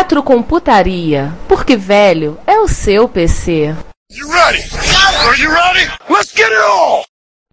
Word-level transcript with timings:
Retrocomputaria, 0.00 1.30
porque 1.46 1.76
velho 1.76 2.38
é 2.46 2.58
o 2.58 2.66
seu 2.66 3.06
PC. 3.06 3.74
You 4.10 4.26
ready? 4.32 4.62
Are 5.28 5.38
you 5.38 5.50
ready? 5.50 5.90
Let's 6.08 6.32
get 6.34 6.46
it 6.46 6.56
on! 6.56 7.02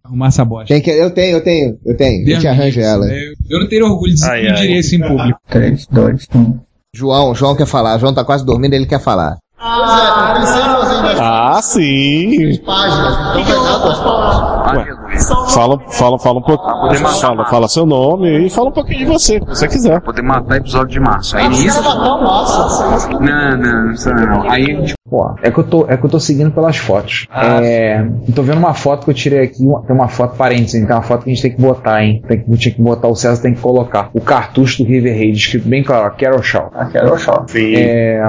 Arrumar 0.06 0.28
essa 0.28 0.46
bosta. 0.46 0.68
Tem 0.74 0.82
que, 0.82 0.90
eu 0.90 1.12
tenho, 1.14 1.36
eu 1.38 1.44
tenho, 1.44 1.78
eu 1.86 1.98
tenho. 1.98 2.26
A 2.26 2.30
gente 2.30 2.48
arranja 2.48 2.80
ela. 2.82 3.06
Eu, 3.06 3.34
eu 3.50 3.60
não 3.60 3.68
teria 3.68 3.86
orgulho 3.86 4.16
de 4.16 4.24
Ai, 4.24 4.46
eu 4.48 4.52
ai. 4.52 4.56
diria 4.62 4.80
isso 4.80 4.96
em 4.96 5.02
público. 5.02 5.38
3, 5.50 5.88
2, 5.88 6.28
1. 6.34 6.60
João, 6.96 7.36
João 7.36 7.54
quer 7.54 7.68
falar. 7.68 7.98
João 7.98 8.14
tá 8.14 8.24
quase 8.24 8.46
dormindo, 8.46 8.74
ele 8.76 8.86
quer 8.86 9.02
falar. 9.02 9.36
Ah, 9.60 11.60
sim. 11.62 12.58
Páginas, 12.66 13.14
então 13.42 13.44
vai 13.44 13.74
dar 13.74 13.78
duas 13.80 14.00
páginas. 14.00 14.98
Fala, 15.54 15.80
fala, 15.90 16.20
fala 16.20 16.40
um 16.40 16.42
pouco. 16.42 16.64
Fala, 17.20 17.46
fala 17.46 17.68
seu 17.68 17.86
nome 17.86 18.46
e 18.46 18.50
fala 18.50 18.70
um 18.70 18.72
pouquinho 18.72 19.00
de 19.00 19.06
você, 19.06 19.40
se 19.40 19.46
você 19.46 19.68
quiser. 19.68 20.02
Poder 20.02 20.22
matar 20.22 20.58
episódio 20.58 20.88
de 20.94 21.00
março. 21.00 21.36
Aí 21.38 21.48
nisso. 21.50 21.82
Não, 23.20 23.58
não, 23.58 23.92
isso 23.92 24.10
não. 24.14 24.50
Aí, 24.50 24.66
tipo, 24.84 24.98
Pô, 25.10 25.34
é 25.42 25.50
que 25.50 25.58
eu 25.58 25.64
tô, 25.64 25.86
é 25.88 25.96
que 25.96 26.06
eu 26.06 26.10
tô 26.10 26.20
seguindo 26.20 26.52
pelas 26.52 26.76
fotos. 26.76 27.28
é, 27.34 28.02
eu 28.28 28.34
tô 28.36 28.44
vendo 28.44 28.58
uma 28.58 28.74
foto 28.74 29.06
que 29.06 29.12
eu 29.12 29.14
tirei 29.16 29.40
aqui, 29.40 29.64
uma- 29.64 29.82
tem 29.84 29.96
uma 29.96 30.10
foto 30.10 30.36
parênteses, 30.36 30.76
hein? 30.76 30.86
Tem 30.86 30.94
uma 30.94 31.02
foto 31.02 31.24
que 31.24 31.32
a 31.32 31.34
gente 31.34 31.42
tem 31.42 31.56
que 31.56 31.62
botar, 31.62 32.04
hein? 32.04 32.22
Tem 32.28 32.42
que, 32.44 32.58
tinha 32.58 32.76
que 32.76 32.82
botar, 32.82 33.08
o 33.08 33.16
César 33.16 33.42
tem 33.42 33.54
que 33.54 33.62
colocar 33.62 34.10
o 34.14 34.20
cartucho 34.20 34.84
do 34.84 34.90
River 34.90 35.14
Raid, 35.18 35.38
escrito 35.38 35.66
bem 35.70 35.82
claro, 35.82 36.08
ó, 36.08 36.10
Carol 36.10 36.44
Shaw. 36.44 36.70
Ah, 36.76 36.86
Carol 36.88 37.18
Shaw. 37.18 37.46
É, 37.56 38.20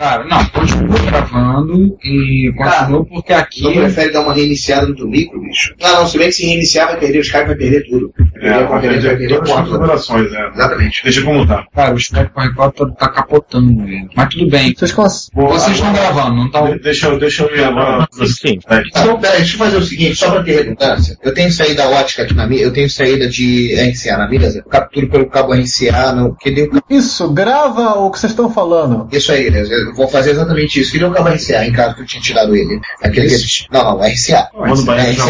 cara, 0.00 0.24
não, 0.24 0.44
continua 0.46 0.98
gravando 1.06 1.96
e 2.02 2.52
continua 2.56 3.04
porque 3.04 3.32
aqui. 3.32 3.62
Não 3.62 3.72
prefere 3.72 4.12
dar 4.12 4.22
uma 4.22 4.32
reiniciada 4.32 4.84
no 4.88 4.96
teu 4.96 5.06
micro, 5.06 5.40
bicho? 5.40 5.76
Não, 5.80 6.00
não, 6.00 6.06
se 6.08 6.18
bem 6.18 6.25
que 6.26 6.32
se 6.32 6.46
reiniciar 6.46 6.88
vai 6.88 6.98
perder, 6.98 7.18
o 7.18 7.22
Skype 7.22 7.46
vai 7.46 7.54
perder 7.56 7.86
tudo. 7.88 8.12
Vai 8.16 8.80
perder, 8.80 8.98
É, 8.98 9.08
vai 9.08 9.16
perder 9.16 9.28
todas 9.36 9.50
as 9.50 9.56
configurações, 9.56 10.32
é. 10.32 10.48
Exatamente. 10.48 11.02
Deixa 11.04 11.22
como 11.22 11.46
tá. 11.46 11.64
Cara, 11.74 11.94
o 11.94 11.96
Skype 11.98 12.30
com 12.32 12.40
Record 12.40 12.74
tá, 12.74 12.86
tá 12.90 13.08
capotando, 13.08 13.84
velho. 13.84 14.08
Mas 14.14 14.28
tudo 14.34 14.48
bem. 14.50 14.74
Vocês, 14.76 14.92
cons... 14.92 15.30
Vocês 15.34 15.76
estão 15.76 15.92
gravando, 15.92 16.36
não 16.36 16.50
tá? 16.50 16.62
Deixa, 16.82 17.08
eu- 17.08 17.18
deixa 17.18 17.44
eu 17.44 17.64
agora. 17.66 18.06
Sim. 18.26 18.58
Então, 18.88 19.18
peraí, 19.20 19.38
deixa 19.38 19.54
eu 19.54 19.58
fazer 19.58 19.76
o 19.76 19.82
seguinte, 19.82 20.16
só 20.16 20.30
pra 20.30 20.42
ter 20.42 20.62
redundância. 20.62 21.16
Eu 21.22 21.32
tenho 21.34 21.50
saída 21.50 21.88
ótica 21.88 22.22
aqui 22.22 22.34
na 22.34 22.46
minha, 22.46 22.62
eu 22.62 22.72
tenho 22.72 22.88
saída 22.90 23.28
de 23.28 23.74
RCA 23.74 24.16
na 24.18 24.28
mesa. 24.28 24.58
Eu 24.58 24.70
capturo 24.70 25.08
pelo 25.08 25.26
cabo 25.28 25.52
RCA, 25.54 26.12
no, 26.12 26.34
que 26.36 26.50
deu 26.50 26.70
Isso, 26.90 27.28
grava 27.32 27.98
o 27.98 28.10
que 28.10 28.18
vocês 28.18 28.32
estão 28.32 28.50
falando. 28.50 29.08
Isso 29.12 29.32
aí, 29.32 29.50
né? 29.50 29.62
eu 29.62 29.94
vou 29.94 30.08
fazer 30.08 30.30
exatamente 30.30 30.80
isso. 30.80 30.92
Que 30.92 30.98
deu 30.98 31.08
o 31.08 31.12
cabo 31.12 31.28
RCA 31.28 31.64
em 31.66 31.72
casa 31.72 31.94
que 31.94 32.02
eu 32.02 32.06
tinha 32.06 32.22
tirado 32.22 32.54
ele. 32.54 32.80
Aquele 33.02 33.28
que, 33.28 33.36
não, 33.72 33.84
não, 33.84 34.00
RCA. 34.00 34.48
Manda 34.54 34.74
o 34.74 34.82
É 34.82 34.84
banheiro, 34.84 35.22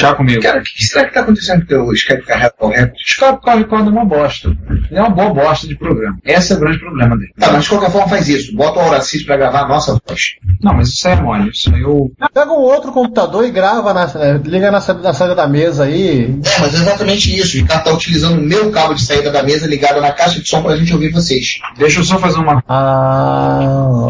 Já 0.00 0.14
comigo. 0.14 0.42
Cara, 0.42 0.60
o 0.60 0.62
que 0.62 0.84
será 0.84 1.04
que 1.04 1.12
tá 1.12 1.20
acontecendo 1.20 1.58
com 1.58 1.64
o 1.64 1.68
teu 1.68 1.92
Skype 1.92 2.24
carrega 2.24 2.54
correto? 2.58 2.92
O 2.92 3.02
Skype 3.06 3.40
com 3.42 3.50
Record 3.50 3.86
é 3.86 3.90
uma 3.90 4.04
bosta. 4.04 4.48
Ele 4.48 4.98
é 4.98 5.02
uma 5.02 5.10
boa 5.10 5.34
bosta 5.34 5.68
de 5.68 5.76
programa. 5.76 6.18
Esse 6.24 6.54
é 6.54 6.56
o 6.56 6.60
grande 6.60 6.78
problema 6.78 7.18
dele. 7.18 7.32
Tá, 7.38 7.52
mas 7.52 7.64
de 7.64 7.68
qualquer 7.68 7.90
forma 7.90 8.08
faz 8.08 8.26
isso. 8.26 8.56
Bota 8.56 8.78
o 8.78 8.82
Auracis 8.82 9.24
pra 9.24 9.36
gravar 9.36 9.64
a 9.64 9.68
nossa 9.68 10.00
voz. 10.08 10.20
Não, 10.62 10.72
mas 10.74 10.88
isso 10.88 11.06
aí 11.06 11.14
é 11.14 11.20
mole. 11.20 11.50
Isso 11.50 11.74
aí 11.74 11.82
eu. 11.82 12.10
Pega 12.32 12.50
um 12.50 12.60
outro 12.60 12.92
computador 12.92 13.44
e 13.44 13.50
grava, 13.50 13.92
na, 13.92 14.04
eh, 14.04 14.40
liga 14.42 14.70
na, 14.70 14.80
na 14.80 15.12
saída 15.12 15.34
da 15.34 15.46
mesa 15.46 15.84
aí. 15.84 16.34
É, 16.46 16.60
mas 16.60 16.74
é 16.74 16.78
exatamente 16.78 17.36
isso. 17.36 17.58
O 17.58 17.60
Ricardo 17.60 17.84
tá 17.84 17.92
utilizando 17.92 18.38
o 18.38 18.42
meu 18.42 18.70
cabo 18.70 18.94
de 18.94 19.02
saída 19.02 19.30
da 19.30 19.42
mesa 19.42 19.66
ligado 19.66 20.00
na 20.00 20.12
caixa 20.12 20.40
de 20.40 20.48
som 20.48 20.62
pra 20.62 20.76
gente 20.76 20.94
ouvir 20.94 21.12
vocês. 21.12 21.58
Deixa 21.76 22.00
eu 22.00 22.04
só 22.04 22.18
fazer 22.18 22.38
uma. 22.38 22.64
Ah. 22.66 24.08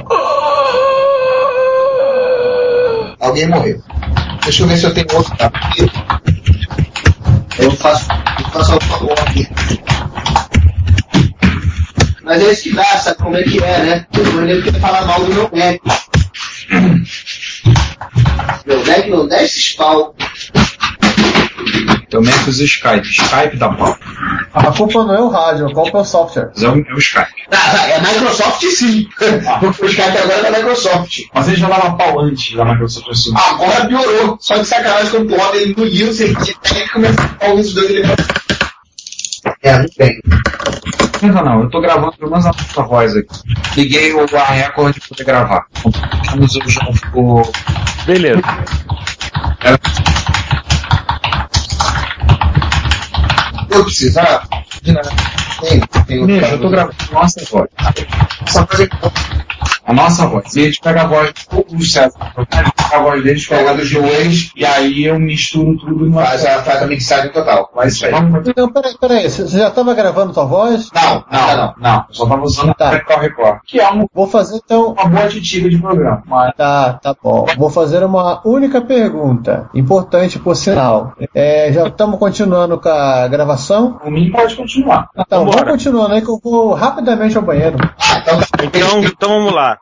Alguém 3.20 3.48
morreu. 3.48 3.82
Deixa 4.42 4.62
eu 4.62 4.66
ver 4.66 4.78
se 4.78 4.86
eu 4.86 4.94
tenho 4.94 5.06
outro 5.14 5.36
cabo 5.36 5.56
aqui. 5.56 5.90
Eu 7.58 7.70
faço, 7.72 8.08
eu 8.38 8.44
faço 8.50 8.78
coisa 8.98 9.22
aqui. 9.22 9.48
Mas 12.22 12.42
é 12.42 12.52
isso 12.52 12.62
que 12.62 12.74
dá, 12.74 12.84
sabe 12.84 13.18
como 13.18 13.36
é 13.36 13.42
que 13.42 13.62
é, 13.62 13.84
né? 13.84 14.06
O 14.16 14.40
nego 14.40 14.62
quer 14.62 14.80
falar 14.80 15.04
mal 15.04 15.22
do 15.24 15.34
meu 15.34 15.50
Mac. 15.52 15.80
Meu 18.64 18.86
Mac 18.86 19.06
não 19.08 19.28
dá 19.28 19.42
esses 19.42 19.74
pau. 21.60 22.00
Eu 22.10 22.22
meto 22.22 22.48
os 22.48 22.60
Skype. 22.60 23.08
Skype 23.08 23.56
dá 23.56 23.68
pau. 23.70 23.96
A 24.52 24.72
culpa 24.72 25.04
não 25.04 25.14
é 25.14 25.20
o 25.20 25.28
rádio, 25.28 25.66
a 25.68 25.72
culpa 25.72 25.98
é 25.98 26.00
o 26.00 26.04
software. 26.04 26.50
Mas 26.54 26.62
é 26.62 26.68
o, 26.68 26.78
é 26.78 26.94
o 26.94 26.98
Skype. 26.98 27.32
Ah, 27.52 27.88
é 27.88 28.00
Microsoft 28.00 28.64
sim. 28.64 29.08
Porque 29.60 29.84
o 29.84 29.88
Skype 29.88 30.18
agora 30.18 30.38
é 30.38 30.50
da 30.50 30.58
Microsoft. 30.58 31.20
Mas 31.32 31.48
ele 31.48 31.56
já 31.56 31.68
dava 31.68 31.96
pau 31.96 32.20
antes 32.20 32.56
da 32.56 32.64
Microsoft 32.64 33.08
assumir. 33.08 33.40
Agora 33.40 33.86
piorou. 33.86 34.38
Só 34.40 34.56
de 34.56 34.64
sacanagem 34.66 35.10
quando 35.26 35.54
ele 35.56 35.74
no 35.76 35.84
Linux, 35.84 36.20
ele 36.20 36.34
tem 36.34 36.54
que 36.54 36.92
começar 36.92 37.24
a 37.24 37.28
falar 37.28 37.54
os 37.54 37.74
dois 37.74 37.90
ele 37.90 38.08
É, 39.62 39.78
não 39.78 39.86
tem. 39.96 40.20
Não, 41.22 41.44
não, 41.44 41.62
eu 41.62 41.70
tô 41.70 41.80
gravando 41.82 42.16
pelo 42.16 42.30
menos 42.30 42.46
a 42.46 42.48
nossa 42.48 42.82
voz 42.82 43.14
aqui. 43.14 43.40
Liguei 43.76 44.12
o 44.14 44.24
a 44.36 44.44
Record 44.44 44.94
de 44.94 45.00
poder 45.06 45.24
gravar. 45.24 45.66
Vamos 46.30 46.56
o 46.56 46.68
João 46.68 46.94
ficou. 46.94 47.52
Beleza. 48.06 48.40
Eu 53.80 53.84
precisar 53.84 54.46
de 54.82 54.92
nada. 54.92 55.08
Tem, 55.60 55.80
tem 56.06 56.26
Bicho, 56.26 56.44
eu 56.46 56.60
tô 56.60 56.68
gravando 56.68 56.94
a 57.10 57.14
nossa 57.14 57.40
voz. 57.50 57.68
Só 58.46 58.66
fazer 58.66 58.90
A 59.84 59.92
nossa 59.92 60.26
voz. 60.26 60.54
E 60.56 60.60
a 60.60 60.64
gente 60.66 60.80
pega 60.80 61.02
a 61.02 61.06
voz 61.06 61.32
do 61.70 61.84
César. 61.84 62.32
Eu 62.36 62.46
pego 62.46 62.70
a 62.92 62.98
voz 62.98 63.22
deles, 63.22 63.46
pega 63.46 63.70
a 63.70 63.74
dos 63.74 63.92
dois, 63.92 64.50
e 64.56 64.64
aí 64.64 65.04
eu 65.04 65.18
misturo 65.18 65.76
tudo 65.78 66.04
numa. 66.04 66.24
Faz 66.24 66.44
a, 66.44 66.62
faz 66.62 66.82
a 66.82 66.86
mixagem 66.86 67.32
total. 67.32 67.70
Faz 67.74 67.94
isso 67.94 68.06
aí. 68.06 68.12
Então, 68.46 68.72
peraí, 68.72 68.94
peraí, 69.00 69.30
você 69.30 69.46
já 69.46 69.70
tava 69.70 69.94
gravando 69.94 70.32
tua 70.32 70.44
voz? 70.44 70.88
Não, 70.94 71.24
não, 71.30 71.56
não, 71.56 71.74
não. 71.78 72.04
Eu 72.08 72.14
só 72.14 72.26
tava 72.26 72.42
usando 72.42 72.74
Tá. 72.74 72.88
o 72.88 72.92
Record 72.92 73.20
Record. 73.22 73.58
Que 73.66 73.80
é 73.80 73.88
uma, 73.88 74.06
Vou 74.14 74.26
fazer 74.26 74.60
então. 74.64 74.92
uma 74.92 75.06
boa 75.06 75.24
aditiva 75.24 75.68
de 75.68 75.78
programa. 75.78 76.22
Mas 76.26 76.52
Tá, 76.56 76.94
tá 76.94 77.14
bom. 77.22 77.46
Vou 77.56 77.70
fazer 77.70 78.04
uma 78.04 78.40
única 78.44 78.80
pergunta, 78.80 79.68
importante 79.74 80.38
por 80.38 80.54
sinal. 80.56 81.14
É, 81.34 81.72
já 81.72 81.86
estamos 81.88 82.18
continuando 82.18 82.78
com 82.78 82.88
a 82.88 83.26
gravação? 83.28 83.94
por 83.94 84.10
mim 84.10 84.30
pode 84.30 84.54
continuar. 84.56 85.08
Então, 85.16 85.44
vamos 85.50 85.70
continuando 85.70 86.14
aí 86.14 86.22
que 86.22 86.30
eu 86.30 86.38
vou 86.42 86.74
rapidamente 86.74 87.36
ao 87.36 87.42
banheiro. 87.42 87.76
Então, 88.62 89.00
então 89.02 89.28
vamos 89.28 89.52
lá. 89.52 89.78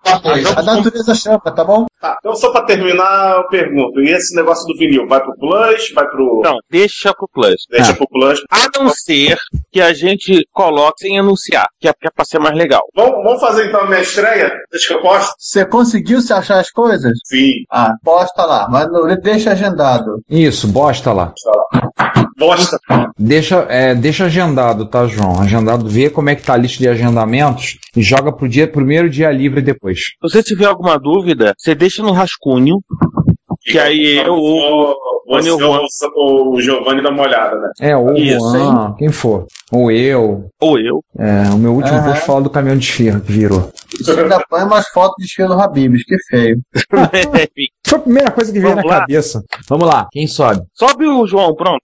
A 0.57 0.63
natureza 0.63 1.15
chama, 1.15 1.41
tá 1.41 1.65
bom? 1.65 1.87
Tá, 2.01 2.17
então 2.21 2.35
só 2.37 2.53
pra 2.53 2.63
terminar, 2.63 3.37
eu 3.39 3.49
pergunto: 3.49 4.01
e 4.01 4.11
esse 4.11 4.35
negócio 4.37 4.67
do 4.67 4.79
vinil? 4.79 5.07
Vai 5.09 5.21
pro 5.21 5.37
Plus? 5.37 5.93
Vai 5.95 6.07
pro. 6.07 6.41
Não, 6.45 6.59
deixa 6.71 7.13
pro 7.13 7.29
Plus. 7.29 7.67
Deixa 7.71 7.95
pro 7.95 8.09
Plus. 8.09 8.41
A 8.51 8.79
não 8.79 8.89
ser 8.91 9.37
que 9.73 9.81
a 9.81 9.93
gente 9.93 10.45
coloque 10.53 11.01
sem 11.01 11.19
anunciar, 11.19 11.67
que 11.81 11.89
é, 11.89 11.93
que 11.93 12.07
é 12.07 12.11
pra 12.11 12.25
ser 12.25 12.39
mais 12.39 12.57
legal. 12.57 12.83
Vamos, 12.95 13.25
vamos 13.25 13.41
fazer 13.41 13.69
então 13.69 13.81
a 13.81 13.87
minha 13.87 14.01
estreia? 14.01 14.53
Deixa 14.71 14.89
que 14.89 14.95
eu 14.95 15.03
posto? 15.03 15.33
Você 15.39 15.65
conseguiu 15.65 16.21
se 16.21 16.33
achar 16.33 16.61
as 16.61 16.71
coisas? 16.71 17.13
Sim. 17.25 17.53
Ah, 17.71 17.93
posta 18.05 18.45
lá, 18.45 18.69
mas 18.71 18.91
não, 18.91 19.07
deixa 19.17 19.53
agendado. 19.53 20.23
Isso, 20.31 20.69
bosta 20.69 21.13
lá. 21.13 21.33
Bosta. 22.39 22.79
Deixa, 23.19 23.67
é, 23.69 23.95
deixa 23.95 24.27
agendado, 24.27 24.87
tá, 24.87 25.07
João? 25.07 25.41
Agendado, 25.41 25.58
vê 25.89 26.11
como 26.11 26.31
é 26.31 26.35
que 26.35 26.43
tá 26.43 26.55
a 26.55 26.57
lista 26.57 26.79
de 26.79 26.89
agendamentos 26.89 27.79
e 27.97 28.03
joga 28.03 28.33
pro 28.33 28.49
dia, 28.49 28.67
primeiro 28.71 29.09
dia 29.09 29.31
livre 29.31 29.61
depois. 29.63 29.79
depois. 29.79 29.99
Se 30.01 30.17
você 30.21 30.43
tiver 30.43 30.67
alguma 30.67 30.99
dúvida, 30.99 31.55
você 31.57 31.75
deixa 31.75 32.03
no 32.03 32.13
rascunho, 32.13 32.77
que 33.63 33.79
aí 33.79 34.19
eu 34.19 34.35
ou 34.35 34.95
Você 35.29 35.51
ou 35.51 35.59
Juan. 35.59 35.81
ou 36.15 36.55
o 36.55 36.61
Giovanni 36.61 37.03
dá 37.03 37.11
uma 37.11 37.23
olhada, 37.23 37.55
né? 37.57 37.69
É, 37.81 37.97
ou 37.97 38.13
o 38.13 38.17
Isso, 38.17 38.39
Juan, 38.39 38.95
quem 38.99 39.11
for. 39.11 39.47
Ou 39.71 39.91
eu. 39.91 40.49
ou 40.61 40.79
eu. 40.79 41.03
É, 41.19 41.51
o 41.51 41.59
meu 41.59 41.75
último 41.75 42.03
post 42.03 42.25
fala 42.25 42.41
do 42.41 42.49
caminhão 42.51 42.79
de 42.79 42.85
esfirra 42.85 43.21
que 43.21 43.31
virou. 43.31 43.71
Você 44.01 44.13
ainda 44.13 44.43
põe 44.49 44.63
umas 44.63 44.89
fotos 44.89 45.17
de 45.19 45.25
desfile 45.25 45.49
do 45.49 45.61
Habibs, 45.61 46.03
que 46.05 46.17
feio. 46.31 46.59
Foi 47.87 47.99
a 47.99 48.03
primeira 48.03 48.31
coisa 48.31 48.53
que 48.53 48.59
veio 48.59 48.75
Vamos 48.75 48.89
na 48.89 48.95
lá? 48.95 49.01
cabeça. 49.01 49.43
Vamos 49.69 49.87
lá, 49.87 50.09
quem 50.11 50.27
sobe? 50.27 50.63
Sobe 50.73 51.07
o 51.07 51.27
João, 51.27 51.55
pronto. 51.55 51.83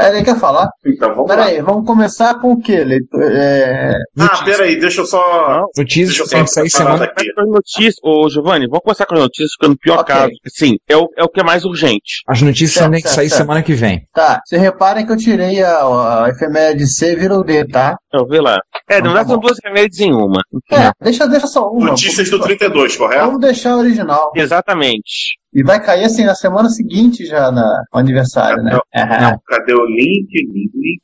É, 0.00 0.08
ele 0.08 0.24
quer 0.24 0.38
falar? 0.38 0.68
Então 0.86 1.10
vamos 1.14 1.26
Pera 1.28 1.42
lá. 1.42 1.46
aí, 1.48 1.60
vamos 1.60 1.86
começar 1.86 2.34
com 2.40 2.52
o 2.52 2.60
quê? 2.60 2.82
Leitor? 2.84 3.20
É... 3.22 3.92
Ah, 4.18 4.42
peraí, 4.44 4.78
deixa 4.80 5.00
eu 5.02 5.06
só. 5.06 5.64
Notícias 5.76 6.08
Deixa 6.08 6.22
eu 6.22 6.24
que 6.26 6.30
tem 6.30 6.44
que 6.44 6.50
sair 6.50 6.70
só 6.70 6.78
parar 6.84 6.92
semana. 6.98 7.12
as 7.38 7.48
notícias, 7.48 7.94
ô 8.02 8.28
Giovanni, 8.28 8.66
vamos 8.66 8.82
começar 8.82 9.06
com 9.06 9.14
as 9.14 9.20
notícias, 9.20 9.52
ficando 9.52 9.70
no 9.72 9.78
pior 9.78 9.98
Ok. 10.00 10.14
caso. 10.14 10.30
Sim, 10.48 10.76
é 10.88 10.96
o, 10.96 11.08
é 11.18 11.24
o 11.24 11.28
que 11.28 11.40
é 11.40 11.44
mais 11.44 11.64
urgente. 11.64 12.22
As 12.26 12.40
notícias 12.42 12.72
Certo, 12.72 12.92
têm 12.92 13.02
que 13.02 13.08
sair 13.08 13.28
certo. 13.28 13.42
semana 13.42 13.62
que 13.62 13.72
vem. 13.74 14.00
Tá, 14.14 14.40
vocês 14.44 14.60
reparem 14.60 15.04
que 15.06 15.12
eu 15.12 15.16
tirei 15.16 15.62
a, 15.62 16.24
a 16.24 16.28
efeméride 16.30 16.86
C 16.86 17.12
e 17.12 17.16
virou 17.16 17.44
D, 17.44 17.66
tá? 17.66 17.96
Então, 18.08 18.26
vê 18.26 18.40
lá. 18.40 18.58
É, 18.88 18.94
na 18.94 18.98
Então 18.98 19.02
tá 19.02 19.08
verdade 19.08 19.28
são 19.30 19.38
duas 19.40 19.56
remédios 19.64 20.00
em 20.00 20.12
uma. 20.12 20.40
É, 20.72 20.90
deixa, 21.02 21.26
deixa 21.28 21.46
só 21.46 21.68
uma. 21.68 21.90
Notícias 21.90 22.30
do 22.30 22.40
32, 22.40 22.96
correto? 22.96 23.24
Vamos 23.26 23.40
deixar 23.40 23.72
a 23.72 23.76
original. 23.76 24.30
Exatamente. 24.34 25.38
E 25.52 25.62
vai 25.64 25.82
cair 25.82 26.04
assim 26.04 26.24
na 26.24 26.34
semana 26.34 26.68
seguinte 26.68 27.24
já 27.26 27.50
na, 27.50 27.82
no 27.92 27.98
aniversário, 27.98 28.62
né? 28.62 28.78
Aham. 28.94 29.36
Cadê 29.48 29.74
o 29.74 29.84
link? 29.86 30.28
Link, 30.32 30.70
link. 30.74 31.00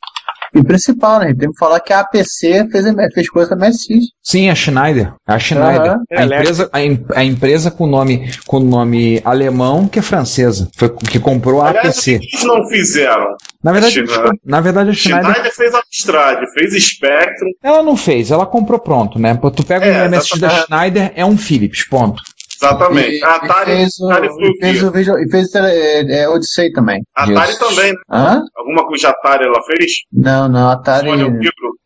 E 0.54 0.62
principal, 0.62 1.18
né? 1.20 1.34
Tem 1.34 1.50
que 1.50 1.58
falar 1.58 1.80
que 1.80 1.92
a 1.92 2.00
APC 2.00 2.66
fez, 2.70 2.86
fez 3.12 3.28
coisa 3.28 3.54
da 3.54 3.66
MSX. 3.68 4.06
Sim, 4.22 4.48
a 4.48 4.54
Schneider. 4.54 5.12
A 5.26 5.38
Schneider. 5.38 5.90
Aham. 5.92 5.98
A, 6.12 6.24
empresa, 6.24 6.70
a, 6.72 7.18
a 7.20 7.24
empresa 7.24 7.70
com 7.70 7.86
nome, 7.86 8.30
com 8.46 8.60
nome 8.60 9.20
alemão 9.24 9.86
que 9.88 9.98
é 9.98 10.02
francesa. 10.02 10.70
Foi 10.76 10.88
que 10.88 11.18
comprou 11.18 11.60
a 11.60 11.68
Aliás, 11.70 11.88
APC. 11.98 12.12
eles 12.14 12.44
não 12.44 12.66
fizeram? 12.68 13.26
Na 13.62 13.72
verdade, 13.72 13.94
Schneider. 13.94 14.30
na 14.44 14.60
verdade 14.60 14.90
a 14.90 14.92
Schneider, 14.94 15.24
Schneider 15.32 15.54
fez 15.54 15.74
Amstrad, 15.74 16.38
fez 16.54 16.84
Spectrum. 16.84 17.50
ela 17.62 17.82
não 17.82 17.96
fez, 17.96 18.30
ela 18.30 18.46
comprou 18.46 18.78
pronto, 18.78 19.18
né? 19.18 19.38
Tu 19.54 19.64
pega 19.64 19.84
É, 19.84 20.04
um 20.06 20.10
MSX 20.10 20.38
da 20.40 20.46
exatamente. 20.46 20.66
Schneider, 20.66 21.12
é 21.16 21.24
um 21.26 21.36
Philips, 21.36 21.86
ponto. 21.88 22.22
Exatamente. 22.62 23.18
E, 23.18 23.24
a 23.24 23.36
Atari, 23.36 23.70
e 23.72 23.76
fez 23.76 23.98
o, 24.00 24.10
Atari 24.10 24.28
foi 24.28 24.48
o 24.48 24.50
e 24.52 24.58
fez 24.60 24.82
o 24.82 24.90
vídeo, 24.92 25.18
e 25.18 25.30
fez 25.30 25.54
é, 25.54 26.20
é, 26.22 26.28
Odyssey 26.28 26.72
também. 26.72 27.02
A 27.16 27.24
Atari 27.24 27.58
também. 27.58 27.92
né? 27.92 27.98
Hã? 28.10 28.42
Alguma 28.56 28.86
coisa 28.86 29.00
de 29.08 29.14
Atari 29.14 29.44
ela 29.44 29.62
fez? 29.64 29.92
Não, 30.12 30.48
não, 30.48 30.70
Atari. 30.70 31.10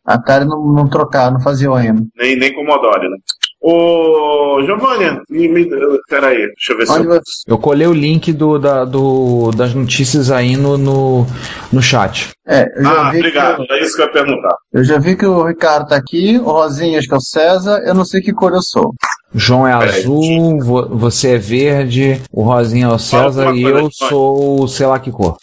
Atari 0.05 0.45
não, 0.45 0.73
não 0.73 0.89
trocava, 0.89 1.31
não 1.31 1.41
fazia 1.41 1.71
OM. 1.71 2.07
nem, 2.15 2.35
nem 2.35 2.53
Commodore, 2.53 3.09
né? 3.09 3.17
Ô, 3.63 4.59
Giovanni, 4.65 5.19
me, 5.29 5.47
me, 5.47 5.69
peraí, 6.09 6.35
deixa 6.35 6.73
eu 6.73 6.77
ver 6.77 6.87
se 6.87 6.97
eu... 6.99 7.21
Eu 7.47 7.57
colei 7.59 7.85
o 7.85 7.93
link 7.93 8.33
do, 8.33 8.57
da- 8.57 8.85
do- 8.85 9.51
das 9.55 9.75
notícias 9.75 10.31
aí 10.31 10.57
no, 10.57 10.79
no, 10.79 11.27
no 11.71 11.79
chat. 11.79 12.31
É, 12.47 12.65
eu 12.75 12.83
já, 12.83 13.07
Ah, 13.07 13.11
vi 13.11 13.19
obrigado, 13.19 13.63
que, 13.67 13.73
é 13.73 13.83
isso 13.83 13.95
que 13.95 14.01
eu 14.01 14.05
ia 14.07 14.11
perguntar. 14.11 14.55
eu 14.73 14.83
já 14.83 14.97
vi 14.97 15.15
que 15.15 15.27
o 15.27 15.43
Ricardo 15.45 15.87
tá 15.89 15.95
aqui, 15.95 16.39
o 16.39 16.43
Rosinha 16.51 16.97
acho 16.97 17.07
que 17.07 17.13
é 17.13 17.17
o 17.17 17.21
César, 17.21 17.83
eu 17.85 17.93
não 17.93 18.03
sei 18.03 18.19
que 18.19 18.33
cor 18.33 18.51
eu 18.51 18.63
sou. 18.63 18.93
João 19.33 19.67
é 19.67 19.77
Peraí. 19.77 19.99
azul, 20.01 20.59
vo- 20.59 20.87
você 20.89 21.35
é 21.35 21.37
verde, 21.37 22.21
o 22.31 22.43
Rosinha 22.43 22.85
é 22.85 22.89
o 22.89 22.99
César 22.99 23.55
e 23.55 23.63
eu 23.63 23.89
sou 23.91 24.61
o 24.63 24.67
sei 24.67 24.85
lá 24.85 24.99
que 24.99 25.11
cor. 25.11 25.37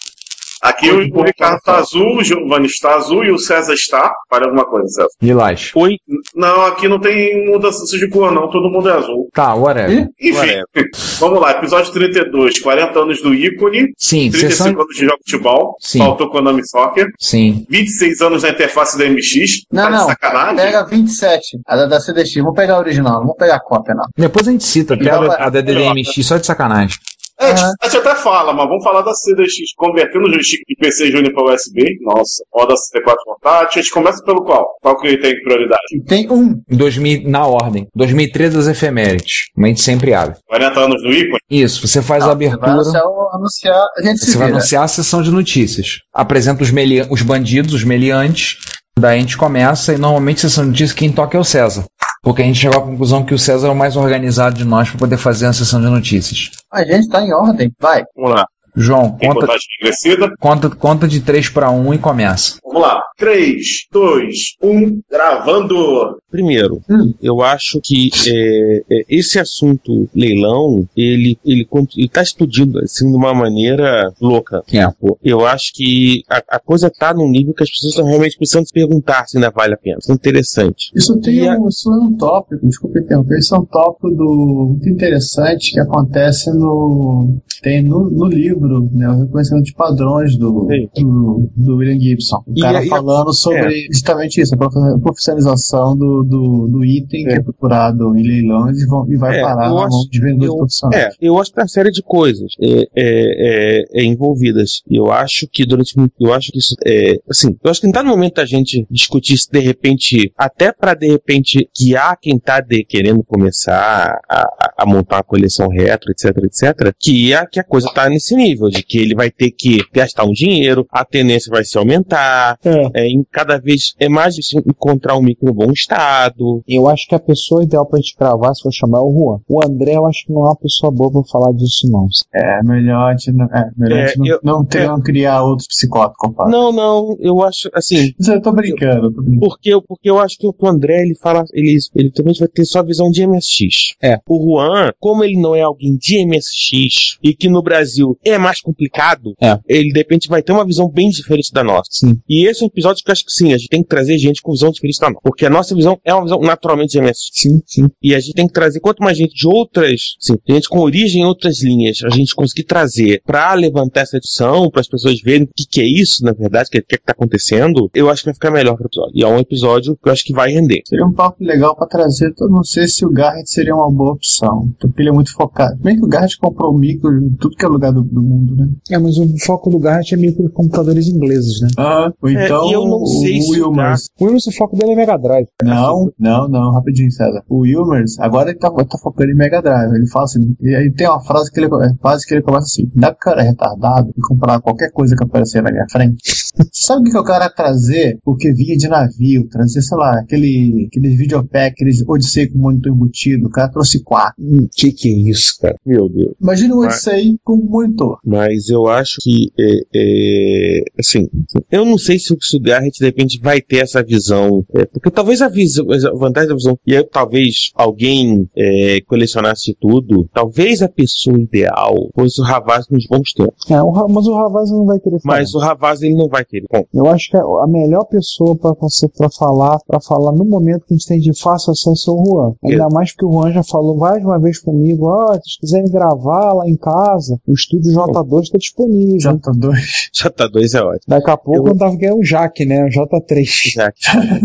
Aqui 0.62 0.90
o, 0.90 0.96
o 1.18 1.22
Ricardo 1.22 1.56
está 1.58 1.76
azul, 1.76 2.16
o 2.18 2.24
Giovanni 2.24 2.66
está 2.66 2.96
azul 2.96 3.24
e 3.24 3.30
o 3.30 3.38
César 3.38 3.74
está. 3.74 4.12
Para 4.28 4.46
alguma 4.46 4.64
coisa, 4.64 4.88
César. 4.88 5.08
Lilás. 5.22 5.70
Oi? 5.74 5.96
Não, 6.34 6.62
aqui 6.66 6.88
não 6.88 7.00
tem 7.00 7.50
mudança 7.50 7.84
de 7.84 8.08
cor, 8.08 8.32
não. 8.32 8.48
Todo 8.50 8.70
mundo 8.70 8.88
é 8.88 8.92
azul. 8.92 9.28
Tá, 9.32 9.54
whatever. 9.54 10.08
Enfim, 10.20 10.62
vamos 11.20 11.40
lá. 11.40 11.52
Episódio 11.52 11.92
32, 11.92 12.60
40 12.60 12.98
anos 12.98 13.22
do 13.22 13.34
ícone. 13.34 13.92
Sim, 13.96 14.30
35 14.30 14.50
sessão. 14.50 14.66
anos 14.68 14.94
de 14.94 15.04
jogo 15.04 15.18
de 15.24 15.32
futebol. 15.32 15.76
Sim. 15.80 15.98
Faltou 15.98 16.30
Konami 16.30 16.66
Soccer. 16.66 17.08
Sim. 17.18 17.66
26 17.68 18.20
anos 18.20 18.42
na 18.42 18.50
interface 18.50 18.98
da 18.98 19.04
MX. 19.08 19.64
Não, 19.70 19.82
tá 19.82 19.90
de 19.90 19.96
não, 19.96 20.06
sacanagem? 20.06 20.56
pega 20.56 20.84
27, 20.84 21.60
a 21.66 21.76
da, 21.76 21.86
da 21.86 22.00
CDX, 22.00 22.34
vamos 22.36 22.54
pegar 22.54 22.74
a 22.74 22.78
original, 22.78 23.14
não 23.14 23.20
vamos 23.20 23.36
pegar 23.36 23.56
a 23.56 23.60
cópia, 23.60 23.94
não. 23.94 24.06
Depois 24.16 24.46
a 24.48 24.50
gente 24.52 24.64
cita, 24.64 24.94
Então, 24.94 25.30
a, 25.30 25.46
a 25.46 25.50
da 25.50 25.60
DDMX, 25.60 26.26
só 26.26 26.36
de 26.36 26.46
sacanagem. 26.46 26.96
É, 27.40 27.46
a 27.52 27.54
gente- 27.56 27.74
a 27.80 27.88
gente 27.88 27.96
até 27.98 28.14
fala, 28.16 28.52
mas 28.52 28.66
vamos 28.68 28.82
falar 28.82 29.02
da 29.02 29.12
CDX, 29.14 29.72
convertendo 29.76 30.26
o 30.26 30.32
joystick 30.32 30.60
de 30.68 30.74
PC 30.76 31.10
Júnior 31.10 31.32
para 31.32 31.54
USB. 31.54 31.82
Nossa, 32.02 32.42
roda 32.52 32.76
64 32.76 33.22
portátil. 33.24 33.78
A 33.80 33.82
gente 33.82 33.92
começa 33.92 34.22
pelo 34.24 34.44
qual? 34.44 34.66
Qual 34.82 34.96
que 34.98 35.16
tem 35.18 35.40
prioridade? 35.42 35.80
Tem 36.06 36.30
um, 36.30 36.60
Em 36.70 36.76
2000, 36.76 37.22
na 37.28 37.46
ordem. 37.46 37.86
2013 37.94 38.56
das 38.56 38.66
efemérides. 38.66 39.50
Como 39.54 39.66
a 39.66 39.68
gente 39.68 39.80
sempre 39.80 40.12
abre. 40.14 40.36
40 40.46 40.80
anos 40.80 41.02
do 41.02 41.10
ícone? 41.12 41.38
Isso, 41.50 41.86
você 41.86 42.02
faz 42.02 42.22
a 42.22 42.26
vai 42.26 42.34
abertura. 42.34 42.72
anunciar, 42.72 43.04
o- 43.04 43.30
anunciar, 43.36 43.84
a 43.96 44.02
gente 44.02 44.18
se 44.18 44.32
Você 44.32 44.38
vai 44.38 44.46
vira. 44.48 44.58
anunciar 44.58 44.84
a 44.84 44.88
sessão 44.88 45.22
de 45.22 45.30
notícias. 45.30 45.98
Apresenta 46.12 46.62
os, 46.62 46.70
melia- 46.70 47.06
os 47.10 47.22
bandidos, 47.22 47.72
os 47.74 47.84
meliantes. 47.84 48.56
Daí 48.98 49.18
a 49.18 49.20
gente 49.20 49.36
começa 49.38 49.94
e 49.94 49.98
normalmente 49.98 50.38
a 50.44 50.48
sessão 50.48 50.64
de 50.64 50.70
notícias 50.70 50.92
quem 50.98 51.12
toca 51.12 51.36
é 51.36 51.40
o 51.40 51.44
César. 51.44 51.84
Porque 52.22 52.42
a 52.42 52.44
gente 52.44 52.58
chegou 52.58 52.78
à 52.78 52.84
conclusão 52.84 53.24
que 53.24 53.34
o 53.34 53.38
César 53.38 53.68
é 53.68 53.70
o 53.70 53.76
mais 53.76 53.96
organizado 53.96 54.56
de 54.56 54.64
nós 54.64 54.90
para 54.90 54.98
poder 54.98 55.16
fazer 55.16 55.46
a 55.46 55.52
sessão 55.52 55.80
de 55.80 55.88
notícias. 55.88 56.50
A 56.72 56.84
gente 56.84 57.08
tá 57.08 57.22
em 57.22 57.32
ordem, 57.32 57.72
vai. 57.80 58.04
Vamos 58.16 58.32
lá. 58.32 58.46
João, 58.78 59.16
Tem 59.16 59.28
conta, 59.28 59.40
contagem 59.40 59.66
regressiva. 59.80 60.32
conta, 60.38 60.70
conta 60.70 61.08
de 61.08 61.20
3 61.20 61.48
para 61.48 61.70
1 61.70 61.94
e 61.94 61.98
começa. 61.98 62.56
Vamos 62.64 62.82
lá. 62.82 63.00
3, 63.18 63.86
2, 63.92 64.34
1, 64.62 65.00
gravando. 65.10 66.18
Primeiro, 66.30 66.80
Hum. 66.88 67.12
eu 67.22 67.40
acho 67.42 67.80
que 67.82 68.10
é, 68.28 68.82
é, 68.90 69.04
esse 69.08 69.38
assunto 69.40 70.08
leilão, 70.14 70.86
ele 70.96 71.36
ele 71.44 71.66
está 71.96 72.22
explodindo 72.22 72.78
assim 72.78 73.10
de 73.10 73.16
uma 73.16 73.34
maneira 73.34 74.12
louca. 74.20 74.62
É. 74.72 74.86
Eu 75.24 75.44
acho 75.46 75.72
que 75.74 76.22
a, 76.30 76.42
a 76.56 76.60
coisa 76.60 76.88
está 76.88 77.12
num 77.14 77.28
nível 77.28 77.54
que 77.54 77.62
as 77.62 77.70
pessoas 77.70 77.92
estão 77.94 78.06
realmente 78.06 78.36
precisando 78.36 78.66
se 78.66 78.72
perguntar 78.72 79.26
se 79.26 79.36
ainda 79.36 79.50
vale 79.50 79.74
a 79.74 79.78
pena. 79.78 79.96
Isso 80.00 80.12
é 80.12 80.14
interessante. 80.14 80.90
Isso, 80.94 81.18
tem 81.20 81.48
a- 81.48 81.56
um, 81.58 81.68
isso 81.68 81.90
é 81.92 81.96
um 81.96 82.16
tópico, 82.16 82.66
desculpa 82.66 82.98
interromper, 83.00 83.38
isso 83.38 83.54
é 83.54 83.58
um 83.58 83.64
tópico 83.64 84.10
do, 84.10 84.66
muito 84.70 84.88
interessante 84.88 85.72
que 85.72 85.80
acontece 85.80 86.50
no, 86.52 87.36
tem 87.62 87.82
no, 87.82 88.08
no 88.10 88.26
livro, 88.26 88.67
né, 88.92 89.08
o 89.08 89.18
reconhecimento 89.20 89.64
de 89.64 89.74
padrões 89.74 90.36
do, 90.36 90.66
do, 90.96 91.50
do 91.56 91.76
William 91.76 91.98
Gibson. 91.98 92.42
O 92.46 92.52
E 92.56 92.60
cara 92.60 92.78
aí- 92.80 92.86
é. 92.86 92.88
falando 92.88 93.32
sobre 93.32 93.86
justamente 93.92 94.40
isso, 94.40 94.54
a 94.54 94.98
profissionalização 94.98 95.96
do, 95.96 96.22
do, 96.24 96.68
do 96.68 96.84
item 96.84 97.24
que 97.24 97.30
é 97.32 97.40
procurado 97.42 98.16
em 98.16 98.22
leilões 98.22 98.80
e, 98.80 98.86
vão, 98.86 99.10
e 99.10 99.16
vai 99.16 99.38
É, 99.38 99.42
parar 99.42 99.70
na 99.70 99.84
acho- 99.84 99.88
mão 99.96 100.06
de 100.10 100.20
vendedores 100.20 100.48
eu- 100.52 100.56
profissionais. 100.56 101.04
É, 101.04 101.10
eu 101.20 101.38
acho 101.38 101.50
que 101.50 101.54
tem 101.56 101.62
uma 101.62 101.68
série 101.68 101.90
de 101.90 102.02
coisas 102.02 102.52
é, 102.60 102.68
é, 102.70 102.82
é, 102.96 103.84
é, 103.94 104.04
envolvidas. 104.04 104.82
Eu 104.90 105.10
acho 105.10 105.46
que 105.50 105.64
durante. 105.66 105.94
Eu 106.20 106.32
acho 106.32 106.50
que 106.52 106.58
isso. 106.58 106.74
É, 106.86 107.16
assim, 107.28 107.56
eu 107.62 107.70
acho 107.70 107.80
que 107.80 107.86
não 107.86 107.92
tá 107.92 108.02
no 108.02 108.10
momento 108.10 108.34
da 108.36 108.44
gente 108.46 108.86
discutir 108.90 109.36
se 109.38 109.50
de 109.50 109.60
repente. 109.60 110.32
Até 110.36 110.72
para 110.72 110.94
de 110.94 111.08
repente 111.08 111.68
guiar 111.78 112.16
quem 112.20 112.38
tá 112.38 112.60
de, 112.60 112.84
querendo 112.84 113.22
começar 113.24 114.18
a, 114.28 114.40
a- 114.40 114.74
a 114.78 114.86
montar 114.86 115.16
uma 115.16 115.22
coleção 115.22 115.68
retro, 115.68 116.10
etc, 116.10 116.36
etc. 116.44 116.92
Que 116.98 117.34
a, 117.34 117.46
que 117.46 117.58
a 117.60 117.64
coisa 117.64 117.88
tá 117.94 118.08
nesse 118.08 118.34
nível, 118.34 118.57
de 118.70 118.82
que 118.82 118.98
ele 118.98 119.14
vai 119.14 119.30
ter 119.30 119.50
que 119.50 119.78
gastar 119.92 120.24
um 120.24 120.32
dinheiro, 120.32 120.86
a 120.90 121.04
tendência 121.04 121.50
vai 121.50 121.64
se 121.64 121.76
aumentar, 121.78 122.58
é, 122.94 123.06
em 123.06 123.24
cada 123.30 123.58
vez 123.58 123.94
é 123.98 124.08
mais 124.08 124.34
difícil 124.34 124.62
encontrar 124.66 125.16
um 125.16 125.22
micro 125.22 125.48
em 125.50 125.52
bom 125.52 125.70
estado. 125.72 126.62
Eu 126.66 126.88
acho 126.88 127.06
que 127.08 127.14
a 127.14 127.18
pessoa 127.20 127.62
ideal 127.62 127.86
pra 127.86 127.98
gente 127.98 128.14
gravar, 128.18 128.54
se 128.54 128.62
for 128.62 128.72
chamar, 128.72 128.98
é 128.98 129.02
o 129.02 129.12
Juan. 129.12 129.40
O 129.48 129.64
André, 129.64 129.94
eu 129.96 130.06
acho 130.06 130.26
que 130.26 130.32
não 130.32 130.42
é 130.42 130.48
uma 130.48 130.56
pessoa 130.56 130.90
boa 130.92 131.10
pra 131.10 131.22
falar 131.30 131.52
disso, 131.52 131.88
não. 131.90 132.06
É, 132.34 132.62
melhor 132.62 133.10
a 133.12 133.16
gente 133.16 133.32
não, 133.32 133.44
é, 133.46 133.70
melhor 133.76 133.98
É, 133.98 134.14
não, 134.16 134.26
eu- 134.26 134.40
não, 134.42 134.64
ter, 134.64 134.82
é. 134.82 134.86
não 134.86 135.00
criar 135.00 135.42
outros 135.42 135.66
psicóticos, 135.68 136.16
compadre. 136.18 136.52
Não, 136.52 136.72
não, 136.72 137.16
eu 137.20 137.42
acho, 137.42 137.68
assim, 137.74 138.12
eu 138.28 138.40
tô 138.42 138.52
brincando, 138.52 139.06
eu 139.06 139.12
tô 139.14 139.22
brincando. 139.22 139.40
Porque, 139.40 139.72
eu- 139.74 139.82
porque 139.82 140.10
eu 140.10 140.18
acho 140.18 140.36
que 140.38 140.46
o 140.46 140.54
André, 140.66 141.02
ele 141.02 141.14
fala, 141.16 141.44
ele, 141.52 141.76
ele 141.94 142.10
também 142.10 142.34
vai 142.38 142.48
ter 142.48 142.64
só 142.64 142.80
a 142.80 142.82
visão 142.82 143.10
de 143.10 143.22
MSX. 143.26 143.94
É. 144.02 144.18
O 144.28 144.38
Juan, 144.56 144.92
como 144.98 145.24
ele 145.24 145.36
não 145.40 145.54
é 145.54 145.62
alguém 145.62 145.96
de 145.96 146.18
MSX 146.24 147.18
e 147.22 147.34
que 147.34 147.48
no 147.48 147.62
Brasil 147.62 148.16
é 148.24 148.37
mais 148.38 148.60
complicado, 148.60 149.34
É. 149.40 149.58
ele 149.68 149.92
de 149.92 149.98
repente 149.98 150.28
vai 150.28 150.42
ter 150.42 150.52
uma 150.52 150.64
visão 150.64 150.88
bem 150.90 151.08
diferente 151.08 151.52
da 151.52 151.62
nossa. 151.64 151.88
Sim. 151.90 152.18
E 152.28 152.46
esse 152.48 152.62
é 152.62 152.64
um 152.64 152.68
episódio 152.68 153.02
que 153.04 153.10
eu 153.10 153.12
acho 153.12 153.24
que 153.24 153.32
sim, 153.32 153.52
a 153.52 153.58
gente 153.58 153.68
tem 153.68 153.82
que 153.82 153.88
trazer 153.88 154.18
gente 154.18 154.40
com 154.42 154.52
visão 154.52 154.70
diferente 154.70 155.00
da 155.00 155.08
nossa. 155.10 155.20
Porque 155.22 155.46
a 155.46 155.50
nossa 155.50 155.74
visão 155.74 155.98
é 156.04 156.12
uma 156.14 156.22
visão 156.24 156.40
naturalmente 156.40 156.92
de 156.92 157.00
MSX. 157.00 157.30
Sim, 157.32 157.60
sim. 157.66 157.88
E 158.02 158.14
a 158.14 158.20
gente 158.20 158.34
tem 158.34 158.46
que 158.46 158.52
trazer 158.52 158.80
quanto 158.80 159.02
mais 159.02 159.16
gente 159.16 159.34
de 159.34 159.46
outras, 159.46 160.16
sim, 160.20 160.34
gente 160.48 160.68
com 160.68 160.78
origem 160.80 161.22
em 161.22 161.24
outras 161.26 161.62
linhas, 161.62 161.98
a 162.04 162.10
gente 162.10 162.34
conseguir 162.34 162.64
trazer 162.64 163.22
pra 163.24 163.52
levantar 163.54 164.02
essa 164.02 164.18
discussão, 164.18 164.70
para 164.70 164.80
as 164.80 164.88
pessoas 164.88 165.20
verem 165.20 165.44
o 165.44 165.48
que, 165.56 165.64
que 165.68 165.80
é 165.80 165.84
isso, 165.84 166.24
na 166.24 166.32
verdade, 166.32 166.68
o 166.68 166.70
que, 166.72 166.82
que 166.82 166.94
é 166.94 166.98
que 166.98 167.04
tá 167.04 167.12
acontecendo, 167.12 167.90
eu 167.94 168.08
acho 168.10 168.22
que 168.22 168.26
vai 168.26 168.34
ficar 168.34 168.50
melhor 168.50 168.76
pro 168.76 168.86
episódio. 168.86 169.12
E 169.14 169.22
é 169.22 169.26
um 169.28 169.38
episódio 169.38 169.96
que 170.02 170.08
eu 170.08 170.12
acho 170.12 170.24
que 170.24 170.32
vai 170.32 170.50
render. 170.50 170.82
Seria 170.86 171.06
um 171.06 171.12
papo 171.12 171.42
legal 171.42 171.74
pra 171.76 171.86
trazer. 171.86 172.32
Eu 172.40 172.48
não 172.48 172.62
sei 172.62 172.86
se 172.88 173.04
o 173.04 173.10
Garrett 173.10 173.48
seria 173.50 173.74
uma 173.74 173.90
boa 173.90 174.12
opção. 174.12 174.70
Porque 174.80 175.02
ele 175.02 175.08
é 175.08 175.12
muito 175.12 175.32
focado. 175.32 175.76
Bem 175.82 175.96
que 175.96 176.04
o 176.04 176.08
Garrett 176.08 176.36
comprou 176.38 176.72
o 176.74 176.78
micro 176.78 177.10
em 177.18 177.34
tudo 177.36 177.56
que 177.56 177.64
é 177.64 177.68
lugar 177.68 177.92
do, 177.92 178.02
do 178.02 178.22
mundo, 178.28 178.56
né? 178.56 178.68
É, 178.90 178.98
mas 178.98 179.16
o 179.18 179.26
foco 179.44 179.70
do 179.70 179.78
Garrett 179.78 180.14
é 180.14 180.16
meio 180.16 180.34
que 180.34 180.48
computadores 180.50 181.08
ingleses, 181.08 181.60
né? 181.60 181.68
Ah, 181.76 182.12
ou 182.20 182.30
então 182.30 182.68
e 182.68 182.72
eu 182.72 182.84
não 182.84 183.02
o 183.02 183.06
sei 183.06 183.40
se 183.40 183.48
o 183.48 183.52
Wilmers. 183.52 184.08
O 184.18 184.24
Wilmers, 184.24 184.46
o 184.46 184.52
foco 184.52 184.76
dele 184.76 184.92
é 184.92 184.96
Mega 184.96 185.16
Drive. 185.16 185.48
Não, 185.62 186.12
não, 186.18 186.48
não, 186.48 186.72
rapidinho, 186.72 187.10
César. 187.10 187.42
O 187.48 187.60
Wilmers, 187.60 188.18
agora 188.18 188.50
ele 188.50 188.58
tá, 188.58 188.70
tá 188.70 188.98
focando 188.98 189.30
em 189.30 189.36
Mega 189.36 189.62
Drive. 189.62 189.94
Ele 189.94 190.08
fala 190.08 190.24
assim, 190.24 190.56
e 190.60 190.74
aí 190.74 190.92
tem 190.92 191.08
uma 191.08 191.20
frase 191.20 191.50
que 191.50 191.60
ele, 191.60 191.68
frase 192.00 192.26
que 192.26 192.34
ele 192.34 192.42
começa 192.42 192.66
assim, 192.66 192.90
dá 192.94 193.10
que 193.10 193.16
o 193.16 193.20
cara 193.20 193.42
é 193.42 193.48
retardado 193.48 194.10
e 194.16 194.20
comprar 194.20 194.60
qualquer 194.60 194.90
coisa 194.92 195.16
que 195.16 195.24
aparecer 195.24 195.62
na 195.62 195.70
minha 195.70 195.86
frente. 195.90 196.46
Sabe 196.72 197.02
o 197.02 197.04
que, 197.04 197.10
que 197.10 197.16
eu 197.16 197.24
quero 197.24 197.54
trazer? 197.54 198.18
O 198.24 198.36
que 198.36 198.52
vinha 198.52 198.76
de 198.76 198.88
navio, 198.88 199.48
trazer, 199.48 199.82
sei 199.82 199.96
lá, 199.96 200.18
aquele, 200.20 200.88
aquele 200.88 201.16
videopack, 201.16 201.72
aquele 201.72 201.90
Odyssey 202.06 202.48
com 202.48 202.58
monitor 202.58 202.92
embutido, 202.92 203.46
o 203.46 203.50
cara 203.50 203.70
trouxe 203.70 204.02
quatro. 204.02 204.42
Que 204.74 204.92
que 204.92 205.08
é 205.08 205.30
isso, 205.30 205.54
cara? 205.60 205.76
Meu 205.84 206.08
Deus. 206.08 206.34
Imagina 206.40 206.74
o 206.74 206.84
Odyssey 206.84 207.38
com 207.44 207.56
monitor. 207.56 208.17
Mas 208.24 208.68
eu 208.68 208.86
acho 208.86 209.16
que, 209.20 209.52
é, 209.58 209.80
é, 209.94 210.82
assim, 210.98 211.28
eu 211.70 211.84
não 211.84 211.98
sei 211.98 212.18
se 212.18 212.32
o 212.32 212.38
se 212.40 212.58
Garrett 212.58 212.98
de 212.98 213.04
repente 213.04 213.40
vai 213.40 213.60
ter 213.60 213.78
essa 213.78 214.02
visão, 214.02 214.64
é, 214.74 214.86
porque 214.86 215.10
talvez 215.10 215.42
a 215.42 215.48
visão, 215.48 215.86
a 215.90 216.18
vantagem 216.18 216.48
da 216.48 216.54
visão, 216.54 216.78
e 216.86 216.96
aí, 216.96 217.04
talvez 217.04 217.70
alguém 217.74 218.48
é, 218.56 219.00
colecionasse 219.06 219.76
tudo, 219.80 220.28
talvez 220.32 220.82
a 220.82 220.88
pessoa 220.88 221.38
ideal 221.38 221.94
fosse 222.14 222.40
o 222.40 222.44
Ravaz 222.44 222.86
nos 222.90 223.06
bons 223.06 223.32
tempos. 223.32 223.70
É, 223.70 223.82
o 223.82 224.08
mas 224.08 224.26
o 224.26 224.34
Ravaz 224.34 224.70
não 224.70 224.86
vai 224.86 224.98
querer 224.98 225.20
falar. 225.20 225.38
Mas 225.38 225.54
o 225.54 225.58
Ravaz 225.58 226.02
ele 226.02 226.14
não 226.14 226.28
vai 226.28 226.44
querer. 226.44 226.66
Bom, 226.72 226.84
Eu 226.94 227.06
acho 227.06 227.30
que 227.30 227.36
a 227.36 227.42
a 227.58 227.66
melhor 227.66 228.04
pessoa 228.04 228.56
para 228.56 229.30
falar, 229.30 229.78
para 229.86 230.00
falar 230.00 230.32
no 230.32 230.44
momento 230.44 230.86
que 230.86 230.94
a 230.94 230.96
gente 230.96 231.06
tem 231.06 231.18
de 231.18 231.38
fácil 231.38 231.72
acesso 231.72 232.10
é 232.10 232.14
o 232.14 232.24
Juan. 232.24 232.54
Ainda 232.64 232.88
mais 232.88 233.12
que 233.12 233.24
o 233.24 233.32
Juan 233.32 233.52
já 233.52 233.62
falou 233.62 233.96
mais 233.96 234.24
uma 234.24 234.38
vez 234.38 234.58
comigo, 234.60 235.06
ó, 235.06 235.34
se 235.34 235.40
vocês 235.40 235.56
quiserem 235.60 235.90
gravar 235.90 236.52
lá 236.52 236.68
em 236.68 236.76
casa, 236.76 237.38
o 237.46 237.52
estúdio 237.52 237.92
J2 238.12 238.42
está 238.42 238.58
disponível. 238.58 239.38
J2. 239.38 239.74
J2 240.14 240.74
é 240.78 240.82
ótimo. 240.82 241.00
Daqui 241.08 241.30
a 241.30 241.36
pouco 241.36 241.68
eu 241.68 241.76
tava 241.76 241.96
querendo 241.96 242.18
o 242.18 242.22
Jack, 242.22 242.64
né? 242.64 242.84
O 242.84 242.88
J3. 242.88 243.44
Jack. 243.74 243.98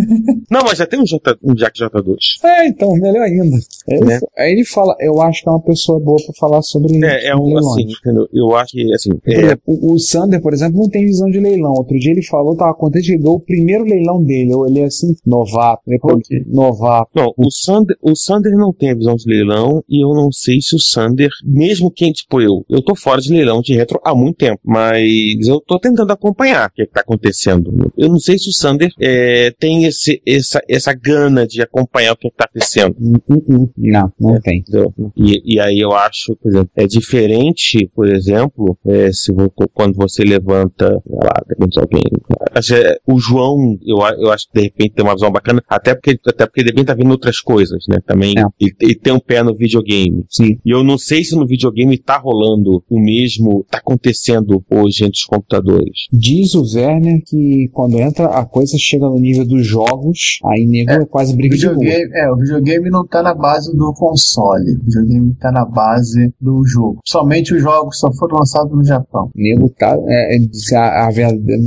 não, 0.49 0.61
mas 0.63 0.77
já 0.77 0.85
tem 0.85 0.99
um, 0.99 1.05
J, 1.05 1.19
um 1.43 1.53
Jack 1.53 1.79
J2. 1.79 2.15
É, 2.43 2.67
então, 2.67 2.93
melhor 2.93 3.23
ainda. 3.23 3.57
Aí, 3.89 3.99
Né? 3.99 4.19
aí 4.37 4.51
ele 4.53 4.65
fala, 4.65 4.95
eu 4.99 5.21
acho 5.21 5.43
que 5.43 5.49
é 5.49 5.51
uma 5.51 5.61
pessoa 5.61 5.99
boa 5.99 6.17
para 6.25 6.33
falar 6.39 6.61
sobre 6.61 6.93
É, 7.05 7.27
é 7.29 7.35
um, 7.35 7.45
leilões. 7.45 7.65
assim, 7.67 7.93
entendeu? 7.99 8.27
Eu 8.33 8.55
acho 8.55 8.71
que, 8.73 8.93
assim, 8.93 9.09
Por 9.15 9.31
é, 9.33 9.37
exemplo, 9.39 9.61
o, 9.65 9.93
o 9.93 9.99
Sander, 9.99 10.41
por 10.41 10.53
exemplo, 10.53 10.79
não 10.79 10.89
tem 10.89 11.05
visão 11.05 11.29
de 11.29 11.39
leilão. 11.39 11.73
Outro 11.73 11.97
dia 11.97 12.11
ele 12.11 12.23
falou, 12.23 12.55
tava 12.55 12.73
contente 12.73 13.11
que 13.11 13.17
ganhou 13.17 13.35
o 13.35 13.39
primeiro 13.39 13.83
leilão 13.83 14.23
dele. 14.23 14.53
Eu 14.53 14.59
olhei 14.59 14.83
assim, 14.83 15.15
novato. 15.25 15.81
Depois, 15.87 16.21
novato. 16.47 17.09
Não, 17.15 17.33
o 17.37 17.51
Sander, 17.51 17.95
o 18.01 18.15
Sander 18.15 18.53
não 18.57 18.73
tem 18.73 18.91
a 18.91 18.95
visão 18.95 19.15
de 19.15 19.27
leilão 19.27 19.83
e 19.89 20.03
eu 20.03 20.13
não 20.13 20.31
sei 20.31 20.59
se 20.61 20.75
o 20.75 20.79
Sander, 20.79 21.29
mesmo 21.43 21.91
quem, 21.91 22.11
tipo 22.11 22.41
eu, 22.41 22.65
eu 22.69 22.81
tô 22.81 22.95
fora 22.95 23.21
de 23.21 23.31
leilão 23.31 23.52
de 23.61 23.73
retro 23.75 23.99
há 24.03 24.13
muito 24.15 24.37
tempo, 24.37 24.59
mas 24.63 25.47
eu 25.47 25.61
tô 25.65 25.79
tentando 25.79 26.11
acompanhar 26.11 26.69
o 26.69 26.73
que, 26.73 26.85
que 26.85 26.91
tá 26.91 27.01
acontecendo. 27.01 27.91
Eu 27.97 28.09
não 28.09 28.19
sei 28.19 28.37
se 28.37 28.49
o 28.49 28.53
Sander 28.53 28.89
é, 28.99 29.51
tem 29.59 29.85
esse, 29.85 30.21
essa, 30.25 30.61
essa 30.69 30.93
gana 30.93 31.45
de 31.47 31.61
acompanhar 31.61 32.13
o 32.13 32.17
que, 32.17 32.29
que 32.29 32.35
tá 32.35 32.45
acontecendo. 32.45 32.95
Não, 33.77 34.11
não 34.19 34.39
tem. 34.41 34.59
Entendeu? 34.59 34.93
E, 35.15 35.55
e 35.55 35.59
aí 35.59 35.79
eu 35.79 35.91
acho, 35.93 36.35
por 36.35 36.49
exemplo, 36.49 36.69
é 36.75 36.85
diferente, 36.87 37.89
por 37.95 38.07
exemplo, 38.07 38.77
é, 38.87 39.11
se 39.11 39.31
quando 39.73 39.95
você 39.95 40.23
levanta, 40.23 41.01
sei 41.07 41.17
lá, 41.23 41.67
de 41.67 41.79
alguém. 41.79 42.01
é, 42.71 42.97
o 43.07 43.19
João, 43.19 43.77
eu, 43.85 44.01
a- 44.03 44.15
eu 44.19 44.31
acho 44.31 44.47
que 44.49 44.59
de 44.59 44.63
repente 44.65 44.93
tem 44.95 45.05
uma 45.05 45.13
visão 45.13 45.31
bacana, 45.31 45.61
até 45.67 45.93
porque, 45.95 46.17
até 46.27 46.45
porque 46.45 46.63
de 46.63 46.69
repente 46.69 46.85
tá 46.87 46.93
vendo 46.93 47.11
outras 47.11 47.39
coisas, 47.39 47.85
né? 47.89 47.97
Também. 48.05 48.33
E, 48.61 48.73
e 48.81 48.95
tem 48.95 49.13
um 49.13 49.19
pé 49.19 49.41
no 49.43 49.55
videogame. 49.55 50.25
Sim. 50.29 50.57
E 50.65 50.71
eu 50.71 50.83
não 50.83 50.97
sei 50.97 51.23
se 51.23 51.35
no 51.35 51.47
videogame 51.47 51.97
tá 51.97 52.17
rolando 52.17 52.83
o 52.89 52.99
mesmo, 52.99 53.42
tá 53.69 53.77
acontecendo 53.77 54.63
hoje 54.69 55.05
entre 55.05 55.17
os 55.17 55.25
computadores. 55.25 56.07
Diz 56.11 56.53
o 56.55 56.63
Werner 56.63 57.21
que 57.25 57.69
quando 57.73 57.99
entra 57.99 58.25
a 58.27 58.45
coisa 58.45 58.75
chega 58.77 59.07
no 59.07 59.19
nível 59.19 59.45
dos 59.45 59.65
jogos, 59.65 60.39
aí 60.45 60.65
nego 60.65 60.91
é, 60.91 61.05
quase 61.05 61.33
O 61.33 61.37
briga 61.37 61.55
de 61.55 61.67
rua. 61.67 61.83
é, 61.85 62.31
o 62.31 62.35
videogame 62.37 62.89
não 62.89 63.05
tá 63.05 63.21
na 63.21 63.33
base 63.33 63.75
do 63.75 63.93
console. 63.93 64.75
O 64.75 64.85
videogame 64.85 65.35
tá 65.35 65.51
na 65.51 65.65
base 65.65 66.33
do 66.39 66.65
jogo. 66.65 66.99
Somente 67.05 67.53
os 67.53 67.61
jogos 67.61 67.99
só 67.99 68.11
foram 68.13 68.37
lançados 68.37 68.71
no 68.75 68.83
Japão. 68.83 69.29
Nego 69.35 69.69
tá. 69.69 69.97
É, 70.07 70.35
é, 70.35 70.39
que 70.39 70.75
a, 70.75 71.07
a 71.07 71.11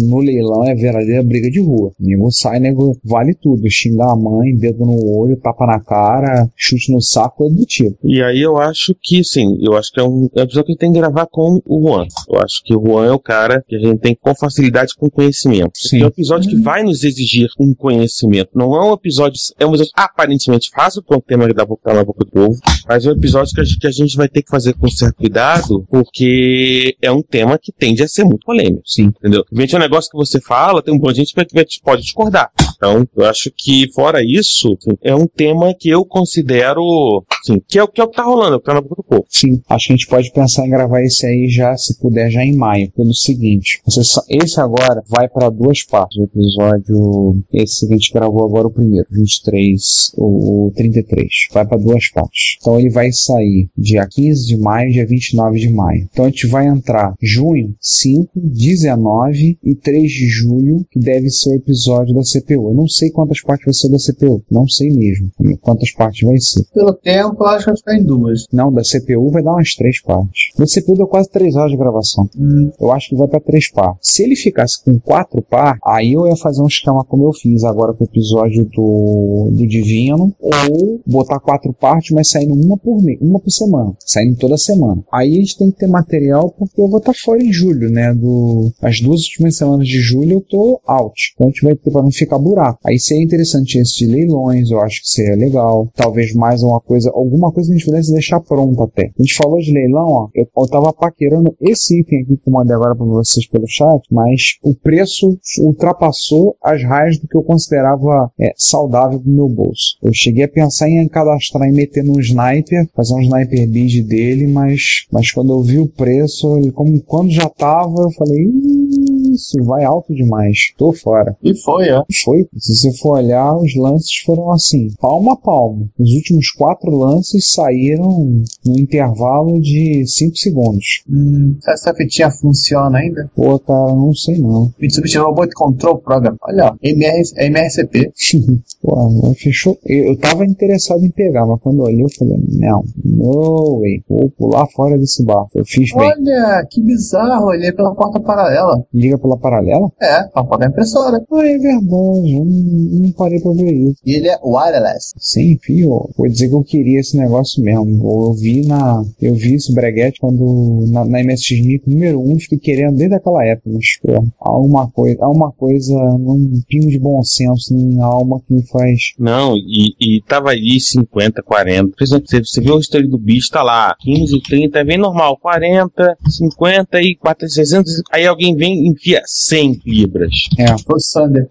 no 0.08 0.18
leilão 0.18 0.64
é 0.64 0.74
verdadeira 0.74 1.22
briga 1.22 1.50
de 1.50 1.60
rua. 1.60 1.92
Nego 1.98 2.30
sai, 2.30 2.58
nego 2.58 2.96
vale 3.04 3.34
tudo. 3.34 3.68
Xingar 3.68 4.12
a 4.12 4.16
mãe, 4.16 4.54
dedo 4.54 4.84
no 4.84 5.04
olho, 5.16 5.36
tapa 5.36 5.66
na 5.66 5.80
cara, 5.80 6.48
chute 6.56 6.92
no 6.92 7.00
saco, 7.00 7.46
é 7.46 7.50
do 7.50 7.64
tipo. 7.64 7.96
E 8.04 8.22
aí 8.22 8.40
eu 8.40 8.56
acho 8.56 8.94
que, 9.02 9.22
sim, 9.24 9.58
eu 9.60 9.76
acho 9.76 9.92
que 9.92 10.00
é 10.00 10.04
um, 10.04 10.28
é 10.36 10.42
episódio 10.42 10.64
que 10.66 10.70
a 10.70 10.72
gente 10.72 10.78
tem 10.78 10.92
que 10.92 10.98
gravar 10.98 11.26
com 11.26 11.60
o 11.66 11.80
Juan. 11.80 12.06
Eu 12.28 12.40
acho 12.40 12.62
que 12.64 12.74
o 12.74 12.84
Juan 12.84 13.06
é 13.06 13.12
o 13.12 13.18
cara 13.18 13.64
que 13.66 13.76
a 13.76 13.78
gente 13.78 13.98
tem 13.98 14.14
com 14.14 14.34
facilidade 14.34 14.94
com 14.96 15.10
conhecimento. 15.10 15.72
Sim. 15.74 16.02
É 16.02 16.04
um 16.04 16.08
episódio 16.08 16.50
que 16.50 16.56
vai 16.56 16.82
nos 16.82 17.04
exigir 17.04 17.48
um 17.58 17.74
conhecimento. 17.74 18.50
Não 18.54 18.74
é 18.74 18.90
um 18.90 18.94
episódio, 18.94 19.38
é 19.58 19.66
um 19.66 19.70
episódio 19.70 19.92
aparentemente 19.94 20.70
fácil, 20.70 21.02
porque 21.02 21.14
é 21.14 21.16
um 21.18 21.20
tema 21.20 21.46
que 21.46 21.54
dá 21.54 21.66
pra 21.66 21.94
na 21.94 22.04
boca 22.04 22.24
do 22.24 22.30
povo, 22.30 22.58
mas 22.88 23.06
é 23.06 23.10
um 23.10 23.12
episódio 23.12 23.54
que 23.54 23.60
a, 23.60 23.64
gente, 23.64 23.78
que 23.78 23.86
a 23.86 23.90
gente 23.90 24.16
vai 24.16 24.28
ter 24.28 24.42
que 24.42 24.50
fazer 24.50 24.74
com 24.74 24.88
certo 24.88 25.16
cuidado, 25.16 25.86
porque 25.88 26.96
é 27.00 27.10
um 27.10 27.22
tema 27.22 27.58
que 27.58 27.72
tende 27.72 28.02
a 28.02 28.08
ser 28.08 28.24
muito 28.24 28.44
polêmico. 28.44 28.82
Sim. 28.84 29.06
Entendeu? 29.06 29.44
Vende 29.52 29.76
um 29.76 29.80
negócio 29.80 30.10
que 30.10 30.16
você 30.16 30.40
fala, 30.40 30.82
tem 30.82 30.94
um 30.94 30.98
monte 30.98 31.14
de 31.14 31.24
gente 31.24 31.34
que 31.34 31.82
pode 31.82 32.02
discordar. 32.02 32.50
Então, 32.76 33.08
eu 33.16 33.24
acho 33.24 33.50
que, 33.56 33.90
fora 33.94 34.22
isso, 34.22 34.76
assim, 34.78 34.96
é 35.02 35.14
um 35.14 35.26
tema 35.26 35.74
que 35.74 35.88
eu 35.88 36.04
considero, 36.04 37.24
assim, 37.40 37.60
que 37.66 37.78
é 37.78 37.82
o 37.82 37.88
que, 37.88 38.00
é 38.00 38.04
o 38.04 38.08
que 38.08 38.16
tá 38.16 38.22
rolando, 38.22 38.54
é 38.54 38.56
o 38.56 38.60
que 38.60 38.66
tá 38.66 38.74
na 38.74 38.82
boca 38.82 38.96
do 38.96 39.02
povo. 39.02 39.24
Sim, 39.28 39.62
acho 39.68 39.86
que 39.86 39.92
a 39.92 39.96
gente 39.96 40.06
pode 40.06 40.32
pensar 40.32 40.66
em 40.66 40.70
gravar 40.70 41.02
esse 41.02 41.26
aí 41.26 41.48
já, 41.56 41.76
se 41.76 41.98
puder, 41.98 42.30
já 42.30 42.44
em 42.44 42.54
maio. 42.56 42.90
Pelo 42.92 43.14
seguinte, 43.14 43.80
só- 43.88 44.22
esse 44.28 44.60
agora 44.60 45.02
vai 45.08 45.28
para 45.28 45.50
duas 45.50 45.82
partes. 45.84 46.18
O 46.18 46.24
episódio, 46.24 47.42
esse 47.52 47.86
que 47.86 47.92
a 47.92 47.96
gente 47.96 48.12
gravou 48.12 48.44
agora, 48.44 48.66
o 48.66 48.70
primeiro, 48.70 49.06
23, 49.10 50.12
o, 50.16 50.66
o 50.66 50.72
33, 50.72 51.26
vai 51.52 51.66
para 51.66 51.78
duas 51.78 52.08
partes. 52.10 52.56
Então 52.60 52.78
ele 52.78 52.90
vai 52.90 53.10
sair 53.12 53.68
dia 53.76 54.06
15 54.06 54.46
de 54.46 54.56
maio, 54.56 54.92
dia 54.92 55.06
29 55.06 55.58
de 55.58 55.68
maio. 55.70 56.08
Então 56.12 56.24
a 56.24 56.28
gente 56.28 56.46
vai 56.46 56.66
entrar 56.66 57.14
junho 57.22 57.74
5, 57.80 58.30
19 58.34 59.58
e 59.64 59.74
3 59.74 60.10
de 60.10 60.26
julho, 60.28 60.86
que 60.90 60.98
deve 60.98 61.30
ser 61.30 61.50
o 61.50 61.54
episódio 61.56 62.14
da 62.14 62.22
CPU. 62.22 62.70
Eu 62.70 62.74
não 62.74 62.88
sei 62.88 63.10
quantas 63.10 63.40
partes 63.40 63.64
vai 63.64 63.74
ser 63.74 63.88
da 63.88 63.98
CPU, 63.98 64.42
não 64.50 64.68
sei 64.68 64.90
mesmo 64.90 65.30
quantas 65.60 65.90
partes 65.92 66.26
vai 66.26 66.38
ser. 66.38 66.64
Pelo 66.72 66.92
tempo, 66.94 67.36
eu 67.42 67.46
acho 67.46 67.64
que 67.64 67.70
vai 67.70 67.76
ficar 67.76 67.96
em 67.98 68.04
duas. 68.04 68.44
Não, 68.52 68.72
da 68.72 68.82
CPU 68.82 69.30
vai 69.30 69.42
dar 69.42 69.52
umas 69.52 69.74
três 69.74 70.00
partes. 70.02 70.50
Da 70.58 70.66
CPU 70.66 70.94
deu 70.96 71.06
quase 71.06 71.30
três 71.36 71.54
horas 71.54 71.70
de 71.70 71.76
gravação. 71.76 72.28
Hum. 72.38 72.70
Eu 72.80 72.90
acho 72.92 73.10
que 73.10 73.16
vai 73.16 73.28
pra 73.28 73.38
três 73.38 73.70
partes. 73.70 74.10
Se 74.10 74.22
ele 74.22 74.34
ficasse 74.34 74.82
com 74.82 74.98
quatro 74.98 75.42
partes, 75.42 75.80
aí 75.84 76.14
eu 76.14 76.26
ia 76.26 76.36
fazer 76.36 76.62
um 76.62 76.66
esquema 76.66 77.04
como 77.04 77.24
eu 77.24 77.32
fiz 77.32 77.62
agora 77.62 77.92
com 77.92 78.04
o 78.04 78.06
episódio 78.06 78.64
do, 78.64 79.50
do 79.52 79.66
Divino, 79.66 80.34
ou 80.40 81.00
botar 81.06 81.38
quatro 81.38 81.74
partes, 81.74 82.10
mas 82.12 82.30
saindo 82.30 82.54
uma 82.54 82.78
por 82.78 83.02
mês, 83.02 83.18
uma 83.20 83.38
por 83.38 83.50
semana, 83.50 83.94
saindo 84.00 84.36
toda 84.38 84.56
semana. 84.56 85.04
Aí 85.12 85.32
a 85.32 85.36
gente 85.36 85.58
tem 85.58 85.70
que 85.70 85.78
ter 85.78 85.86
material 85.86 86.50
porque 86.58 86.80
eu 86.80 86.88
vou 86.88 86.98
estar 86.98 87.12
fora 87.14 87.42
em 87.42 87.52
julho, 87.52 87.90
né? 87.90 88.14
Do, 88.14 88.72
as 88.80 89.00
duas 89.00 89.20
últimas 89.24 89.56
semanas 89.56 89.86
de 89.86 90.00
julho 90.00 90.32
eu 90.32 90.40
tô 90.40 90.80
out. 90.86 91.32
Então 91.34 91.48
a 91.48 91.50
gente 91.50 91.62
vai 91.62 91.74
ter 91.74 91.90
pra 91.90 92.02
não 92.02 92.10
ficar 92.10 92.38
buraco. 92.38 92.80
Aí 92.86 92.98
seria 92.98 93.24
interessante 93.24 93.78
esse 93.78 93.98
de 93.98 94.06
leilões, 94.06 94.70
eu 94.70 94.80
acho 94.80 95.02
que 95.02 95.08
seria 95.08 95.36
legal. 95.36 95.90
Talvez 95.94 96.34
mais 96.34 96.62
uma 96.62 96.80
coisa, 96.80 97.10
alguma 97.14 97.52
coisa 97.52 97.68
que 97.68 97.74
a 97.74 97.78
gente 97.78 97.86
pudesse 97.86 98.12
deixar 98.12 98.40
pronta 98.40 98.84
até. 98.84 99.10
A 99.18 99.22
gente 99.22 99.34
falou 99.34 99.58
de 99.58 99.72
leilão, 99.72 100.08
ó. 100.08 100.28
Eu, 100.34 100.48
eu 100.56 100.68
tava 100.68 100.92
paquerando 100.92 101.25
esse 101.60 102.00
item 102.00 102.22
aqui 102.22 102.36
que 102.36 102.48
eu 102.48 102.52
mandei 102.52 102.74
agora 102.74 102.94
pra 102.94 103.04
vocês 103.04 103.46
pelo 103.48 103.66
chat, 103.68 104.02
mas 104.10 104.58
o 104.62 104.74
preço 104.74 105.36
ultrapassou 105.60 106.56
as 106.62 106.82
raias 106.82 107.18
do 107.18 107.26
que 107.28 107.36
eu 107.36 107.42
considerava 107.42 108.30
é, 108.40 108.52
saudável 108.56 109.20
pro 109.20 109.30
meu 109.30 109.48
bolso. 109.48 109.96
Eu 110.02 110.12
cheguei 110.12 110.44
a 110.44 110.48
pensar 110.48 110.88
em 110.88 111.06
cadastrar 111.08 111.68
e 111.68 111.72
meter 111.72 112.02
num 112.04 112.18
sniper, 112.20 112.88
fazer 112.94 113.14
um 113.14 113.20
sniper 113.22 113.68
bid 113.70 114.02
dele, 114.02 114.46
mas, 114.46 115.06
mas 115.12 115.30
quando 115.30 115.52
eu 115.52 115.62
vi 115.62 115.78
o 115.78 115.88
preço, 115.88 116.56
ele- 116.58 116.72
como 116.72 117.00
quando 117.02 117.30
já 117.30 117.48
tava, 117.48 118.02
eu 118.02 118.10
falei, 118.12 118.42
"Ih, 118.44 119.32
isso 119.34 119.62
vai 119.64 119.84
alto 119.84 120.14
demais. 120.14 120.72
Tô 120.78 120.92
fora. 120.92 121.36
E 121.42 121.54
foi, 121.54 121.90
ó. 121.90 122.04
Foi. 122.24 122.46
Se 122.56 122.74
você 122.76 122.92
for 122.98 123.18
olhar, 123.18 123.56
os 123.56 123.74
lances 123.76 124.16
foram 124.24 124.50
assim, 124.52 124.88
palmo 125.00 125.30
a 125.32 125.36
palmo. 125.36 125.90
Os 125.98 126.10
últimos 126.12 126.50
quatro 126.50 126.90
lances 126.90 127.52
saíram 127.52 128.42
no 128.64 128.78
intervalo 128.78 129.60
de 129.60 130.04
5 130.06 130.36
segundos. 130.36 131.02
Hum, 131.16 131.56
essa 131.66 131.94
fitinha 131.94 132.30
funciona 132.30 132.98
ainda? 132.98 133.30
Pô, 133.34 133.58
cara, 133.58 133.94
não 133.94 134.12
sei 134.12 134.38
não. 134.38 134.70
Mitsubishi 134.78 135.18
Robot 135.18 135.50
Control 135.54 135.98
Program. 135.98 136.36
Olha, 136.42 136.74
MR, 136.82 137.22
MRCP. 137.36 138.12
Pô, 138.82 139.34
fechou. 139.34 139.78
Eu, 139.84 140.04
eu 140.06 140.16
tava 140.18 140.44
interessado 140.44 141.02
em 141.02 141.10
pegar, 141.10 141.46
mas 141.46 141.60
quando 141.60 141.78
eu 141.78 141.84
olhei, 141.86 142.02
eu 142.02 142.10
falei, 142.10 142.36
não, 142.52 142.84
no 143.04 143.80
way, 143.80 144.02
vou 144.08 144.30
pular 144.30 144.66
fora 144.68 144.98
desse 144.98 145.24
barco. 145.24 145.50
Eu 145.54 145.64
fiz 145.64 145.92
bem. 145.94 146.06
Olha, 146.06 146.66
que 146.70 146.82
bizarro, 146.82 147.52
ele 147.52 147.66
é 147.66 147.72
pela 147.72 147.94
porta 147.94 148.20
paralela. 148.20 148.84
Liga 148.92 149.18
pela 149.18 149.38
paralela? 149.38 149.90
É, 150.00 150.24
pra 150.24 150.44
pagar 150.44 150.66
a 150.66 150.70
impressora. 150.70 151.24
Ah, 151.32 151.46
é 151.46 151.58
verdade. 151.58 152.32
Eu 152.32 152.44
não, 152.44 153.02
não 153.02 153.12
parei 153.12 153.40
pra 153.40 153.52
ver 153.52 153.72
isso. 153.72 154.00
E 154.04 154.16
ele 154.16 154.28
é 154.28 154.38
wireless. 154.44 155.14
Sim, 155.18 155.58
filho. 155.62 156.08
Vou 156.16 156.28
dizer 156.28 156.48
que 156.48 156.54
eu 156.54 156.62
queria 156.62 157.00
esse 157.00 157.16
negócio 157.16 157.62
mesmo. 157.62 158.28
Eu 158.28 158.32
vi 158.34 158.66
na. 158.66 159.02
Eu 159.20 159.34
vi 159.34 159.54
esse 159.54 159.74
breguete 159.74 160.20
quando. 160.20 160.84
Na, 160.90 161.04
na 161.08 161.22
MSX 161.22 161.80
número 161.86 162.20
1, 162.20 162.38
fiquei 162.40 162.58
querendo 162.58 162.96
desde 162.96 163.14
aquela 163.16 163.44
época. 163.44 163.70
Mas, 163.72 163.98
pô, 164.02 164.24
há 164.40 164.58
uma 164.58 164.90
coisa. 164.90 165.18
Há 165.24 165.30
uma 165.30 165.52
coisa. 165.52 165.94
Um 165.94 166.60
pingo 166.68 166.88
de 166.88 166.98
bom 166.98 167.22
senso 167.22 167.74
em 167.74 168.00
alma 168.00 168.40
que 168.46 168.54
me 168.54 168.62
faz. 168.66 169.12
Não, 169.18 169.56
e, 169.56 169.94
e 170.00 170.22
tava 170.26 170.50
ali 170.50 170.80
50, 170.80 171.42
40. 171.42 171.96
Por 171.96 172.04
exemplo, 172.04 172.26
Você, 172.28 172.40
você 172.40 172.60
vê 172.60 172.70
o 172.70 172.78
história 172.78 173.08
do 173.08 173.18
bicho, 173.18 173.50
tá 173.50 173.62
lá, 173.62 173.94
15, 174.00 174.40
30, 174.42 174.78
é 174.78 174.84
bem 174.84 174.98
normal. 174.98 175.36
40, 175.38 176.16
50 176.28 177.00
e 177.02 177.14
4, 177.16 177.48
600. 177.48 178.02
Aí 178.12 178.26
alguém 178.26 178.54
vem 178.56 178.84
e 178.84 178.88
enfia 178.88 179.22
100 179.24 179.80
libras. 179.86 180.30
É. 180.58 180.66
O 180.74 180.98
Sander. 181.00 181.46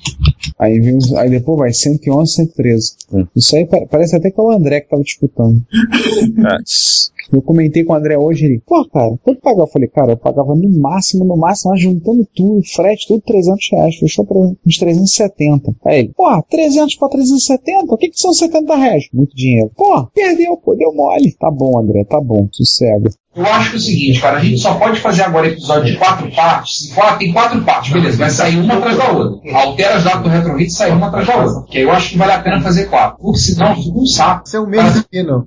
Aí, 0.60 0.80
vem, 0.80 0.98
aí 1.18 1.30
depois 1.30 1.60
vai 1.60 1.74
111, 1.74 2.32
113. 2.34 2.96
Isso 3.36 3.56
aí 3.56 3.66
pa- 3.66 3.86
parece 3.90 4.16
até 4.16 4.32
que 4.32 4.40
é 4.40 4.44
o 4.44 4.52
André 4.52 4.82
que 4.82 4.90
tava 4.90 5.04
disputando. 5.04 5.62
Eu 7.32 7.42
comentei 7.42 7.84
com 7.84 7.94
o 7.94 7.96
André 7.96 8.18
hoje, 8.18 8.46
ele, 8.46 8.62
pô, 8.66 8.88
cara, 8.90 9.16
quanto 9.24 9.42
pagar? 9.42 9.64
Eu 9.64 9.68
falei, 9.68 9.88
cara, 9.88 10.14
eu 10.14 10.18
pagava 10.18 10.56
no 10.56 10.70
máximo, 10.80 11.26
no 11.26 11.36
máximo, 11.36 11.76
juntando 11.78 12.28
tudo, 12.36 12.62
frete, 12.64 13.08
tudo 13.08 13.22
300 13.22 13.68
reais, 13.72 13.96
fechou 13.96 14.26
uns 14.66 14.78
370. 14.78 15.76
Aí 15.86 16.00
ele, 16.00 16.14
pô, 16.16 16.42
300 16.44 16.96
pra 16.96 17.10
370? 17.10 17.94
O 17.94 17.98
que 17.98 18.10
que 18.10 18.20
são 18.20 18.34
70 18.34 18.76
reais? 18.76 19.08
Muito 19.14 19.36
dinheiro. 19.36 19.72
Pô, 19.76 20.06
perdeu, 20.08 20.58
pô, 20.58 20.76
deu 20.76 20.94
mole. 20.94 21.34
Tá 21.40 21.50
bom, 21.50 21.80
André, 21.80 22.04
tá 22.04 22.20
bom, 22.22 22.48
sossega. 22.52 23.10
Eu 23.36 23.46
acho 23.46 23.70
que 23.72 23.76
é 23.76 23.80
o 23.80 23.82
seguinte, 23.82 24.20
cara, 24.22 24.38
a 24.38 24.42
gente 24.42 24.60
só 24.60 24.76
pode 24.76 25.00
fazer 25.00 25.24
agora 25.24 25.48
episódio 25.48 25.86
de 25.92 25.98
quatro 25.98 26.32
partes. 26.32 26.92
Quatro, 26.94 27.18
tem 27.20 27.34
quatro 27.34 27.62
partes, 27.64 27.92
beleza, 27.92 28.18
vai 28.18 28.30
sair 28.30 28.58
uma 28.58 28.76
atrás 28.76 28.98
da 28.98 29.10
outra. 29.10 29.58
Altera 29.58 29.96
as 29.96 30.04
datas 30.04 30.22
do 30.24 30.30
RetroHit 30.30 30.68
e 30.68 30.72
sai 30.72 30.92
uma 30.92 31.08
atrás 31.08 31.28
da 31.28 31.36
outra. 31.36 31.64
Que 31.70 31.78
aí 31.80 31.84
eu 31.84 31.92
acho 31.92 32.10
que 32.12 32.18
vale 32.18 32.32
a 32.32 32.40
pena 32.40 32.62
fazer 32.62 32.86
quatro. 32.86 33.18
Porque 33.22 33.40
senão 33.40 33.76
fica 33.76 33.98
um 33.98 34.06
saco. 34.06 34.48
Ser 34.48 34.60
um 34.60 34.68
mês 34.68 35.06
fino. 35.12 35.46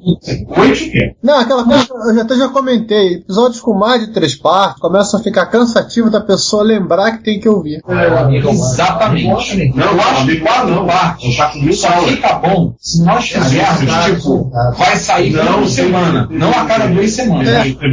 Oi? 0.48 1.16
Não, 1.22 1.40
aquela 1.40 1.64
coisa, 1.64 1.86
eu 2.08 2.14
já 2.14 2.22
até 2.22 2.36
já 2.36 2.48
comentei. 2.48 3.14
Episódios 3.14 3.60
com 3.60 3.72
mais 3.74 4.06
de 4.06 4.12
três 4.12 4.34
partes 4.34 4.80
começam 4.80 5.18
a 5.18 5.22
ficar 5.22 5.46
cansativo 5.46 6.10
da 6.10 6.20
pessoa 6.20 6.62
lembrar 6.62 7.12
que 7.12 7.24
tem 7.24 7.40
que 7.40 7.48
ouvir. 7.48 7.80
Exatamente. 8.52 9.26
Não, 9.74 9.86
eu 9.86 10.00
acho 10.00 10.26
que 10.26 10.36
quatro 10.40 10.86
partes 10.86 11.36
só 11.80 11.90
fica 12.02 12.34
bom 12.34 12.74
se 12.80 13.02
nós 13.02 13.24
fizermos, 13.28 14.04
tipo, 14.04 14.50
vai 14.76 14.96
sair 14.96 15.32
por 15.32 15.66
semana, 15.68 16.28
não 16.30 16.50
a 16.50 16.64
cada 16.66 16.86
duas 16.88 17.10
semanas. 17.12 17.48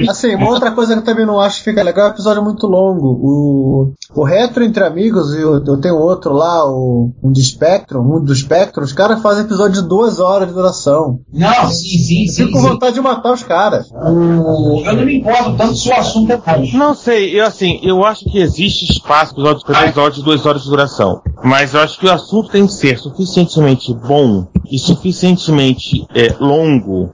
Assim, 0.10 0.36
uma 0.36 0.50
outra 0.50 0.72
coisa 0.72 0.94
que 0.94 1.00
eu 1.00 1.04
também 1.04 1.26
não 1.26 1.40
acho 1.40 1.60
que 1.60 1.66
fica 1.70 1.84
legal 1.84 2.08
é 2.08 2.10
o 2.10 2.14
episódio 2.14 2.44
muito 2.44 2.68
longo. 2.68 3.08
O, 3.08 3.94
o 4.16 4.24
Retro 4.24 4.64
Entre 4.64 4.84
Amigos, 4.84 5.34
e 5.34 5.42
eu, 5.42 5.64
eu 5.64 5.78
tenho 5.80 5.98
outro 5.98 6.34
lá, 6.34 6.66
o, 6.70 7.12
um 7.24 7.32
de 7.32 7.44
Spectrum, 7.44 8.02
um 8.02 8.24
do 8.24 8.34
Spectrum, 8.36 8.84
os 8.84 8.94
caras 8.94 9.22
fazem 9.22 9.44
episódio 9.46 9.82
de 9.82 9.88
duas 9.88 10.20
horas 10.20 10.48
de 10.48 10.54
duração. 10.54 11.20
Não, 11.32 11.68
sim, 11.70 11.98
sim, 12.00 12.28
sim. 12.28 12.46
Fico 12.46 12.52
com 12.54 12.62
sim. 12.62 12.70
vontade 12.70 12.96
de 12.96 13.02
matar 13.02 13.34
os 13.34 13.44
caras. 13.44 13.88
O- 13.92 14.82
Eu 14.86 14.96
não 14.96 15.06
me 15.06 15.18
importo 15.20 15.56
tanto 15.58 15.76
se 15.76 15.90
o 15.90 15.94
assunto 15.94 16.32
é 16.32 16.38
bom. 16.38 16.66
Não 16.74 16.94
sei, 16.94 17.40
eu 17.40 17.46
assim, 17.46 17.80
eu 17.84 18.04
acho 18.06 18.26
que 18.26 18.40
existe 18.40 18.92
espaço 18.92 19.34
para 19.36 19.44
episódios, 19.52 19.64
para 19.64 19.86
episódios 19.86 20.16
de 20.18 20.24
duas 20.24 20.46
horas 20.46 20.64
de 20.64 20.70
duração. 20.70 21.22
Mas 21.44 21.74
eu 21.74 21.82
acho 21.82 22.00
que 22.00 22.06
o 22.08 22.12
assunto 22.12 22.50
tem 22.50 22.66
que 22.66 22.74
ser 22.74 22.98
suficientemente 22.98 23.94
bom 23.94 24.48
e 24.72 24.80
suficientemente 24.80 26.06
é, 26.16 26.34
longo 26.40 27.12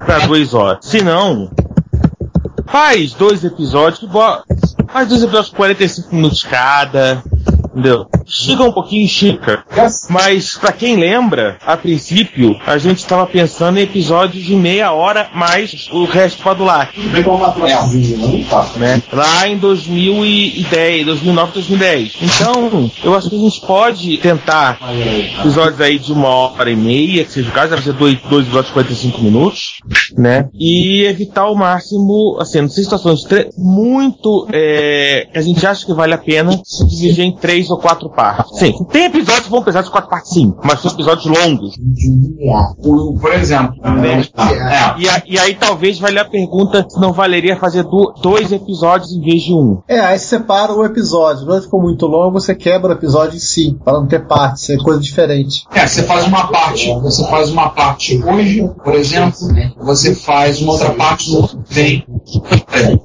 para 0.00 0.26
duas 0.26 0.54
horas. 0.54 0.84
Se 0.84 1.02
não, 1.02 1.50
faz 2.66 3.12
dois 3.12 3.44
episódios 3.44 4.02
faz 4.88 5.08
dois 5.08 5.22
episódios 5.22 5.50
com 5.50 5.56
45 5.56 6.14
minutos 6.14 6.42
cada. 6.42 7.22
Entendeu? 7.70 8.08
Chega 8.30 8.62
um 8.62 8.72
pouquinho 8.72 9.08
chica. 9.08 9.64
Mas, 10.08 10.56
pra 10.56 10.70
quem 10.72 10.96
lembra, 10.96 11.58
a 11.66 11.76
princípio, 11.76 12.56
a 12.66 12.78
gente 12.78 12.98
estava 12.98 13.26
pensando 13.26 13.78
em 13.78 13.82
episódios 13.82 14.44
de 14.44 14.54
meia 14.54 14.92
hora 14.92 15.28
mais 15.34 15.88
o 15.92 16.04
resto 16.04 16.42
pra 16.42 16.54
do 16.54 16.64
lar. 16.64 16.92
Né? 18.78 19.02
Lá 19.12 19.48
em 19.48 19.56
2010, 19.58 21.06
2009, 21.06 21.52
2010. 21.54 22.12
Então, 22.22 22.90
eu 23.02 23.14
acho 23.14 23.28
que 23.28 23.36
a 23.36 23.38
gente 23.40 23.60
pode 23.66 24.16
tentar 24.18 24.78
episódios 25.40 25.80
aí 25.80 25.98
de 25.98 26.12
uma 26.12 26.28
hora 26.28 26.70
e 26.70 26.76
meia, 26.76 27.24
que 27.24 27.32
seja 27.32 27.48
o 27.48 27.52
caso, 27.52 27.70
deve 27.70 27.82
ser 27.82 27.92
dois, 27.94 28.18
dois 28.28 28.44
episódios 28.44 28.66
de 28.68 28.72
45 28.74 29.20
minutos, 29.22 29.60
né? 30.16 30.48
E 30.54 31.02
evitar 31.04 31.42
ao 31.42 31.56
máximo, 31.56 32.36
assim, 32.40 32.68
situações 32.68 33.22
tre- 33.24 33.50
muito, 33.58 34.46
é, 34.52 35.26
a 35.34 35.40
gente 35.40 35.66
acha 35.66 35.84
que 35.84 35.92
vale 35.92 36.14
a 36.14 36.18
pena 36.18 36.52
se 36.64 36.86
dividir 36.88 37.24
em 37.24 37.34
três 37.34 37.70
ou 37.70 37.78
quatro 37.78 38.08
partes. 38.08 38.19
Sim, 38.52 38.72
tem 38.90 39.04
episódios 39.04 39.44
que 39.44 39.50
vão 39.50 39.62
precisar 39.62 39.82
de 39.82 39.90
quatro 39.90 40.10
partes 40.10 40.30
sim, 40.32 40.54
mas 40.64 40.80
são 40.80 40.90
episódios 40.92 41.26
longos. 41.26 41.74
Por, 43.20 43.32
exemplo, 43.32 43.76
né? 43.82 44.22
E, 44.98 45.08
a- 45.08 45.22
e 45.26 45.38
aí 45.38 45.54
talvez 45.54 45.98
valha 45.98 46.22
a 46.22 46.24
pergunta 46.24 46.86
se 46.88 47.00
não 47.00 47.12
valeria 47.12 47.56
fazer 47.56 47.82
do- 47.84 48.12
dois 48.22 48.50
episódios 48.52 49.12
em 49.12 49.20
vez 49.20 49.42
de 49.42 49.52
um. 49.54 49.80
É, 49.88 50.00
aí 50.00 50.18
você 50.18 50.26
separa 50.40 50.72
o 50.72 50.84
episódio. 50.84 51.46
Não 51.46 51.60
ficou 51.60 51.80
muito 51.80 52.06
longo, 52.06 52.32
você 52.40 52.54
quebra 52.54 52.90
o 52.90 52.92
episódio 52.94 53.36
em 53.36 53.40
si, 53.40 53.76
para 53.84 53.94
não 53.94 54.06
ter 54.06 54.26
partes, 54.26 54.64
ser 54.64 54.78
coisa 54.78 55.00
diferente. 55.00 55.64
É, 55.72 55.86
você 55.86 56.02
faz 56.02 56.26
uma 56.26 56.46
parte, 56.48 56.92
você 57.00 57.26
faz 57.28 57.50
uma 57.50 57.70
parte 57.70 58.22
hoje, 58.22 58.68
por 58.82 58.94
exemplo, 58.94 59.38
você 59.78 60.14
faz 60.14 60.60
uma 60.60 60.72
outra 60.72 60.90
parte 60.94 61.30
no 61.30 61.42
outro 61.42 61.62
vem. 61.68 62.04
É, 62.72 62.98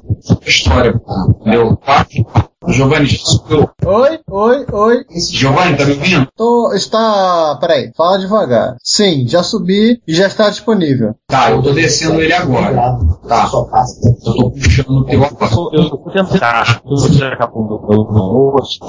história, 0.48 1.00
entendeu? 1.42 1.76
Tá? 1.78 2.06
Giovanni, 2.68 3.06
já 3.06 3.18
subiu. 3.20 3.70
Oi, 3.86 4.20
oi, 4.30 4.66
oi. 4.72 5.06
Giovanni, 5.32 5.78
tá 5.78 5.86
me 5.86 5.94
ouvindo? 5.94 6.28
Tô, 6.36 6.74
está. 6.74 7.58
Peraí, 7.62 7.92
fala 7.96 8.18
devagar. 8.18 8.76
Sim, 8.84 9.28
já 9.28 9.44
subi 9.44 10.02
e 10.08 10.14
já 10.14 10.28
está 10.28 10.50
disponível. 10.50 11.16
Tá, 11.28 11.52
eu 11.52 11.62
tô 11.62 11.72
descendo 11.72 12.22
ele 12.22 12.34
agora. 12.34 12.98
Tá. 13.28 13.50
Eu 13.54 14.34
tô 14.34 14.52
puxando 14.52 14.90
o 14.90 15.04
teu 15.06 15.24
agora. 15.24 15.52
Eu 15.74 15.90
vou 15.90 16.12
tentar. 16.12 16.82
Eu 16.84 16.98
vou 16.98 17.10
tirar 17.10 17.34
a 17.42 17.46
do 17.46 17.78
download. 17.78 18.80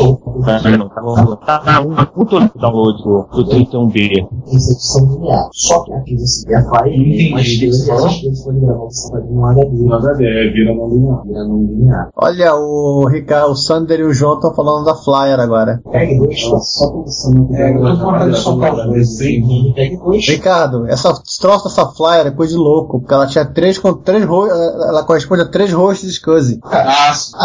Não, 0.78 0.88
tá 0.88 1.00
bom. 1.02 1.36
Tá, 1.36 1.58
tá, 1.58 1.82
muito 1.82 2.58
download 2.58 3.02
do, 3.02 3.28
do 3.30 3.44
31B. 3.44 4.26
Recepção 4.50 5.06
linear. 5.12 5.48
Só 5.52 5.84
que 5.84 5.92
aqui 5.92 6.16
você 6.16 6.48
vê 6.48 6.54
a 6.54 6.62
file, 6.62 7.30
mas 7.32 7.46
gravado, 7.86 8.90
você 8.90 9.12
vai 9.12 9.22
um 9.22 9.44
HD. 9.44 9.92
HD, 9.92 10.24
é, 10.24 10.50
vira 10.50 10.74
não 10.74 10.88
linear. 10.88 11.22
Vira 11.24 11.44
não 11.44 11.58
linear. 11.62 12.08
Olha, 12.16 12.54
o 12.54 13.06
Ricardo, 13.06 13.52
o 13.52 13.56
Sander 13.66 14.00
e 14.00 14.04
o 14.04 14.12
João 14.14 14.34
estão 14.34 14.54
falando 14.54 14.84
da 14.84 14.94
Flyer 14.94 15.38
agora. 15.40 15.80
Pegue 15.90 16.18
dois, 16.18 16.40
só 16.40 16.58
só 16.58 16.90
pensando. 16.90 17.54
É, 17.54 17.70
eu 17.72 17.76
tô 17.82 17.90
com 17.90 17.96
vontade 17.96 18.30
de 18.32 18.38
soltar 18.38 18.74
os 18.74 18.84
dois. 18.86 20.28
Ricardo, 20.28 20.86
essa 20.88 21.10
esse 21.26 21.40
troço 21.40 21.64
dessa 21.68 21.86
Flyer 21.88 22.26
é 22.26 22.30
coisa 22.30 22.52
de 22.52 22.58
louco, 22.58 23.00
porque 23.00 23.14
ela 23.14 23.26
tinha 23.26 23.44
três 23.44 23.78
com 23.78 23.92
três 23.94 24.24
ro- 24.24 24.46
ela 24.48 25.02
corresponde 25.04 25.42
a 25.42 25.48
três 25.48 25.72
rostos 25.72 26.08
de 26.08 26.14
SCSI. 26.14 26.60
Nossa. 26.62 27.36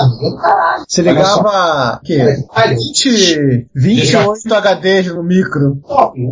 Se 0.87 1.01
ligava 1.01 1.99
que 2.03 2.17
20, 2.17 3.67
28 3.73 4.53
HDs 4.53 5.15
no 5.15 5.23
micro. 5.23 5.77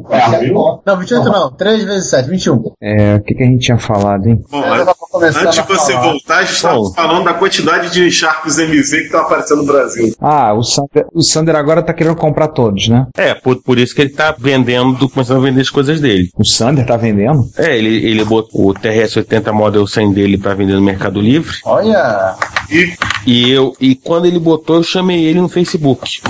É? 0.10 0.52
Não, 0.86 0.98
28 0.98 1.30
não, 1.30 1.52
3 1.52 1.84
vezes 1.84 2.10
7, 2.10 2.30
21. 2.30 2.64
É, 2.82 3.16
o 3.16 3.22
que, 3.24 3.34
que 3.36 3.44
a 3.44 3.46
gente 3.46 3.66
tinha 3.66 3.78
falado, 3.78 4.28
hein? 4.28 4.44
Bom, 4.50 4.62
antes 4.64 5.56
de 5.56 5.62
você 5.64 5.94
falar. 5.94 6.04
voltar, 6.12 6.38
a 6.38 6.42
gente 6.42 6.54
estava 6.56 6.76
Bom. 6.76 6.94
falando 6.94 7.26
da 7.26 7.34
quantidade 7.34 7.90
de 7.92 8.10
Sharps 8.12 8.58
MZ 8.58 8.90
que 8.90 8.98
estão 9.06 9.22
aparecendo 9.22 9.60
no 9.64 9.66
Brasil. 9.66 9.79
Ah, 10.20 10.54
o 10.54 10.64
Sander, 10.64 11.06
o 11.14 11.22
Sander 11.22 11.56
agora 11.56 11.82
tá 11.82 11.94
querendo 11.94 12.16
comprar 12.16 12.50
todos, 12.50 12.88
né? 12.88 13.08
É, 13.18 13.34
por, 13.34 13.58
por 13.58 13.78
isso 13.78 13.94
que 13.96 14.02
ele 14.02 14.10
tá 14.10 14.36
vendendo, 14.38 15.10
começando 15.10 15.38
a 15.38 15.46
vender 15.46 15.62
as 15.62 15.70
coisas 15.70 16.00
dele. 16.00 16.30
O 16.38 16.46
Sander 16.46 16.86
tá 16.86 16.98
vendendo? 16.98 17.50
É, 17.58 17.78
ele, 17.78 18.06
ele 18.06 18.24
botou 18.26 18.70
o 18.70 18.74
TRS-80 18.74 19.52
Model 19.52 19.86
100 19.86 20.14
dele 20.14 20.38
pra 20.38 20.54
vender 20.54 20.74
no 20.74 20.82
Mercado 20.82 21.22
Livre. 21.22 21.58
Olha, 21.66 22.36
E 22.70 22.94
E 23.26 23.50
eu 23.52 23.74
e 23.80 23.96
quando 23.96 24.26
ele 24.26 24.40
botou, 24.40 24.78
eu 24.78 24.84
chamei 24.84 25.26
ele 25.26 25.42
no 25.42 25.50
Facebook. 25.50 26.22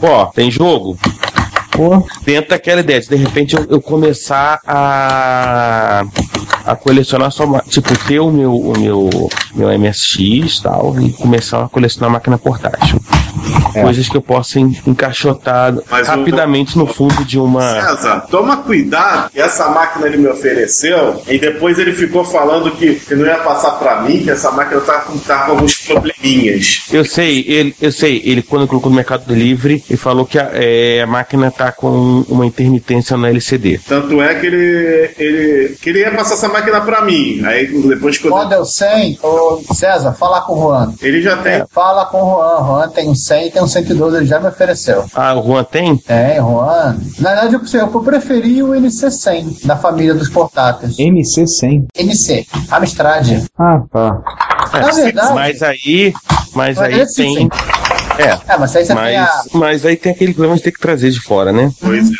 Ó, 0.00 0.26
tem 0.26 0.50
jogo? 0.50 0.98
Pô, 1.72 2.06
Tenta 2.24 2.54
aquela 2.54 2.80
ideia, 2.80 3.00
de 3.00 3.08
de 3.08 3.16
repente 3.16 3.56
eu, 3.56 3.66
eu 3.68 3.80
começar 3.80 4.60
a 4.66 6.04
a 6.64 6.76
colecionar 6.76 7.32
só, 7.32 7.44
tipo, 7.68 7.92
ter 8.06 8.20
o 8.20 8.30
meu 8.30 8.54
o 8.54 8.78
meu 8.78 9.10
meu 9.54 9.68
MSX 9.78 10.58
e 10.58 10.62
tal 10.62 10.94
e 11.00 11.10
começar 11.12 11.64
a 11.64 11.68
colecionar 11.68 12.10
máquina 12.10 12.38
portátil. 12.38 13.00
Coisas 13.72 14.08
que 14.08 14.16
eu 14.16 14.22
possa 14.22 14.60
en- 14.60 14.76
encaixotar 14.86 15.74
Mas 15.90 16.06
o- 16.06 16.10
rapidamente 16.10 16.76
no 16.78 16.86
fundo 16.86 17.24
de 17.24 17.38
uma. 17.38 17.62
César, 17.62 18.26
toma 18.30 18.58
cuidado, 18.58 19.30
que 19.30 19.40
essa 19.40 19.68
máquina 19.70 20.06
ele 20.06 20.18
me 20.18 20.28
ofereceu, 20.28 21.20
e 21.26 21.38
depois 21.38 21.78
ele 21.78 21.92
ficou 21.94 22.24
falando 22.24 22.70
que, 22.72 22.94
que 22.96 23.14
não 23.14 23.24
ia 23.26 23.38
passar 23.38 23.72
pra 23.72 24.02
mim, 24.02 24.22
que 24.22 24.30
essa 24.30 24.50
máquina 24.52 24.80
tava 24.82 25.00
com, 25.06 25.18
tava 25.18 25.46
com 25.46 25.52
alguns 25.52 25.74
probleminhas. 25.78 26.82
Eu 26.92 27.04
sei, 27.04 27.44
ele, 27.48 27.74
eu 27.80 27.90
sei, 27.90 28.22
ele 28.24 28.42
quando 28.42 28.68
colocou 28.68 28.90
no 28.90 28.96
Mercado 28.96 29.34
Livre, 29.34 29.82
ele 29.88 29.96
falou 29.96 30.26
que 30.26 30.38
a, 30.38 30.50
é, 30.52 31.02
a 31.02 31.06
máquina 31.06 31.50
tá 31.50 31.61
com 31.70 32.24
uma 32.28 32.44
intermitência 32.46 33.16
no 33.16 33.26
LCD. 33.26 33.78
Tanto 33.86 34.20
é 34.20 34.34
que 34.34 34.46
ele, 34.46 35.10
ele 35.18 35.76
queria 35.80 36.10
passar 36.10 36.34
essa 36.34 36.48
máquina 36.48 36.80
pra 36.80 37.02
mim. 37.02 37.40
Aí 37.44 37.66
depois 37.86 38.18
que 38.18 38.26
eu. 38.26 38.30
Model 38.32 38.64
100, 38.64 39.18
ô 39.22 39.62
César, 39.74 40.12
fala 40.14 40.40
com 40.40 40.54
o 40.54 40.60
Juan. 40.62 40.94
Ele 41.00 41.22
já 41.22 41.36
tem. 41.36 41.62
Fala 41.70 42.06
com 42.06 42.22
o 42.22 42.30
Juan. 42.36 42.66
Juan 42.66 42.88
tem 42.88 43.08
um 43.08 43.14
100 43.14 43.46
e 43.46 43.50
tem 43.50 43.62
um 43.62 43.68
112, 43.68 44.16
ele 44.16 44.26
já 44.26 44.40
me 44.40 44.48
ofereceu. 44.48 45.04
Ah, 45.14 45.34
o 45.38 45.44
Juan 45.44 45.62
tem? 45.64 45.96
Tem, 45.98 46.36
Juan. 46.38 46.96
Na 47.20 47.30
verdade, 47.34 47.54
eu, 47.74 47.80
eu 47.80 47.88
preferi 48.02 48.62
o 48.62 48.68
NC100 48.70 49.66
da 49.66 49.76
família 49.76 50.14
dos 50.14 50.28
portáteis. 50.28 50.96
NC100? 50.96 51.86
NC, 51.98 52.46
Amstrad. 52.70 53.44
Ah, 53.58 53.80
tá. 53.92 54.18
Na 54.72 54.90
verdade- 54.90 55.34
Mas 55.34 55.62
aí. 55.62 56.12
Mas 56.54 56.76
Mas 56.76 56.78
aí 56.78 56.94
tem. 57.14 57.36
sim. 57.36 57.48
É. 58.18 58.52
É, 58.52 58.58
mas 58.58 58.74
aí 58.76 58.84
você 58.84 58.94
mas, 58.94 59.08
tem 59.08 59.16
a. 59.18 59.42
mas 59.54 59.86
aí 59.86 59.96
tem 59.96 60.12
aquele 60.12 60.32
problema 60.34 60.56
de 60.56 60.62
ter 60.62 60.72
que 60.72 60.80
trazer 60.80 61.10
de 61.10 61.20
fora, 61.20 61.52
né? 61.52 61.70
Pois 61.80 62.08
é. 62.08 62.12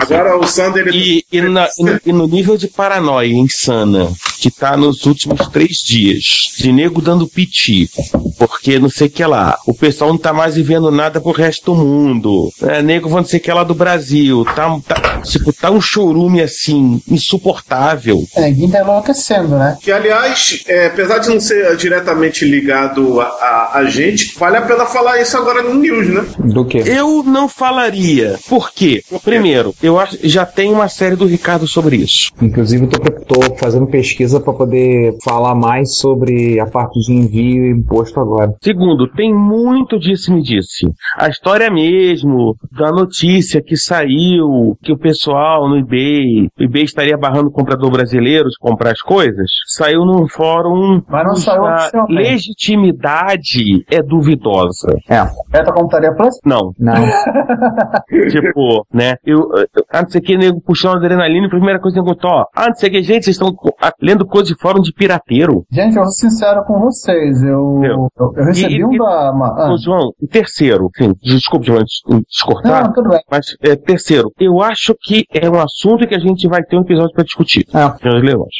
Agora 0.00 0.38
o 0.38 0.46
Sander. 0.46 0.88
E, 0.94 1.24
e, 1.32 1.40
na- 1.42 1.68
e 1.78 1.82
no- 1.84 2.00
e 2.06 2.12
no 2.12 2.26
nível 2.26 2.56
de 2.56 2.68
paranoia 2.68 3.32
insana 3.32 4.10
que 4.38 4.50
tá 4.50 4.76
nos 4.76 5.04
últimos 5.06 5.46
três 5.48 5.78
dias, 5.84 6.24
de 6.56 6.72
nego 6.72 7.02
dando 7.02 7.26
piti, 7.28 7.90
porque 8.38 8.78
não 8.78 8.88
sei 8.88 9.06
o 9.08 9.10
que 9.10 9.24
lá, 9.24 9.58
o 9.66 9.74
pessoal 9.74 10.10
não 10.10 10.18
tá 10.18 10.32
mais 10.32 10.54
vivendo 10.54 10.90
nada 10.90 11.20
pro 11.20 11.30
resto 11.32 11.72
do 11.72 11.74
mundo, 11.74 12.50
é, 12.62 12.82
nego 12.82 13.08
vão 13.08 13.18
não 13.20 13.24
sei 13.26 13.38
o 13.38 13.42
que 13.42 13.52
lá 13.52 13.62
do 13.64 13.74
Brasil, 13.74 14.44
tá, 14.56 14.78
tá- 14.86 15.20
tipo, 15.22 15.52
tá 15.52 15.70
um 15.70 15.80
chorume 15.80 16.40
assim, 16.40 17.02
insuportável. 17.08 18.22
É, 18.34 18.42
tá 18.70 18.80
enlouquecendo, 18.80 19.56
né? 19.58 19.76
Que, 19.82 19.92
aliás, 19.92 20.62
é, 20.66 20.86
apesar 20.86 21.18
de 21.18 21.28
não 21.30 21.40
ser 21.40 21.76
diretamente 21.76 22.44
ligado 22.44 23.20
a, 23.20 23.24
a, 23.24 23.70
a 23.78 23.84
gente, 23.84 24.34
vale 24.38 24.56
a 24.56 24.62
pena 24.62 24.86
falar 24.86 25.20
isso 25.20 25.36
agora 25.36 25.62
no 25.62 25.74
News, 25.74 26.08
né? 26.08 26.24
Do 26.38 26.64
que? 26.64 26.78
Eu 26.78 27.22
não 27.22 27.48
falaria. 27.48 28.38
Por 28.48 28.72
quê? 28.72 29.02
Primeiro, 29.22 29.69
eu 29.82 29.98
acho 29.98 30.18
já 30.22 30.44
tem 30.44 30.72
uma 30.72 30.88
série 30.88 31.16
do 31.16 31.26
Ricardo 31.26 31.66
sobre 31.66 31.96
isso. 31.96 32.32
Inclusive, 32.40 32.84
eu 32.84 32.88
tô, 32.88 32.98
tô 32.98 33.56
fazendo 33.56 33.86
pesquisa 33.86 34.40
para 34.40 34.52
poder 34.52 35.16
falar 35.24 35.54
mais 35.54 35.96
sobre 35.96 36.58
a 36.60 36.66
parte 36.66 36.98
de 37.00 37.12
envio 37.12 37.66
e 37.66 37.70
imposto 37.70 38.20
agora. 38.20 38.52
Segundo, 38.62 39.10
tem 39.12 39.32
muito 39.34 39.98
disse-me 39.98 40.42
disse. 40.42 40.86
A 41.16 41.28
história 41.28 41.70
mesmo 41.70 42.56
da 42.72 42.90
notícia 42.90 43.62
que 43.62 43.76
saiu 43.76 44.76
que 44.82 44.92
o 44.92 44.98
pessoal 44.98 45.68
no 45.68 45.78
eBay, 45.78 46.48
o 46.58 46.62
eBay 46.62 46.84
estaria 46.84 47.16
barrando 47.16 47.48
o 47.48 47.52
comprador 47.52 47.90
brasileiro 47.90 48.48
de 48.48 48.58
comprar 48.58 48.92
as 48.92 49.02
coisas, 49.02 49.50
saiu 49.66 50.04
num 50.04 50.28
fórum 50.28 51.02
Mas 51.08 51.26
não 51.26 51.36
saiu 51.36 51.62
oficialmente. 51.62 52.14
legitimidade 52.14 53.84
é 53.90 54.02
duvidosa. 54.02 54.96
É. 55.08 55.20
É 55.52 55.62
da 55.62 55.72
computaria 55.72 56.14
Plus? 56.14 56.36
Não. 56.44 56.72
Não. 56.78 56.94
tipo, 58.30 58.86
né? 58.92 59.16
Eu, 59.24 59.48
ah, 59.92 60.02
não 60.02 60.08
sei 60.08 60.20
o 60.20 60.24
que, 60.24 60.36
nego 60.36 60.60
puxando 60.60 60.96
adrenalina, 60.96 61.46
a 61.46 61.50
primeira 61.50 61.80
coisa 61.80 62.00
que 62.02 62.08
eu 62.08 62.16
ó, 62.24 62.44
ah, 62.54 62.66
não 62.68 62.74
sei 62.74 62.88
o 62.88 62.92
que, 62.92 63.02
gente, 63.02 63.24
vocês 63.24 63.36
estão 63.36 63.54
ah, 63.80 63.92
lendo 64.00 64.26
coisa 64.26 64.48
de 64.52 64.60
fórum 64.60 64.80
de 64.80 64.92
pirateiro. 64.92 65.64
Gente, 65.70 65.96
eu 65.96 66.02
vou 66.02 66.12
ser 66.12 66.30
sincero 66.30 66.64
com 66.64 66.78
vocês. 66.80 67.42
Eu, 67.42 67.80
eu, 67.82 68.08
eu 68.36 68.44
recebi 68.44 68.76
E- 68.76 68.84
um 68.84 68.92
e- 68.92 68.98
da. 68.98 69.32
ma- 69.32 69.54
ah. 69.56 69.76
João, 69.82 70.12
e 70.20 70.26
terceiro, 70.26 70.88
sim, 70.96 71.12
desculpe, 71.22 71.66
João, 71.66 71.82
des- 71.82 72.22
descortar. 72.28 72.84
Não, 72.84 72.92
tudo 72.92 73.08
bem. 73.10 73.20
Mas, 73.30 73.46
é, 73.62 73.76
terceiro, 73.76 74.30
eu 74.38 74.60
acho 74.60 74.94
que 75.00 75.24
é 75.32 75.48
um 75.48 75.60
assunto 75.60 76.06
que 76.06 76.14
a 76.14 76.18
gente 76.18 76.48
vai 76.48 76.62
ter 76.62 76.76
um 76.76 76.82
episódio 76.82 77.12
pra 77.14 77.24
discutir. 77.24 77.64
É. 77.74 77.90
Senhores 77.98 78.22
leões. 78.24 78.54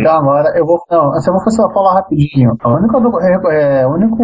Então 0.00 0.12
agora 0.12 0.52
eu 0.56 0.64
vou. 0.66 0.78
Não, 0.90 1.12
assim, 1.12 1.30
eu 1.30 1.34
vou 1.34 1.50
só 1.50 1.70
falar 1.72 1.94
rapidinho. 1.94 2.52
O 2.64 2.68
único, 2.74 3.20
é, 3.20 3.80
é, 3.80 3.86
o 3.86 3.94
único 3.94 4.22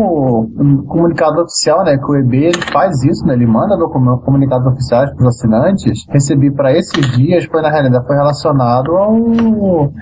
hum, 0.58 0.84
comunicado 0.86 1.40
oficial, 1.42 1.84
né, 1.84 1.96
que 1.96 2.04
o 2.10 2.16
EB 2.16 2.34
ele 2.46 2.62
faz 2.72 3.02
isso, 3.04 3.24
né? 3.26 3.34
Ele 3.34 3.46
manda 3.46 3.76
comunicados 4.24 4.66
oficiais 4.66 5.10
para 5.14 5.22
os 5.22 5.28
assinantes. 5.36 6.04
Recebi 6.18 6.50
para 6.50 6.76
esses 6.76 7.16
dias, 7.16 7.44
foi 7.44 7.62
na 7.62 7.70
realidade 7.70 8.04
foi 8.04 8.16
relacionado 8.16 8.90
ao, 8.96 9.14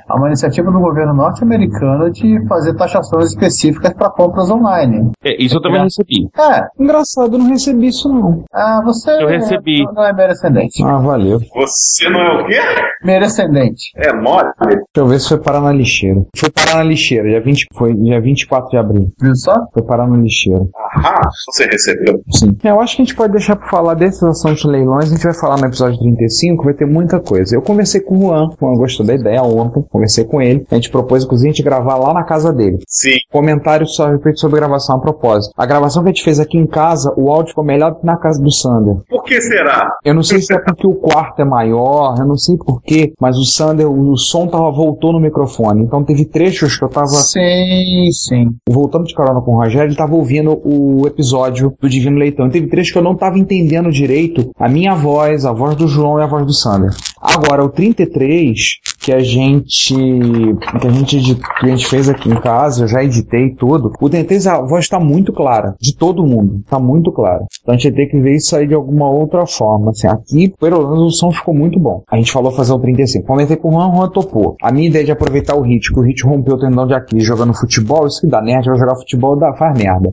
a 0.08 0.16
uma 0.16 0.28
iniciativa 0.28 0.72
do 0.72 0.80
governo 0.80 1.12
norte-americano 1.12 2.10
de 2.10 2.42
fazer 2.48 2.74
taxações 2.74 3.26
específicas 3.30 3.92
para 3.92 4.08
compras 4.10 4.50
online. 4.50 5.10
É, 5.22 5.36
isso 5.42 5.58
eu 5.58 5.60
também 5.60 5.82
recebi. 5.82 6.26
É. 6.38 6.82
Engraçado, 6.82 7.34
eu 7.34 7.38
não 7.38 7.48
recebi 7.50 7.88
isso 7.88 8.08
não. 8.08 8.44
Ah, 8.52 8.80
você 8.82 9.10
Eu 9.10 9.28
recebi. 9.28 9.84
não 9.94 10.04
é 10.04 10.12
merecendente. 10.14 10.82
Ah, 10.82 10.96
valeu. 10.96 11.38
Você 11.54 12.08
não 12.08 12.20
é 12.20 12.42
o 12.42 12.46
quê? 12.46 12.58
Merecendente. 13.04 13.90
É 13.96 14.12
mole? 14.12 14.48
Deixa 14.66 14.80
eu 14.96 15.06
ver 15.06 15.20
se 15.20 15.28
foi 15.28 15.38
parar 15.40 15.60
na 15.60 15.72
lixeira. 15.72 16.20
Foi 16.36 16.50
parar 16.50 16.76
na 16.78 16.84
lixeira, 16.84 17.28
dia, 17.28 17.40
20, 17.42 17.66
foi 17.74 17.94
dia 17.94 18.20
24 18.20 18.70
de 18.70 18.76
abril. 18.78 19.08
Viu 19.20 19.34
só? 19.36 19.54
Foi 19.72 19.82
parar 19.82 20.06
na 20.08 20.16
lixeira. 20.16 20.60
Ah, 21.04 21.20
você 21.50 21.66
recebeu. 21.66 22.20
Sim. 22.32 22.56
É, 22.64 22.70
Eu 22.70 22.80
acho 22.80 22.96
que 22.96 23.02
a 23.02 23.04
gente 23.04 23.14
pode 23.16 23.32
deixar 23.32 23.56
pra 23.56 23.68
falar 23.68 23.94
desses 23.94 24.22
assuntos 24.22 24.60
de 24.62 24.68
leilões, 24.68 25.04
a 25.12 25.14
gente 25.14 25.22
vai 25.24 25.34
falar 25.34 25.58
no 25.60 25.66
episódio 25.66 25.95
35, 25.98 26.64
vai 26.64 26.74
ter 26.74 26.86
muita 26.86 27.20
coisa. 27.20 27.54
Eu 27.54 27.62
conversei 27.62 28.00
com 28.00 28.16
o 28.16 28.20
Juan, 28.20 28.48
o 28.48 28.56
Juan 28.58 28.74
gostou 28.74 29.06
da 29.06 29.14
ideia 29.14 29.42
ontem, 29.42 29.84
conversei 29.90 30.24
com 30.24 30.40
ele. 30.40 30.64
A 30.70 30.74
gente 30.74 30.90
propôs, 30.90 31.24
inclusive, 31.24 31.48
a 31.48 31.52
gente 31.52 31.62
gravar 31.62 31.96
lá 31.96 32.12
na 32.12 32.24
casa 32.24 32.52
dele. 32.52 32.78
Sim. 32.88 33.16
Comentário 33.30 33.86
só 33.86 34.06
feito 34.18 34.40
sobre 34.40 34.58
gravação 34.58 34.96
a 34.96 35.00
propósito. 35.00 35.52
A 35.56 35.66
gravação 35.66 36.02
que 36.02 36.08
a 36.08 36.12
gente 36.12 36.24
fez 36.24 36.40
aqui 36.40 36.58
em 36.58 36.66
casa, 36.66 37.12
o 37.16 37.30
áudio 37.30 37.50
ficou 37.50 37.64
melhor 37.64 37.92
do 37.92 38.00
que 38.00 38.06
na 38.06 38.16
casa 38.16 38.42
do 38.42 38.52
Sander. 38.52 38.96
Por 39.08 39.22
que 39.24 39.40
será? 39.40 39.90
Eu 40.04 40.14
não 40.14 40.22
sei 40.22 40.40
se 40.40 40.52
é 40.54 40.58
porque 40.58 40.86
o 40.86 40.94
quarto 40.94 41.40
é 41.40 41.44
maior, 41.44 42.14
eu 42.18 42.26
não 42.26 42.36
sei 42.36 42.56
porquê, 42.56 43.12
mas 43.20 43.36
o 43.36 43.44
Sander, 43.44 43.90
o 43.90 44.16
som 44.16 44.46
tava 44.46 44.70
voltou 44.70 45.12
no 45.12 45.20
microfone. 45.20 45.82
Então 45.82 46.04
teve 46.04 46.24
trechos 46.24 46.78
que 46.78 46.84
eu 46.84 46.88
tava. 46.88 47.06
Sim, 47.06 48.08
sim. 48.12 48.50
Voltando 48.68 49.04
de 49.04 49.14
carona 49.14 49.40
com 49.40 49.52
o 49.52 49.56
Rogério, 49.56 49.88
ele 49.88 49.96
tava 49.96 50.14
ouvindo 50.14 50.60
o 50.64 51.06
episódio 51.06 51.74
do 51.80 51.88
Divino 51.88 52.18
Leitão. 52.18 52.46
E 52.46 52.50
teve 52.50 52.68
trechos 52.68 52.92
que 52.92 52.98
eu 52.98 53.02
não 53.02 53.16
tava 53.16 53.38
entendendo 53.38 53.90
direito 53.90 54.50
a 54.58 54.68
minha 54.68 54.94
voz, 54.94 55.44
a 55.44 55.52
voz 55.52 55.76
do 55.76 55.85
João 55.86 56.18
e 56.18 56.22
a 56.22 56.26
voz 56.26 56.44
do 56.46 56.52
Sander. 56.52 56.90
Agora, 57.20 57.64
o 57.64 57.68
33, 57.68 58.58
que 59.00 59.12
a 59.12 59.20
gente. 59.20 59.94
que 59.94 60.86
a 60.86 60.90
gente, 60.90 61.34
que 61.34 61.66
a 61.66 61.68
gente 61.68 61.86
fez 61.86 62.08
aqui 62.08 62.28
em 62.28 62.40
casa, 62.40 62.84
eu 62.84 62.88
já 62.88 63.02
editei 63.02 63.54
tudo. 63.54 63.92
O 64.00 64.08
33, 64.08 64.46
a 64.46 64.60
voz 64.62 64.88
tá 64.88 64.98
muito 64.98 65.32
clara. 65.32 65.74
De 65.80 65.96
todo 65.96 66.26
mundo. 66.26 66.62
Tá 66.68 66.78
muito 66.78 67.12
clara. 67.12 67.44
Então 67.62 67.74
a 67.74 67.78
gente 67.78 67.94
ter 67.94 68.06
que 68.06 68.20
ver 68.20 68.36
isso 68.36 68.56
aí 68.56 68.66
de 68.66 68.74
alguma 68.74 69.10
outra 69.10 69.46
forma. 69.46 69.90
Assim, 69.90 70.08
aqui, 70.08 70.54
pelo 70.58 70.88
menos, 70.88 71.02
o 71.02 71.10
som 71.10 71.32
ficou 71.32 71.54
muito 71.54 71.78
bom. 71.78 72.02
A 72.10 72.16
gente 72.16 72.32
falou 72.32 72.50
fazer 72.52 72.72
o 72.72 72.78
35. 72.78 73.26
Comentei 73.26 73.56
com 73.56 73.68
o 73.68 73.72
Juan, 73.72 73.88
o 73.88 73.96
Juan 73.96 74.08
topou. 74.10 74.56
A 74.62 74.72
minha 74.72 74.88
ideia 74.88 75.04
de 75.04 75.12
aproveitar 75.12 75.56
o 75.56 75.62
hit, 75.62 75.92
que 75.92 75.98
o 75.98 76.02
hit 76.02 76.24
rompeu 76.24 76.54
o 76.54 76.58
tendão 76.58 76.86
de 76.86 76.94
Aquiles 76.94 77.24
jogando 77.24 77.54
futebol, 77.54 78.06
isso 78.06 78.20
que 78.20 78.26
dá 78.26 78.40
nerd, 78.42 78.66
vai 78.66 78.78
jogar 78.78 78.96
futebol, 78.96 79.36
dá, 79.36 79.54
faz 79.54 79.76
merda. 79.78 80.12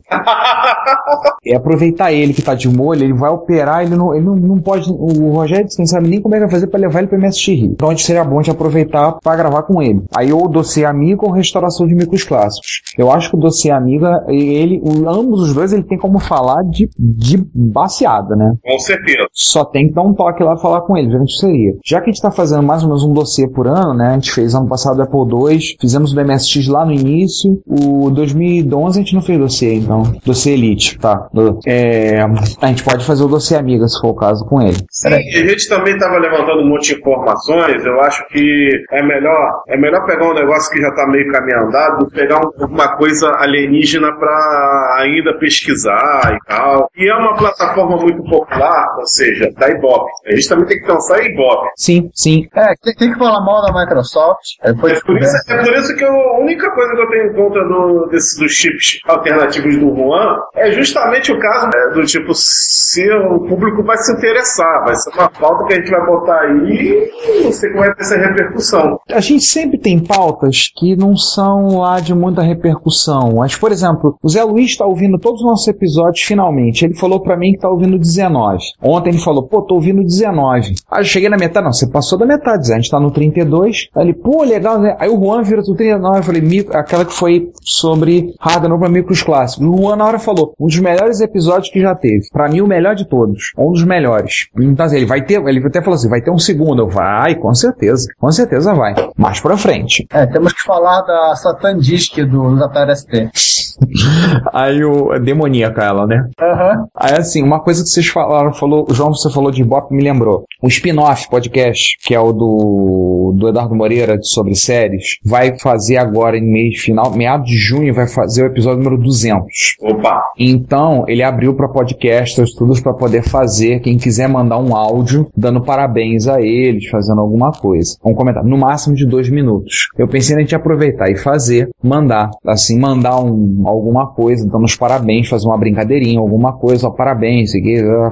É 1.46 1.54
aproveitar 1.56 2.12
ele 2.12 2.32
que 2.32 2.42
tá 2.42 2.54
de 2.54 2.68
molho, 2.68 3.02
ele 3.02 3.14
vai 3.14 3.30
operar, 3.30 3.82
ele 3.82 3.96
não, 3.96 4.14
ele 4.14 4.24
não, 4.24 4.36
não 4.36 4.60
pode. 4.60 4.90
O 4.90 5.30
Rogério 5.30 5.63
que 5.70 5.78
não 5.78 5.86
sabe 5.86 6.08
nem 6.08 6.20
como 6.20 6.34
é 6.34 6.38
que 6.38 6.44
vai 6.44 6.52
fazer 6.52 6.66
pra 6.68 6.80
levar 6.80 7.00
ele 7.00 7.08
pra 7.08 7.18
MSX 7.18 7.48
Rio. 7.48 7.72
Então 7.72 7.88
a 7.88 7.92
gente 7.92 8.04
seria 8.04 8.24
bom 8.24 8.40
gente 8.44 8.50
aproveitar 8.50 9.18
pra 9.22 9.36
gravar 9.36 9.62
com 9.62 9.82
ele. 9.82 10.02
Aí 10.16 10.32
ou 10.32 10.44
o 10.44 10.48
dossiê 10.48 10.84
amigo 10.84 11.26
ou 11.26 11.32
restauração 11.32 11.86
de 11.86 11.94
micros 11.94 12.22
clássicos. 12.22 12.82
Eu 12.98 13.10
acho 13.10 13.30
que 13.30 13.36
o 13.36 13.40
dossiê 13.40 13.70
amiga, 13.70 14.24
ele, 14.28 14.80
ambos 15.06 15.40
os 15.40 15.54
dois, 15.54 15.72
ele 15.72 15.82
tem 15.82 15.98
como 15.98 16.18
falar 16.18 16.62
de, 16.62 16.88
de 16.98 17.42
baseada, 17.54 18.36
né? 18.36 18.54
Com 18.62 18.78
certeza. 18.78 19.26
Só 19.32 19.64
tem 19.64 19.88
que 19.88 19.94
dar 19.94 20.02
um 20.02 20.14
toque 20.14 20.42
lá 20.42 20.54
e 20.54 20.60
falar 20.60 20.82
com 20.82 20.96
ele, 20.96 21.14
o 21.16 21.24
que 21.24 21.32
seria. 21.32 21.74
Já 21.84 22.00
que 22.00 22.10
a 22.10 22.12
gente 22.12 22.22
tá 22.22 22.30
fazendo 22.30 22.62
mais 22.62 22.82
ou 22.82 22.88
menos 22.88 23.04
um 23.04 23.12
dossiê 23.12 23.48
por 23.48 23.66
ano, 23.66 23.94
né? 23.94 24.10
A 24.10 24.14
gente 24.14 24.32
fez 24.32 24.54
ano 24.54 24.68
passado 24.68 24.98
o 24.98 25.02
Apple 25.02 25.52
II, 25.52 25.58
fizemos 25.80 26.12
o 26.12 26.14
do 26.14 26.24
MSX 26.24 26.68
lá 26.68 26.84
no 26.84 26.92
início. 26.92 27.60
O 27.66 28.10
2011 28.10 28.98
a 28.98 29.02
gente 29.02 29.14
não 29.14 29.22
fez 29.22 29.38
dossiê, 29.38 29.74
então. 29.74 30.02
Dossiê 30.24 30.54
Elite, 30.54 30.98
tá. 30.98 31.28
É, 31.66 32.20
a 32.60 32.66
gente 32.68 32.84
pode 32.84 33.04
fazer 33.04 33.24
o 33.24 33.28
dossiê 33.28 33.56
amiga, 33.56 33.86
se 33.88 34.00
for 34.00 34.08
o 34.08 34.14
caso, 34.14 34.44
com 34.44 34.60
ele. 34.60 34.76
Sim, 34.90 35.08
gente 35.54 35.68
também 35.68 35.94
estava 35.94 36.18
levantando 36.18 36.60
um 36.62 36.68
monte 36.68 36.94
de 36.94 37.00
informações. 37.00 37.84
Eu 37.84 38.00
acho 38.00 38.26
que 38.28 38.70
é 38.90 39.02
melhor, 39.02 39.62
é 39.68 39.76
melhor 39.76 40.04
pegar 40.06 40.26
um 40.30 40.34
negócio 40.34 40.70
que 40.72 40.80
já 40.80 40.88
está 40.88 41.06
meio 41.06 41.30
caminho 41.30 41.66
andado, 41.66 41.98
do 41.98 42.06
que 42.10 42.16
pegar 42.16 42.38
um- 42.40 42.64
uma 42.66 42.96
coisa 42.96 43.30
alienígena 43.38 44.12
para 44.18 44.96
ainda 45.00 45.36
pesquisar 45.38 46.34
e 46.34 46.38
tal. 46.48 46.88
E 46.96 47.10
é 47.10 47.14
uma 47.14 47.36
plataforma 47.36 47.96
muito 47.96 48.22
popular, 48.24 48.96
ou 48.98 49.06
seja, 49.06 49.50
da 49.56 49.68
Ibope. 49.70 50.10
A 50.26 50.34
gente 50.34 50.48
também 50.48 50.66
tem 50.66 50.80
que 50.80 50.86
pensar 50.86 51.22
em 51.22 51.32
Ibope. 51.32 51.68
Sim, 51.76 52.10
sim. 52.14 52.48
É, 52.54 52.74
tem, 52.82 52.94
tem 52.94 53.12
que 53.12 53.18
falar 53.18 53.40
mal 53.44 53.62
da 53.62 53.72
Microsoft. 53.80 54.40
Foi 54.80 54.92
É 54.92 55.00
por, 55.00 55.18
isso, 55.20 55.36
é 55.48 55.56
por 55.62 55.72
isso 55.74 55.96
que 55.96 56.04
eu- 56.04 56.10
a 56.14 56.38
única 56.40 56.70
coisa 56.70 56.94
que 56.94 57.00
eu 57.00 57.08
tenho 57.10 57.26
em 57.30 57.34
conta 57.34 57.60
do, 57.64 58.06
desse, 58.10 58.38
dos 58.40 58.52
chips 58.52 58.98
alternativos 59.06 59.76
do 59.78 59.94
Juan 59.94 60.38
é 60.56 60.70
justamente 60.72 61.32
o 61.32 61.38
caso 61.38 61.66
né, 61.66 61.90
do 61.94 62.04
tipo, 62.04 62.32
se 62.34 63.08
o 63.12 63.40
público 63.46 63.82
vai 63.82 63.96
se 63.98 64.12
interessar, 64.12 64.84
vai 64.84 64.94
ser 64.96 65.10
uma 65.10 65.28
pauta 65.44 65.64
que 65.64 65.74
a 65.74 65.76
gente 65.76 65.90
vai 65.90 66.06
botar 66.06 66.40
aí 66.40 67.10
não 67.44 67.52
sei 67.52 67.70
como 67.70 67.84
vai 67.84 67.94
ter 67.94 68.02
essa 68.02 68.16
repercussão. 68.16 68.98
A 69.10 69.20
gente 69.20 69.44
sempre 69.44 69.78
tem 69.78 69.98
pautas 69.98 70.70
que 70.74 70.96
não 70.96 71.16
são 71.16 71.78
lá 71.78 72.00
de 72.00 72.14
muita 72.14 72.42
repercussão. 72.42 73.34
Mas, 73.36 73.56
por 73.56 73.70
exemplo, 73.70 74.16
o 74.22 74.28
Zé 74.28 74.42
Luiz 74.42 74.70
está 74.70 74.86
ouvindo 74.86 75.18
todos 75.18 75.40
os 75.40 75.46
nossos 75.46 75.68
episódios 75.68 76.24
finalmente. 76.24 76.84
Ele 76.84 76.94
falou 76.94 77.20
para 77.20 77.36
mim 77.36 77.52
que 77.52 77.58
tá 77.58 77.68
ouvindo 77.68 77.98
19. 77.98 78.58
Ontem 78.82 79.10
ele 79.10 79.18
falou, 79.18 79.46
pô, 79.46 79.62
tô 79.62 79.74
ouvindo 79.74 80.02
19. 80.02 80.74
Aí 80.90 81.00
eu 81.00 81.04
cheguei 81.04 81.28
na 81.28 81.36
metade, 81.36 81.64
não, 81.64 81.72
você 81.72 81.86
passou 81.86 82.18
da 82.18 82.26
metade, 82.26 82.66
Zé. 82.66 82.74
A 82.74 82.76
gente 82.76 82.90
tá 82.90 82.98
no 82.98 83.10
32. 83.10 83.88
Aí 83.94 84.04
ele, 84.04 84.14
pô, 84.14 84.42
legal, 84.42 84.78
né? 84.80 84.96
Aí 84.98 85.08
o 85.08 85.18
Juan 85.18 85.42
vira 85.42 85.62
do 85.62 85.74
39. 85.74 86.18
Eu 86.18 86.22
falei, 86.22 86.66
aquela 86.72 87.04
que 87.04 87.12
foi 87.12 87.50
sobre 87.62 88.34
Hardenor 88.40 88.78
para 88.78 88.88
micros 88.88 89.22
clássicos. 89.22 89.66
O 89.66 89.76
Juan 89.76 89.96
na 89.96 90.06
hora 90.06 90.18
falou, 90.18 90.54
um 90.58 90.66
dos 90.66 90.78
melhores 90.78 91.20
episódios 91.20 91.70
que 91.70 91.80
já 91.80 91.94
teve. 91.94 92.26
Pra 92.32 92.48
mim, 92.48 92.60
o 92.60 92.66
melhor 92.66 92.94
de 92.94 93.08
todos. 93.08 93.52
Um 93.58 93.72
dos 93.72 93.84
melhores. 93.84 94.48
Então, 94.58 94.86
assim, 94.86 94.96
ele 94.96 95.06
vai 95.06 95.24
ter, 95.24 95.33
ele 95.34 95.64
até 95.66 95.80
falou 95.80 95.94
assim, 95.94 96.08
vai 96.08 96.20
ter 96.20 96.30
um 96.30 96.38
segundo. 96.38 96.82
Eu, 96.82 96.88
vai, 96.88 97.34
com 97.34 97.52
certeza. 97.54 98.08
Com 98.18 98.30
certeza 98.30 98.74
vai. 98.74 98.94
Mais 99.16 99.40
pra 99.40 99.56
frente. 99.56 100.06
É, 100.12 100.26
temos 100.26 100.52
que 100.52 100.62
falar 100.62 101.02
da 101.02 101.34
Satan 101.36 101.78
Disk 101.78 102.18
do 102.24 102.62
Atari 102.64 102.96
ST. 102.96 103.30
Aí 104.52 104.84
o 104.84 105.12
é 105.12 105.20
demoníaca 105.20 105.82
ela, 105.82 106.06
né? 106.06 106.28
Aham. 106.40 106.86
Aí 106.96 107.14
assim, 107.14 107.42
uma 107.42 107.60
coisa 107.60 107.82
que 107.82 107.88
vocês 107.88 108.06
falaram, 108.06 108.52
falou, 108.52 108.86
o 108.88 108.94
João, 108.94 109.12
você 109.12 109.30
falou 109.30 109.50
de 109.50 109.64
Bop, 109.64 109.92
me 109.92 110.02
lembrou. 110.02 110.44
O 110.62 110.68
spin-off 110.68 111.28
podcast, 111.28 111.98
que 112.04 112.14
é 112.14 112.20
o 112.20 112.32
do, 112.32 113.34
do 113.36 113.48
Eduardo 113.48 113.74
Moreira 113.74 114.18
sobre 114.22 114.54
séries, 114.54 115.18
vai 115.24 115.58
fazer 115.58 115.96
agora 115.96 116.36
em 116.36 116.42
mês 116.42 116.80
final, 116.80 117.12
meados 117.12 117.48
de 117.48 117.56
junho, 117.56 117.94
vai 117.94 118.08
fazer 118.08 118.44
o 118.44 118.46
episódio 118.46 118.82
número 118.82 119.02
200. 119.02 119.76
Opa! 119.80 120.22
Então, 120.38 121.04
ele 121.08 121.22
abriu 121.22 121.54
para 121.54 121.68
podcasters, 121.68 122.54
todos 122.54 122.80
para 122.80 122.94
poder 122.94 123.22
fazer, 123.22 123.80
quem 123.80 123.98
quiser 123.98 124.28
mandar 124.28 124.58
um 124.58 124.74
áudio 124.74 125.23
dando 125.36 125.62
parabéns 125.62 126.28
a 126.28 126.40
eles, 126.40 126.88
fazendo 126.88 127.20
alguma 127.20 127.52
coisa. 127.52 127.96
Um 128.04 128.14
comentário, 128.14 128.48
no 128.48 128.58
máximo 128.58 128.94
de 128.94 129.06
dois 129.06 129.28
minutos. 129.28 129.88
Eu 129.96 130.08
pensei 130.08 130.34
na 130.34 130.42
gente 130.42 130.54
aproveitar 130.54 131.10
e 131.10 131.16
fazer, 131.16 131.68
mandar, 131.82 132.30
assim, 132.46 132.78
mandar 132.78 133.20
um, 133.20 133.62
alguma 133.66 134.06
coisa, 134.08 134.46
dando 134.46 134.64
os 134.64 134.76
parabéns, 134.76 135.28
fazer 135.28 135.46
uma 135.46 135.58
brincadeirinha, 135.58 136.20
alguma 136.20 136.52
coisa, 136.52 136.88
ó, 136.88 136.90
parabéns, 136.90 137.52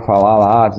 falar 0.06 0.38
lá. 0.38 0.70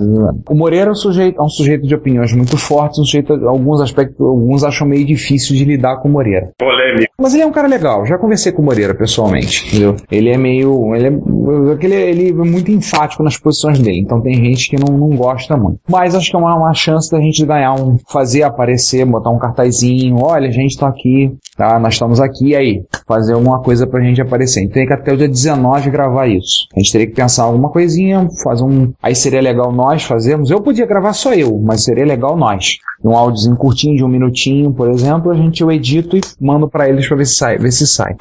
O 0.49 0.55
Moreira 0.55 0.89
é 0.89 0.91
um 0.91 0.95
sujeito, 0.95 1.39
é 1.39 1.43
um 1.43 1.49
sujeito 1.49 1.87
de 1.87 1.95
opiniões 1.95 2.33
muito 2.33 2.57
fortes, 2.57 2.99
um 2.99 3.03
sujeito, 3.03 3.33
alguns 3.47 3.81
aspectos, 3.81 4.19
alguns 4.19 4.63
acham 4.63 4.87
meio 4.87 5.05
difícil 5.05 5.55
de 5.55 5.65
lidar 5.65 5.97
com 5.97 6.07
o 6.07 6.11
Moreira. 6.11 6.51
Polêmico. 6.57 7.13
Mas 7.19 7.33
ele 7.33 7.43
é 7.43 7.45
um 7.45 7.51
cara 7.51 7.67
legal, 7.67 8.05
já 8.05 8.17
conversei 8.17 8.51
com 8.51 8.61
o 8.61 8.65
Moreira 8.65 8.93
pessoalmente, 8.93 9.67
entendeu? 9.67 9.95
Ele 10.11 10.29
é 10.29 10.37
meio. 10.37 10.95
Ele 10.95 11.07
é, 11.07 11.73
aquele, 11.73 11.95
ele 11.95 12.29
é 12.29 12.33
muito 12.33 12.71
enfático 12.71 13.23
nas 13.23 13.37
posições 13.37 13.79
dele, 13.79 13.99
então 13.99 14.21
tem 14.21 14.33
gente 14.35 14.69
que 14.69 14.77
não, 14.77 14.97
não 14.97 15.15
gosta 15.15 15.55
muito. 15.55 15.79
Mas 15.89 16.15
acho 16.23 16.31
que 16.31 16.35
é 16.35 16.39
uma, 16.39 16.55
uma 16.55 16.73
chance 16.73 17.11
da 17.11 17.19
gente 17.19 17.45
ganhar 17.45 17.73
um. 17.73 17.97
fazer 18.09 18.43
aparecer, 18.43 19.05
botar 19.05 19.29
um 19.29 19.37
cartazinho, 19.37 20.17
olha, 20.23 20.47
a 20.47 20.51
gente 20.51 20.77
tá 20.77 20.87
aqui, 20.87 21.35
tá? 21.57 21.77
Nós 21.77 21.93
estamos 21.93 22.19
aqui, 22.19 22.55
aí, 22.55 22.81
fazer 23.05 23.33
alguma 23.33 23.61
coisa 23.61 23.85
pra 23.85 24.01
gente 24.01 24.21
aparecer. 24.21 24.61
Então 24.61 24.73
tem 24.73 24.87
que 24.87 24.93
até 24.93 25.13
o 25.13 25.17
dia 25.17 25.27
19 25.27 25.89
gravar 25.89 26.27
isso. 26.27 26.67
A 26.75 26.79
gente 26.79 26.91
teria 26.91 27.07
que 27.07 27.13
pensar 27.13 27.43
alguma 27.43 27.69
coisinha, 27.69 28.27
fazer 28.41 28.63
um. 28.63 28.93
Aí 29.03 29.13
seria 29.13 29.41
legal 29.41 29.71
nós 29.71 30.03
fazermos. 30.03 30.49
Eu 30.49 30.61
podia 30.61 30.85
gravar 30.85 31.13
só 31.13 31.33
eu, 31.33 31.59
mas 31.61 31.83
seria 31.83 32.05
legal 32.05 32.37
nós. 32.37 32.77
Um 33.03 33.15
áudiozinho 33.15 33.57
curtinho 33.57 33.97
de 33.97 34.03
um 34.03 34.07
minutinho, 34.07 34.73
por 34.73 34.89
exemplo, 34.89 35.29
a 35.31 35.35
gente 35.35 35.61
eu 35.61 35.71
edito 35.71 36.15
e 36.15 36.21
mando 36.39 36.69
pra 36.69 36.87
eles 36.87 37.05
pra 37.07 37.17
ver 37.17 37.25
se 37.25 37.35
sai. 37.35 37.57
Ver 37.57 37.71
se 37.71 37.85
sai. 37.85 38.15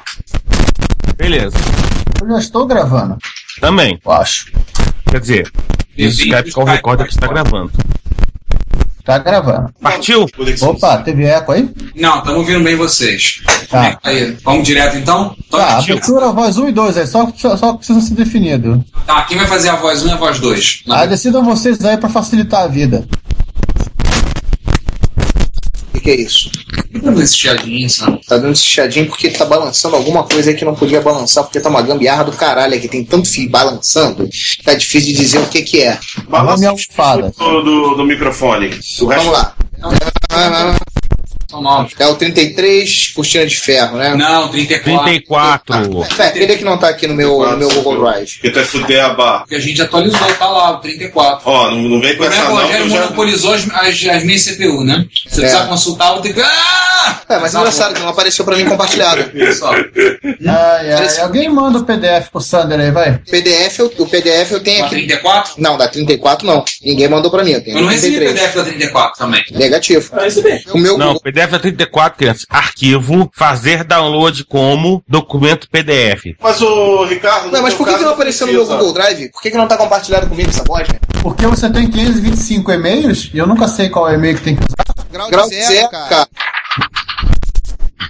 Beleza. 1.17 1.55
Eu 2.21 2.27
já 2.27 2.37
estou 2.37 2.65
gravando. 2.65 3.17
Também. 3.61 3.97
Eu 4.05 4.11
acho. 4.11 4.51
Quer 5.09 5.19
dizer, 5.19 5.51
o 5.97 6.01
Skype 6.07 6.51
qual 6.51 6.65
recorda 6.65 7.03
que 7.05 7.11
está 7.11 7.27
gravando. 7.27 7.71
Tá 9.03 9.17
gravando. 9.17 9.69
Partiu? 9.81 10.25
Opa, 10.61 10.97
teve 10.99 11.25
eco 11.25 11.51
aí? 11.51 11.69
Não, 11.93 12.19
estamos 12.19 12.39
ouvindo 12.39 12.63
bem 12.63 12.77
vocês. 12.77 13.41
Tá. 13.69 13.99
Aí, 14.01 14.37
vamos 14.45 14.65
direto 14.65 14.95
então? 14.95 15.35
Então, 15.45 15.59
Tá, 15.59 15.81
tio. 15.81 15.95
abertura, 15.95 16.31
voz 16.31 16.57
1 16.57 16.69
e 16.69 16.71
2, 16.71 16.97
aí 16.97 17.07
só, 17.07 17.29
só, 17.35 17.57
só 17.57 17.73
precisa 17.73 17.99
ser 17.99 18.13
definido. 18.13 18.83
Tá, 19.05 19.23
quem 19.23 19.35
vai 19.35 19.45
fazer 19.45 19.67
a 19.69 19.75
voz 19.75 20.03
1 20.03 20.07
e 20.07 20.11
a 20.11 20.15
voz 20.15 20.39
2? 20.39 20.83
Ah, 20.89 21.05
decidam 21.05 21.43
vocês 21.43 21.83
aí 21.83 21.97
pra 21.97 22.07
facilitar 22.07 22.61
a 22.61 22.67
vida. 22.67 23.05
O 26.03 26.05
que, 26.05 26.11
é 26.11 26.15
isso? 26.15 26.51
Tá 26.75 26.99
dando 26.99 27.21
esse 27.21 27.37
chiadinho, 27.37 27.89
sabe? 27.89 28.19
Tá 28.27 28.35
dando 28.35 28.51
esse 28.51 28.65
chiadinho 28.65 29.07
porque 29.07 29.29
tá 29.29 29.45
balançando 29.45 29.95
alguma 29.95 30.25
coisa 30.25 30.49
aí 30.49 30.55
que 30.55 30.65
não 30.65 30.75
podia 30.75 30.99
balançar, 30.99 31.45
porque 31.45 31.61
tá 31.61 31.69
uma 31.69 31.81
gambiarra 31.81 32.25
do 32.25 32.33
caralho 32.33 32.75
aqui. 32.75 32.89
Tem 32.89 33.05
tanto 33.05 33.29
fio 33.29 33.49
balançando 33.49 34.27
que 34.27 34.61
tá 34.65 34.73
difícil 34.73 35.13
de 35.13 35.17
dizer 35.17 35.39
o 35.39 35.47
que 35.47 35.61
que 35.61 35.81
é. 35.81 35.97
Balança 36.27 36.61
Do, 37.37 37.61
do, 37.61 37.95
do 37.95 38.03
microfone. 38.03 38.77
O 38.99 39.05
resto... 39.05 39.31
É 41.99 42.07
o 42.07 42.15
33, 42.15 43.07
cortina 43.15 43.45
de 43.45 43.55
ferro, 43.57 43.97
né? 43.97 44.15
Não, 44.15 44.47
34. 44.49 45.03
34. 45.03 45.75
É, 46.19 46.27
aquele 46.27 46.57
que 46.57 46.63
não 46.63 46.77
tá 46.77 46.89
aqui 46.89 47.07
no 47.07 47.13
meu, 47.13 47.39
no 47.49 47.57
meu 47.57 47.69
Google 47.69 47.99
Drive. 48.01 48.39
Que 48.41 48.49
tu 48.49 48.59
é 48.59 48.63
fuder 48.63 49.03
a 49.05 49.09
barra. 49.13 49.39
Porque 49.39 49.55
a 49.55 49.59
gente 49.59 49.81
atualizou, 49.81 50.19
tá 50.37 50.47
lá, 50.47 50.71
o 50.71 50.77
34. 50.79 51.41
Ó, 51.45 51.71
não, 51.71 51.77
não 51.81 52.01
vem 52.01 52.15
com 52.17 52.23
O 52.23 52.27
essa 52.27 52.43
não, 52.43 52.55
que 52.57 52.61
Rogério 52.63 52.85
eu 52.85 52.89
já... 52.89 52.95
monopolizou 53.01 53.53
as, 53.53 53.69
as, 53.69 54.05
as 54.07 54.23
minhas 54.23 54.43
CPU, 54.45 54.83
né? 54.83 55.05
Se 55.27 55.39
eu 55.39 55.45
É. 55.45 55.47
precisar 55.47 55.67
consultar, 55.67 56.15
eu 56.15 56.21
ter 56.21 56.33
que. 56.33 56.41
Ah! 56.41 57.21
É, 57.29 57.37
mas 57.39 57.53
é 57.53 57.57
engraçado 57.57 57.93
que 57.93 57.99
não 57.99 58.09
apareceu 58.09 58.45
pra 58.45 58.55
mim 58.55 58.65
compartilhado. 58.65 59.23
Ai, 60.45 60.91
ai, 60.93 61.19
alguém 61.19 61.49
manda 61.49 61.79
o 61.79 61.83
PDF 61.85 62.29
pro 62.31 62.41
Sander 62.41 62.79
aí, 62.79 62.91
vai. 62.91 63.17
PDF, 63.29 63.79
eu- 63.79 63.93
o 63.97 64.05
PDF 64.07 64.51
eu 64.51 64.59
tenho 64.63 64.79
Da 64.79 64.85
aqui. 64.85 64.95
34? 64.95 65.53
Não, 65.57 65.77
da 65.77 65.87
34 65.87 66.45
não. 66.47 66.63
Ninguém 66.81 67.07
mandou 67.09 67.29
pra 67.29 67.43
mim, 67.43 67.51
eu 67.51 67.63
tenho 67.63 67.77
Eu 67.77 67.81
não 67.83 67.89
recebi 67.89 68.17
33. 68.17 68.39
PDF 68.51 68.55
da 68.55 68.63
34 68.63 69.17
também. 69.17 69.43
Negativo. 69.51 70.09
O 70.73 70.77
meu 70.77 70.97
Não, 70.97 71.17
PDF 71.19 71.42
é 71.51 71.59
34, 71.59 72.17
crianças. 72.17 72.45
Arquivo, 72.49 73.29
fazer 73.33 73.83
download 73.83 74.45
como 74.45 75.03
documento 75.07 75.67
PDF. 75.69 76.35
Mas 76.41 76.61
o 76.61 77.03
Ricardo. 77.05 77.51
Ué, 77.51 77.61
mas 77.61 77.73
por 77.73 77.87
que, 77.87 77.97
que 77.97 78.03
não 78.03 78.11
apareceu 78.11 78.47
no 78.47 78.53
meu 78.53 78.65
Google 78.65 78.93
Drive? 78.93 79.29
Por 79.29 79.41
que, 79.41 79.51
que 79.51 79.57
não 79.57 79.67
tá 79.67 79.75
compartilhado 79.75 80.27
comigo 80.29 80.49
essa 80.49 80.63
bosta? 80.63 80.99
Porque 81.21 81.45
você 81.45 81.69
tem 81.69 81.89
525 81.89 82.71
e-mails 82.71 83.31
e 83.33 83.37
eu 83.37 83.47
nunca 83.47 83.67
sei 83.67 83.89
qual 83.89 84.09
é 84.09 84.13
e-mail 84.13 84.35
que 84.35 84.43
tem 84.43 84.55
que 84.55 84.63
usar. 84.63 85.29
Grau 85.29 85.47
zero, 85.47 85.89
cara. 85.89 86.27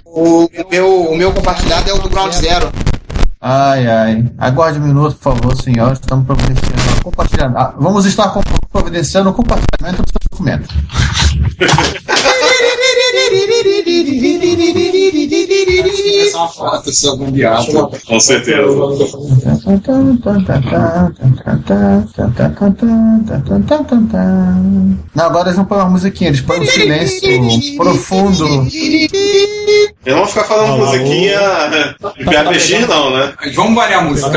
O, 0.04 0.44
o 0.44 0.70
meu, 0.70 1.02
o 1.10 1.16
meu 1.16 1.32
compartilhado 1.32 1.90
é 1.90 1.92
o 1.92 1.98
do 1.98 2.08
Ground 2.08 2.32
Zero. 2.32 2.70
Ai, 3.40 3.86
ai. 3.86 4.24
Aguarde 4.38 4.78
um 4.78 4.82
minuto, 4.82 5.16
por 5.16 5.34
favor, 5.34 5.60
senhor. 5.60 5.92
Estamos 5.92 6.24
providenciando. 6.24 7.02
Compartilhando. 7.02 7.58
Ah, 7.58 7.74
vamos 7.76 8.06
estar 8.06 8.32
providenciando 8.72 9.30
o 9.30 9.34
compartilhamento 9.34 10.02
do 10.02 10.08
seu 10.08 10.30
documento. 10.30 10.68
Essa 16.26 16.36
é 16.36 16.40
uma 16.40 16.48
foto, 16.48 16.92
seu 16.92 17.16
gambiarra. 17.16 17.64
Com 18.06 18.20
certeza. 18.20 18.62
Não, 25.14 25.24
agora 25.24 25.48
eles 25.48 25.58
não 25.58 25.64
põem 25.64 25.80
uma 25.80 25.90
musiquinha, 25.90 26.30
eles 26.30 26.40
põem 26.40 26.60
um 26.60 26.66
silêncio 26.66 27.76
profundo. 27.76 28.46
Eu 30.04 30.16
não 30.16 30.24
vou 30.24 30.26
ficar 30.28 30.44
falando 30.44 30.78
musiquinha 30.84 31.40
né? 31.70 31.94
de 32.18 32.24
PAPX, 32.24 32.88
não, 32.88 33.10
né? 33.16 33.32
Vamos 33.54 33.74
variar 33.74 34.00
a 34.00 34.04
música. 34.04 34.28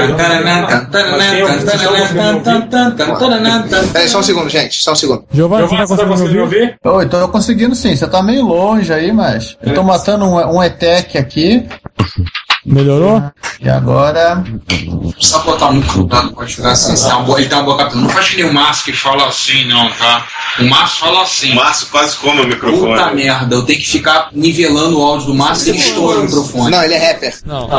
Peraí, 3.91 4.07
só 4.07 4.19
um 4.19 4.23
segundo, 4.23 4.49
gente. 4.49 4.81
Só 4.81 4.93
um 4.93 4.95
segundo. 4.95 5.25
Giovanni, 5.31 5.67
você 5.67 5.75
tá 5.75 6.05
conseguindo 6.05 6.33
me 6.33 6.39
ouvir? 6.39 6.77
Ô, 6.85 7.01
então 7.01 7.19
eu 7.19 7.27
conseguindo 7.27 7.75
sim, 7.75 7.95
você 7.95 8.07
tá 8.07 8.23
meio 8.23 8.47
longe 8.67 8.93
aí, 8.93 9.11
mas. 9.11 9.57
Eu 9.61 9.73
tô 9.73 9.83
matando 9.83 10.25
um, 10.25 10.57
um 10.57 10.63
ETEC 10.63 11.17
aqui. 11.17 11.67
Melhorou? 12.65 13.23
E 13.61 13.69
agora. 13.69 14.43
Só 15.19 15.39
botar 15.39 15.71
muito 15.71 15.87
cuidado, 15.91 16.33
pode 16.33 16.53
ficar 16.55 16.71
assim. 16.71 16.93
tá 17.07 17.19
boa- 17.19 17.39
Ele 17.39 17.47
tá 17.49 17.57
uma 17.57 17.63
boa 17.63 17.77
captura. 17.77 18.01
Não 18.03 18.09
faz 18.09 18.27
que 18.29 18.35
nem 18.35 18.45
o 18.45 18.53
Márcio 18.53 18.83
que 18.85 18.93
fala 18.93 19.27
assim, 19.27 19.65
não, 19.69 19.89
tá? 19.93 20.25
O 20.59 20.63
Márcio 20.65 20.99
fala 20.99 21.23
assim. 21.23 21.53
O 21.53 21.55
Márcio 21.55 21.87
quase 21.87 22.17
come 22.17 22.41
o 22.41 22.43
Puta 22.43 22.55
microfone. 22.55 23.15
merda, 23.15 23.55
eu 23.55 23.63
tenho 23.63 23.79
que 23.79 23.87
ficar 23.87 24.29
nivelando 24.33 24.99
o 24.99 25.01
áudio 25.03 25.27
do 25.27 25.33
Márcio 25.33 25.67
e 25.67 25.69
ele 25.69 25.77
estoura 25.79 26.19
o 26.19 26.23
microfone. 26.23 26.71
Não, 26.71 26.83
ele 26.83 26.93
é 26.93 27.11
rapper. 27.11 27.35
Não. 27.45 27.67
Bom, 27.69 27.77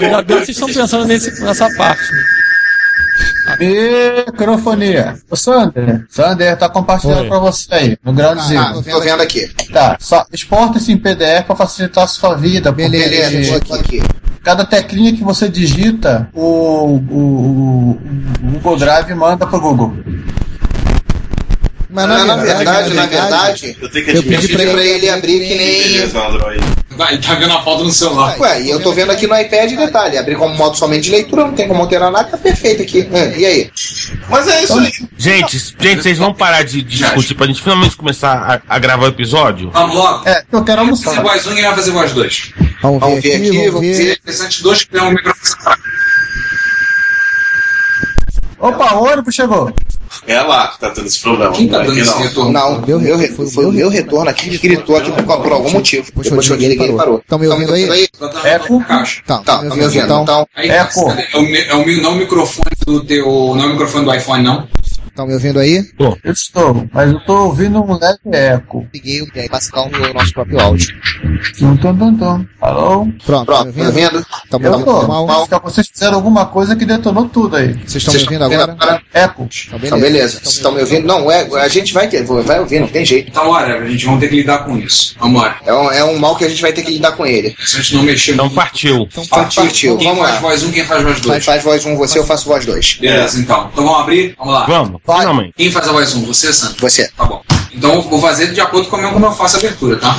ainda 0.00 0.22
bem 0.22 0.38
que 0.38 0.46
vocês 0.46 0.48
estão 0.56 0.68
pensando 0.72 1.04
nesse, 1.04 1.38
nessa 1.42 1.68
parte. 1.76 2.02
Microfonia. 3.58 5.16
Ô 5.30 5.36
Sander, 5.36 6.04
Sander, 6.08 6.56
tá 6.56 6.68
compartilhando 6.68 7.22
Oi. 7.22 7.28
pra 7.28 7.38
você 7.38 7.66
aí, 7.74 7.98
no 8.04 8.12
grandzinho. 8.12 8.60
Ah, 8.60 8.72
tô 8.74 9.00
vendo 9.00 9.20
aqui. 9.22 9.48
Tá, 9.72 9.96
só 10.00 10.24
exporta 10.32 10.78
esse 10.78 10.92
em 10.92 10.98
PDF 10.98 11.44
pra 11.46 11.56
facilitar 11.56 12.04
a 12.04 12.08
sua 12.08 12.34
vida. 12.34 12.70
Beleza, 12.72 13.58
vou 13.66 13.76
aqui. 13.78 14.02
Cada 14.42 14.64
teclinha 14.64 15.12
que 15.12 15.22
você 15.24 15.48
digita, 15.48 16.28
o, 16.32 16.40
o, 16.40 16.94
o- 17.10 17.90
o 17.90 18.50
Google 18.52 18.76
Drive 18.76 19.14
manda 19.14 19.46
pro 19.46 19.60
Google. 19.60 19.94
Mas 21.90 22.06
na, 22.06 22.36
verdade, 22.36 22.94
na 22.94 23.06
verdade, 23.06 23.76
Eu 23.80 23.90
tenho 23.90 24.04
que 24.04 24.10
eu 24.16 24.22
pedi 24.22 24.48
pra 24.48 24.62
admitir 24.62 24.86
ele 24.94 25.08
abrir 25.08 25.40
que 25.40 25.54
nem. 25.54 26.77
Vai, 26.98 27.16
tá 27.16 27.36
vendo 27.36 27.52
a 27.52 27.62
foto 27.62 27.84
no 27.84 27.92
celular. 27.92 28.36
Ué, 28.40 28.62
e 28.62 28.70
eu 28.70 28.82
tô 28.82 28.92
vendo 28.92 29.12
aqui 29.12 29.28
no 29.28 29.38
iPad, 29.38 29.70
detalhe, 29.70 30.18
abrir 30.18 30.36
como 30.36 30.52
modo 30.56 30.76
somente 30.76 31.04
de 31.04 31.10
leitura, 31.12 31.44
não 31.44 31.54
tem 31.54 31.68
como 31.68 31.80
alterar 31.80 32.10
nada, 32.10 32.28
tá 32.28 32.36
perfeito 32.36 32.82
aqui. 32.82 33.08
É, 33.12 33.38
e 33.38 33.46
aí? 33.46 33.70
Mas 34.28 34.48
é 34.48 34.64
isso 34.64 34.76
aí. 34.76 34.92
Gente, 35.16 35.76
gente, 35.78 36.02
vocês 36.02 36.18
vão 36.18 36.34
parar 36.34 36.64
de 36.64 36.82
discutir 36.82 37.36
pra 37.36 37.46
gente 37.46 37.62
finalmente 37.62 37.96
começar 37.96 38.60
a, 38.68 38.74
a 38.74 38.78
gravar 38.80 39.04
o 39.04 39.08
episódio? 39.10 39.70
Vamos 39.70 39.94
logo. 39.94 40.28
É, 40.28 40.42
eu 40.50 40.64
quero 40.64 40.82
Vamos 40.82 41.04
fazer 41.04 41.22
voz 41.22 41.46
1 41.46 41.56
e 41.56 41.62
vai 41.62 41.74
fazer 41.76 41.90
voz 41.92 42.12
2. 42.12 42.52
Vamos, 42.82 43.00
Vamos 43.00 43.22
ver 43.22 43.36
aqui, 43.36 43.70
vamos 43.70 43.80
ver. 43.80 44.18
Interessante, 44.18 44.62
dois 44.64 44.82
que 44.82 44.90
tem 44.90 45.00
um 45.00 45.10
microfone. 45.10 45.76
Opa, 48.58 48.94
o 48.96 49.04
ônibus 49.04 49.36
chegou. 49.36 49.72
É 50.28 50.42
lá 50.42 50.68
que 50.68 50.78
tá 50.78 50.90
tendo 50.90 51.06
esse 51.06 51.20
problema. 51.20 51.52
Quem 51.52 51.68
tá 51.68 51.78
não 51.78 51.86
dando 51.86 51.98
esse 51.98 52.10
não. 52.10 52.18
retorno? 52.18 52.52
Não, 52.52 52.80
meu, 52.86 53.00
meu, 53.00 53.16
re- 53.16 53.28
foi, 53.28 53.64
o 53.64 53.72
meu 53.72 53.88
retorno 53.88 54.28
aqui 54.30 54.50
que 54.50 54.68
gritou 54.68 54.94
aqui 54.96 55.10
por, 55.10 55.24
por 55.24 55.52
algum 55.52 55.70
motivo. 55.70 56.04
Depois 56.04 56.28
Depois 56.28 56.46
foi 56.46 56.56
liguei, 56.58 56.86
ele 56.86 56.92
parou. 56.92 57.18
Estão 57.18 57.38
me 57.38 57.48
ouvindo 57.48 57.72
aí? 57.72 58.06
Eco. 58.44 58.84
Caixa. 58.84 59.22
Tá, 59.26 59.38
Tá, 59.38 59.58
tá 59.58 59.62
me 59.74 59.82
ouvindo, 59.82 60.04
então. 60.04 60.46
Aí, 60.54 60.68
Eco. 60.68 61.10
É 61.10 61.36
o, 61.74 61.84
é 61.86 61.96
não 62.02 62.12
o 62.12 62.16
microfone 62.16 62.70
do 62.86 63.02
teu. 63.04 63.26
Não 63.56 63.62
é 63.62 63.66
o 63.66 63.70
microfone 63.70 64.04
do 64.04 64.14
iPhone, 64.14 64.42
não. 64.44 64.68
Estão 65.18 65.26
me 65.26 65.34
ouvindo 65.34 65.58
aí? 65.58 65.84
Eu 66.22 66.32
estou, 66.32 66.88
mas 66.92 67.10
eu 67.10 67.18
tô 67.24 67.46
ouvindo 67.46 67.82
um 67.82 67.98
leve 67.98 68.20
eco. 68.30 68.86
Liguei 68.94 69.26
e 69.34 69.40
aí 69.40 69.48
passa 69.48 69.72
calmo 69.72 69.90
o 69.96 70.14
nosso 70.14 70.32
próprio 70.32 70.60
áudio. 70.60 70.94
Tum, 71.58 71.76
tum, 71.76 71.96
tum, 71.96 72.16
tum. 72.16 72.46
Alô? 72.60 73.08
Pronto, 73.26 73.44
Pronto, 73.46 73.66
me 73.66 73.72
tá 73.72 73.86
ouvindo? 73.88 73.92
vendo? 73.92 74.26
Estão 74.44 74.60
me 74.60 74.68
ouvindo 74.68 74.84
tô. 74.84 75.26
Mas 75.26 75.48
que 75.48 75.58
vocês 75.60 75.88
fizeram 75.88 76.14
alguma 76.14 76.46
coisa 76.46 76.76
que 76.76 76.84
detonou 76.84 77.28
tudo 77.28 77.56
aí. 77.56 77.72
Vocês 77.84 77.96
estão 77.96 78.14
me 78.14 78.20
ouvindo 78.20 78.44
estão 78.44 78.62
agora? 78.76 79.02
Eco. 79.12 79.48
Então, 79.66 79.80
Então, 79.82 80.00
beleza. 80.00 80.38
Vocês 80.38 80.54
estão 80.54 80.70
me 80.70 80.80
ouvindo? 80.82 81.04
Não, 81.04 81.28
é, 81.32 81.48
a 81.62 81.66
gente 81.66 81.92
vai 81.92 82.06
ter, 82.06 82.22
vai 82.22 82.60
ouvir, 82.60 82.78
não 82.78 82.86
tem 82.86 83.04
jeito. 83.04 83.28
Então, 83.28 83.48
olha, 83.48 83.74
a 83.74 83.88
gente 83.88 84.06
vai 84.06 84.18
ter 84.18 84.28
que 84.28 84.36
lidar 84.36 84.58
com 84.58 84.78
isso. 84.78 85.16
Vamos 85.18 85.42
lá. 85.42 85.58
É 85.66 85.74
um, 85.74 85.90
é 85.90 86.04
um 86.04 86.16
mal 86.16 86.36
que 86.36 86.44
a 86.44 86.48
gente 86.48 86.62
vai 86.62 86.72
ter 86.72 86.82
que 86.82 86.92
lidar 86.92 87.10
com 87.16 87.26
ele. 87.26 87.56
Se 87.58 87.76
a 87.78 87.80
gente 87.80 87.96
não 87.96 88.02
mexer 88.04 88.34
Então 88.34 88.48
partiu. 88.50 89.08
Então, 89.10 89.26
Partiu, 89.26 89.64
partiu. 89.64 89.96
Quem 89.98 90.06
Vamos 90.10 90.22
faz 90.22 90.34
lá. 90.34 90.40
voz 90.40 90.62
1, 90.62 90.70
quem 90.70 90.84
faz 90.84 91.02
voz 91.02 91.20
2? 91.20 91.44
Faz, 91.44 91.44
faz 91.44 91.64
voz 91.64 91.84
1 91.84 91.96
você, 91.96 92.18
eu 92.20 92.24
faço 92.26 92.46
voz 92.48 92.64
2. 92.64 92.98
Beleza, 93.00 93.40
então. 93.40 93.68
Então 93.72 93.84
vamos 93.84 94.00
abrir? 94.00 94.36
Vamos 94.38 94.54
lá. 94.54 94.66
Vamos, 94.66 95.00
Vai. 95.08 95.20
finalmente. 95.20 95.54
Quem 95.56 95.72
faz 95.72 95.88
a 95.88 95.92
voz 95.92 96.14
1? 96.14 96.24
Você, 96.26 96.52
Sandro? 96.52 96.76
Você. 96.80 97.08
Tá 97.16 97.24
bom. 97.24 97.42
Então 97.74 97.94
eu 97.94 98.02
vou 98.02 98.20
fazer 98.20 98.52
de 98.52 98.60
acordo 98.60 98.88
com 98.88 98.96
a 98.96 98.98
minha- 98.98 99.12
como 99.12 99.24
eu 99.26 99.32
faço 99.32 99.56
a 99.56 99.58
abertura, 99.58 99.96
tá? 99.96 100.16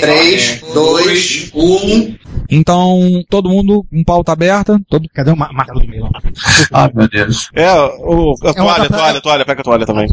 3, 0.00 0.60
2, 0.74 1.50
1. 1.54 2.14
Então, 2.50 3.22
todo 3.28 3.48
mundo 3.48 3.84
com 3.90 4.04
pauta 4.04 4.32
aberta. 4.32 4.80
Todo... 4.88 5.08
Cadê 5.14 5.30
o 5.30 5.36
ma- 5.36 5.52
martelo 5.52 5.80
do 5.80 5.88
meio? 5.88 6.08
Ai, 6.72 6.90
meu 6.94 7.08
Deus. 7.08 7.48
É, 7.54 7.70
o, 7.72 8.34
a 8.44 8.54
toalha, 8.54 8.88
toalha, 8.88 9.20
toalha, 9.20 9.44
pega 9.44 9.60
a 9.60 9.64
toalha 9.64 9.86
também. 9.86 10.06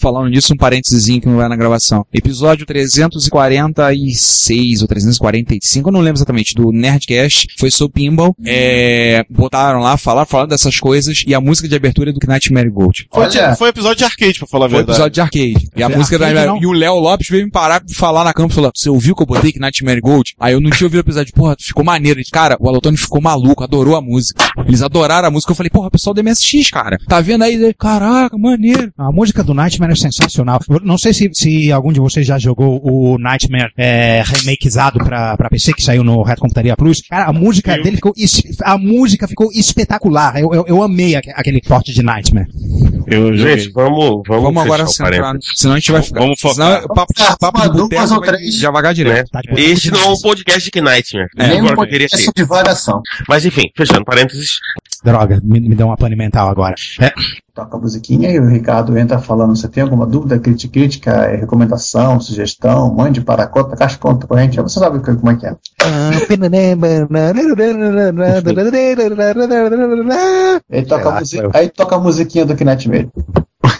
Falando 0.00 0.28
nisso, 0.28 0.52
um 0.52 0.56
parênteses 0.56 1.06
que 1.20 1.26
não 1.26 1.36
vai 1.36 1.48
na 1.48 1.56
gravação. 1.56 2.04
Episódio 2.12 2.66
346 2.66 4.82
ou 4.82 4.88
345, 4.88 5.88
eu 5.88 5.92
não 5.92 6.00
lembro 6.00 6.18
exatamente, 6.18 6.54
do 6.54 6.70
Nerdcast, 6.72 7.48
foi 7.58 7.70
sobre 7.70 7.94
Pinball. 7.94 8.34
É, 8.44 9.24
botaram 9.30 9.80
lá, 9.80 9.96
falaram, 9.96 10.26
falaram 10.26 10.48
dessas 10.48 10.78
coisas, 10.78 11.22
e 11.26 11.34
a 11.34 11.40
música 11.40 11.68
de 11.68 11.74
abertura 11.76 12.10
é 12.10 12.12
do 12.12 12.18
Nightmare 12.26 12.70
Gold. 12.70 13.06
Foi, 13.12 13.24
Olha. 13.24 13.54
foi 13.56 13.68
episódio 13.70 13.98
de 13.98 14.04
arcade, 14.04 14.38
pra 14.38 14.48
falar 14.48 14.66
a 14.66 14.68
Foi 14.68 14.76
verdade. 14.78 14.96
episódio 14.98 15.14
de 15.14 15.20
arcade. 15.20 15.68
E 15.76 15.82
a 15.82 15.86
É, 15.90 15.96
música 15.96 16.18
da 16.18 16.26
arcade 16.28 16.46
não. 16.46 16.60
E 16.62 16.66
o 16.66 16.72
Léo 16.72 16.94
Lopes 16.98 17.28
veio 17.28 17.44
me 17.44 17.50
parar 17.50 17.80
pra 17.80 17.94
falar 17.94 18.24
na 18.24 18.32
cama 18.32 18.48
e 18.50 18.52
falou: 18.52 18.70
Você 18.74 18.88
ouviu 18.90 19.14
que 19.14 19.22
eu 19.22 19.26
botei 19.26 19.52
Nightmare 19.56 20.00
Gold? 20.00 20.34
Aí 20.38 20.52
eu 20.52 20.60
não 20.60 20.70
tinha 20.70 20.86
ouvido 20.86 20.98
o 20.98 21.02
episódio, 21.02 21.15
porra, 21.32 21.56
ficou 21.58 21.84
maneiro. 21.84 22.20
Cara, 22.32 22.56
o 22.60 22.68
Alotone 22.68 22.96
ficou 22.96 23.20
maluco, 23.20 23.62
adorou 23.64 23.96
a 23.96 24.00
música. 24.00 24.44
Eles 24.66 24.82
adoraram 24.82 25.28
a 25.28 25.30
música. 25.30 25.52
Eu 25.52 25.56
falei, 25.56 25.70
porra, 25.70 25.90
pessoal 25.90 26.14
do 26.14 26.22
MSX, 26.22 26.70
cara. 26.70 26.98
Tá 27.08 27.20
vendo 27.20 27.42
aí? 27.42 27.54
Ele, 27.54 27.72
Caraca, 27.74 28.36
maneiro. 28.36 28.92
A 28.98 29.10
música 29.12 29.42
do 29.42 29.54
Nightmare 29.54 29.92
é 29.92 29.96
sensacional. 29.96 30.60
Eu 30.68 30.80
Não 30.82 30.98
sei 30.98 31.12
se, 31.14 31.30
se 31.32 31.72
algum 31.72 31.92
de 31.92 32.00
vocês 32.00 32.26
já 32.26 32.38
jogou 32.38 32.80
o 32.82 33.18
Nightmare 33.18 33.70
é, 33.76 34.22
remakezado 34.26 34.98
pra, 34.98 35.36
pra 35.36 35.48
PC, 35.48 35.72
que 35.72 35.82
saiu 35.82 36.02
no 36.04 36.22
Red 36.22 36.36
Computaria 36.36 36.76
Plus. 36.76 37.00
Cara, 37.08 37.26
a 37.26 37.32
música 37.32 37.76
dele 37.82 37.96
ficou, 37.96 38.12
a 38.64 38.76
música 38.78 39.26
ficou 39.28 39.50
espetacular. 39.52 40.36
Eu, 40.38 40.52
eu, 40.52 40.64
eu 40.66 40.82
amei 40.82 41.14
aque- 41.16 41.30
aquele 41.34 41.60
porte 41.60 41.92
de 41.92 42.02
Nightmare. 42.02 42.46
Eu 43.06 43.36
Gente, 43.36 43.70
vamos, 43.70 44.22
vamos, 44.26 44.42
Vamos 44.44 44.62
agora 44.62 44.86
centrar. 44.86 45.34
Senão 45.54 45.74
a 45.74 45.78
gente 45.78 45.92
vai 45.92 46.02
ficar. 46.02 46.20
Vamos 46.20 46.40
focar. 46.40 46.54
Senão, 46.54 46.88
papo, 46.88 47.12
Vamos 47.16 47.36
papo 47.36 47.60
de 47.62 47.68
boteco 47.78 48.02
ou 48.14 48.20
vai 48.20 48.28
três. 48.28 48.58
já 48.58 48.70
vagar 48.70 48.94
direto. 48.94 49.30
Tá 49.30 49.40
de 49.40 49.60
Este 49.60 49.90
não 49.90 50.00
é 50.00 50.06
um 50.08 50.20
podcast 50.20 50.70
de 50.70 50.80
Nightmare. 50.80 51.28
É, 51.36 51.46
Nem 51.48 51.62
um 51.62 51.68
Agora 51.68 51.86
eu 51.86 51.90
queria 51.90 52.08
podcast 52.08 52.32
de 52.34 52.44
variação. 52.44 53.00
Mas 53.28 53.46
enfim, 53.46 53.70
fechando 53.76 54.04
parênteses. 54.04 54.58
Droga, 55.06 55.40
me, 55.42 55.60
me 55.60 55.74
deu 55.76 55.86
uma 55.86 55.96
pane 55.96 56.16
mental 56.16 56.48
agora. 56.48 56.74
É, 57.00 57.12
Toca 57.54 57.76
a 57.76 57.80
musiquinha 57.80 58.28
e 58.30 58.38
o 58.40 58.46
Ricardo 58.46 58.98
entra 58.98 59.18
falando. 59.18 59.56
Você 59.56 59.68
tem 59.68 59.82
alguma 59.82 60.04
dúvida, 60.04 60.38
crítica, 60.38 60.72
crítica, 60.72 61.10
eh, 61.26 61.36
recomendação, 61.36 62.20
sugestão? 62.20 62.92
Mande 62.92 63.20
para 63.20 63.44
a 63.44 63.46
conta, 63.46 63.76
caixa 63.76 63.96
conta 63.98 64.26
corrente. 64.26 64.60
Você 64.60 64.78
sabe 64.80 64.98
o 64.98 65.02
que- 65.02 65.14
como 65.14 65.30
é 65.30 65.36
que 65.36 65.46
é. 65.46 65.56
Aí 70.70 70.82
toca, 70.84 71.08
a, 71.08 71.12
aí 71.54 71.68
toca 71.70 71.96
a 71.96 72.00
musiquinha 72.00 72.44
do 72.44 72.56
Kinect 72.56 72.88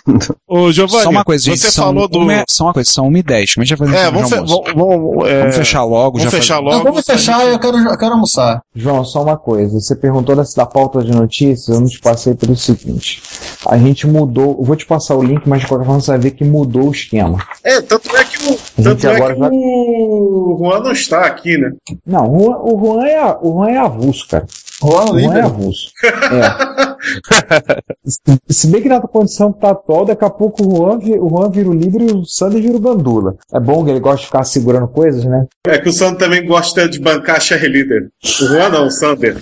Ô, 0.47 0.71
Giovanni, 0.71 1.03
Só 1.03 1.11
uma 1.11 1.25
coisa, 1.25 1.45
gente. 1.45 1.59
você 1.61 1.71
são 1.71 1.85
falou 1.87 2.07
do... 2.09 2.19
uma, 2.21 2.33
é- 2.33 2.45
só 2.49 2.65
uma 2.65 2.73
coisa, 2.73 2.91
são 2.91 3.07
1 3.09 3.17
e 3.17 3.23
10. 3.23 3.55
Como 3.55 3.63
a 3.63 3.67
gente 3.67 3.79
vai 3.79 3.89
fazer 3.89 3.99
É, 4.01 4.11
vamos, 4.11 4.31
fe- 4.31 4.37
vamos, 4.37 4.73
vamos, 4.75 5.29
é, 5.29 5.41
Vamos 5.41 5.57
fechar 5.57 5.83
logo. 5.85 6.19
Vamos 6.19 6.23
já 6.23 6.31
fechar 6.31 6.55
faz- 6.55 6.65
logo. 6.65 6.77
Não, 6.77 6.85
vamos 6.85 7.05
fechar, 7.07 7.47
eu 7.47 7.59
quero, 7.59 7.77
eu 7.79 7.99
quero 7.99 8.13
almoçar. 8.13 8.61
João, 8.75 9.05
só 9.05 9.23
uma 9.23 9.37
coisa. 9.37 9.81
Você 9.81 9.97
perguntou 9.97 10.37
dessa 10.37 10.57
da 10.57 10.67
pauta 10.67 11.03
de 11.03 11.11
notícias, 11.13 11.69
eu 11.69 11.81
não 11.81 11.89
te 11.89 11.99
passei 12.01 12.35
pelo 12.35 12.55
seguinte. 12.57 13.23
A 13.69 13.77
gente 13.77 14.07
mudou, 14.07 14.57
eu 14.59 14.65
vou 14.65 14.77
te 14.77 14.87
passar 14.87 15.17
o 15.17 15.23
link, 15.23 15.43
mas 15.49 15.63
de 15.63 15.67
qualquer 15.67 15.85
forma 15.87 16.01
você 16.01 16.11
vai 16.13 16.21
ver 16.21 16.31
que 16.33 16.45
mudou 16.45 16.89
o 16.89 16.93
esquema. 16.93 17.39
É, 17.65 17.81
tanto 17.81 18.15
é 18.17 18.25
que 18.25 18.37
o, 18.53 18.59
tanto 18.83 19.07
é 19.09 19.17
agora 19.17 19.35
que 19.35 19.41
vai- 19.41 19.51
o 19.53 20.57
Juan 20.61 20.81
não 20.81 20.93
está 20.93 21.27
aqui, 21.27 21.59
né? 21.59 21.73
Não, 22.07 22.31
o 22.33 22.39
Juan, 22.45 22.59
o 22.63 22.79
Juan 22.95 23.07
é, 23.07 23.37
o 23.43 23.53
Juan 23.55 23.69
é 23.71 23.79
avulso, 23.79 24.27
cara. 24.29 24.47
Juan 24.83 25.05
O 25.05 25.07
Juan 25.07 25.19
é 25.19 25.21
líder. 25.27 25.45
avulso. 25.45 25.91
É. 26.05 26.87
Se- 28.05 28.21
Se 28.49 28.67
bem 28.69 28.83
que 28.83 28.89
na 28.89 29.01
condição 29.01 29.53
que 29.53 29.61
tá 29.61 29.71
atual, 29.71 30.05
daqui 30.05 30.25
a 30.25 30.31
pouco 30.31 30.63
o 30.67 30.77
Juan, 30.77 30.99
o 31.21 31.29
Juan 31.29 31.51
vira 31.51 31.69
o 31.69 31.75
líder 31.75 32.03
e 32.03 32.13
o 32.13 32.25
Sander 32.25 32.61
vira 32.63 32.77
o 32.77 32.81
Gandula. 32.81 33.37
É 33.55 33.61
bom 33.61 33.85
que 33.85 33.91
ele 33.91 34.01
gosta 34.01 34.21
de 34.21 34.27
ficar 34.27 34.45
segurando 34.45 34.89
coisas, 34.89 35.25
né? 35.25 35.47
É 35.67 35.79
que 35.79 35.89
o 35.89 35.93
Sander 35.93 36.19
também 36.19 36.47
gosta 36.47 36.89
de 36.89 37.01
bancar 37.01 37.41
cheerleader. 37.41 38.09
O 38.43 38.47
Juan 38.47 38.69
não, 38.71 38.87
o 38.87 38.91
Sander. 38.91 39.37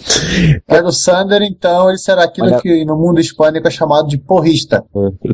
É 0.68 0.83
do 0.83 0.92
Sander, 0.92 1.42
então 1.42 1.88
ele 1.88 1.99
será 1.99 2.25
aquilo 2.25 2.49
Olha- 2.49 2.61
que 2.61 2.85
no 2.85 2.97
mundo 2.97 3.20
hispânico 3.20 3.66
é 3.66 3.70
chamado 3.70 4.09
de 4.09 4.18
porrista. 4.18 4.85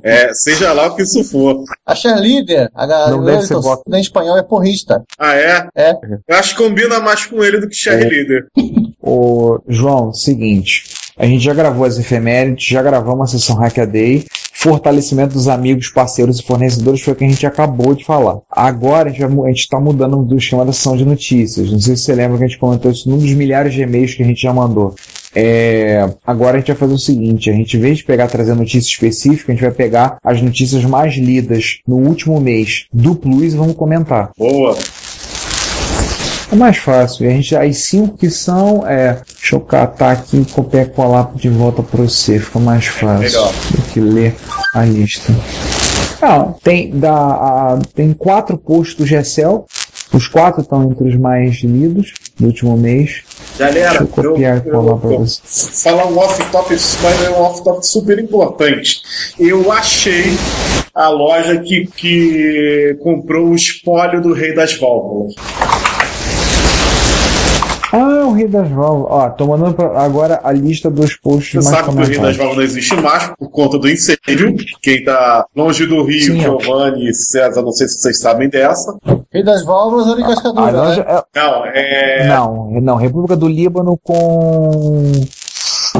É, 0.02 0.32
seja 0.34 0.72
lá 0.72 0.86
o 0.88 0.96
que 0.96 1.02
isso 1.02 1.22
for. 1.24 1.62
A 1.86 1.94
cheerleader, 1.94 2.68
a 2.74 2.86
galera 2.86 3.10
Não 3.16 3.24
deve 3.24 3.42
ser 3.42 3.54
bota. 3.60 3.82
em 3.96 4.00
espanhol 4.00 4.36
é 4.38 4.42
porrista. 4.42 5.02
Ah, 5.18 5.34
é? 5.34 5.68
É. 5.74 5.92
Eu 6.28 6.36
acho 6.36 6.56
que 6.56 6.62
combina 6.62 7.00
mais 7.00 7.26
com 7.26 7.42
ele 7.42 7.60
do 7.60 7.68
que 7.68 7.74
cheerleader. 7.74 8.46
Ô, 9.02 9.58
João, 9.68 9.89
seguinte. 10.12 10.84
A 11.18 11.26
gente 11.26 11.44
já 11.44 11.52
gravou 11.52 11.84
as 11.84 11.98
efemérides, 11.98 12.66
já 12.66 12.82
gravamos 12.82 13.28
a 13.28 13.38
sessão 13.38 13.56
Hack 13.56 13.78
a 13.78 13.84
Day. 13.84 14.24
Fortalecimento 14.52 15.32
dos 15.34 15.48
amigos, 15.48 15.88
parceiros 15.88 16.38
e 16.38 16.42
fornecedores 16.42 17.00
foi 17.00 17.14
o 17.14 17.16
que 17.16 17.24
a 17.24 17.28
gente 17.28 17.46
acabou 17.46 17.94
de 17.94 18.04
falar. 18.04 18.40
Agora 18.50 19.08
a 19.08 19.10
gente, 19.12 19.20
vai 19.20 19.28
mu- 19.30 19.44
a 19.46 19.48
gente 19.48 19.66
tá 19.68 19.80
mudando 19.80 20.22
do 20.22 20.36
esquema 20.36 20.66
da 20.66 20.72
sessão 20.72 20.96
de 20.98 21.04
notícias. 21.04 21.70
Não 21.72 21.80
sei 21.80 21.96
se 21.96 22.02
você 22.04 22.14
lembra 22.14 22.36
que 22.36 22.44
a 22.44 22.46
gente 22.46 22.58
comentou 22.58 22.90
isso 22.90 23.08
num 23.08 23.16
dos 23.16 23.32
milhares 23.32 23.72
de 23.72 23.80
e-mails 23.82 24.14
que 24.14 24.22
a 24.22 24.26
gente 24.26 24.42
já 24.42 24.52
mandou. 24.52 24.94
É, 25.34 26.10
agora 26.26 26.56
a 26.56 26.60
gente 26.60 26.68
vai 26.68 26.76
fazer 26.76 26.92
o 26.94 26.98
seguinte: 26.98 27.48
a 27.48 27.52
gente, 27.54 27.76
em 27.76 27.80
vez 27.80 27.98
de 27.98 28.04
pegar 28.04 28.26
trazer 28.28 28.54
notícia 28.54 28.88
específica, 28.90 29.50
a 29.50 29.54
gente 29.54 29.62
vai 29.64 29.70
pegar 29.70 30.18
as 30.22 30.42
notícias 30.42 30.84
mais 30.84 31.14
lidas 31.14 31.78
no 31.86 31.96
último 31.96 32.38
mês 32.40 32.86
do 32.92 33.14
Plus 33.14 33.54
e 33.54 33.56
vamos 33.56 33.76
comentar. 33.76 34.30
Boa. 34.36 34.76
É 36.52 36.56
mais 36.56 36.76
fácil. 36.78 37.24
E 37.26 37.28
a 37.28 37.30
gente, 37.32 37.54
as 37.56 37.76
cinco 37.78 38.16
que 38.16 38.28
são, 38.28 38.86
é. 38.86 39.20
Deixa 39.38 39.54
eu 39.56 39.60
catar 39.60 40.12
aqui 40.12 40.38
e 40.38 40.44
copiar 40.44 40.86
e 40.86 40.90
colar 40.90 41.30
de 41.34 41.48
volta 41.48 41.82
para 41.82 42.02
você. 42.02 42.38
Fica 42.38 42.58
mais 42.58 42.86
fácil 42.86 43.20
Legal. 43.40 43.52
do 43.70 43.82
que 43.92 44.00
ler 44.00 44.34
a 44.74 44.84
lista. 44.84 45.32
Não, 46.20 46.52
tem, 46.62 46.90
da, 46.90 47.12
a- 47.14 47.78
tem 47.94 48.12
quatro 48.12 48.58
posts 48.58 48.96
do 48.96 49.06
GSL. 49.06 49.64
Os 50.12 50.26
quatro 50.26 50.60
estão 50.62 50.90
entre 50.90 51.08
os 51.08 51.14
mais 51.16 51.62
lidos 51.62 52.12
do 52.38 52.46
último 52.46 52.76
mês. 52.76 53.22
Galera, 53.56 53.90
Deixa 53.90 54.02
eu 54.02 54.08
copiar 54.08 54.56
eu, 54.56 54.66
e 54.66 54.70
colar 54.72 54.96
para 54.96 55.10
você. 55.10 55.40
falar 55.84 56.06
um 56.06 56.18
off-top, 56.18 56.74
mas 57.02 57.22
é 57.24 57.30
um 57.30 57.40
off-top 57.42 57.86
super 57.86 58.18
importante. 58.18 59.00
Eu 59.38 59.70
achei 59.70 60.24
a 60.92 61.08
loja 61.08 61.58
que, 61.60 61.86
que 61.96 62.98
comprou 63.00 63.50
o 63.50 63.54
espólio 63.54 64.20
do 64.20 64.32
Rei 64.32 64.52
das 64.52 64.76
Válvulas. 64.76 65.34
O 68.30 68.32
Rei 68.32 68.46
das 68.48 68.68
Válvulas. 68.68 69.10
Ó, 69.10 69.30
tô 69.30 69.46
mandando 69.46 69.74
pra- 69.74 70.02
agora 70.02 70.40
a 70.44 70.52
lista 70.52 70.88
dos 70.90 71.16
posts 71.16 71.64
Você 71.64 71.70
mais 71.70 71.84
sabe 71.84 71.88
que 71.88 71.88
o 71.88 71.92
Rio 71.92 72.00
das 72.06 72.08
comentados. 72.16 72.36
Válvulas 72.36 72.56
não 72.56 72.62
existe 72.64 72.94
mais 72.96 73.32
por 73.38 73.50
conta 73.50 73.78
do 73.78 73.88
incêndio. 73.88 74.56
Quem 74.82 75.04
tá 75.04 75.46
longe 75.56 75.86
do 75.86 76.02
Rio, 76.04 76.32
Sim. 76.34 76.40
Giovanni 76.40 77.08
e 77.08 77.14
César, 77.14 77.62
não 77.62 77.72
sei 77.72 77.88
se 77.88 77.98
vocês 78.00 78.20
sabem 78.20 78.48
dessa. 78.48 78.96
Rei 79.32 79.42
das 79.44 79.64
válvulas, 79.64 80.06
a 80.06 80.12
única 80.12 80.28
A 80.30 80.32
escadura, 80.32 80.70
loja 80.70 81.04
né? 81.04 81.20
é- 81.34 81.40
Não, 81.40 81.64
é. 81.66 82.28
Não, 82.28 82.70
não, 82.80 82.96
República 82.96 83.36
do 83.36 83.48
Líbano 83.48 83.98
com. 84.02 85.12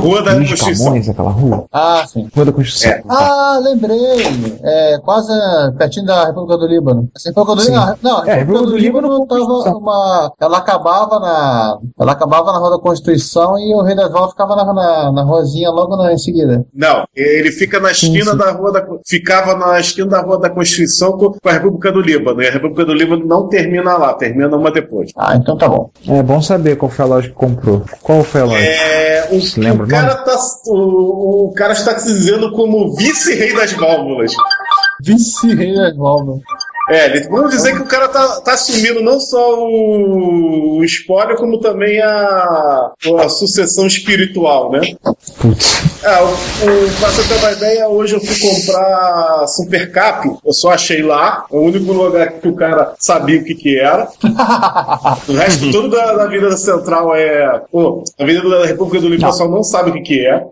Rua 0.01 0.23
da 0.23 0.35
Luiz 0.35 0.51
Constituição. 0.51 0.87
Camões, 0.87 1.09
aquela 1.09 1.31
rua? 1.31 1.67
Ah, 1.73 2.05
sim. 2.07 2.29
Rua 2.35 2.45
da 2.45 2.53
Constituição. 2.53 2.91
É. 2.93 3.03
Ah, 3.09 3.61
lembrei. 3.63 4.59
É, 4.63 4.99
quase 5.05 5.33
é, 5.33 5.71
pertinho 5.73 6.07
da 6.07 6.27
República 6.27 6.59
do 6.59 6.67
Líbano. 6.67 7.09
Essa 7.17 7.31
República 7.31 7.57
do 7.57 7.63
Sim. 7.63 7.73
Líbano. 7.73 7.99
Não, 8.03 8.19
a 8.23 8.29
É, 8.29 8.35
República 8.35 8.67
do 8.67 8.77
República 8.77 8.77
do 8.77 8.77
Líbano 8.79 9.27
tava 9.27 9.77
uma. 9.77 10.33
Ela 10.41 10.59
acabava 10.59 11.19
na. 11.21 11.79
Ela 12.01 12.13
acabava 12.13 12.53
na 12.53 12.59
Rua 12.59 12.71
da 12.71 12.79
Constituição 12.79 13.59
e 13.59 13.75
o 13.75 13.83
Rei 13.83 13.95
das 13.95 14.11
ficava 14.31 14.57
na, 14.57 14.65
na, 14.73 15.13
na 15.13 15.23
ruazinha 15.23 15.71
logo 15.71 15.97
na, 15.97 16.13
em 16.13 16.19
seguida. 16.19 16.65
Não, 16.75 17.05
ele 17.15 17.51
fica 17.51 17.81
na 17.81 17.91
esquina 17.91 18.35
da 18.35 18.53
rua 18.53 18.73
da 18.73 18.87
ficava 19.07 19.55
na 19.57 19.79
esquina 19.81 20.09
da 20.09 20.21
rua 20.21 20.39
da 20.39 20.51
Constituição 20.51 21.13
com, 21.13 21.33
com 21.33 21.49
a 21.49 21.53
República 21.53 21.93
do 21.93 22.01
Líbano. 22.01 22.43
E 22.43 22.49
a 22.49 22.51
República 22.51 22.85
do 22.85 22.95
Líbano 22.95 23.27
não 23.27 23.49
termina 23.49 23.97
lá, 23.97 24.15
termina 24.15 24.57
uma 24.57 24.71
depois. 24.71 25.11
Ah, 25.17 25.37
então 25.37 25.57
tá 25.57 25.69
bom. 25.69 25.91
É 26.09 26.23
bom 26.23 26.41
saber 26.43 26.77
qual 26.77 26.91
foi 26.91 27.05
a 27.05 27.09
loja 27.09 27.29
que 27.29 27.35
comprou. 27.35 27.83
Qual 28.03 28.23
foi 28.23 28.41
a 28.41 28.45
loja? 28.45 28.65
É, 28.65 29.29
o, 29.31 29.61
lembra 29.61 29.87
cara 29.91 30.15
tá, 30.17 30.37
o, 30.67 31.47
o 31.49 31.53
cara 31.53 31.73
está 31.73 31.99
se 31.99 32.13
dizendo 32.13 32.53
como 32.53 32.95
vice-rei 32.95 33.55
das 33.55 33.73
válvulas. 33.73 34.33
Vice-rei 35.03 35.75
das 35.75 35.97
válvulas. 35.97 36.43
É, 36.91 37.21
vamos 37.29 37.51
dizer 37.51 37.73
que 37.75 37.83
o 37.83 37.87
cara 37.87 38.09
tá, 38.09 38.41
tá 38.41 38.55
assumindo 38.55 39.01
não 39.01 39.21
só 39.21 39.61
o, 39.61 40.79
o 40.79 40.85
espólio, 40.85 41.37
como 41.37 41.61
também 41.61 42.01
a, 42.01 42.91
a 43.19 43.29
sucessão 43.29 43.87
espiritual, 43.87 44.73
né? 44.73 44.81
É, 46.03 46.23
o, 46.23 46.27
o, 46.27 46.99
pra 46.99 47.11
você 47.11 47.29
ter 47.29 47.39
uma 47.39 47.53
ideia, 47.53 47.89
hoje 47.89 48.15
eu 48.17 48.21
fui 48.21 48.37
comprar 48.41 49.47
Super 49.47 49.93
Cap, 49.93 50.29
eu 50.45 50.53
só 50.53 50.71
achei 50.71 51.01
lá, 51.01 51.45
é 51.49 51.55
o 51.55 51.61
único 51.61 51.93
lugar 51.93 52.33
que 52.41 52.49
o 52.49 52.57
cara 52.57 52.95
sabia 52.99 53.41
o 53.41 53.45
que 53.45 53.55
que 53.55 53.79
era. 53.79 54.09
O 55.29 55.33
resto 55.33 55.71
todo 55.71 55.91
da, 55.91 56.17
da 56.17 56.25
Avenida 56.25 56.57
Central 56.57 57.15
é. 57.15 57.63
Pô, 57.71 58.03
a 58.19 58.23
Avenida 58.23 58.49
da 58.49 58.67
República 58.67 59.01
do 59.01 59.09
Líbano 59.09 59.29
o 59.29 59.31
pessoal 59.31 59.51
não 59.51 59.63
sabe 59.63 59.91
o 59.91 59.93
que 59.93 60.01
que 60.01 60.27
é. 60.27 60.45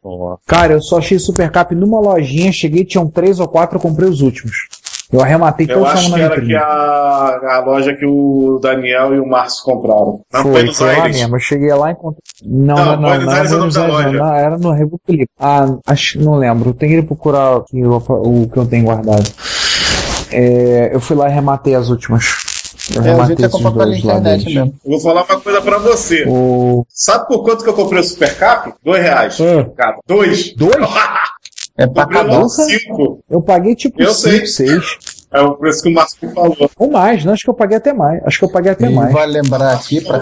Cara, 0.47 0.75
eu 0.75 0.81
só 0.81 0.99
achei 0.99 1.19
Supercap 1.19 1.75
numa 1.75 1.99
lojinha, 1.99 2.53
cheguei, 2.53 2.85
tinham 2.85 3.09
três 3.09 3.41
ou 3.41 3.49
quatro, 3.49 3.79
eu 3.79 3.83
comprei 3.83 4.09
os 4.09 4.21
últimos. 4.21 4.69
Eu 5.11 5.23
arrematei 5.23 5.67
Eu 5.71 5.75
todos 5.77 5.89
acho 5.89 5.97
estavam 6.05 6.15
que 6.15 6.19
na 6.21 6.25
era 6.27 6.35
vitrine. 6.35 6.53
que 6.53 6.65
a, 6.65 7.57
a 7.57 7.63
loja 7.65 7.95
que 7.97 8.05
o 8.05 8.59
Daniel 8.63 9.15
e 9.15 9.21
o 9.21 9.27
Márcio 9.27 9.65
compraram. 9.65 10.21
Na 10.33 10.43
Foi, 10.43 10.51
Buenos 10.53 10.77
foi 10.77 10.87
lá 10.97 11.03
Aires. 11.05 11.17
mesmo. 11.17 11.37
Eu 11.37 11.41
cheguei 11.41 11.73
lá 11.73 11.89
e 11.89 11.93
encontrei. 11.93 12.23
Não, 12.45 12.77
Não, 12.77 12.85
não, 12.85 12.97
não. 12.97 13.09
Buenos 13.09 13.25
não, 13.27 13.33
Aires 13.33 13.53
é 13.53 13.55
o 13.55 13.59
nome 13.59 13.73
Buenos 13.73 13.75
da 13.75 13.83
Aires, 13.83 13.97
loja. 14.13 14.19
não, 14.19 14.35
era 14.35 14.59
no 14.59 14.71
República 14.73 15.13
Livre. 15.13 15.29
Ah, 15.41 15.67
acho, 15.87 16.21
não 16.21 16.35
lembro. 16.35 16.75
Tem 16.75 16.89
que 16.91 17.03
procurar 17.03 17.57
aqui 17.57 17.83
o, 17.85 17.97
o 17.97 18.49
que 18.51 18.59
eu 18.59 18.67
tenho 18.67 18.85
guardado. 18.85 19.31
É, 20.31 20.91
eu 20.95 21.01
fui 21.01 21.17
lá 21.17 21.29
e 21.29 21.33
rematei 21.33 21.75
as 21.75 21.89
últimas. 21.89 22.25
Eu 22.95 23.03
É, 23.03 23.15
o 23.15 23.23
é 23.23 23.33
esses 23.33 23.49
comprar 23.51 23.71
pela 23.73 23.85
dois 23.87 24.03
lá 24.05 24.13
internet 24.15 24.41
deles. 24.45 24.55
mesmo. 24.55 24.75
Eu 24.85 24.91
vou 24.91 25.01
falar 25.01 25.25
uma 25.25 25.41
coisa 25.41 25.61
pra 25.63 25.79
você. 25.79 26.25
O... 26.29 26.87
Sabe 26.91 27.27
por 27.29 27.43
quanto 27.45 27.65
que 27.65 27.71
eu 27.71 27.75
comprei 27.75 28.01
o 28.01 28.05
Super 28.05 28.37
Cap? 28.37 28.73
Dois 28.85 29.03
reais. 29.03 29.39
Cara, 29.77 29.99
dois. 30.07 30.55
Dois? 30.55 30.75
É 31.81 31.87
pra 31.87 32.07
cada 32.07 32.41
um? 32.41 32.49
cinco. 32.49 33.18
Eu 33.31 33.43
paguei 33.43 33.75
tipo 33.75 34.01
Eu 34.01 34.13
5, 34.15 34.47
sei. 34.47 34.47
6. 34.47 35.19
É 35.31 35.43
o 35.43 35.55
preço 35.57 35.83
que 35.83 35.91
o 35.91 35.93
Márcio 35.93 36.31
falou. 36.31 36.57
Ou 36.79 36.91
mais, 36.91 37.23
não, 37.23 37.35
acho 37.35 37.45
que 37.45 37.51
eu 37.51 37.55
paguei 37.55 37.77
até 37.77 37.93
mais. 37.93 38.23
Acho 38.25 38.39
que 38.39 38.45
eu 38.47 38.51
paguei 38.51 38.73
até 38.73 38.87
E 38.91 38.95
mais. 38.95 39.13
vai 39.13 39.27
lembrar 39.27 39.75
aqui 39.75 40.01
para. 40.01 40.19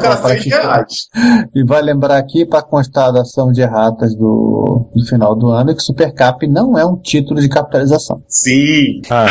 E 1.54 1.64
vai 1.64 1.80
lembrar 1.80 2.16
aqui 2.16 2.44
para 2.44 2.60
constar 2.62 3.12
da 3.12 3.20
ação 3.20 3.52
de 3.52 3.60
erratas 3.60 4.16
do, 4.16 4.90
do 4.92 5.06
final 5.06 5.36
do 5.36 5.48
ano 5.48 5.76
que 5.76 5.82
Supercap 5.82 6.44
não 6.48 6.76
é 6.76 6.84
um 6.84 6.96
título 6.96 7.40
de 7.40 7.48
capitalização. 7.48 8.20
Sim. 8.26 9.00
Ah. 9.08 9.28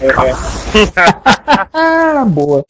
É, 0.00 0.08
boa. 2.26 2.64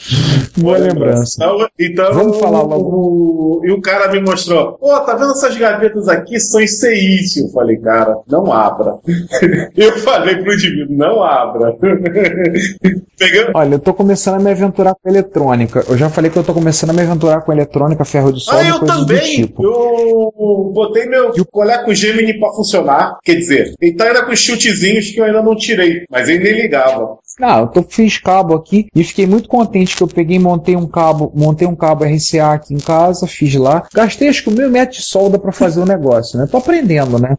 Boa 0.57 0.79
lembrança. 0.79 1.35
Então, 1.37 1.68
então 1.79 2.14
Vamos 2.14 2.39
falar 2.39 2.64
o, 2.64 3.61
e 3.64 3.70
o 3.70 3.81
cara 3.81 4.11
me 4.11 4.20
mostrou, 4.20 4.72
pô, 4.79 4.99
tá 5.01 5.14
vendo 5.14 5.33
essas 5.33 5.57
gavetas 5.57 6.09
aqui? 6.09 6.39
São 6.41 6.61
ICIS. 6.61 7.37
Eu 7.37 7.49
falei, 7.51 7.76
cara, 7.79 8.16
não 8.29 8.53
abra. 8.53 8.95
Eu 9.76 9.93
falei 9.99 10.37
pro 10.37 10.55
indivíduo, 10.55 10.97
não 10.97 11.22
abra. 11.22 11.76
Pegando. 13.18 13.51
Olha, 13.55 13.74
eu 13.74 13.79
tô 13.79 13.93
começando 13.93 14.37
a 14.37 14.39
me 14.39 14.51
aventurar 14.51 14.95
com 14.95 15.09
eletrônica. 15.09 15.85
Eu 15.89 15.97
já 15.97 16.09
falei 16.09 16.31
que 16.31 16.39
eu 16.39 16.45
tô 16.45 16.55
começando 16.55 16.91
a 16.91 16.93
me 16.93 17.03
aventurar 17.03 17.41
com 17.43 17.53
eletrônica, 17.53 18.05
ferro 18.05 18.33
de 18.33 18.45
solda 18.45 18.62
Ah, 18.62 18.68
eu 18.68 18.79
coisas 18.79 18.97
do 18.99 19.07
também. 19.07 19.37
tipo. 19.37 19.64
Eu 19.64 20.70
botei 20.72 21.07
meu 21.07 21.33
colar 21.51 21.85
com 21.85 21.93
Gemini 21.93 22.39
pra 22.39 22.53
funcionar. 22.53 23.18
Quer 23.24 23.35
dizer, 23.35 23.74
tá 23.97 24.05
ainda 24.05 24.24
com 24.24 24.33
os 24.33 24.39
chutezinhos 24.39 25.11
que 25.11 25.20
eu 25.20 25.24
ainda 25.24 25.43
não 25.43 25.57
tirei, 25.57 26.05
mas 26.09 26.29
ele 26.29 26.45
nem 26.45 26.62
ligava. 26.62 27.18
Não, 27.39 27.61
eu 27.61 27.66
tô, 27.68 27.82
fiz 27.82 28.18
cabo 28.18 28.55
aqui 28.55 28.89
e 28.95 29.05
fiquei 29.05 29.26
muito 29.26 29.49
contente 29.49 29.97
que 29.97 30.03
eu 30.03 30.09
peguei 30.09 30.39
montei 30.39 30.74
um 30.74 30.86
cabo, 30.86 31.32
montei 31.34 31.68
um 31.68 31.76
cabo 31.76 32.05
RCA 32.05 32.53
aqui 32.53 32.74
em 32.74 32.78
casa, 32.78 33.26
fiz 33.26 33.55
lá. 33.55 33.86
Gastei 33.95 34.28
acho 34.28 34.43
que 34.43 34.49
o 34.49 34.53
meio 34.53 34.70
metro 34.70 34.97
de 34.97 35.03
solda 35.03 35.39
pra 35.39 35.53
fazer 35.53 35.80
o 35.80 35.86
negócio, 35.86 36.39
né? 36.39 36.47
Tô 36.51 36.57
aprendendo, 36.57 37.18
né? 37.18 37.36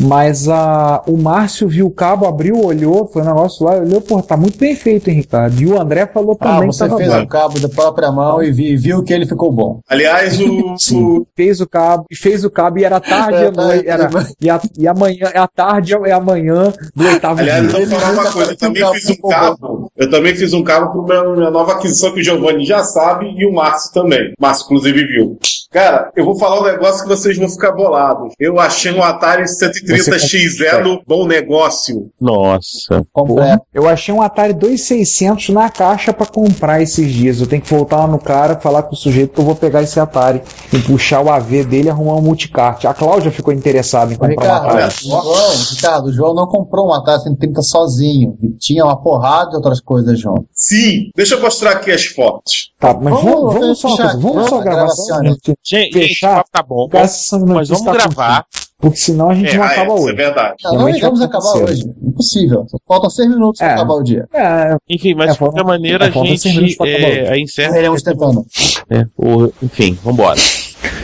Mas 0.00 0.48
a, 0.48 1.02
o 1.06 1.16
Márcio 1.16 1.68
viu 1.68 1.86
o 1.86 1.90
cabo, 1.90 2.26
abriu, 2.26 2.58
olhou, 2.64 3.06
foi 3.06 3.22
um 3.22 3.26
negócio 3.26 3.64
lá, 3.66 3.74
olhou, 3.76 4.00
pô, 4.00 4.22
tá 4.22 4.36
muito 4.36 4.58
bem 4.58 4.74
feito, 4.74 5.08
hein, 5.10 5.16
Ricardo? 5.16 5.60
E 5.60 5.66
o 5.66 5.80
André 5.80 6.06
falou 6.06 6.36
Ah, 6.40 6.44
também 6.54 6.68
que 6.70 6.74
você 6.74 6.84
tava 6.88 6.96
fez 6.96 7.12
bom. 7.12 7.22
o 7.22 7.26
cabo 7.28 7.60
da 7.60 7.68
própria 7.68 8.10
mão 8.10 8.42
e 8.42 8.50
vi- 8.50 8.76
viu 8.76 9.02
que 9.04 9.12
ele 9.12 9.26
ficou 9.26 9.52
bom. 9.52 9.80
Aliás, 9.88 10.40
o. 10.40 10.74
Sim, 10.78 11.26
fez 11.36 11.60
o 11.60 11.68
cabo, 11.68 12.06
e 12.10 12.16
fez 12.16 12.44
o 12.44 12.50
cabo 12.50 12.78
e 12.78 12.84
era 12.84 12.98
tarde 13.00 13.50
noite, 13.54 13.86
era, 13.88 14.08
e, 14.40 14.48
a, 14.48 14.60
e 14.78 14.88
amanhã, 14.88 15.30
é 15.34 15.38
a 15.38 15.46
tarde 15.48 15.94
é 15.94 16.12
amanhã 16.12 16.72
do 16.94 17.06
oitavo 17.06 17.40
Aliás, 17.40 17.68
dia. 17.68 17.80
eu 17.80 17.86
vou 17.86 17.98
falar 18.00 18.12
uma 18.14 18.32
coisa, 18.32 18.52
eu 18.52 18.56
também 18.56 18.92
fiz 18.94 19.10
um 19.10 19.28
cabo. 19.28 19.90
Eu 19.96 20.10
também 20.10 20.34
fiz 20.34 20.52
um 20.54 20.62
cabo 20.64 20.92
pro 20.92 21.02
meu, 21.04 21.36
minha 21.36 21.50
nova 21.50 21.72
aquisição 21.72 22.12
que 22.12 22.20
o 22.20 22.24
Giovanni 22.24 22.64
já 22.64 22.82
sabe 22.82 23.26
e 23.36 23.44
o 23.46 23.52
Márcio 23.52 23.92
também. 23.92 24.30
O 24.38 24.42
Márcio, 24.42 24.64
inclusive, 24.64 25.04
viu. 25.06 25.38
Cara, 25.72 26.10
eu 26.16 26.24
vou 26.24 26.36
falar 26.36 26.60
um 26.60 26.64
negócio 26.64 27.04
que 27.04 27.08
vocês 27.08 27.38
vão 27.38 27.48
ficar 27.48 27.70
bolados. 27.70 28.34
Eu 28.40 28.58
achei 28.58 28.92
um 28.92 29.04
Atari 29.04 29.44
130XE 29.44 31.02
bom 31.06 31.24
negócio. 31.28 32.10
Nossa. 32.20 33.06
Porra, 33.12 33.62
eu 33.72 33.88
achei 33.88 34.12
um 34.12 34.20
Atari 34.20 34.52
2600 34.52 35.50
na 35.50 35.70
caixa 35.70 36.12
pra 36.12 36.26
comprar 36.26 36.82
esses 36.82 37.12
dias. 37.12 37.40
Eu 37.40 37.46
tenho 37.46 37.62
que 37.62 37.70
voltar 37.70 37.98
lá 37.98 38.08
no 38.08 38.18
cara, 38.18 38.58
falar 38.58 38.82
com 38.82 38.94
o 38.94 38.96
sujeito 38.96 39.32
que 39.32 39.40
eu 39.40 39.44
vou 39.44 39.54
pegar 39.54 39.80
esse 39.80 40.00
Atari 40.00 40.42
e 40.72 40.78
puxar 40.80 41.20
o 41.20 41.30
AV 41.30 41.64
dele 41.64 41.86
e 41.86 41.90
arrumar 41.90 42.16
um 42.16 42.22
multicart. 42.22 42.84
A 42.84 42.92
Cláudia 42.92 43.30
ficou 43.30 43.54
interessada 43.54 44.12
em 44.12 44.16
comprar 44.16 44.34
um 44.34 44.40
Ricardo, 44.40 44.66
Atari. 44.66 44.94
o 45.04 45.08
João, 45.08 45.50
Ricardo, 45.70 46.06
o 46.06 46.12
João 46.12 46.34
não 46.34 46.48
comprou 46.48 46.88
um 46.88 46.92
Atari 46.92 47.22
130 47.22 47.62
sozinho. 47.62 48.36
E 48.42 48.48
tinha 48.58 48.84
uma 48.84 49.00
porrada 49.00 49.50
de 49.50 49.56
outras 49.56 49.80
coisas, 49.80 50.18
João. 50.18 50.44
Sim, 50.52 51.10
deixa 51.14 51.36
eu 51.36 51.40
mostrar 51.40 51.72
aqui 51.72 51.92
as 51.92 52.06
fotos. 52.06 52.72
Tá, 52.80 52.92
mas 52.94 53.14
vamos, 53.22 53.54
Vamos 53.54 53.54
vamos 53.54 53.78
só, 53.78 54.16
vamos 54.16 54.48
só 54.48 54.58
a 54.58 54.62
gravar 54.62 54.80
gravação, 54.80 55.20
né? 55.20 55.34
Gente, 55.64 55.92
fechar, 55.92 56.36
gente, 56.36 56.46
tá 56.52 56.62
bom. 56.62 56.88
Mas 56.92 57.28
vamos 57.30 57.82
gravar. 57.84 58.44
curtinha. 58.44 58.70
Porque 58.80 58.96
senão 58.96 59.28
a 59.28 59.34
gente 59.34 59.50
É, 59.50 59.56
não 59.58 59.62
ah, 59.62 59.66
acaba 59.66 59.92
é, 59.92 59.94
isso 59.94 60.04
hoje. 60.04 60.12
é 60.12 60.16
verdade. 60.16 60.54
Não, 60.64 60.72
não 60.72 60.88
iremos 60.88 61.18
vai 61.18 61.28
acabar 61.28 61.52
hoje. 61.56 61.84
Impossível. 62.02 62.66
Faltam 62.88 63.10
seis 63.10 63.28
minutos 63.28 63.58
para 63.58 63.68
É. 63.68 63.74
acabar 63.74 63.94
o 63.94 64.02
dia. 64.02 64.26
É, 64.32 64.76
Enfim, 64.88 65.14
mas 65.14 65.28
É, 65.28 65.32
de 65.32 65.38
qualquer 65.38 65.64
maneira 65.64 66.06
é, 66.06 66.08
a 66.08 66.10
gente 66.10 66.48
é, 66.82 67.38
encerra. 67.38 67.74
Tentando. 68.02 68.46
É, 68.88 69.04
o- 69.18 69.52
enfim, 69.62 69.98
vambora. 70.02 70.40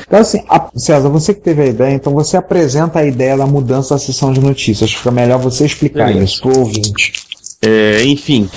Então, 0.06 0.20
assim, 0.20 0.42
a- 0.48 0.70
César, 0.74 1.10
você 1.10 1.34
que 1.34 1.40
teve 1.42 1.62
a 1.62 1.66
ideia, 1.66 1.94
então 1.94 2.14
você 2.14 2.38
apresenta 2.38 3.00
a 3.00 3.04
ideia 3.04 3.36
da 3.36 3.46
mudança 3.46 3.94
da 3.94 3.98
sessão 3.98 4.32
de 4.32 4.40
notícias. 4.40 4.90
Fica 4.94 5.10
melhor 5.10 5.38
você 5.38 5.66
explicar 5.66 6.06
Beleza. 6.06 6.24
isso 6.24 6.40
pro 6.40 6.58
ouvinte. 6.60 7.12
É, 7.62 8.02
enfim, 8.04 8.48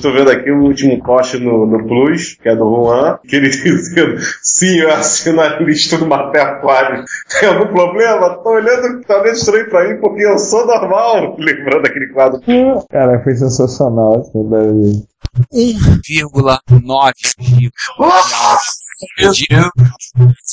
Tô 0.00 0.12
vendo 0.12 0.30
aqui 0.30 0.50
o 0.50 0.62
último 0.62 1.02
post 1.02 1.38
no, 1.38 1.66
no 1.66 1.86
Plus, 1.86 2.34
que 2.40 2.48
é 2.48 2.54
do 2.54 2.64
Juan, 2.64 3.18
que 3.26 3.36
ele 3.36 3.48
dizendo, 3.50 4.16
sim, 4.42 4.78
eu 4.78 4.92
assino 4.92 5.40
a 5.40 5.58
lista 5.58 5.98
do 5.98 6.06
Maté 6.06 6.40
Aquário. 6.40 7.04
Tem 7.40 7.48
algum 7.48 7.66
problema? 7.72 8.38
Tô 8.42 8.50
olhando 8.50 9.00
que 9.00 9.06
tá 9.06 9.20
meio 9.22 9.34
estranho 9.34 9.68
pra 9.68 9.88
mim, 9.88 10.00
porque 10.00 10.24
eu 10.24 10.38
sou 10.38 10.66
normal. 10.66 11.36
Lembrando 11.40 11.86
aquele 11.86 12.08
quadro. 12.12 12.40
Cara, 12.90 13.22
foi 13.22 13.34
sensacional. 13.34 14.20
Assim, 14.20 14.48
daí. 14.48 15.02
1,9 15.52 17.12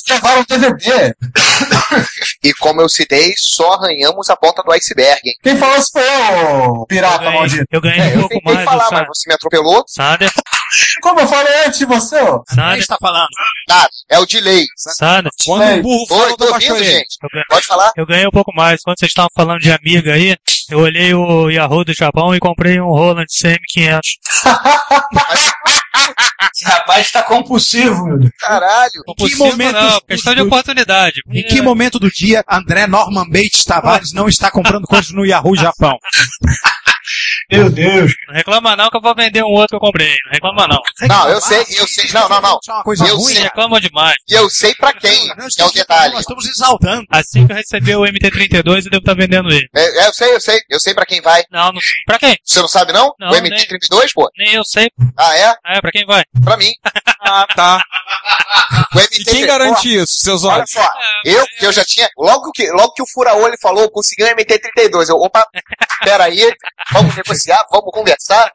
Levaram 0.08 0.40
o 0.42 0.46
DVD. 0.46 1.14
E 2.44 2.52
como 2.54 2.80
eu 2.80 2.88
citei, 2.88 3.32
só 3.36 3.72
arranhamos 3.74 4.30
a 4.30 4.36
ponta 4.36 4.62
do 4.62 4.72
iceberg, 4.72 5.20
hein? 5.24 5.34
Quem 5.42 5.56
falou 5.56 5.76
isso 5.76 5.90
foi 5.92 6.02
o 6.02 6.86
pirata 6.86 7.18
ganhei- 7.18 7.38
maldito. 7.38 7.64
eu 7.72 7.80
ganhei 7.80 8.00
É, 8.00 8.04
um 8.04 8.10
eu 8.12 8.18
pouco 8.20 8.34
tentei 8.34 8.54
mais 8.54 8.64
falar, 8.64 8.84
do 8.84 8.88
Sa- 8.90 8.96
mas 8.96 9.06
você 9.08 9.28
me 9.28 9.34
atropelou. 9.34 9.84
Sander. 9.88 10.30
Como 11.00 11.20
eu 11.20 11.26
falei 11.28 11.64
antes 11.66 11.78
de 11.78 11.84
você, 11.86 12.16
ó. 12.20 12.42
Sander. 12.48 12.78
está 12.78 12.96
falando? 13.00 13.28
Nada, 13.68 13.88
é 14.10 14.18
o 14.18 14.26
delay. 14.26 14.64
Sander. 14.76 15.30
Quando 15.44 15.78
o 15.78 15.82
burro 15.82 16.00
Oi, 16.02 16.06
fala, 16.08 16.36
tô 16.36 16.44
eu 16.44 16.52
ouvindo, 16.52 16.78
gente. 16.84 17.16
Eu 17.22 17.28
ganhei, 17.32 17.44
Pode 17.48 17.66
falar? 17.66 17.92
eu 17.96 18.06
ganhei 18.06 18.26
um 18.26 18.30
pouco 18.30 18.52
mais. 18.54 18.80
Quando 18.82 18.98
vocês 18.98 19.10
estavam 19.10 19.30
falando 19.34 19.60
de 19.60 19.72
amiga 19.72 20.12
aí, 20.12 20.36
eu 20.70 20.80
olhei 20.80 21.14
o 21.14 21.50
Yahoo 21.50 21.84
do 21.84 21.94
Japão 21.94 22.34
e 22.34 22.40
comprei 22.40 22.80
um 22.80 22.86
Roland 22.88 23.26
CM500. 23.28 24.00
Esse 26.56 26.64
rapaz 26.64 27.10
tá 27.12 27.22
compulsivo, 27.22 28.06
meu 28.06 28.18
Deus. 28.18 28.30
Caralho. 28.40 29.02
Em 29.06 29.14
que 29.28 29.36
momento 29.36 29.72
não, 29.74 29.88
dos- 29.90 30.00
questão 30.08 30.34
de 30.34 30.40
oportunidade. 30.40 31.20
Em 31.28 31.42
que 31.42 31.60
momento 31.60 31.98
do 31.98 32.10
dia 32.10 32.42
André 32.50 32.86
Norman 32.86 33.28
Bates 33.28 33.62
Tavares 33.62 34.12
não 34.14 34.26
está 34.26 34.50
comprando 34.50 34.86
coisas 34.86 35.10
no 35.10 35.26
Yahoo 35.26 35.54
Japão? 35.54 35.98
Meu 37.50 37.70
Deus. 37.70 38.12
Não 38.28 38.34
reclama 38.34 38.76
não 38.76 38.90
que 38.90 38.96
eu 38.96 39.00
vou 39.00 39.14
vender 39.14 39.42
um 39.42 39.48
outro 39.48 39.68
que 39.68 39.76
eu 39.76 39.80
comprei. 39.80 40.16
Não 40.24 40.32
reclama 40.32 40.66
não. 40.68 40.80
Não, 41.08 41.28
eu 41.28 41.40
sei, 41.40 41.64
eu 41.70 41.86
sei. 41.86 42.10
Não, 42.12 42.28
não, 42.28 42.40
não. 42.40 42.82
Coisa 42.82 43.06
eu 43.06 43.16
ruim, 43.16 43.34
sei. 43.34 43.42
reclamam 43.44 43.80
demais. 43.80 44.16
E 44.28 44.34
eu 44.34 44.48
sei 44.50 44.74
pra 44.74 44.92
quem. 44.92 45.30
É 45.58 45.64
o 45.64 45.70
detalhe. 45.70 46.12
Nós 46.12 46.22
estamos 46.22 46.46
exaltando. 46.46 47.04
Assim 47.10 47.46
que 47.46 47.52
eu 47.52 47.56
receber 47.56 47.96
o 47.96 48.04
MT-32, 48.04 48.84
eu 48.84 48.90
devo 48.90 48.98
estar 48.98 49.14
vendendo 49.14 49.50
ele. 49.50 49.68
É, 49.74 50.04
é, 50.04 50.08
eu 50.08 50.14
sei, 50.14 50.34
eu 50.34 50.40
sei. 50.40 50.60
Eu 50.68 50.80
sei 50.80 50.94
pra 50.94 51.06
quem 51.06 51.20
vai. 51.20 51.42
Não, 51.50 51.72
não 51.72 51.80
sei. 51.80 52.00
Pra 52.06 52.18
quem? 52.18 52.36
Você 52.44 52.60
não 52.60 52.68
sabe, 52.68 52.92
não? 52.92 53.12
Não, 53.18 53.30
o 53.30 53.34
MT-32, 53.34 54.10
pô? 54.14 54.28
Nem 54.36 54.54
eu 54.54 54.64
sei. 54.64 54.90
Ah, 55.16 55.36
é? 55.36 55.46
Ah, 55.64 55.76
é? 55.76 55.80
Pra 55.80 55.90
quem 55.90 56.04
vai? 56.04 56.22
Pra 56.44 56.56
mim. 56.56 56.72
Ah, 57.28 57.46
tá. 57.54 57.82
O 58.94 58.98
MT, 58.98 59.20
E 59.20 59.24
quem 59.24 59.46
garante 59.46 59.94
isso, 59.94 60.14
seus 60.22 60.44
Olha 60.44 60.58
olhos? 60.58 60.70
só, 60.70 60.88
eu 61.24 61.44
que 61.58 61.66
eu 61.66 61.72
já 61.72 61.84
tinha. 61.84 62.08
Logo 62.16 62.50
que, 62.52 62.70
logo 62.70 62.92
que 62.92 63.02
o 63.02 63.06
Furaolho 63.06 63.54
falou, 63.60 63.82
eu 63.82 63.90
consegui 63.90 64.24
um 64.24 64.28
MT-32. 64.28 65.08
Eu, 65.08 65.16
opa, 65.16 65.44
peraí, 66.02 66.52
vamos 66.92 67.14
negociar, 67.16 67.64
vamos 67.70 67.90
conversar. 67.92 68.50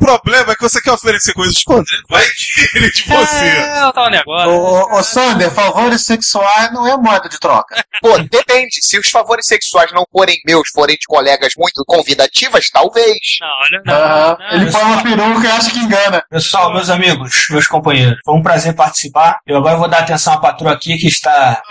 O 0.00 0.04
problema 0.04 0.52
é 0.52 0.54
que 0.54 0.62
você 0.62 0.80
quer 0.80 0.92
oferecer 0.92 1.32
coisas 1.34 1.56
escondidas. 1.56 2.02
Vai 2.08 2.24
querer 2.72 2.90
de 2.92 3.02
você. 3.02 3.44
É, 3.44 3.82
eu 3.84 3.92
tava 3.92 4.10
negócio. 4.10 4.50
Ô, 4.50 4.98
ô, 4.98 5.02
Sander, 5.02 5.50
favores 5.50 6.04
sexuais 6.04 6.72
não 6.72 6.86
é 6.86 6.96
moeda 6.96 7.28
de 7.28 7.38
troca. 7.38 7.82
Pô, 8.00 8.18
depende. 8.18 8.80
Se 8.82 8.98
os 8.98 9.08
favores 9.08 9.46
sexuais 9.46 9.92
não 9.92 10.04
forem 10.10 10.36
meus, 10.46 10.68
forem 10.74 10.96
de 10.96 11.06
colegas 11.06 11.52
muito 11.56 11.82
convidativas, 11.86 12.68
talvez. 12.70 13.18
Não, 13.40 13.48
olha, 13.48 13.82
não. 13.84 14.38
Não, 14.38 14.50
Ele 14.62 14.70
põe 14.72 14.82
uma 14.82 15.02
peruca 15.02 15.46
e 15.46 15.50
acha 15.50 15.70
que 15.70 15.78
engana. 15.78 16.24
Pessoal, 16.30 16.72
meus 16.72 16.90
amigos, 16.90 17.46
meus 17.50 17.66
companheiros, 17.66 18.13
foi 18.24 18.34
um 18.34 18.42
prazer 18.42 18.74
participar. 18.74 19.38
Eu 19.46 19.56
agora 19.58 19.76
vou 19.76 19.88
dar 19.88 19.98
atenção 20.00 20.34
à 20.34 20.38
patroa 20.40 20.72
aqui 20.72 20.96
que 20.96 21.06
está. 21.08 21.62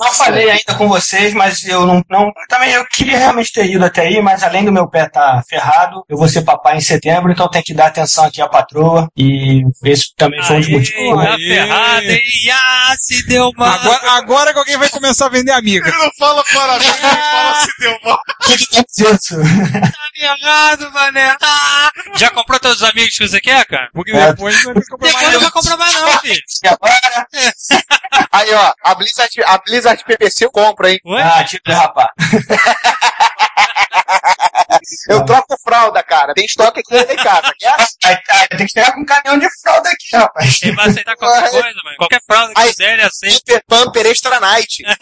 Não 0.00 0.12
falei 0.12 0.50
ainda 0.50 0.74
com 0.76 0.88
vocês, 0.88 1.32
mas 1.34 1.64
eu 1.64 1.86
não, 1.86 2.02
não. 2.10 2.30
Também 2.48 2.70
eu 2.72 2.84
queria 2.86 3.18
realmente 3.18 3.52
ter 3.52 3.66
ido 3.66 3.84
até 3.84 4.02
aí, 4.02 4.20
mas 4.20 4.42
além 4.42 4.64
do 4.64 4.72
meu 4.72 4.88
pé 4.88 5.04
estar 5.06 5.42
ferrado, 5.48 6.02
eu 6.08 6.16
vou 6.16 6.28
ser 6.28 6.42
papai 6.42 6.76
em 6.76 6.80
setembro, 6.80 7.30
então 7.32 7.48
tem 7.48 7.62
que 7.62 7.74
dar 7.74 7.86
atenção 7.86 8.24
aqui 8.24 8.40
à 8.40 8.48
patroa. 8.48 9.08
E 9.16 9.62
esse 9.84 10.14
também 10.16 10.42
foi 10.42 10.56
um 10.56 10.60
dos 10.60 10.68
motivos. 10.70 11.24
Tá 11.24 11.36
ferrado, 11.36 12.02
hein? 12.10 12.20
Ah, 12.52 12.94
se 12.98 13.26
deu 13.26 13.50
mal. 13.56 13.68
Agora, 13.78 14.10
agora 14.12 14.52
que 14.52 14.58
alguém 14.58 14.76
vai 14.76 14.88
começar 14.88 15.26
a 15.26 15.30
vender 15.30 15.52
amiga. 15.52 15.88
Ele 15.88 15.98
não 15.98 16.10
fala 16.18 16.42
parabéns, 16.52 16.88
ele 16.90 17.22
fala 17.22 17.54
se 17.60 17.70
deu 17.80 17.98
mal. 18.04 18.18
Tá 19.78 19.88
ferrado, 20.16 20.92
mané. 20.92 21.36
Ah, 21.42 21.90
já 22.16 22.30
comprou 22.30 22.58
todos 22.58 22.82
os 22.82 22.88
amigos 22.88 23.16
que 23.16 23.28
você 23.28 23.40
quer, 23.40 23.64
cara? 23.66 23.88
Porque 23.92 24.10
É. 24.12 24.28
depois 24.32 24.64
não 24.64 24.74
vai 24.74 24.82
comprar 24.84 25.12
mais. 25.12 25.47
Vai 25.48 25.50
comprar 25.50 25.76
mais 25.76 25.94
não, 25.94 26.18
filho. 26.20 26.42
Aí, 28.32 28.54
ó, 28.54 28.72
a 28.84 28.94
Blizzard, 28.94 29.42
a 29.44 29.58
Blizzard 29.58 30.04
PPC 30.04 30.44
eu 30.44 30.50
compro, 30.50 30.86
hein? 30.86 31.00
Ué? 31.04 31.22
Ah, 31.22 31.44
tipo, 31.44 31.72
rapaz. 31.72 32.08
Eu 35.08 35.24
troco 35.24 35.56
fralda, 35.62 36.02
cara. 36.02 36.32
Tem 36.34 36.44
estoque 36.44 36.80
aqui 36.80 37.12
em 37.12 37.16
casa, 37.16 37.52
tem 38.56 38.66
que 38.66 38.72
chegar 38.72 38.92
com 38.92 39.00
um 39.00 39.04
caminhão 39.04 39.38
de 39.38 39.48
fralda 39.60 39.90
aqui, 39.90 40.16
rapaz. 40.16 40.62
Ele 40.62 40.74
vai 40.74 40.88
aceitar 40.88 41.16
qualquer 41.16 41.50
coisa, 41.50 41.78
mano. 41.84 41.96
Qualquer 41.98 42.20
fralda 42.26 42.54
que 42.54 42.62
quiser, 42.68 42.92
ele 42.94 43.02
aceita. 43.02 43.36
Super 43.36 43.62
Pumper 43.66 44.06
Extra 44.06 44.40
Night. 44.40 44.82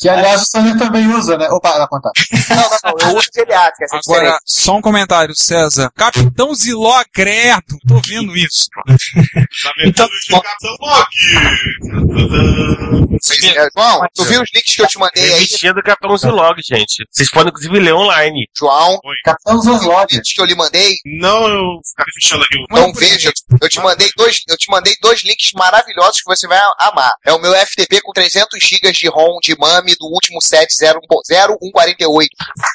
Que 0.00 0.08
aliás 0.08 0.42
o 0.42 0.44
Sander 0.46 0.78
também 0.78 1.06
usa, 1.08 1.36
né? 1.36 1.48
Opa, 1.48 1.78
dá 1.78 1.86
contar. 1.88 2.10
Não, 2.50 2.56
não, 2.56 2.78
não. 2.84 3.10
Eu 3.10 3.16
uso 3.16 3.28
geriátrica, 3.34 3.84
essa 3.84 3.96
é 3.96 4.00
Agora, 4.04 4.20
diferente. 4.20 4.42
só 4.44 4.76
um 4.76 4.80
comentário, 4.80 5.34
César. 5.34 5.90
Capitão 5.96 6.54
Ziló, 6.54 7.02
credo. 7.12 7.78
Tô 7.86 8.00
vendo 8.06 8.36
isso. 8.36 8.68
Tá 8.74 9.72
vendendo 9.78 10.10
indicação 10.14 10.76
aqui. 11.00 11.26
É, 13.56 13.68
João, 13.76 14.06
tu 14.14 14.24
viu 14.24 14.42
os 14.42 14.50
links 14.54 14.74
que 14.74 14.82
eu 14.82 14.86
te 14.86 14.98
mandei 14.98 15.24
aí? 15.24 15.30
Revistinha 15.30 15.72
do 15.72 15.82
Capitão 15.82 16.16
Zilog, 16.16 16.60
gente. 16.62 17.06
Vocês 17.10 17.30
podem 17.30 17.50
inclusive 17.50 17.78
ler 17.86 17.94
online. 17.94 18.48
João, 18.56 18.98
Capitão 19.24 19.60
Zoslog. 19.60 20.12
links 20.12 20.32
que 20.32 20.40
eu 20.40 20.44
lhe 20.46 20.54
mandei. 20.54 20.94
Não, 21.20 21.46
eu 21.48 21.80
ficar 21.88 22.04
fechando 22.14 22.42
aqui. 22.44 22.56
Então 22.70 22.92
veja, 22.92 23.32
eu 23.60 23.68
te 23.68 23.80
mandei 23.80 24.08
dois, 24.16 24.40
eu 24.48 24.56
te 24.56 24.70
mandei 24.70 24.94
dois 25.00 25.22
links 25.22 25.52
maravilhosos 25.54 26.20
que 26.20 26.24
você 26.26 26.46
vai 26.46 26.58
amar. 26.78 27.12
É 27.24 27.32
o 27.32 27.38
meu 27.40 27.52
FTP 27.54 28.00
com 28.02 28.12
300 28.12 28.58
GB 28.60 28.92
de 28.92 29.08
ROM 29.08 29.38
de 29.42 29.56
MAME 29.58 29.94
do 29.98 30.06
último 30.06 30.40
set 30.42 30.68
0148. 30.74 32.28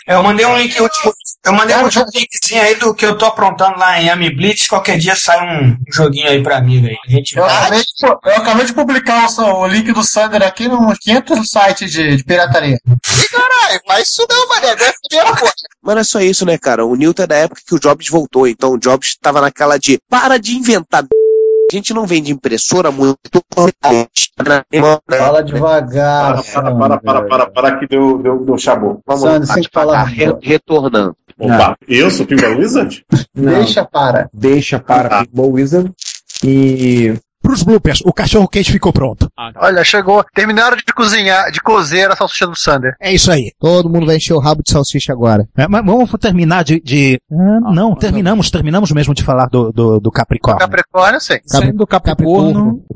Eu 0.08 0.24
mandei 0.24 0.46
um 0.46 0.58
link 0.58 0.80
último. 0.82 1.14
Eu 1.46 1.54
mandei 1.54 1.76
um 1.76 1.88
linkzinho 1.88 2.62
aí 2.62 2.76
do 2.76 2.94
que 2.94 3.06
eu 3.06 3.18
tô 3.18 3.26
aprontando 3.26 3.78
lá 3.80 4.02
em 4.02 4.10
Ami 4.10 4.34
Blitz. 4.34 4.68
Qualquer 4.68 4.98
dia 4.98 5.16
sai 5.16 5.40
um 5.42 5.76
joguinho 5.92 6.30
aí 6.30 6.42
pra 6.42 6.58
amiga 6.58 6.88
aí. 6.88 6.98
A 7.08 7.12
gente 7.12 7.36
Eu 7.36 7.44
vai. 7.44 7.58
acabei, 7.58 7.80
de, 7.82 8.06
eu 8.06 8.36
acabei 8.36 8.66
de 8.66 8.74
publicar 8.74 9.28
o, 9.40 9.62
o 9.62 9.68
link 9.68 9.92
do 9.92 10.04
Sander 10.04 10.44
aqui 10.44 10.68
nos 10.68 10.98
500 11.00 11.50
sites 11.50 11.92
de, 11.92 12.16
de 12.18 12.24
pirataria. 12.24 12.78
E 12.86 13.28
caralho, 13.30 13.82
faz 13.88 14.08
isso 14.08 14.26
não, 14.30 14.48
mané. 14.48 14.76
É. 15.14 15.24
Mas 15.84 15.96
não 15.96 16.02
é 16.02 16.04
só 16.04 16.20
isso, 16.22 16.46
né, 16.46 16.58
cara? 16.58 16.86
O 16.86 16.96
Newton 16.96 17.24
é 17.24 17.28
da 17.28 17.36
época 17.36 17.62
que 17.66 17.76
o 17.76 17.80
Jobs 17.80 18.08
voltou, 18.10 18.48
então 18.48 18.74
o 18.74 18.78
Jobs 18.80 19.16
tava 19.20 19.42
naquela 19.42 19.78
de 19.78 20.00
para 20.10 20.38
de 20.38 20.56
inventar. 20.56 21.04
A 21.04 21.74
gente 21.76 21.94
não 21.94 22.06
vende 22.06 22.32
impressora 22.32 22.92
muito 22.92 23.18
Fala 25.18 25.42
devagar. 25.44 26.44
Para, 26.44 26.76
para, 26.76 26.98
para, 27.00 27.22
para, 27.24 27.50
para, 27.50 27.80
que 27.80 27.88
deu, 27.88 28.18
deu, 28.22 28.44
deu 28.44 28.58
chabou. 28.58 29.00
Vamos 29.06 29.24
lá. 29.24 29.32
Sander, 29.34 29.48
você 29.48 29.54
tem 29.54 29.64
que 29.64 29.70
falar. 29.74 30.04
re- 30.04 30.38
retornando. 30.42 31.16
Opa, 31.40 31.76
eu 31.88 32.12
sou 32.12 32.26
Pinball 32.26 32.58
Wizard? 32.58 33.04
Deixa 33.34 33.86
para. 33.86 34.30
Deixa 34.34 34.80
para 34.80 35.20
Ah. 35.20 35.26
Pinball 35.26 35.52
Wizard. 35.54 35.92
E 36.44 37.14
Pros 37.42 37.64
bloopers, 37.64 38.02
o 38.06 38.14
cachorro 38.14 38.48
quente 38.48 38.72
ficou 38.72 38.94
pronto. 38.94 39.28
Olha, 39.56 39.84
chegou. 39.84 40.24
Terminaram 40.34 40.78
de 40.78 40.84
cozinhar, 40.94 41.52
de 41.52 41.62
cozer 41.62 42.10
a 42.12 42.16
salsicha 42.16 42.48
do 42.48 42.56
Sander. 42.56 42.94
É 43.00 43.14
isso 43.14 43.32
aí. 43.32 43.52
Todo 43.60 43.90
mundo 43.90 44.06
vai 44.06 44.18
encher 44.18 44.34
o 44.34 44.40
rabo 44.40 44.62
de 44.64 44.72
salsicha 44.72 45.12
agora. 45.12 45.48
É, 45.58 45.68
mas 45.68 45.84
vamos 45.86 46.12
terminar 46.20 46.64
de. 46.64 46.80
de- 46.82 47.20
Ah, 47.32 47.72
não, 47.74 47.96
terminamos, 47.96 48.50
terminamos 48.52 48.92
mesmo 48.92 49.14
de 49.14 49.24
falar 49.24 49.48
do, 49.48 49.72
do, 49.72 50.00
do 50.00 50.12
Capricórnio. 50.12 50.60
Capricórnio, 50.60 51.18
eu 51.18 51.22
sei. 51.22 51.40
Saindo 51.46 51.78
do 51.80 51.88
Capricorno. 51.88 52.82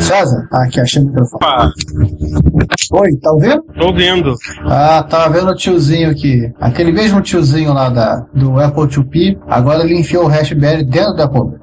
César? 0.00 0.48
Ah, 0.52 0.64
aqui, 0.64 0.80
achei 0.80 1.02
o 1.02 1.06
microfone. 1.06 1.72
Oi, 2.92 3.16
tá 3.22 3.32
ouvindo? 3.32 3.62
Tô 3.78 3.92
vendo. 3.94 4.34
Ah, 4.66 5.02
tava 5.02 5.32
vendo 5.32 5.50
o 5.50 5.54
tiozinho 5.56 6.10
aqui. 6.10 6.52
Aquele 6.60 6.92
mesmo 6.92 7.20
tiozinho 7.20 7.72
lá 7.72 7.88
da, 7.88 8.26
do 8.34 8.58
Apple 8.60 8.84
2P, 8.84 9.38
agora 9.48 9.82
ele 9.82 9.98
enfiou 9.98 10.24
o 10.24 10.28
Raspberry 10.28 10.84
dentro 10.84 11.14
do 11.14 11.22
Apple. 11.22 11.58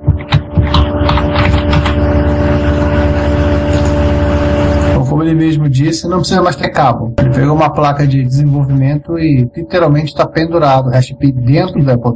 Como 5.12 5.24
ele 5.24 5.36
mesmo 5.36 5.68
disse, 5.68 6.08
não 6.08 6.20
precisa 6.20 6.42
mais 6.42 6.56
ter 6.56 6.70
cabo. 6.70 7.14
Ele 7.20 7.32
pegou 7.32 7.54
uma 7.54 7.70
placa 7.70 8.08
de 8.08 8.24
desenvolvimento 8.24 9.20
e 9.20 9.46
literalmente 9.54 10.06
está 10.06 10.26
pendurado 10.26 10.88
o 10.88 10.90
Raspberry 10.90 11.34
dentro 11.34 11.84
do 11.84 11.92
Apple. 11.92 12.14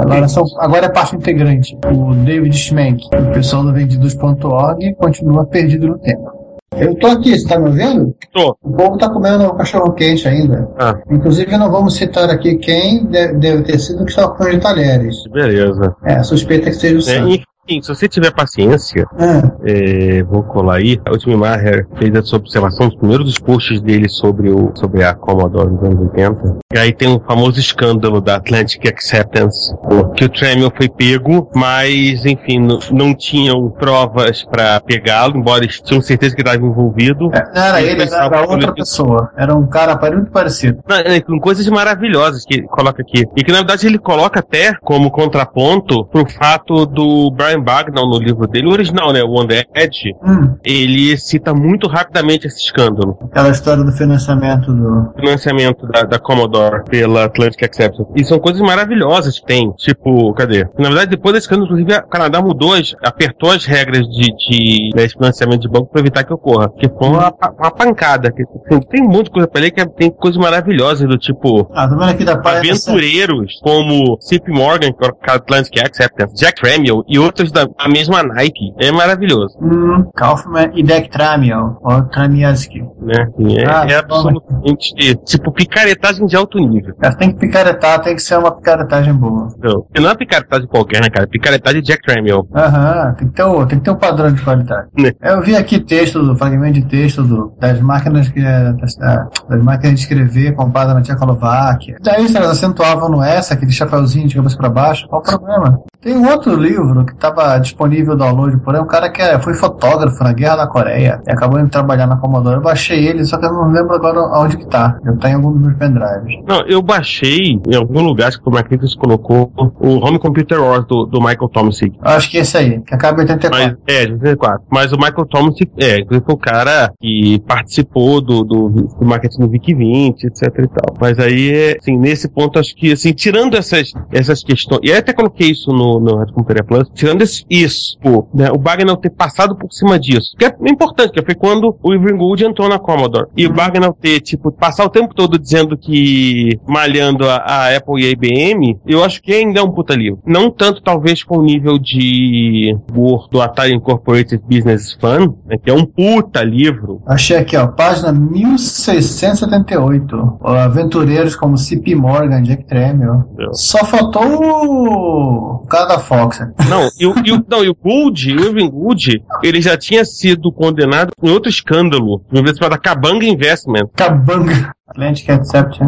Agora, 0.00 0.26
são, 0.28 0.42
agora 0.58 0.86
é 0.86 0.88
parte 0.88 1.14
integrante. 1.14 1.76
O 1.94 2.14
David 2.14 2.56
Schmenck, 2.56 3.06
o 3.14 3.32
pessoal 3.34 3.64
do 3.64 3.74
vendidos.org, 3.74 4.94
continua 4.94 5.44
perdido 5.44 5.88
no 5.88 5.98
tempo. 5.98 6.42
Eu 6.74 6.94
tô 6.94 7.08
aqui, 7.08 7.38
você 7.38 7.46
tá 7.46 7.58
me 7.58 7.68
ouvindo? 7.68 8.16
Tô. 8.32 8.56
O 8.62 8.72
povo 8.72 8.96
tá 8.96 9.10
comendo 9.10 9.44
o 9.44 9.54
cachorro 9.54 9.92
quente 9.92 10.26
ainda. 10.26 10.66
Ah. 10.78 10.98
Inclusive, 11.10 11.54
não 11.58 11.70
vamos 11.70 11.96
citar 11.96 12.30
aqui 12.30 12.56
quem 12.56 13.04
deve, 13.04 13.34
deve 13.34 13.62
ter 13.64 13.78
sido 13.78 14.06
que 14.06 14.10
estava 14.10 14.34
com 14.34 14.44
os 14.44 14.56
talheres. 14.56 15.16
Beleza. 15.30 15.94
É, 16.02 16.14
a 16.14 16.22
suspeita 16.22 16.70
é 16.70 16.72
que 16.72 16.78
seja 16.78 16.94
o 16.94 16.98
É, 17.00 17.02
Sam. 17.02 17.42
Enfim, 17.68 17.80
se 17.80 17.88
você 17.88 18.08
tiver 18.08 18.32
paciência, 18.32 19.06
Ah, 19.16 19.52
é, 19.64 20.22
vou 20.24 20.42
colar 20.42 20.76
aí. 20.76 21.00
A 21.06 21.12
última 21.12 21.36
Maher 21.36 21.86
fez 21.96 22.12
essa 22.12 22.34
observação 22.34 22.88
dos 22.88 22.96
primeiros 22.96 23.24
dos 23.26 23.38
posts 23.38 23.80
dele 23.80 24.08
sobre, 24.08 24.50
o, 24.50 24.72
sobre 24.74 25.04
a 25.04 25.14
Commodore 25.14 25.70
nos 25.70 25.82
anos 25.84 26.00
80. 26.00 26.58
E 26.74 26.78
aí 26.78 26.92
tem 26.92 27.08
o 27.14 27.20
famoso 27.20 27.60
escândalo 27.60 28.20
da 28.20 28.36
Atlantic 28.36 28.84
Acceptance, 28.86 29.72
que 30.16 30.24
o 30.24 30.28
Tremel 30.28 30.72
foi 30.76 30.88
pego, 30.88 31.48
mas, 31.54 32.26
enfim, 32.26 32.58
não, 32.58 32.80
não 32.90 33.14
tinham 33.14 33.70
provas 33.70 34.42
pra 34.44 34.80
pegá-lo, 34.80 35.36
embora 35.36 35.64
tinham 35.66 36.00
certeza 36.02 36.34
que 36.34 36.42
estava 36.42 36.56
envolvido. 36.64 37.30
não 37.30 37.62
era 37.62 37.80
ele, 37.80 37.96
pessoal 37.96 38.26
era 38.26 38.48
outra 38.48 38.72
pessoa. 38.72 39.30
Era 39.36 39.54
um 39.54 39.66
cara 39.68 39.96
muito 40.10 40.32
parecido. 40.32 40.82
É, 41.04 41.20
com 41.20 41.38
coisas 41.38 41.66
maravilhosas 41.68 42.44
que 42.44 42.54
ele 42.54 42.66
coloca 42.66 43.02
aqui. 43.02 43.24
E 43.36 43.44
que 43.44 43.52
na 43.52 43.58
verdade 43.58 43.86
ele 43.86 43.98
coloca 43.98 44.40
até 44.40 44.74
como 44.82 45.10
contraponto 45.10 46.04
pro 46.06 46.28
fato 46.28 46.86
do 46.86 47.30
Brian 47.30 47.51
Brian 47.52 47.62
Bagnall, 47.62 48.08
no 48.08 48.18
livro 48.18 48.46
dele, 48.46 48.66
o 48.66 48.70
original, 48.72 49.12
né, 49.12 49.22
o 49.22 49.30
On 49.40 49.46
The 49.46 49.64
Edge, 49.74 50.14
Hum. 50.24 50.56
ele 50.64 51.16
cita 51.16 51.52
muito 51.54 51.86
rapidamente 51.88 52.46
esse 52.46 52.58
escândalo. 52.60 53.18
Aquela 53.30 53.50
história 53.50 53.82
do 53.84 53.92
financiamento 53.92 54.72
do. 54.72 55.12
Financiamento 55.16 55.86
da, 55.88 56.02
da 56.02 56.18
Commodore 56.18 56.84
pela 56.88 57.24
Atlantic 57.24 57.62
Exception. 57.62 58.06
E 58.16 58.24
são 58.24 58.38
coisas 58.38 58.60
maravilhosas 58.62 59.38
que 59.40 59.46
tem. 59.46 59.70
Tipo, 59.72 60.32
cadê? 60.34 60.64
Na 60.78 60.88
verdade, 60.88 61.10
depois 61.10 61.34
desse 61.34 61.44
escândalo, 61.46 61.66
inclusive, 61.66 61.94
o 62.04 62.08
Canadá 62.08 62.40
mudou, 62.40 62.72
apertou 63.02 63.50
as 63.50 63.64
regras 63.64 64.06
de, 64.08 64.26
de 64.36 64.90
né, 64.94 65.08
financiamento 65.08 65.60
de 65.62 65.68
banco 65.68 65.86
para 65.90 66.00
evitar 66.00 66.24
que 66.24 66.32
ocorra. 66.32 66.70
Que 66.78 66.88
foi 66.88 67.08
uma, 67.08 67.32
uma 67.58 67.70
pancada. 67.70 68.30
Que, 68.32 68.42
assim, 68.42 68.80
tem 68.90 69.02
um 69.02 69.08
monte 69.08 69.24
de 69.24 69.30
coisa 69.30 69.48
pra 69.48 69.60
ler 69.60 69.70
que 69.70 69.80
é- 69.80 69.86
tem 69.86 70.10
coisas 70.10 70.40
maravilhosas 70.40 71.08
do 71.08 71.18
tipo. 71.18 71.70
Ah, 71.74 71.88
tô 71.88 71.96
vendo 71.96 72.10
aqui 72.10 72.24
da. 72.24 72.32
Aventureiros 72.42 73.58
como 73.62 74.16
C.P. 74.20 74.50
Morgan, 74.52 74.92
que 74.92 75.04
é 75.04 75.08
o 75.08 75.34
Atlantic 75.34 75.78
Acceptance, 75.82 76.34
Jack 76.34 76.60
Tramiel 76.60 77.04
e 77.08 77.18
outros 77.18 77.41
da 77.50 77.66
a 77.78 77.88
mesma 77.88 78.22
Nike. 78.22 78.72
É 78.78 78.92
maravilhoso. 78.92 79.56
Hum, 79.60 80.04
Kaufman 80.14 80.70
e 80.74 80.82
Deck 80.82 81.10
Tramiel, 81.10 81.78
ou 81.82 82.02
Tramielski. 82.02 82.80
Né? 83.00 83.26
É, 83.58 83.64
Ah, 83.66 83.86
é 83.88 83.96
absolutamente 83.96 85.14
tipo 85.24 85.50
picaretagem 85.52 86.26
de 86.26 86.36
alto 86.36 86.58
nível. 86.58 86.94
Tem 87.18 87.32
que 87.32 87.38
picaretar, 87.38 88.00
tem 88.00 88.14
que 88.14 88.22
ser 88.22 88.38
uma 88.38 88.52
picaretagem 88.54 89.14
boa. 89.14 89.48
Não, 89.62 89.84
não 90.00 90.10
é 90.10 90.14
picaretagem 90.16 90.66
qualquer, 90.68 91.00
né, 91.00 91.08
cara? 91.10 91.26
Picaretagem 91.26 91.80
de 91.80 91.86
Jack 91.88 92.02
Tramiel. 92.02 92.46
Aham, 92.54 93.14
tem 93.18 93.28
que 93.28 93.34
ter, 93.34 93.42
o, 93.44 93.66
tem 93.66 93.78
que 93.78 93.84
ter 93.84 93.90
um 93.90 93.96
padrão 93.96 94.32
de 94.32 94.42
qualidade. 94.42 94.88
Né? 94.98 95.12
Eu 95.22 95.40
vi 95.42 95.56
aqui 95.56 95.80
texto, 95.80 96.22
do 96.22 96.36
fragmento 96.36 96.74
de 96.74 96.84
texto 96.84 97.22
do, 97.22 97.52
das 97.58 97.80
máquinas 97.80 98.28
que 98.28 98.40
das, 98.42 98.94
da- 98.96 99.28
das 99.48 99.62
máquinas 99.62 99.94
de 99.94 100.00
escrever 100.00 100.54
compradas 100.54 100.94
na 100.94 101.02
Tchecoslováquia. 101.02 101.96
Daí 102.02 102.26
elas 102.34 102.50
acentuavam 102.50 103.08
no 103.08 103.22
S, 103.22 103.52
aquele 103.52 103.72
chapeuzinho 103.72 104.28
de 104.28 104.34
cabeça 104.36 104.56
pra 104.56 104.68
baixo. 104.68 105.06
Qual 105.08 105.20
o 105.20 105.24
problema? 105.24 105.80
Tem 106.00 106.16
um 106.16 106.28
outro 106.28 106.54
livro 106.56 107.04
que 107.04 107.14
estava 107.32 107.58
disponível 107.58 108.16
download 108.16 108.56
por 108.58 108.74
aí, 108.74 108.80
um 108.80 108.86
cara 108.86 109.10
que 109.10 109.20
é- 109.20 109.38
foi 109.40 109.54
fotógrafo 109.54 110.22
na 110.22 110.32
Guerra 110.32 110.56
da 110.56 110.66
Coreia 110.66 111.20
e 111.26 111.30
acabou 111.30 111.58
indo 111.60 111.68
trabalhar 111.70 112.06
na 112.06 112.16
Commodore. 112.16 112.56
Eu 112.56 112.62
baixei 112.62 113.06
ele, 113.06 113.24
só 113.24 113.36
que 113.38 113.46
eu 113.46 113.52
não 113.52 113.70
lembro 113.70 113.94
agora 113.94 114.20
onde 114.38 114.56
que 114.56 114.66
tá. 114.66 114.98
Eu 115.04 115.16
tenho 115.18 115.36
algum 115.36 115.52
dos 115.52 115.60
meus 115.60 115.76
pendrives. 115.76 116.42
Não, 116.46 116.64
eu 116.66 116.82
baixei 116.82 117.60
em 117.66 117.74
algum 117.74 118.02
lugar, 118.02 118.28
acho 118.28 118.40
que 118.40 118.48
o 118.48 118.52
Marquinhos 118.52 118.94
colocou 118.94 119.52
o 119.80 120.04
Home 120.04 120.18
Computer 120.18 120.60
Wars 120.60 120.86
do, 120.86 121.06
do 121.06 121.20
Michael 121.20 121.48
Thompson. 121.48 121.86
Acho 122.02 122.30
que 122.30 122.38
esse 122.38 122.56
aí, 122.56 122.80
que 122.80 122.94
acaba 122.94 123.18
em 123.18 123.22
84. 123.22 123.76
Mas, 123.86 123.96
é, 123.96 124.06
de 124.06 124.12
84. 124.12 124.62
Mas 124.70 124.92
o 124.92 124.96
Michael 124.96 125.26
Thompson, 125.26 125.64
é, 125.78 126.00
inclusive 126.00 126.24
foi 126.24 126.34
o 126.34 126.38
cara 126.38 126.92
que 127.00 127.40
participou 127.46 128.20
do, 128.20 128.44
do, 128.44 128.68
do 128.68 129.04
marketing 129.04 129.40
do 129.40 129.48
Vic 129.48 129.74
20, 129.74 130.24
etc 130.24 130.42
e 130.58 130.68
tal. 130.68 130.96
Mas 131.00 131.18
aí, 131.18 131.52
é, 131.52 131.76
assim, 131.78 131.96
nesse 131.96 132.28
ponto, 132.28 132.58
acho 132.58 132.74
que, 132.74 132.92
assim, 132.92 133.12
tirando 133.12 133.56
essas, 133.56 133.92
essas 134.12 134.42
questões, 134.42 134.80
e 134.82 134.92
até 134.92 135.12
coloquei 135.12 135.50
isso 135.50 135.70
no, 135.70 136.00
no 136.00 136.18
Red 136.18 136.32
Computer 136.32 136.64
Plus, 136.64 136.88
tirando 136.94 137.21
esse, 137.22 137.44
isso, 137.48 137.96
né, 138.34 138.50
o 138.50 138.58
Bagnall 138.58 138.96
ter 138.96 139.10
passado 139.10 139.56
por 139.56 139.72
cima 139.72 139.98
disso, 139.98 140.34
que 140.38 140.44
é 140.44 140.54
importante, 140.66 141.12
que 141.12 141.24
foi 141.24 141.34
quando 141.34 141.76
o 141.82 141.92
Irving 141.92 142.16
Gould 142.16 142.44
entrou 142.44 142.68
na 142.68 142.78
Commodore. 142.78 143.26
E 143.36 143.46
o 143.46 143.52
Bagnall 143.52 143.96
ter, 143.98 144.20
tipo, 144.20 144.52
passar 144.52 144.84
o 144.84 144.90
tempo 144.90 145.14
todo 145.14 145.38
dizendo 145.38 145.76
que, 145.76 146.58
malhando 146.66 147.28
a, 147.28 147.36
a 147.36 147.76
Apple 147.76 148.02
e 148.02 148.06
a 148.06 148.10
IBM, 148.10 148.78
eu 148.86 149.04
acho 149.04 149.22
que 149.22 149.32
ainda 149.32 149.60
é 149.60 149.62
um 149.62 149.70
puta 149.70 149.94
livro. 149.94 150.20
Não 150.26 150.50
tanto, 150.50 150.82
talvez, 150.82 151.22
com 151.22 151.38
o 151.38 151.42
nível 151.42 151.78
de 151.78 152.76
Word 152.94 153.28
do 153.30 153.40
Atari 153.40 153.74
Incorporated 153.74 154.42
Business 154.48 154.94
Fun, 154.94 155.34
né, 155.46 155.56
que 155.62 155.70
é 155.70 155.74
um 155.74 155.84
puta 155.84 156.42
livro. 156.42 157.02
Achei 157.06 157.36
aqui, 157.36 157.56
ó, 157.56 157.66
página 157.66 158.12
1678. 158.12 160.38
Ó, 160.40 160.54
Aventureiros 160.54 161.36
como 161.36 161.56
C.P. 161.56 161.94
Morgan, 161.94 162.42
Jack 162.42 162.64
Tramiel. 162.64 163.24
Só 163.52 163.84
faltou 163.84 164.22
o 164.22 165.66
cara 165.68 165.86
da 165.86 165.98
Fox. 165.98 166.40
Não, 166.68 166.88
e 166.98 167.06
o, 167.06 167.11
e 167.24 167.32
o, 167.32 167.44
não, 167.48 167.64
e 167.64 167.68
o 167.68 167.74
Gould, 167.74 168.34
o 168.34 168.40
Irving 168.40 168.70
Gould, 168.70 169.22
ele 169.42 169.60
já 169.60 169.76
tinha 169.76 170.04
sido 170.04 170.52
condenado 170.52 171.10
em 171.22 171.30
outro 171.30 171.48
escândalo, 171.48 172.22
uma 172.32 172.42
vez 172.42 172.56
chamada 172.56 172.78
Cabanga 172.78 173.24
Investment. 173.26 173.88
Cabanga. 173.96 174.70
Atlantic 174.88 175.26
Exception. 175.30 175.86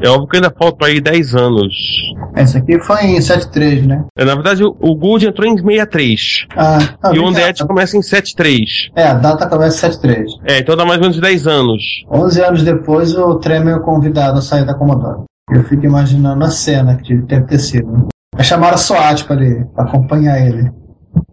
É 0.00 0.08
óbvio 0.08 0.28
que 0.28 0.36
ainda 0.36 0.54
faltam 0.56 0.86
aí 0.86 1.00
10 1.00 1.34
anos. 1.34 1.74
Esse 2.36 2.58
aqui 2.58 2.78
foi 2.78 3.02
em 3.04 3.20
73, 3.20 3.84
né? 3.86 4.04
É, 4.16 4.24
Na 4.24 4.34
verdade, 4.34 4.62
o, 4.62 4.68
o 4.78 4.94
Gould 4.94 5.26
entrou 5.26 5.48
em 5.48 5.56
63. 5.56 6.46
Ah, 6.56 6.78
ah, 7.02 7.12
e 7.12 7.18
o 7.18 7.32
que- 7.32 7.40
Edge 7.40 7.66
começa 7.66 7.96
em 7.96 8.02
73. 8.02 8.60
É, 8.94 9.08
a 9.08 9.14
data 9.14 9.48
começa 9.48 9.76
em 9.88 9.90
73. 9.92 10.32
É, 10.44 10.58
então 10.60 10.76
dá 10.76 10.84
mais 10.84 10.98
ou 10.98 11.02
menos 11.02 11.18
10 11.20 11.46
anos. 11.48 11.82
11 12.08 12.40
anos 12.40 12.62
depois, 12.62 13.16
o 13.16 13.34
Tremel 13.40 13.78
é 13.78 13.80
convidado 13.80 14.38
a 14.38 14.42
sair 14.42 14.64
da 14.64 14.74
Commodore. 14.74 15.24
Eu 15.52 15.64
fico 15.64 15.84
imaginando 15.84 16.44
a 16.44 16.50
cena 16.50 16.96
que 16.96 17.16
deve 17.16 17.46
ter 17.46 17.58
sido. 17.58 18.06
Aí 18.36 18.44
chamaram 18.44 18.74
a 18.74 18.78
SWAT 18.78 19.24
pra, 19.24 19.36
ele, 19.36 19.66
acompanhar 19.76 20.38
ele. 20.46 20.70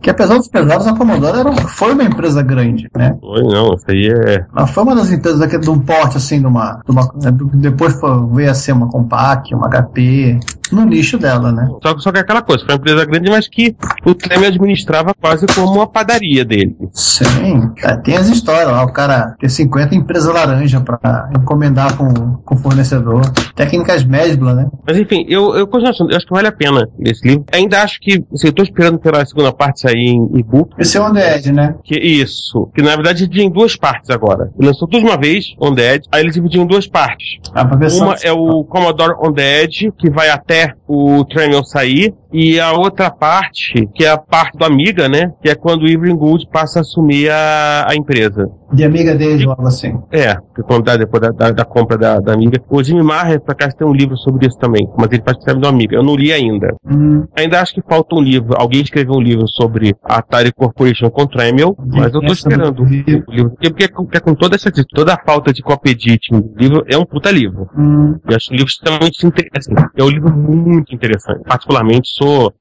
Que 0.02 0.10
apesar 0.10 0.38
dos 0.38 0.48
pesados, 0.48 0.86
a 0.88 0.96
Commodore 0.96 1.40
era, 1.40 1.54
foi 1.68 1.94
uma 1.94 2.04
empresa 2.04 2.42
grande, 2.42 2.90
né? 2.96 3.16
Foi, 3.20 3.42
não, 3.44 3.74
isso 3.74 3.86
aí 3.90 4.08
é. 4.08 4.46
Ela 4.56 4.68
foi 4.68 4.84
uma 4.84 4.96
das 4.96 5.12
empresas 5.12 5.42
aqui 5.42 5.58
de 5.58 5.70
um 5.70 5.80
porte, 5.80 6.18
assim, 6.18 6.40
de 6.42 6.46
uma. 6.46 6.82
De 6.86 6.92
uma 6.92 7.04
do- 7.32 7.46
depois 7.56 7.94
foi, 8.00 8.12
veio 8.34 8.52
a 8.52 8.54
ser 8.54 8.74
uma 8.74 8.90
Compaq, 8.90 9.54
uma 9.56 9.70
HP, 9.70 10.40
no 10.72 10.86
nicho 10.86 11.18
dela, 11.18 11.52
né? 11.52 11.68
Só, 11.82 11.98
só 12.00 12.12
que 12.12 12.18
é 12.18 12.22
aquela 12.22 12.42
coisa, 12.42 12.66
foi 12.66 12.76
uma 12.76 12.80
empresa 12.80 13.06
grande, 13.06 13.30
mas 13.30 13.48
que 13.48 13.76
o 14.06 14.14
Tremel 14.14 14.50
administrava 14.50 15.14
quase 15.20 15.46
como 15.48 15.72
uma 15.72 15.88
padaria 15.88 16.44
dele. 16.44 16.76
Sim, 16.92 17.72
é, 17.84 17.96
tem 17.98 18.18
as 18.18 18.28
histórias 18.28 18.68
lá, 18.68 18.84
o 18.84 18.92
cara 18.92 19.36
tem 19.40 19.48
50 19.50 19.96
empresas 19.96 20.34
laranja 20.34 20.82
pra 20.82 21.30
encomendar 21.38 21.96
com, 21.96 22.12
com 22.44 22.56
o 22.56 22.58
fornecedor. 22.58 23.22
Técnicas 23.56 24.04
Mesbla, 24.04 24.54
né? 24.56 24.68
Mas 24.88 24.98
enfim, 24.98 25.26
eu, 25.30 25.56
eu 25.56 25.68
continuo 25.68 25.92
achando, 25.92 26.12
eu 26.12 26.18
acho 26.18 26.26
que 26.26 26.34
vale 26.34 26.48
a 26.48 26.52
pena 26.52 26.88
esse 27.00 27.26
livro. 27.28 27.46
Ainda 27.54 27.82
acho 27.84 28.00
que, 28.02 28.24
assim, 28.34 28.48
eu 28.48 28.54
tô 28.54 28.64
esperando 28.64 28.98
pela 29.00 29.24
segunda 29.26 29.52
parte 29.54 29.73
sair 29.80 30.10
em 30.10 30.30
e-book. 30.38 30.74
Esse 30.78 30.98
é 30.98 31.02
o 31.02 31.04
Edge, 31.18 31.52
né? 31.52 31.76
Que 31.84 31.96
isso. 31.96 32.70
Que 32.76 32.82
na 32.82 32.96
verdade 32.96 33.20
dividiu 33.20 33.44
em 33.44 33.52
duas 33.52 33.76
partes 33.76 34.10
agora. 34.10 34.52
Ele 34.58 34.68
lançou 34.68 34.88
tudo 34.88 35.04
de 35.04 35.10
uma 35.10 35.18
vez, 35.18 35.54
Edge, 35.82 36.08
aí 36.12 36.22
ele 36.22 36.32
dividiu 36.32 36.62
em 36.62 36.68
duas 36.68 36.88
partes. 36.88 37.40
Ah, 37.54 37.64
Uma 37.64 38.16
é 38.24 38.32
o 38.32 38.64
Commodore 38.64 39.14
Edge, 39.40 39.92
que 39.98 40.10
vai 40.10 40.30
até 40.30 40.74
o 40.88 41.24
Tremel 41.26 41.64
sair, 41.64 42.14
e 42.34 42.60
a 42.60 42.74
outra 42.74 43.12
parte, 43.12 43.88
que 43.94 44.04
é 44.04 44.10
a 44.10 44.18
parte 44.18 44.58
do 44.58 44.66
Amiga, 44.66 45.08
né? 45.08 45.32
Que 45.42 45.50
é 45.50 45.56
quando 45.56 45.84
o 45.84 45.88
Irving 45.88 46.16
Gould 46.16 46.48
passa 46.52 46.80
a 46.80 46.82
assumir 46.82 47.30
a, 47.30 47.86
a 47.90 47.96
empresa. 47.96 48.50
De 48.74 48.84
amiga 48.84 49.14
dele, 49.14 49.46
algo 49.46 49.68
assim. 49.68 49.94
É, 50.12 50.36
que 50.56 50.64
quando 50.64 50.86
dá 50.86 50.98
depois 50.98 51.22
da, 51.22 51.30
da, 51.30 51.52
da 51.52 51.64
compra 51.64 51.96
da, 51.96 52.20
da 52.20 52.34
Amiga. 52.34 52.60
O 52.68 52.84
Jimmy 52.84 53.04
Maher, 53.04 53.40
por 53.40 53.52
acaso, 53.52 53.76
tem 53.78 53.88
um 53.88 53.94
livro 53.94 54.18
sobre 54.18 54.48
isso 54.48 54.58
também, 54.58 54.90
mas 54.98 55.12
ele 55.12 55.22
parte 55.22 55.46
do 55.46 55.68
Amiga. 55.68 55.96
Eu 55.96 56.02
não 56.02 56.16
li 56.16 56.34
ainda. 56.34 56.76
Hum. 56.84 57.26
Ainda 57.38 57.62
acho 57.62 57.76
que 57.76 57.84
falta 57.88 58.16
um 58.16 58.22
livro. 58.22 58.56
Alguém 58.58 58.82
escreveu 58.82 59.14
um 59.14 59.22
livro 59.22 59.48
sobre 59.48 59.96
a 60.04 60.18
Atari 60.18 60.52
Corporation 60.52 61.10
com 61.12 61.28
Tremel, 61.28 61.76
mas 61.78 62.14
eu 62.16 62.22
tô 62.22 62.34
esperando 62.34 62.82
o 62.82 62.86
livro. 62.86 63.24
Porque, 63.60 63.88
porque, 63.90 64.20
com 64.20 64.34
toda 64.34 64.56
essa 64.56 64.72
toda 64.96 65.14
a 65.14 65.24
falta 65.24 65.54
de 65.54 65.62
copy 65.62 65.92
editing 65.92 66.42
do 66.42 66.58
livro, 66.58 66.84
é 66.90 66.98
um 66.98 67.06
puta 67.06 67.30
livro. 67.30 67.70
Hum. 67.78 68.16
Eu 68.28 68.36
acho 68.36 68.52
o 68.52 68.56
livro 68.56 68.70
extremamente 68.70 69.26
interessante. 69.26 69.92
É 69.96 70.04
um 70.04 70.10
livro 70.10 70.36
muito 70.36 70.96
interessante. 70.96 71.44
Particularmente, 71.44 72.10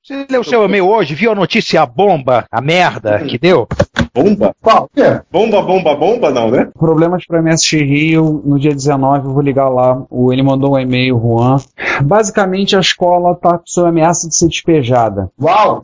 Você 0.02 0.26
leu 0.28 0.40
o 0.40 0.44
seu 0.44 0.64
e-mail 0.64 0.88
hoje? 0.88 1.14
Viu 1.14 1.32
a 1.32 1.34
notícia 1.34 1.82
a 1.82 1.86
bomba, 1.86 2.44
a 2.50 2.60
merda 2.60 3.24
que 3.24 3.38
deu? 3.38 3.66
Bomba? 4.14 4.54
Qual? 4.60 4.90
Bomba, 5.30 5.62
bomba, 5.62 5.94
bomba, 5.94 6.30
não, 6.30 6.50
né? 6.50 6.68
Problemas 6.78 7.24
para 7.26 7.40
MSX 7.40 7.72
Rio, 7.72 8.42
no 8.44 8.58
dia 8.58 8.74
19, 8.74 9.26
eu 9.26 9.32
vou 9.32 9.42
ligar 9.42 9.68
lá. 9.70 10.04
O, 10.10 10.32
ele 10.32 10.42
mandou 10.42 10.74
um 10.74 10.78
e-mail, 10.78 11.18
Juan. 11.18 11.56
Basicamente, 12.02 12.76
a 12.76 12.80
escola 12.80 13.34
tá 13.34 13.60
sob 13.64 13.88
ameaça 13.88 14.28
de 14.28 14.36
ser 14.36 14.48
despejada. 14.48 15.30
Uau! 15.40 15.82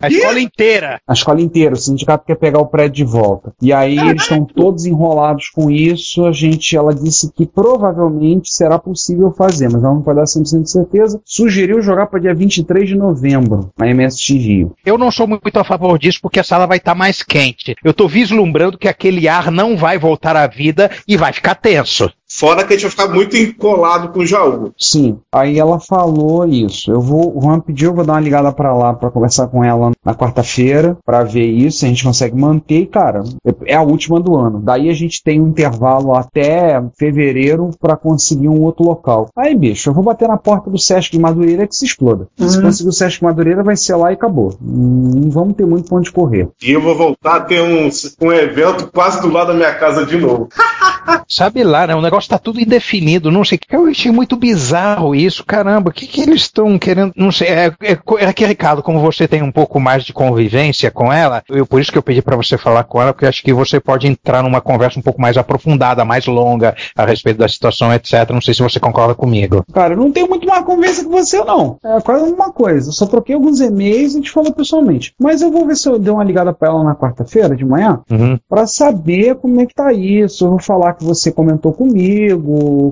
A 0.00 0.08
escola 0.08 0.40
inteira. 0.40 1.00
A 1.06 1.12
escola 1.12 1.40
inteira, 1.40 1.74
o 1.74 1.78
sindicato 1.78 2.24
quer 2.24 2.36
pegar 2.36 2.60
o 2.60 2.66
prédio 2.66 2.96
de 2.96 3.04
volta. 3.04 3.52
E 3.60 3.72
aí 3.72 3.98
eles 3.98 4.22
estão 4.22 4.44
todos 4.44 4.86
enrolados 4.86 5.50
com 5.50 5.70
isso. 5.70 6.24
A 6.24 6.32
gente, 6.32 6.76
ela 6.76 6.94
disse 6.94 7.30
que 7.32 7.44
provavelmente 7.44 8.54
será 8.54 8.78
possível 8.78 9.32
fazer, 9.32 9.68
mas 9.70 9.82
ela 9.82 9.94
não 9.94 10.02
pode 10.02 10.16
dar 10.16 10.24
100% 10.24 10.62
de 10.62 10.70
certeza. 10.70 11.20
Sugeriu 11.24 11.82
jogar 11.82 12.06
para 12.06 12.20
dia 12.20 12.34
23 12.34 12.88
de 12.88 12.96
novembro, 12.96 13.70
na 13.78 13.86
MSX 13.86 14.30
Rio. 14.30 14.74
Eu 14.84 14.96
não 14.96 15.10
sou 15.10 15.26
muito 15.26 15.58
a 15.58 15.64
favor 15.64 15.98
disso 15.98 16.20
porque 16.22 16.40
a 16.40 16.44
sala 16.44 16.66
vai 16.66 16.78
estar 16.78 16.94
mais 16.94 17.22
quente. 17.22 17.65
Eu 17.82 17.94
tô 17.94 18.06
vislumbrando 18.06 18.78
que 18.78 18.88
aquele 18.88 19.28
ar 19.28 19.50
não 19.50 19.76
vai 19.76 19.98
voltar 19.98 20.36
à 20.36 20.46
vida 20.46 20.90
e 21.06 21.16
vai 21.16 21.32
ficar 21.32 21.54
tenso. 21.54 22.12
Fora 22.38 22.64
que 22.64 22.74
a 22.74 22.76
gente 22.76 22.82
vai 22.82 22.90
ficar 22.90 23.08
muito 23.14 23.36
encolado 23.36 24.08
com 24.10 24.20
o 24.20 24.26
Jaú. 24.26 24.72
Sim, 24.78 25.18
aí 25.32 25.58
ela 25.58 25.80
falou 25.80 26.44
isso. 26.46 26.90
Eu 26.90 27.00
vou, 27.00 27.36
o 27.36 27.40
Juan 27.40 27.60
pediu, 27.60 27.90
eu 27.90 27.94
vou 27.94 28.04
dar 28.04 28.14
uma 28.14 28.20
ligada 28.20 28.52
pra 28.52 28.74
lá 28.76 28.92
pra 28.92 29.10
conversar 29.10 29.46
com 29.48 29.64
ela 29.64 29.92
na 30.04 30.14
quarta-feira 30.14 30.96
pra 31.04 31.24
ver 31.24 31.46
isso, 31.46 31.78
se 31.78 31.86
a 31.86 31.88
gente 31.88 32.04
consegue 32.04 32.36
manter, 32.36 32.80
e, 32.82 32.86
cara. 32.86 33.22
É 33.64 33.74
a 33.74 33.82
última 33.82 34.20
do 34.20 34.36
ano. 34.36 34.60
Daí 34.62 34.90
a 34.90 34.92
gente 34.92 35.22
tem 35.22 35.40
um 35.40 35.48
intervalo 35.48 36.14
até 36.14 36.82
fevereiro 36.98 37.70
pra 37.80 37.96
conseguir 37.96 38.48
um 38.48 38.60
outro 38.62 38.84
local. 38.84 39.28
Aí, 39.36 39.54
bicho, 39.54 39.88
eu 39.88 39.94
vou 39.94 40.04
bater 40.04 40.28
na 40.28 40.36
porta 40.36 40.68
do 40.70 40.78
Sesc 40.78 41.10
de 41.12 41.18
Madureira 41.18 41.66
que 41.66 41.74
se 41.74 41.84
exploda. 41.86 42.28
Se 42.36 42.56
Uhum. 42.58 42.64
conseguir 42.64 42.88
o 42.90 42.92
Sesc 42.92 43.18
de 43.18 43.24
Madureira, 43.24 43.62
vai 43.62 43.76
ser 43.76 43.96
lá 43.96 44.10
e 44.10 44.14
acabou. 44.14 44.54
Não 44.60 45.30
vamos 45.30 45.54
ter 45.56 45.64
muito 45.66 45.88
pra 45.88 45.98
onde 45.98 46.12
correr. 46.12 46.48
E 46.62 46.72
eu 46.72 46.82
vou 46.82 46.94
voltar 46.96 47.36
a 47.36 47.40
ter 47.40 47.62
um, 47.62 47.88
um 48.26 48.32
evento 48.32 48.90
quase 48.92 49.20
do 49.22 49.30
lado 49.30 49.48
da 49.48 49.54
minha 49.54 49.74
casa 49.74 50.04
de 50.04 50.18
novo. 50.18 50.48
Sabe 51.28 51.64
lá, 51.64 51.86
né? 51.86 51.94
Um 51.94 52.02
negócio 52.02 52.25
negócio 52.26 52.30
tá 52.30 52.38
tudo 52.38 52.60
indefinido, 52.60 53.30
não 53.30 53.44
sei. 53.44 53.58
Eu 53.70 53.86
achei 53.86 54.10
muito 54.10 54.36
bizarro 54.36 55.14
isso, 55.14 55.44
caramba. 55.44 55.90
O 55.90 55.92
que, 55.92 56.06
que 56.06 56.20
eles 56.20 56.42
estão 56.42 56.78
querendo? 56.78 57.12
Não 57.16 57.30
sei. 57.32 57.48
É, 57.48 57.66
é, 57.82 57.98
é 58.20 58.32
que, 58.32 58.44
Ricardo, 58.44 58.82
como 58.82 59.00
você 59.00 59.26
tem 59.28 59.42
um 59.42 59.52
pouco 59.52 59.78
mais 59.80 60.04
de 60.04 60.12
convivência 60.12 60.90
com 60.90 61.12
ela, 61.12 61.42
eu, 61.48 61.66
por 61.66 61.80
isso 61.80 61.92
que 61.92 61.98
eu 61.98 62.02
pedi 62.02 62.20
para 62.22 62.36
você 62.36 62.58
falar 62.58 62.84
com 62.84 63.00
ela, 63.00 63.12
porque 63.12 63.26
acho 63.26 63.42
que 63.42 63.52
você 63.52 63.80
pode 63.80 64.06
entrar 64.06 64.42
numa 64.42 64.60
conversa 64.60 64.98
um 64.98 65.02
pouco 65.02 65.20
mais 65.20 65.36
aprofundada, 65.36 66.04
mais 66.04 66.26
longa, 66.26 66.74
a 66.96 67.04
respeito 67.06 67.38
da 67.38 67.48
situação, 67.48 67.92
etc. 67.92 68.30
Não 68.30 68.40
sei 68.40 68.54
se 68.54 68.62
você 68.62 68.80
concorda 68.80 69.14
comigo. 69.14 69.64
Cara, 69.72 69.94
eu 69.94 69.98
não 69.98 70.10
tenho 70.10 70.28
muito 70.28 70.46
mais 70.46 70.64
conversa 70.64 71.04
com 71.04 71.10
você, 71.10 71.42
não. 71.44 71.78
É 71.84 72.00
quase 72.00 72.24
a 72.24 72.26
mesma 72.26 72.52
coisa. 72.52 72.88
Eu 72.88 72.92
só 72.92 73.06
troquei 73.06 73.34
alguns 73.34 73.60
e-mails 73.60 74.12
e 74.12 74.16
a 74.16 74.18
gente 74.20 74.30
falou 74.30 74.52
pessoalmente. 74.52 75.12
Mas 75.20 75.42
eu 75.42 75.50
vou 75.50 75.66
ver 75.66 75.76
se 75.76 75.88
eu 75.88 75.98
dou 75.98 76.14
uma 76.14 76.24
ligada 76.24 76.52
pra 76.52 76.68
ela 76.68 76.82
na 76.84 76.94
quarta-feira 76.94 77.54
de 77.56 77.64
manhã, 77.64 78.00
Uhum. 78.10 78.38
pra 78.48 78.66
saber 78.66 79.36
como 79.36 79.60
é 79.60 79.66
que 79.66 79.74
tá 79.74 79.92
isso. 79.92 80.44
Eu 80.44 80.50
vou 80.50 80.58
falar 80.60 80.94
que 80.94 81.04
você 81.04 81.30
comentou 81.32 81.72
comigo, 81.72 82.15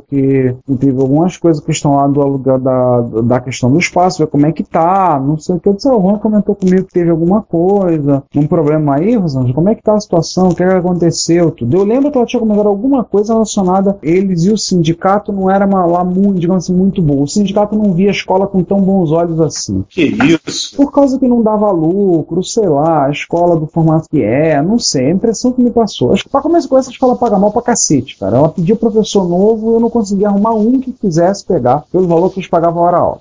que 0.09 0.55
teve 0.79 1.01
algumas 1.01 1.37
coisas 1.37 1.63
que 1.63 1.71
estão 1.71 1.97
lá 1.97 2.07
do 2.07 2.21
aluguel 2.21 2.59
da, 2.59 3.01
da 3.01 3.41
questão 3.41 3.71
do 3.71 3.79
espaço, 3.79 4.19
ver 4.19 4.27
como 4.27 4.47
é 4.47 4.53
que 4.53 4.63
tá. 4.63 5.21
Não 5.25 5.39
sei 5.39 5.57
o 5.57 5.61
que. 5.61 5.69
Eu 5.69 5.75
disse, 5.75 5.89
ah, 5.89 5.97
o 5.97 6.01
Juan 6.01 6.19
comentou 6.19 6.55
comigo 6.55 6.85
que 6.85 6.93
teve 6.93 7.11
alguma 7.11 7.43
coisa, 7.43 8.23
um 8.35 8.47
problema 8.47 8.97
aí, 8.97 9.17
Rosângela. 9.17 9.55
Como 9.55 9.69
é 9.69 9.75
que 9.75 9.83
tá 9.83 9.95
a 9.95 10.01
situação? 10.01 10.49
O 10.49 10.55
que, 10.55 10.63
é 10.63 10.69
que 10.69 10.75
aconteceu? 10.75 11.51
Tudo. 11.51 11.77
Eu 11.77 11.85
lembro 11.85 12.11
que 12.11 12.19
ela 12.19 12.27
tinha 12.27 12.41
comentado 12.41 12.69
alguma 12.69 13.05
coisa 13.05 13.33
relacionada 13.33 13.93
a 13.93 13.97
eles 14.03 14.45
e 14.45 14.51
o 14.51 14.59
sindicato 14.59 15.33
não 15.33 15.51
era 15.51 15.67
uma, 15.67 15.85
lá 15.85 16.05
muito, 16.05 16.41
digamos 16.41 16.65
assim, 16.65 16.75
muito 16.75 17.03
bom. 17.03 17.23
O 17.23 17.29
sindicato 17.29 17.77
não 17.77 17.93
via 17.93 18.09
a 18.09 18.13
escola 18.13 18.47
com 18.47 18.63
tão 18.63 18.81
bons 18.81 19.11
olhos 19.11 19.41
assim. 19.41 19.85
Que 19.89 20.15
isso? 20.47 20.77
Por 20.77 20.93
causa 20.93 21.19
que 21.19 21.29
não 21.29 21.43
dava 21.43 21.71
lucro, 21.71 22.43
sei 22.43 22.69
lá, 22.69 23.07
a 23.07 23.11
escola 23.11 23.57
do 23.57 23.67
formato 23.67 24.09
que 24.09 24.23
é, 24.23 24.61
não 24.63 24.79
sei, 24.79 25.07
a 25.07 25.15
impressão 25.15 25.53
que 25.53 25.63
me 25.63 25.71
passou. 25.71 26.13
Acho 26.13 26.25
que 26.25 26.31
pra 26.31 26.43
começar 26.43 26.69
com 26.69 26.79
essa 26.79 26.91
escola 26.91 27.17
paga 27.17 27.39
mal 27.39 27.53
pra 27.53 27.63
cacete, 27.63 28.19
cara. 28.19 28.37
Ela 28.37 28.49
pediu 28.49 28.77
professor 28.77 29.14
novo 29.23 29.71
e 29.71 29.75
eu 29.75 29.81
não 29.81 29.91
consegui 29.91 30.25
arrumar 30.25 30.55
um 30.55 30.81
que 30.81 30.93
quisesse 30.93 31.45
pegar 31.45 31.85
pelo 31.93 32.09
valor 32.09 32.31
que 32.31 32.41
eles 32.41 32.49
pagavam 32.49 32.83
a 32.83 32.87
hora 32.87 32.97
alta. 32.97 33.21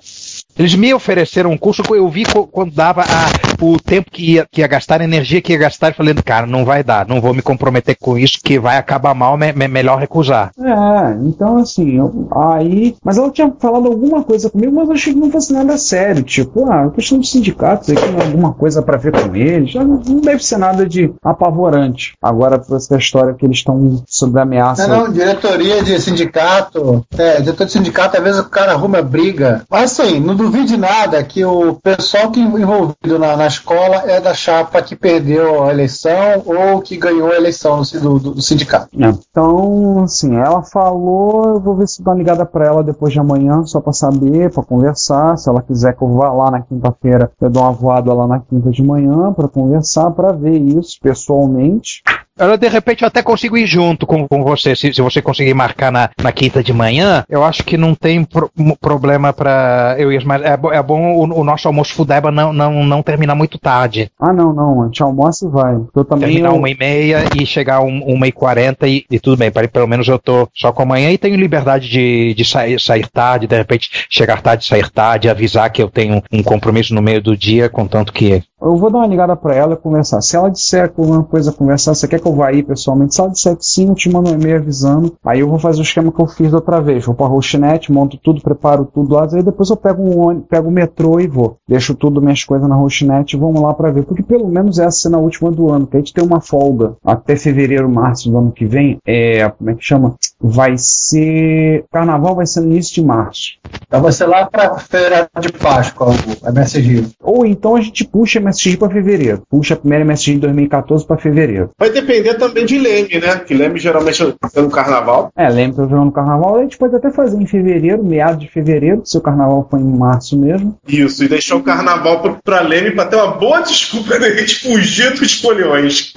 Eles 0.58 0.74
me 0.74 0.92
ofereceram 0.94 1.50
um 1.50 1.58
curso, 1.58 1.82
eu 1.94 2.08
vi 2.08 2.24
quando 2.52 2.72
dava 2.72 3.02
a- 3.02 3.64
o 3.64 3.78
tempo 3.78 4.10
que 4.10 4.32
ia, 4.34 4.46
que 4.50 4.60
ia 4.60 4.66
gastar, 4.66 5.00
a 5.00 5.04
energia 5.04 5.40
que 5.40 5.52
ia 5.52 5.58
gastar, 5.58 5.90
e 5.90 5.94
falei, 5.94 6.14
cara, 6.14 6.46
não 6.46 6.64
vai 6.64 6.82
dar, 6.82 7.06
não 7.06 7.20
vou 7.20 7.34
me 7.34 7.42
comprometer 7.42 7.96
com 8.00 8.16
isso, 8.18 8.38
que 8.42 8.58
vai 8.58 8.76
acabar 8.76 9.14
mal, 9.14 9.36
é 9.42 9.52
me- 9.52 9.68
melhor 9.68 9.98
recusar. 9.98 10.50
É, 10.60 11.16
então 11.26 11.56
assim, 11.58 11.96
eu- 11.96 12.28
aí. 12.32 12.94
Mas 13.04 13.16
ela 13.18 13.30
tinha 13.30 13.52
falado 13.58 13.86
alguma 13.86 14.22
coisa 14.22 14.48
comigo, 14.50 14.72
mas 14.74 14.88
eu 14.88 14.94
achei 14.94 15.12
que 15.12 15.18
não 15.18 15.30
fosse 15.30 15.52
nada 15.52 15.76
sério. 15.76 16.22
Tipo, 16.22 16.70
ah, 16.70 16.90
questão 16.94 17.18
de 17.18 17.28
sindicatos 17.28 17.90
aqui, 17.90 18.06
né, 18.08 18.24
alguma 18.24 18.52
coisa 18.52 18.82
pra 18.82 18.96
ver 18.96 19.12
com 19.12 19.34
eles. 19.34 19.72
Já 19.72 19.82
Não 19.84 20.00
não 20.04 20.20
deve 20.20 20.44
ser 20.44 20.58
nada 20.58 20.86
de 20.86 21.12
apavorante. 21.22 22.12
Agora, 22.22 22.58
por 22.58 22.76
essa 22.76 22.96
história 22.96 23.34
que 23.34 23.44
eles 23.44 23.58
estão 23.58 24.02
sob 24.06 24.38
ameaça. 24.40 24.86
Não, 24.86 25.04
não, 25.06 25.12
diretoria 25.12 25.82
de 25.82 26.00
sindicato. 26.00 27.04
É, 27.16 27.40
diretor 27.40 27.66
de 27.66 27.72
sindicato, 27.72 28.16
às 28.16 28.22
vezes 28.22 28.40
o 28.40 28.48
cara 28.48 28.72
arruma 28.72 29.02
briga. 29.02 29.62
Mas 29.70 29.98
assim, 29.98 30.20
não 30.20 30.34
duvide 30.44 30.76
nada 30.76 31.22
que 31.24 31.44
o 31.44 31.74
pessoal 31.74 32.30
que 32.30 32.40
envolvido 32.40 33.18
na, 33.18 33.36
na 33.36 33.46
escola 33.46 34.02
é 34.06 34.20
da 34.20 34.34
chapa 34.34 34.82
que 34.82 34.94
perdeu 34.94 35.64
a 35.64 35.70
eleição 35.72 36.42
ou 36.44 36.80
que 36.80 36.96
ganhou 36.96 37.30
a 37.30 37.36
eleição 37.36 37.80
do, 38.00 38.18
do- 38.18 38.34
do 38.34 38.42
sindicato. 38.42 38.88
É. 39.00 39.08
Então, 39.30 40.02
assim, 40.04 40.36
ela 40.36 40.62
falou, 40.62 41.44
eu 41.54 41.60
vou 41.60 41.74
ver 41.76 41.88
se 41.88 42.02
dá 42.02 42.10
uma 42.12 42.16
ligada 42.18 42.44
pra 42.44 42.66
ela 42.66 42.82
depois 42.82 43.12
de 43.12 43.18
amanhã, 43.20 43.64
só 43.64 43.80
pra 43.80 43.92
saber, 43.92 44.50
pra 44.52 44.62
conversar. 44.62 45.36
Se 45.38 45.48
ela 45.48 45.62
quiser 45.62 45.94
que 45.96 46.02
eu 46.02 46.08
vá 46.14 46.30
lá 46.32 46.50
na 46.50 46.60
quinta-feira, 46.60 47.30
eu 47.40 47.48
dou 47.50 47.62
uma 47.62 47.72
voada 47.72 48.12
lá 48.12 48.26
na 48.26 48.40
quinta 48.40 48.70
de 48.70 48.82
manhã 48.82 49.32
pra 49.32 49.48
conversar, 49.48 50.10
pra 50.10 50.32
ver 50.32 50.58
isso 50.58 50.98
pessoalmente. 51.02 52.02
Ela, 52.38 52.58
de 52.58 52.68
repente, 52.68 53.02
eu 53.02 53.08
até 53.08 53.22
consigo 53.22 53.56
ir 53.56 53.66
junto 53.66 54.06
com, 54.06 54.26
com 54.26 54.42
você. 54.42 54.74
Se, 54.74 54.92
se 54.92 55.00
você 55.00 55.22
conseguir 55.22 55.54
marcar 55.54 55.92
na, 55.92 56.10
na 56.22 56.32
quinta 56.32 56.62
de 56.62 56.72
manhã, 56.72 57.24
eu 57.28 57.44
acho 57.44 57.62
que 57.62 57.76
não 57.76 57.94
tem 57.94 58.24
pro- 58.24 58.50
problema 58.80 59.32
pra 59.32 59.94
eu 59.98 60.12
ir. 60.12 60.24
Mas 60.24 60.42
é, 60.42 60.58
é 60.72 60.82
bom 60.82 61.14
o, 61.16 61.40
o 61.40 61.44
nosso 61.44 61.68
almoço 61.68 61.94
Fudeba 61.94 62.30
não, 62.32 62.52
não, 62.52 62.84
não 62.84 63.02
terminar 63.02 63.34
muito 63.34 63.58
tarde. 63.58 64.10
Ah, 64.18 64.32
não, 64.32 64.52
não, 64.52 64.82
a 64.82 64.86
gente 64.86 65.02
almoça 65.02 65.46
e 65.46 65.48
vai. 65.48 65.76
Eu 65.94 66.04
também. 66.04 66.28
Terminar 66.28 66.50
eu- 66.50 66.56
uma 66.56 66.68
e 66.70 66.76
meia 66.76 67.24
e 67.40 67.46
chegar 67.46 67.80
um, 67.80 68.02
uma 68.04 68.26
e 68.26 68.32
quarenta 68.32 68.88
e, 68.88 69.04
e 69.10 69.20
tudo 69.20 69.36
bem. 69.36 69.50
Para 69.50 69.68
pelo 69.68 69.86
menos 69.86 70.08
eu 70.08 70.18
tô 70.18 70.48
só 70.54 70.72
com 70.72 70.82
amanhã 70.82 71.10
e 71.10 71.18
tenho 71.18 71.36
liberdade 71.36 71.88
de, 71.88 72.34
de 72.34 72.44
sair, 72.44 72.80
sair 72.80 73.06
tarde, 73.08 73.46
de 73.46 73.56
repente 73.56 73.88
chegar 74.10 74.42
tarde, 74.42 74.64
sair 74.66 74.90
tarde, 74.90 75.28
avisar 75.28 75.70
que 75.70 75.82
eu 75.82 75.88
tenho 75.88 76.22
um 76.32 76.42
compromisso 76.42 76.94
no 76.94 77.02
meio 77.02 77.22
do 77.22 77.36
dia, 77.36 77.68
contanto 77.68 78.12
que 78.12 78.42
Eu 78.64 78.76
vou 78.76 78.90
dar 78.90 79.00
uma 79.00 79.06
ligada 79.06 79.36
pra 79.36 79.54
ela 79.54 79.74
e 79.74 79.76
conversar. 79.76 80.22
Se 80.22 80.36
ela 80.36 80.48
disser 80.48 80.90
alguma 80.96 81.22
coisa 81.22 81.50
a 81.50 81.52
conversar, 81.52 81.94
você 81.94 82.08
quer 82.08 82.18
que 82.18 82.26
eu 82.26 82.34
vá 82.34 82.48
aí 82.48 82.62
pessoalmente? 82.62 83.14
Se 83.14 83.20
ela 83.20 83.28
disser 83.28 83.54
que 83.54 83.66
sim, 83.66 83.88
eu 83.88 83.94
te 83.94 84.10
mando 84.10 84.30
um 84.30 84.34
e-mail 84.34 84.56
avisando. 84.56 85.12
Aí 85.22 85.40
eu 85.40 85.48
vou 85.50 85.58
fazer 85.58 85.80
o 85.80 85.82
esquema 85.82 86.10
que 86.10 86.18
eu 86.18 86.26
fiz 86.26 86.50
da 86.50 86.56
outra 86.56 86.80
vez. 86.80 87.04
Vou 87.04 87.14
pra 87.14 87.26
Rochinet, 87.26 87.92
monto 87.92 88.16
tudo, 88.16 88.40
preparo 88.40 88.86
tudo 88.86 89.14
lá. 89.14 89.28
Aí 89.30 89.42
depois 89.42 89.68
eu 89.68 89.76
pego 89.76 90.02
um 90.02 90.40
pego 90.40 90.68
o 90.68 90.72
metrô 90.72 91.20
e 91.20 91.26
vou. 91.26 91.58
Deixo 91.68 91.94
tudo, 91.94 92.22
minhas 92.22 92.42
coisas 92.42 92.66
na 92.66 92.74
Rochinet 92.74 93.36
e 93.36 93.38
vamos 93.38 93.60
lá 93.60 93.74
pra 93.74 93.90
ver. 93.90 94.04
Porque 94.04 94.22
pelo 94.22 94.48
menos 94.48 94.78
essa 94.78 94.98
será 94.98 95.18
a 95.18 95.20
última 95.20 95.50
do 95.50 95.70
ano, 95.70 95.86
que 95.86 95.98
a 95.98 96.00
gente 96.00 96.14
tem 96.14 96.24
uma 96.24 96.40
folga 96.40 96.96
até 97.04 97.36
fevereiro, 97.36 97.88
março 97.90 98.30
do 98.30 98.38
ano 98.38 98.50
que 98.50 98.64
vem. 98.64 98.96
É, 99.06 99.46
como 99.50 99.68
é 99.68 99.74
que 99.74 99.84
chama? 99.84 100.14
Vai 100.40 100.74
ser. 100.76 101.84
Carnaval 101.92 102.36
vai 102.36 102.46
ser 102.46 102.60
no 102.60 102.72
início 102.72 102.94
de 102.94 103.02
março. 103.02 103.58
Então 103.86 104.02
vai 104.02 104.12
ser 104.12 104.26
lá 104.26 104.46
pra 104.46 104.78
feira 104.78 105.28
de 105.40 105.52
Páscoa, 105.52 106.08
o 106.42 106.48
MSG. 106.48 107.06
Ou 107.22 107.46
então 107.46 107.76
a 107.76 107.80
gente 107.80 108.04
puxa 108.04 108.38
MSG 108.38 108.76
pra 108.76 108.90
fevereiro. 108.90 109.42
Puxa 109.48 109.74
a 109.74 109.76
primeira 109.76 110.04
MSG 110.04 110.34
de 110.34 110.40
2014 110.40 111.06
pra 111.06 111.16
fevereiro. 111.16 111.70
Vai 111.78 111.90
depender 111.90 112.34
também 112.34 112.66
de 112.66 112.78
Leme, 112.78 113.20
né? 113.20 113.36
Que 113.38 113.54
Leme 113.54 113.78
geralmente 113.78 114.22
é 114.22 114.60
no 114.60 114.70
carnaval. 114.70 115.30
É, 115.36 115.46
que 115.70 115.78
eu 115.78 115.88
jogando 115.88 116.12
carnaval, 116.12 116.56
a 116.56 116.62
gente 116.62 116.76
pode 116.76 116.94
até 116.96 117.10
fazer 117.10 117.40
em 117.40 117.46
fevereiro, 117.46 118.02
meados 118.02 118.40
de 118.40 118.48
fevereiro, 118.48 119.02
se 119.04 119.16
o 119.16 119.20
carnaval 119.20 119.66
for 119.70 119.78
em 119.78 119.84
março 119.84 120.38
mesmo. 120.38 120.76
Isso, 120.86 121.24
e 121.24 121.28
deixar 121.28 121.56
o 121.56 121.62
carnaval 121.62 122.20
pro, 122.20 122.38
pra 122.42 122.60
Leme 122.60 122.92
pra 122.92 123.06
ter 123.06 123.16
uma 123.16 123.28
boa 123.28 123.60
desculpa 123.60 124.18
da 124.18 124.30
gente 124.30 124.60
fugir 124.60 125.14
dos 125.14 125.40
foliões. 125.40 126.12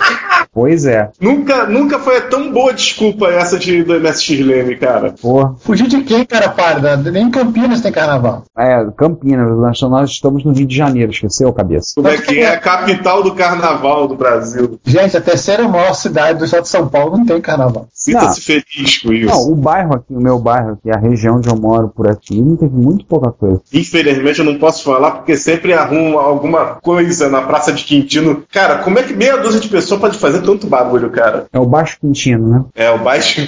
Pois 0.51 0.85
é. 0.85 1.09
nunca, 1.21 1.67
nunca 1.67 1.99
foi 1.99 2.19
tão 2.21 2.51
boa 2.51 2.73
desculpa 2.73 3.27
essa 3.29 3.59
de, 3.59 3.83
do 3.83 3.93
MSX 4.07 4.39
Leme, 4.39 4.75
cara. 4.77 5.13
Porra. 5.21 5.55
Fugir 5.59 5.87
de 5.87 6.01
quem, 6.03 6.25
cara, 6.25 6.49
pálida? 6.49 6.97
Nem 6.97 7.27
em 7.27 7.31
Campinas 7.31 7.81
tem 7.81 7.91
carnaval. 7.91 8.43
É, 8.57 8.85
Campinas, 8.95 9.49
nós, 9.57 9.81
nós 9.81 10.09
estamos 10.09 10.43
no 10.43 10.51
Rio 10.51 10.65
de 10.65 10.75
Janeiro, 10.75 11.11
esqueceu, 11.11 11.51
cabeça? 11.53 11.93
Como 11.95 12.07
é 12.07 12.17
que 12.17 12.39
é 12.39 12.49
a 12.49 12.59
capital 12.59 13.23
do 13.23 13.33
carnaval 13.33 14.07
do 14.07 14.15
Brasil? 14.15 14.79
Gente, 14.85 15.17
a 15.17 15.21
terceira 15.21 15.67
maior 15.67 15.93
cidade 15.93 16.39
do 16.39 16.45
estado 16.45 16.63
de 16.63 16.69
São 16.69 16.87
Paulo 16.87 17.17
não 17.17 17.25
tem 17.25 17.41
carnaval. 17.41 17.87
Sinta-se 17.93 18.41
feliz 18.41 18.97
com 19.01 19.13
isso. 19.13 19.27
Não, 19.27 19.51
o 19.51 19.55
bairro 19.55 19.95
aqui, 19.95 20.13
o 20.13 20.21
meu 20.21 20.39
bairro 20.39 20.73
aqui, 20.73 20.89
a 20.89 20.97
região 20.97 21.37
onde 21.37 21.49
eu 21.49 21.55
moro 21.55 21.89
por 21.89 22.09
aqui, 22.09 22.41
não 22.41 22.55
teve 22.55 22.75
muito 22.75 23.05
pouca 23.05 23.31
coisa. 23.31 23.61
Infelizmente 23.73 24.39
eu 24.39 24.45
não 24.45 24.57
posso 24.57 24.83
falar 24.83 25.11
porque 25.11 25.35
sempre 25.35 25.73
arrumo 25.73 26.17
alguma 26.19 26.75
coisa 26.75 27.29
na 27.29 27.41
Praça 27.41 27.71
de 27.71 27.83
Quintino. 27.83 28.43
Cara, 28.51 28.79
como 28.79 28.99
é 28.99 29.03
que 29.03 29.13
meia 29.13 29.37
dúzia 29.37 29.59
de 29.59 29.67
pessoas 29.67 29.99
pode 29.99 30.17
fazer 30.17 30.41
tanto 30.41 30.67
barulho, 30.67 31.09
cara? 31.09 31.45
É 31.51 31.59
o 31.59 31.65
Baixo 31.65 31.99
Quintino, 31.99 32.47
né? 32.47 32.63
É, 32.75 32.91
o 32.91 32.99
baixo, 32.99 33.47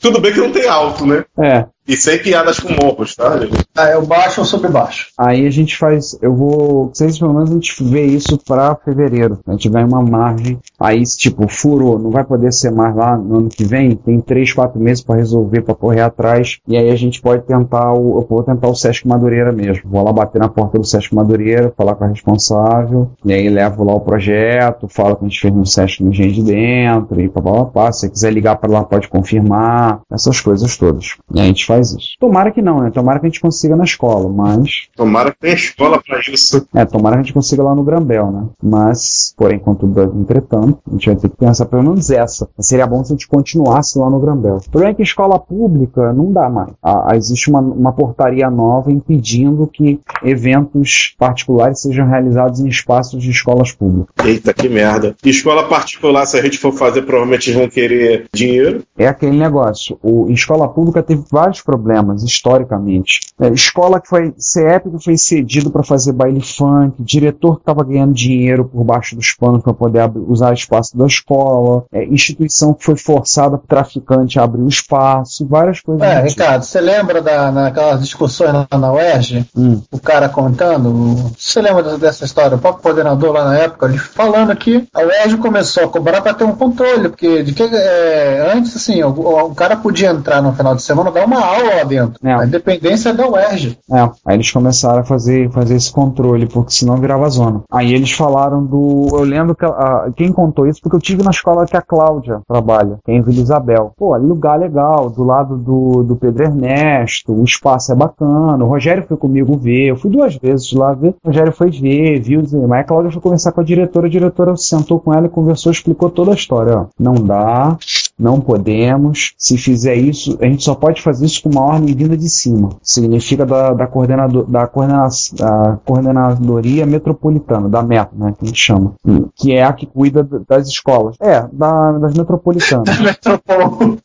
Tudo 0.00 0.20
bem 0.20 0.32
que 0.32 0.40
não 0.40 0.52
tem 0.52 0.66
alto, 0.66 1.06
né? 1.06 1.24
É. 1.38 1.66
E 1.90 1.96
sem 1.96 2.22
piadas 2.22 2.60
com 2.60 2.72
morros, 2.72 3.16
tá? 3.16 3.36
gente? 3.40 3.64
Ah, 3.76 3.88
é 3.88 3.96
o 3.96 4.06
baixo 4.06 4.42
ou 4.42 4.46
sobre 4.46 4.68
baixo? 4.68 5.08
Aí 5.18 5.44
a 5.44 5.50
gente 5.50 5.76
faz, 5.76 6.16
eu 6.22 6.32
vou, 6.32 6.88
vocês 6.94 7.18
pelo 7.18 7.34
menos 7.34 7.50
a 7.50 7.54
gente 7.54 7.82
vê 7.82 8.06
isso 8.06 8.38
pra 8.46 8.76
fevereiro. 8.76 9.40
A 9.44 9.50
gente 9.50 9.68
vai 9.68 9.82
uma 9.82 10.00
margem, 10.00 10.56
aí 10.78 11.02
tipo, 11.02 11.48
furou, 11.48 11.98
não 11.98 12.12
vai 12.12 12.22
poder 12.22 12.52
ser 12.52 12.70
mais 12.70 12.94
lá 12.94 13.18
no 13.18 13.38
ano 13.38 13.48
que 13.48 13.64
vem, 13.64 13.96
tem 13.96 14.20
três, 14.20 14.52
quatro 14.52 14.78
meses 14.78 15.02
pra 15.02 15.16
resolver, 15.16 15.62
pra 15.62 15.74
correr 15.74 16.02
atrás, 16.02 16.58
e 16.68 16.76
aí 16.76 16.90
a 16.90 16.94
gente 16.94 17.20
pode 17.20 17.42
tentar 17.42 17.92
o, 17.92 18.20
eu 18.20 18.26
vou 18.28 18.44
tentar 18.44 18.68
o 18.68 18.74
Sesc 18.76 19.08
Madureira 19.08 19.50
mesmo. 19.50 19.90
Vou 19.90 20.04
lá 20.04 20.12
bater 20.12 20.38
na 20.38 20.48
porta 20.48 20.78
do 20.78 20.86
Sesc 20.86 21.12
Madureira, 21.12 21.74
falar 21.76 21.96
com 21.96 22.04
a 22.04 22.08
responsável, 22.08 23.10
e 23.24 23.32
aí 23.32 23.48
levo 23.48 23.82
lá 23.82 23.94
o 23.94 24.00
projeto, 24.00 24.86
falo 24.86 25.16
que 25.16 25.24
a 25.24 25.28
gente 25.28 25.40
fez 25.40 25.52
no 25.52 25.66
Sesc 25.66 26.04
no 26.04 26.10
Engenho 26.10 26.34
de 26.34 26.42
Dentro, 26.44 27.20
e 27.20 27.28
papapá, 27.28 27.90
se 27.90 28.02
você 28.02 28.10
quiser 28.10 28.32
ligar 28.32 28.54
pra 28.54 28.70
lá 28.70 28.84
pode 28.84 29.08
confirmar, 29.08 30.02
essas 30.08 30.40
coisas 30.40 30.76
todas. 30.76 31.16
E 31.34 31.40
aí 31.40 31.46
a 31.46 31.48
gente 31.48 31.66
faz 31.66 31.79
Tomara 32.18 32.50
que 32.50 32.62
não, 32.62 32.80
né? 32.80 32.90
Tomara 32.90 33.18
que 33.18 33.26
a 33.26 33.28
gente 33.28 33.40
consiga 33.40 33.76
na 33.76 33.84
escola, 33.84 34.28
mas 34.28 34.88
Tomara 34.96 35.32
que 35.32 35.38
tenha 35.40 35.54
escola 35.54 36.00
pra 36.06 36.20
isso. 36.20 36.66
é, 36.74 36.84
tomara 36.84 37.16
que 37.16 37.20
a 37.20 37.24
gente 37.24 37.34
consiga 37.34 37.62
lá 37.62 37.74
no 37.74 37.82
Grambel, 37.82 38.30
né? 38.30 38.46
Mas, 38.62 39.34
porém, 39.36 39.58
contudo, 39.58 40.02
entretanto, 40.20 40.78
a 40.88 40.92
gente 40.92 41.06
vai 41.06 41.16
ter 41.16 41.28
que 41.28 41.36
pensar 41.36 41.66
pelo 41.66 41.82
menos 41.82 42.10
essa. 42.10 42.48
Seria 42.60 42.86
bom 42.86 43.02
se 43.04 43.12
a 43.12 43.14
gente 43.16 43.28
continuasse 43.28 43.98
lá 43.98 44.08
no 44.10 44.20
Grambel. 44.20 44.56
O 44.56 44.70
problema 44.70 44.92
é 44.92 44.94
que 44.94 45.02
escola 45.02 45.38
pública 45.38 46.12
não 46.12 46.32
dá 46.32 46.48
mais. 46.48 46.70
Ah, 46.82 47.12
existe 47.14 47.50
uma, 47.50 47.60
uma 47.60 47.92
portaria 47.92 48.50
nova 48.50 48.92
impedindo 48.92 49.66
que 49.66 50.00
eventos 50.22 51.14
particulares 51.18 51.80
sejam 51.80 52.06
realizados 52.06 52.60
em 52.60 52.68
espaços 52.68 53.22
de 53.22 53.30
escolas 53.30 53.72
públicas. 53.72 54.14
Eita, 54.24 54.52
que 54.52 54.68
merda. 54.68 55.14
Escola 55.24 55.64
particular, 55.68 56.26
se 56.26 56.38
a 56.38 56.42
gente 56.42 56.58
for 56.58 56.72
fazer, 56.72 57.02
provavelmente 57.02 57.50
eles 57.50 57.60
vão 57.60 57.68
querer 57.68 58.26
dinheiro. 58.32 58.82
É 58.96 59.06
aquele 59.06 59.36
negócio. 59.36 59.98
O, 60.02 60.30
escola 60.30 60.68
pública 60.68 61.02
teve 61.02 61.22
vários 61.30 61.60
problemas, 61.70 62.24
historicamente. 62.24 63.20
É, 63.40 63.48
escola 63.48 64.00
que 64.00 64.08
foi, 64.08 64.34
CEP 64.36 64.90
que 64.90 65.04
foi 65.04 65.16
cedido 65.16 65.70
para 65.70 65.84
fazer 65.84 66.12
baile 66.12 66.40
funk, 66.40 66.94
diretor 66.98 67.56
que 67.56 67.62
estava 67.62 67.84
ganhando 67.84 68.12
dinheiro 68.12 68.64
por 68.64 68.82
baixo 68.82 69.14
dos 69.14 69.32
panos 69.32 69.62
para 69.62 69.72
poder 69.72 70.10
usar 70.28 70.52
espaço 70.52 70.96
da 70.98 71.06
escola, 71.06 71.84
é, 71.92 72.04
instituição 72.04 72.74
que 72.74 72.84
foi 72.84 72.96
forçada 72.96 73.56
por 73.56 73.66
traficante 73.68 74.38
a 74.38 74.42
abrir 74.42 74.62
o 74.62 74.68
espaço, 74.68 75.46
várias 75.46 75.80
coisas. 75.80 76.02
É, 76.02 76.16
tipo. 76.16 76.28
Ricardo, 76.28 76.62
você 76.64 76.80
lembra 76.80 77.22
da, 77.22 77.52
naquelas 77.52 78.00
discussões 78.00 78.52
na, 78.52 78.78
na 78.78 78.92
UERJ? 78.92 79.46
Hum. 79.56 79.80
O 79.92 80.00
cara 80.00 80.28
contando? 80.28 81.14
Você 81.38 81.60
lembra 81.60 81.82
dessa- 81.82 81.98
dessa 81.98 82.24
história? 82.24 82.56
O 82.56 82.60
próprio 82.60 82.82
coordenador 82.82 83.32
lá 83.32 83.44
na 83.44 83.56
época, 83.58 83.86
ele 83.86 83.98
falando 83.98 84.54
que 84.56 84.88
a 84.92 85.00
UERJ 85.00 85.36
começou 85.36 85.84
a 85.84 85.88
cobrar 85.88 86.20
para 86.20 86.34
ter 86.34 86.44
um 86.44 86.56
controle, 86.56 87.08
porque 87.08 87.42
de 87.42 87.52
que, 87.52 87.62
é, 87.62 88.52
antes, 88.54 88.74
assim, 88.76 89.02
o, 89.02 89.10
o 89.10 89.54
cara 89.54 89.76
podia 89.76 90.10
entrar 90.10 90.42
no 90.42 90.52
final 90.52 90.74
de 90.74 90.82
semana 90.82 91.10
dar 91.10 91.24
uma 91.24 91.44
lá 91.58 91.84
dentro. 91.84 92.14
A 92.40 92.44
independência 92.46 93.10
é 93.10 93.12
da 93.12 93.28
UERJ. 93.28 93.78
É, 93.92 94.00
aí 94.26 94.36
eles 94.36 94.50
começaram 94.50 95.00
a 95.00 95.04
fazer, 95.04 95.50
fazer 95.50 95.74
esse 95.76 95.92
controle, 95.92 96.46
porque 96.46 96.72
senão 96.72 96.96
virava 96.96 97.28
zona. 97.28 97.62
Aí 97.70 97.92
eles 97.94 98.12
falaram 98.12 98.64
do. 98.64 99.08
Eu 99.12 99.22
lembro 99.24 99.54
que 99.54 99.64
a- 99.64 100.08
quem 100.16 100.32
contou 100.32 100.66
isso, 100.66 100.80
porque 100.82 100.96
eu 100.96 101.00
tive 101.00 101.22
na 101.22 101.30
escola 101.30 101.66
que 101.66 101.76
a 101.76 101.82
Cláudia 101.82 102.40
trabalha, 102.48 102.98
que 103.04 103.10
é 103.12 103.14
em 103.14 103.22
Vila 103.22 103.40
Isabel. 103.40 103.92
Pô, 103.96 104.16
lugar 104.16 104.58
legal, 104.58 105.08
do 105.10 105.24
lado 105.24 105.56
do, 105.56 106.02
do 106.02 106.16
Pedro 106.16 106.44
Ernesto, 106.44 107.32
o 107.32 107.44
espaço 107.44 107.92
é 107.92 107.94
bacana. 107.94 108.64
O 108.64 108.68
Rogério 108.68 109.04
foi 109.06 109.16
comigo 109.16 109.56
ver, 109.56 109.86
eu 109.88 109.96
fui 109.96 110.10
duas 110.10 110.36
vezes 110.36 110.72
lá 110.72 110.92
ver. 110.92 111.14
O 111.22 111.28
Rogério 111.28 111.52
foi 111.52 111.70
ver, 111.70 112.20
viu, 112.20 112.42
mas 112.68 112.80
a 112.80 112.84
Cláudia 112.84 113.10
foi 113.10 113.20
conversar 113.22 113.52
com 113.52 113.60
a 113.60 113.64
diretora, 113.64 114.06
a 114.06 114.10
diretora 114.10 114.56
sentou 114.56 114.98
com 115.00 115.12
ela 115.12 115.26
e 115.26 115.30
conversou, 115.30 115.72
explicou 115.72 116.10
toda 116.10 116.30
a 116.32 116.34
história. 116.34 116.76
Ó. 116.78 116.84
Não 116.98 117.14
dá, 117.14 117.76
não 118.20 118.40
podemos. 118.40 119.32
Se 119.38 119.56
fizer 119.56 119.94
isso, 119.94 120.36
a 120.40 120.44
gente 120.46 120.62
só 120.62 120.74
pode 120.74 121.00
fazer 121.02 121.26
isso 121.26 121.42
com 121.42 121.48
uma 121.50 121.62
ordem 121.62 121.94
vinda 121.94 122.16
de 122.16 122.28
cima. 122.28 122.70
Significa 122.82 123.46
da, 123.46 123.72
da, 123.72 123.86
coordenador, 123.86 124.44
da, 124.48 124.66
coordena, 124.66 125.08
da 125.38 125.78
coordenadoria 125.84 126.86
metropolitana, 126.86 127.68
da 127.68 127.82
MET, 127.82 128.10
né, 128.14 128.34
que 128.38 128.44
a 128.44 128.48
gente 128.48 128.60
chama. 128.60 128.92
Que 129.34 129.52
é 129.52 129.64
a 129.64 129.72
que 129.72 129.86
cuida 129.86 130.26
das 130.48 130.68
escolas. 130.68 131.16
É, 131.20 131.46
da, 131.52 131.92
das 131.92 132.14
metropolitanas. 132.14 132.88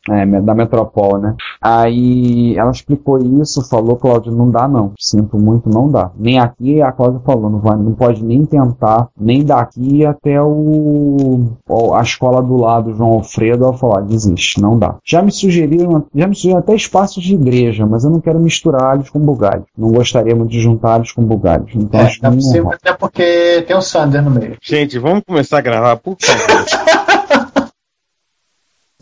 É, 0.08 0.24
me- 0.24 0.40
da 0.40 0.54
Metropol, 0.54 1.18
né? 1.18 1.34
Aí 1.60 2.56
ela 2.56 2.70
explicou 2.70 3.18
isso, 3.18 3.68
falou, 3.68 3.96
Cláudio, 3.96 4.32
não 4.32 4.50
dá 4.50 4.68
não. 4.68 4.92
Sinto 4.98 5.38
muito, 5.38 5.68
não 5.68 5.90
dá. 5.90 6.10
Nem 6.16 6.38
aqui 6.38 6.80
a 6.80 6.92
Cláudia 6.92 7.20
falou, 7.24 7.50
não, 7.50 7.58
vai, 7.58 7.76
não 7.76 7.92
pode 7.92 8.24
nem 8.24 8.44
tentar, 8.44 9.08
nem 9.18 9.44
daqui 9.44 10.04
até 10.04 10.40
o, 10.40 11.46
a 11.94 12.02
escola 12.02 12.42
do 12.42 12.56
lado, 12.56 12.94
João 12.94 13.14
Alfredo, 13.14 13.64
ela 13.64 13.72
falou, 13.72 13.96
desiste, 14.06 14.60
não 14.60 14.78
dá. 14.78 14.96
Já 15.04 15.22
me 15.22 15.30
sugeriram, 15.30 16.06
já 16.14 16.26
me 16.26 16.34
sugeriram 16.34 16.60
até 16.60 16.74
espaços 16.74 17.22
de 17.22 17.34
igreja, 17.34 17.86
mas 17.86 18.04
eu 18.04 18.10
não 18.10 18.20
quero 18.20 18.40
misturar 18.40 18.82
alhos 18.82 19.10
com 19.10 19.18
bugalhos. 19.18 19.66
Não 19.76 19.90
gostaria 19.90 20.34
muito 20.34 20.50
de 20.50 20.60
juntar 20.60 20.94
alhos 20.94 21.12
com 21.12 21.22
bugalhos. 21.22 21.70
Então 21.74 22.00
acho 22.00 22.20
que 22.20 22.26
É 22.26 22.30
não 22.30 22.36
possível, 22.36 22.72
até 22.72 22.92
porque 22.92 23.64
tem 23.66 23.76
o 23.76 23.82
Sander 23.82 24.22
no 24.22 24.30
meio. 24.30 24.56
Gente, 24.62 24.98
vamos 24.98 25.22
começar 25.26 25.58
a 25.58 25.62
gravar, 25.62 25.96
por 25.96 26.16
favor. 26.20 26.66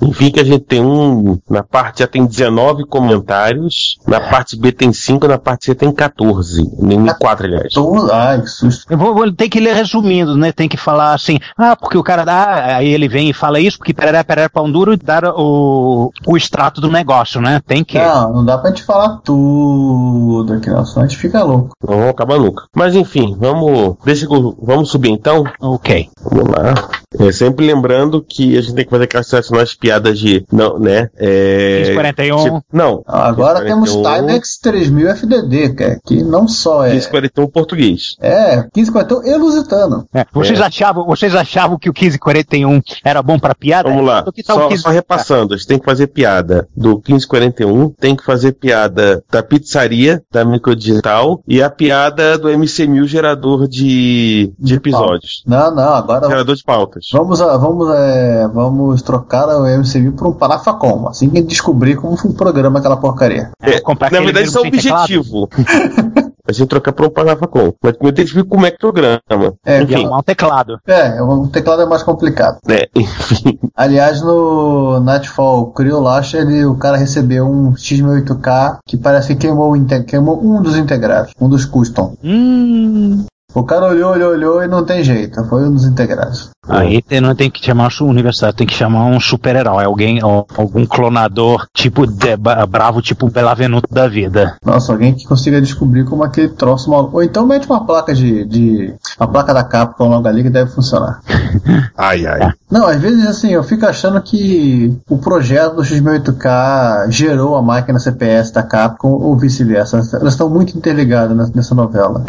Enfim, 0.03 0.31
que 0.31 0.41
a 0.41 0.45
gente 0.45 0.65
tem 0.65 0.83
um. 0.85 1.39
Na 1.49 1.63
parte 1.63 2.03
A 2.03 2.07
tem 2.07 2.27
19 2.27 2.85
comentários, 2.87 3.97
na 4.07 4.21
parte 4.21 4.57
B 4.57 4.73
tem 4.73 4.93
5, 4.93 5.27
na 5.29 5.39
parte 5.39 5.67
C 5.67 5.75
tem 5.75 5.93
14. 5.93 6.63
Nem 6.79 7.05
4, 7.07 7.47
aliás. 7.47 7.73
Ai, 8.13 8.41
que 8.43 8.49
susto. 8.49 8.85
Eu 8.91 8.99
vou, 8.99 9.15
vou 9.15 9.31
ter 9.33 9.49
que 9.49 9.61
ler 9.61 9.75
resumindo, 9.75 10.37
né? 10.37 10.53
Tem 10.53 10.69
que 10.69 10.77
falar 10.77 11.15
assim, 11.15 11.39
ah, 11.57 11.77
porque 11.77 11.97
o 11.97 12.03
cara 12.03 12.25
dá, 12.25 12.77
aí 12.77 12.89
ele 12.89 13.09
vem 13.09 13.31
e 13.31 13.33
fala 13.33 13.61
isso, 13.61 13.79
porque 13.79 13.95
pereré, 13.95 14.23
pereré, 14.23 14.49
pão 14.49 14.71
duro 14.71 14.93
e 14.93 14.97
dar 14.97 15.25
o, 15.37 16.11
o 16.27 16.37
extrato 16.37 16.81
do 16.81 16.91
negócio, 16.91 17.41
né? 17.41 17.61
Tem 17.67 17.85
que. 17.85 17.99
Não, 17.99 18.33
não 18.35 18.45
dá 18.45 18.59
pra 18.59 18.71
gente 18.71 18.83
falar 18.83 19.21
tudo 19.25 20.53
aqui, 20.55 20.71
não, 20.71 20.85
senão 20.85 21.05
a 21.05 21.09
gente 21.09 21.19
fica 21.19 21.43
louco. 21.43 21.71
Não 21.83 21.95
vamos 21.97 22.11
acabar 22.11 22.39
nunca. 22.39 22.65
Mas 22.75 22.95
enfim, 22.95 23.35
vamos. 23.39 23.97
Deixa 24.05 24.27
eu- 24.27 24.57
Vamos 24.61 24.91
subir 24.91 25.11
então? 25.11 25.45
Ok. 25.61 26.09
Vamos 26.31 26.51
lá. 26.51 26.75
É, 27.19 27.33
sempre 27.33 27.67
lembrando 27.67 28.23
que 28.23 28.57
a 28.57 28.61
gente 28.61 28.75
tem 28.75 28.85
que 28.85 28.91
fazer 28.91 29.05
aquelas 29.05 29.27
tradicionais 29.29 29.75
piadas 29.75 30.19
de. 30.19 30.45
Não, 30.53 30.79
né? 30.79 31.09
É, 31.17 31.83
1541. 31.85 32.43
tipo- 32.45 32.63
não. 32.73 33.03
Agora 33.07 33.61
1541, 33.61 33.67
temos 33.67 33.93
Timex 34.27 34.59
3000 34.59 35.09
FDD, 35.11 35.75
que, 35.75 35.83
é- 35.85 35.99
que 36.05 36.23
não 36.23 36.47
só 36.49 36.85
é. 36.85 36.91
1541 36.91 37.47
português. 37.49 38.17
É, 38.21 38.57
1541 38.75 39.23
e 39.27 39.37
lusitano. 39.37 40.07
É, 40.13 40.25
vocês, 40.33 40.59
É. 40.61 40.65
achavam, 40.65 41.05
vocês 41.07 41.35
achavam 41.35 41.79
que 41.79 41.89
o 41.89 41.93
1541 41.93 42.81
era 43.05 43.23
bom 43.23 43.39
pra 43.39 43.55
piada? 43.55 43.89
Vamos 43.89 44.05
lá. 44.07 44.23
Tá 44.23 44.33
Só, 44.45 44.69
15... 44.69 44.83
só 44.83 44.89
repassando, 44.91 45.55
a 45.55 45.57
gente 45.57 45.67
tem 45.67 45.79
que 45.79 45.85
fazer 45.85 46.09
piada 46.09 46.69
do 46.77 47.01
1541, 47.07 47.91
tem 47.91 48.15
que 48.17 48.25
fazer 48.25 48.53
piada 48.53 49.23
da 49.31 49.43
pizzaria, 49.43 50.23
da 50.31 50.45
microdigital, 50.45 51.43
e 51.47 51.63
a 51.63 51.71
piada 51.71 52.37
do 52.39 52.49
MC1000 52.49 53.07
gerador 53.07 53.67
de, 53.69 54.53
de 54.59 54.75
episódios. 54.75 55.43
Não, 55.47 55.75
não, 55.75 55.95
agora. 55.95 56.29
Gerador 56.29 56.55
de 56.57 56.63
pautas. 56.63 57.04
Vamos, 57.13 57.41
a- 57.41 57.57
vamos, 57.57 57.89
é, 57.95 58.49
vamos 58.49 59.03
trocar 59.03 59.49
o 59.49 59.67
MCV 59.67 60.13
por 60.13 60.29
um 60.29 60.33
Parafacom, 60.33 61.09
assim 61.09 61.31
que 61.31 61.43
descobrir 61.43 61.97
como 61.97 62.17
foi 62.17 62.31
o 62.31 62.35
programa 62.35 62.79
aquela 62.79 62.97
porcaria. 62.97 63.51
É, 63.63 63.81
na 64.11 64.21
verdade, 64.21 64.49
isso 64.49 64.59
é 64.59 64.63
o 64.63 64.67
objetivo. 64.67 65.49
a 66.47 66.53
gente 66.53 66.69
trocar 66.69 66.93
para 66.93 67.07
um 67.07 67.11
Parafacom. 67.11 67.73
Mas 67.83 67.93
primeiro 67.93 68.17
tem 68.17 68.27
que 68.27 68.35
ver 68.35 68.45
como 68.45 68.67
é 68.67 68.71
que 68.71 68.79
programa. 68.79 69.55
É, 69.65 69.83
Enfim, 69.83 70.07
um 70.07 70.23
teclado. 70.23 70.79
É, 70.87 71.23
o 71.23 71.47
teclado 71.49 71.83
é 71.83 71.87
mais 71.87 72.03
complicado. 72.03 72.59
né, 72.67 72.83
enfim. 72.95 73.59
Aliás, 73.75 74.21
no 74.21 75.01
Nightfall 75.01 75.73
Creo 75.73 76.01
Launch, 76.01 76.37
ele, 76.37 76.65
o 76.67 76.77
cara 76.77 76.97
recebeu 76.97 77.47
um 77.47 77.73
X68K 77.73 78.79
que 78.87 78.97
parece 78.97 79.29
que 79.35 79.47
queimou, 79.47 79.73
queimou 80.07 80.45
um 80.45 80.63
dos 80.63 80.77
integrados, 80.77 81.33
um 81.41 81.49
dos 81.49 81.65
custom. 81.65 82.15
Hum. 82.23 83.25
O 83.55 83.63
cara 83.63 83.87
olhou, 83.87 84.11
olhou, 84.11 84.33
olhou 84.33 84.63
e 84.65 84.67
não 84.67 84.85
tem 84.85 85.05
jeito, 85.05 85.45
foi 85.45 85.63
um 85.69 85.73
dos 85.73 85.85
integrados. 85.85 86.51
Aí 86.69 87.03
tem- 87.03 87.21
não 87.21 87.35
tem 87.35 87.51
que 87.51 87.65
chamar 87.65 87.89
a 88.01 88.05
universidade, 88.05 88.57
tem 88.57 88.67
que 88.67 88.75
chamar 88.75 89.05
um 89.07 89.21
super-herói, 89.21 89.85
alguém, 89.85 90.21
algum 90.23 90.87
clonador 90.87 91.67
tipo 91.75 92.07
de- 92.07 92.37
bravo, 92.69 93.01
tipo 93.03 93.29
Belavenuto 93.31 93.93
da 93.93 94.09
vida. 94.09 94.57
Nossa, 94.65 94.93
alguém 94.93 95.15
que 95.15 95.25
consiga 95.27 95.61
descobrir 95.61 96.05
como 96.05 96.23
aquele 96.25 96.49
troço 96.49 96.91
maluco. 96.91 97.17
Ou 97.17 97.23
então 97.23 97.47
mete 97.47 97.67
uma 97.67 97.85
placa 97.85 98.15
de. 98.15 98.45
de 98.45 98.95
uma 99.19 99.29
placa 99.29 99.53
da 99.55 99.63
Capcom 99.65 100.09
logo 100.09 100.27
ali 100.29 100.43
que 100.43 100.51
deve 100.51 100.71
funcionar. 100.71 101.21
Ai, 101.97 102.27
ai. 102.27 102.53
Não, 102.71 102.87
às 102.87 103.01
vezes 103.01 103.27
assim, 103.27 103.51
eu 103.51 103.63
fico 103.63 103.87
achando 103.87 104.21
que 104.21 104.93
o 105.09 105.17
projeto 105.19 105.77
do 105.77 105.83
X68K 105.83 107.07
gerou 107.11 107.55
a 107.57 107.63
máquina 107.63 107.99
CPS 107.99 108.53
da 108.53 108.63
Capcom 108.63 109.09
ou 109.13 109.37
vice-versa. 109.37 109.99
Elas 110.15 110.33
estão 110.35 110.49
muito 110.51 110.77
interligadas 110.77 111.51
nessa- 111.53 111.75
novela. 111.75 112.25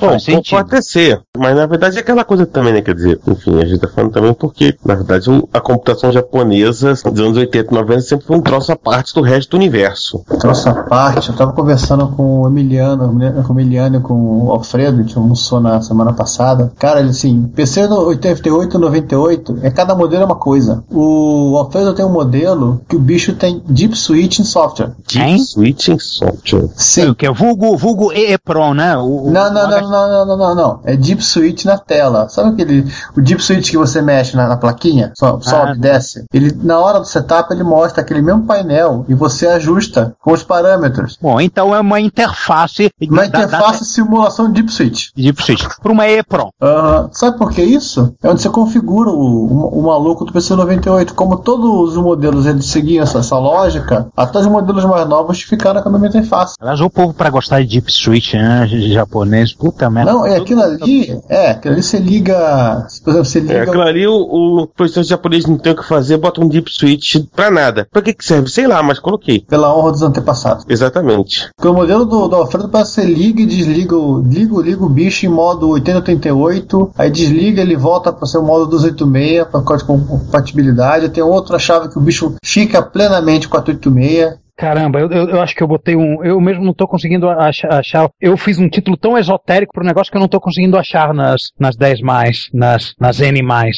Bom, 0.00 0.16
pode 0.48 0.82
ser, 0.84 1.20
mas 1.36 1.56
na 1.56 1.66
verdade 1.66 1.96
é 1.96 2.00
aquela 2.00 2.24
coisa 2.24 2.46
também, 2.46 2.72
né? 2.72 2.80
Quer 2.80 2.94
dizer, 2.94 3.18
enfim, 3.26 3.60
a 3.60 3.64
gente 3.66 3.73
tá 3.78 3.88
falando 3.88 4.12
também 4.12 4.34
porque, 4.34 4.76
na 4.84 4.94
verdade, 4.94 5.28
a 5.52 5.60
computação 5.60 6.10
japonesa 6.12 6.94
dos 7.10 7.20
anos 7.20 7.36
80 7.36 7.72
e 7.72 7.74
90 7.74 8.00
sempre 8.02 8.26
foi 8.26 8.36
um 8.36 8.40
troço 8.40 8.72
à 8.72 8.76
parte 8.76 9.14
do 9.14 9.22
resto 9.22 9.50
do 9.50 9.56
universo. 9.56 10.24
Troço 10.40 10.68
à 10.68 10.74
parte, 10.84 11.28
eu 11.30 11.36
tava 11.36 11.52
conversando 11.52 12.08
com 12.08 12.42
o 12.42 12.46
Emiliano, 12.46 13.08
com 13.44 13.52
o 13.52 13.60
Emiliano 13.60 13.96
e 13.96 14.00
com 14.00 14.44
o 14.46 14.50
Alfredo, 14.52 14.98
a 15.00 15.02
gente 15.02 15.16
almoçou 15.16 15.60
na 15.60 15.80
semana 15.82 16.12
passada. 16.12 16.72
Cara, 16.78 17.00
ele 17.00 17.10
assim, 17.10 17.50
PC 17.54 17.86
no 17.86 18.00
88 18.06 18.78
98, 18.78 19.58
é 19.62 19.70
cada 19.70 19.94
modelo 19.94 20.22
é 20.22 20.26
uma 20.26 20.36
coisa. 20.36 20.84
O 20.90 21.56
Alfredo 21.58 21.94
tem 21.94 22.04
um 22.04 22.12
modelo 22.12 22.80
que 22.88 22.96
o 22.96 23.00
bicho 23.00 23.34
tem 23.34 23.62
Deep 23.68 23.96
Switching 23.96 24.44
Software. 24.44 24.92
Deep 25.10 25.40
Switching 25.40 25.98
Software. 25.98 26.68
Sim. 26.76 27.08
O 27.10 27.14
que 27.14 27.26
é 27.26 27.32
vulgo, 27.32 27.76
vulgo 27.76 28.12
EEPROM, 28.12 28.74
né? 28.74 28.96
O, 28.96 29.28
o- 29.28 29.30
Não, 29.30 29.52
não, 29.52 29.68
não, 29.70 29.80
não, 29.80 29.90
não, 29.90 30.26
não, 30.26 30.36
não, 30.36 30.54
não. 30.54 30.80
É 30.84 30.96
Deep 30.96 31.22
Switch 31.24 31.64
na 31.64 31.78
tela. 31.78 32.28
Sabe 32.28 32.50
aquele. 32.50 32.86
O 33.16 33.20
Deep 33.20 33.42
Switch 33.42 33.63
que 33.70 33.76
você 33.78 34.00
mexe 34.02 34.36
na, 34.36 34.48
na 34.48 34.56
plaquinha? 34.56 35.12
So- 35.16 35.38
Sobe, 35.40 35.72
Ah. 35.72 35.74
desce. 35.74 36.24
Ele, 36.32 36.52
na 36.62 36.78
hora 36.78 36.98
do 37.00 37.04
setup, 37.06 37.52
ele 37.52 37.62
mostra 37.64 38.02
aquele 38.02 38.22
mesmo 38.22 38.42
painel 38.44 39.04
e 39.08 39.14
você 39.14 39.46
ajusta 39.46 40.14
com 40.22 40.32
os 40.32 40.42
parâmetros. 40.42 41.18
Bom, 41.20 41.40
então 41.40 41.74
é 41.74 41.80
uma 41.80 42.00
interface. 42.00 42.90
Uma 43.10 43.26
interface 43.26 43.84
simulação 43.84 44.50
Deep 44.50 44.70
Switch. 44.72 45.08
Deep 45.16 45.42
Switch. 45.42 45.64
Para 45.82 45.92
uma 45.92 46.06
EEPROM. 46.08 46.50
Aham. 46.62 47.08
Sabe 47.12 47.38
por 47.38 47.50
que 47.52 47.62
isso? 47.62 48.14
É 48.22 48.28
onde 48.30 48.42
você 48.42 48.48
configura 48.50 49.10
o, 49.10 49.14
o, 49.16 49.80
o 49.80 49.82
maluco 49.86 50.24
do 50.24 50.32
PC98. 50.32 51.12
Como 51.12 51.36
todos 51.36 51.90
os 51.90 51.96
modelos 52.02 52.46
eles 52.46 52.66
seguiam 52.66 53.02
essa, 53.02 53.18
essa 53.18 53.38
lógica, 53.38 54.08
até 54.16 54.38
os 54.38 54.46
modelos 54.46 54.84
mais 54.84 55.08
novos 55.08 55.42
ficaram 55.42 55.82
com 55.82 55.88
a 55.88 55.92
mesma 55.92 56.08
interface. 56.08 56.54
Aliás, 56.60 56.80
o 56.80 56.90
povo 56.90 57.12
para 57.14 57.30
gostar 57.30 57.60
de 57.60 57.66
Deep 57.68 57.92
Switch, 57.92 58.34
né? 58.34 58.66
Japonês, 58.66 59.52
puta 59.52 59.88
merda. 59.90 60.12
Não, 60.12 60.26
é 60.26 60.36
aquilo 60.36 60.62
ali. 60.62 61.20
É, 61.28 61.50
aquilo 61.50 61.74
ali 61.74 61.82
você 61.82 61.98
liga. 61.98 62.86
Por 63.02 63.10
exemplo, 63.10 63.24
você 63.24 63.40
liga. 63.40 63.53
É, 63.54 63.60
aquilo 63.60 63.82
ali 63.82 64.06
o, 64.06 64.14
o 64.14 64.66
professor 64.66 65.02
japonês 65.02 65.46
não 65.46 65.56
tem 65.56 65.72
o 65.72 65.76
que 65.76 65.84
fazer, 65.84 66.16
bota 66.16 66.40
um 66.40 66.48
deep 66.48 66.72
switch 66.72 67.16
pra 67.34 67.50
nada. 67.50 67.86
Pra 67.90 68.02
que 68.02 68.12
que 68.12 68.24
serve? 68.24 68.48
Sei 68.48 68.66
lá, 68.66 68.82
mas 68.82 68.98
coloquei. 68.98 69.40
Pela 69.40 69.74
honra 69.74 69.92
dos 69.92 70.02
antepassados. 70.02 70.64
Exatamente. 70.68 71.48
Porque 71.56 71.68
o 71.68 71.74
modelo 71.74 72.04
do, 72.04 72.28
do 72.28 72.36
Alfredo 72.36 72.68
parece 72.68 72.92
você 72.92 73.04
liga 73.04 73.42
e 73.42 73.46
desliga 73.46 73.96
o, 73.96 74.20
liga, 74.20 74.60
liga 74.60 74.84
o 74.84 74.88
bicho 74.88 75.26
em 75.26 75.28
modo 75.28 75.68
8088, 75.70 76.92
aí 76.96 77.10
desliga 77.10 77.60
ele 77.60 77.76
volta 77.76 78.12
para 78.12 78.26
ser 78.26 78.38
o 78.38 78.42
modo 78.42 78.66
286 78.66 79.48
para 79.48 79.84
compatibilidade. 79.84 81.08
Tem 81.08 81.22
outra 81.22 81.58
chave 81.58 81.88
que 81.88 81.98
o 81.98 82.02
bicho 82.02 82.34
fica 82.44 82.82
plenamente 82.82 83.48
486. 83.48 84.43
Caramba, 84.56 85.00
eu, 85.00 85.10
eu, 85.10 85.28
eu 85.30 85.40
acho 85.42 85.54
que 85.54 85.62
eu 85.62 85.66
botei 85.68 85.96
um. 85.96 86.22
Eu 86.24 86.40
mesmo 86.40 86.64
não 86.64 86.72
tô 86.72 86.86
conseguindo 86.86 87.28
ach- 87.28 87.64
achar. 87.64 88.08
Eu 88.20 88.36
fiz 88.36 88.58
um 88.58 88.68
título 88.68 88.96
tão 88.96 89.18
esotérico 89.18 89.72
pro 89.74 89.84
negócio 89.84 90.10
que 90.12 90.16
eu 90.16 90.20
não 90.20 90.28
tô 90.28 90.40
conseguindo 90.40 90.78
achar 90.78 91.12
nas, 91.12 91.50
nas 91.58 91.76
10 91.76 92.00
mais, 92.02 92.48
nas, 92.54 92.94
nas 93.00 93.20
N 93.20 93.42
mais. 93.42 93.76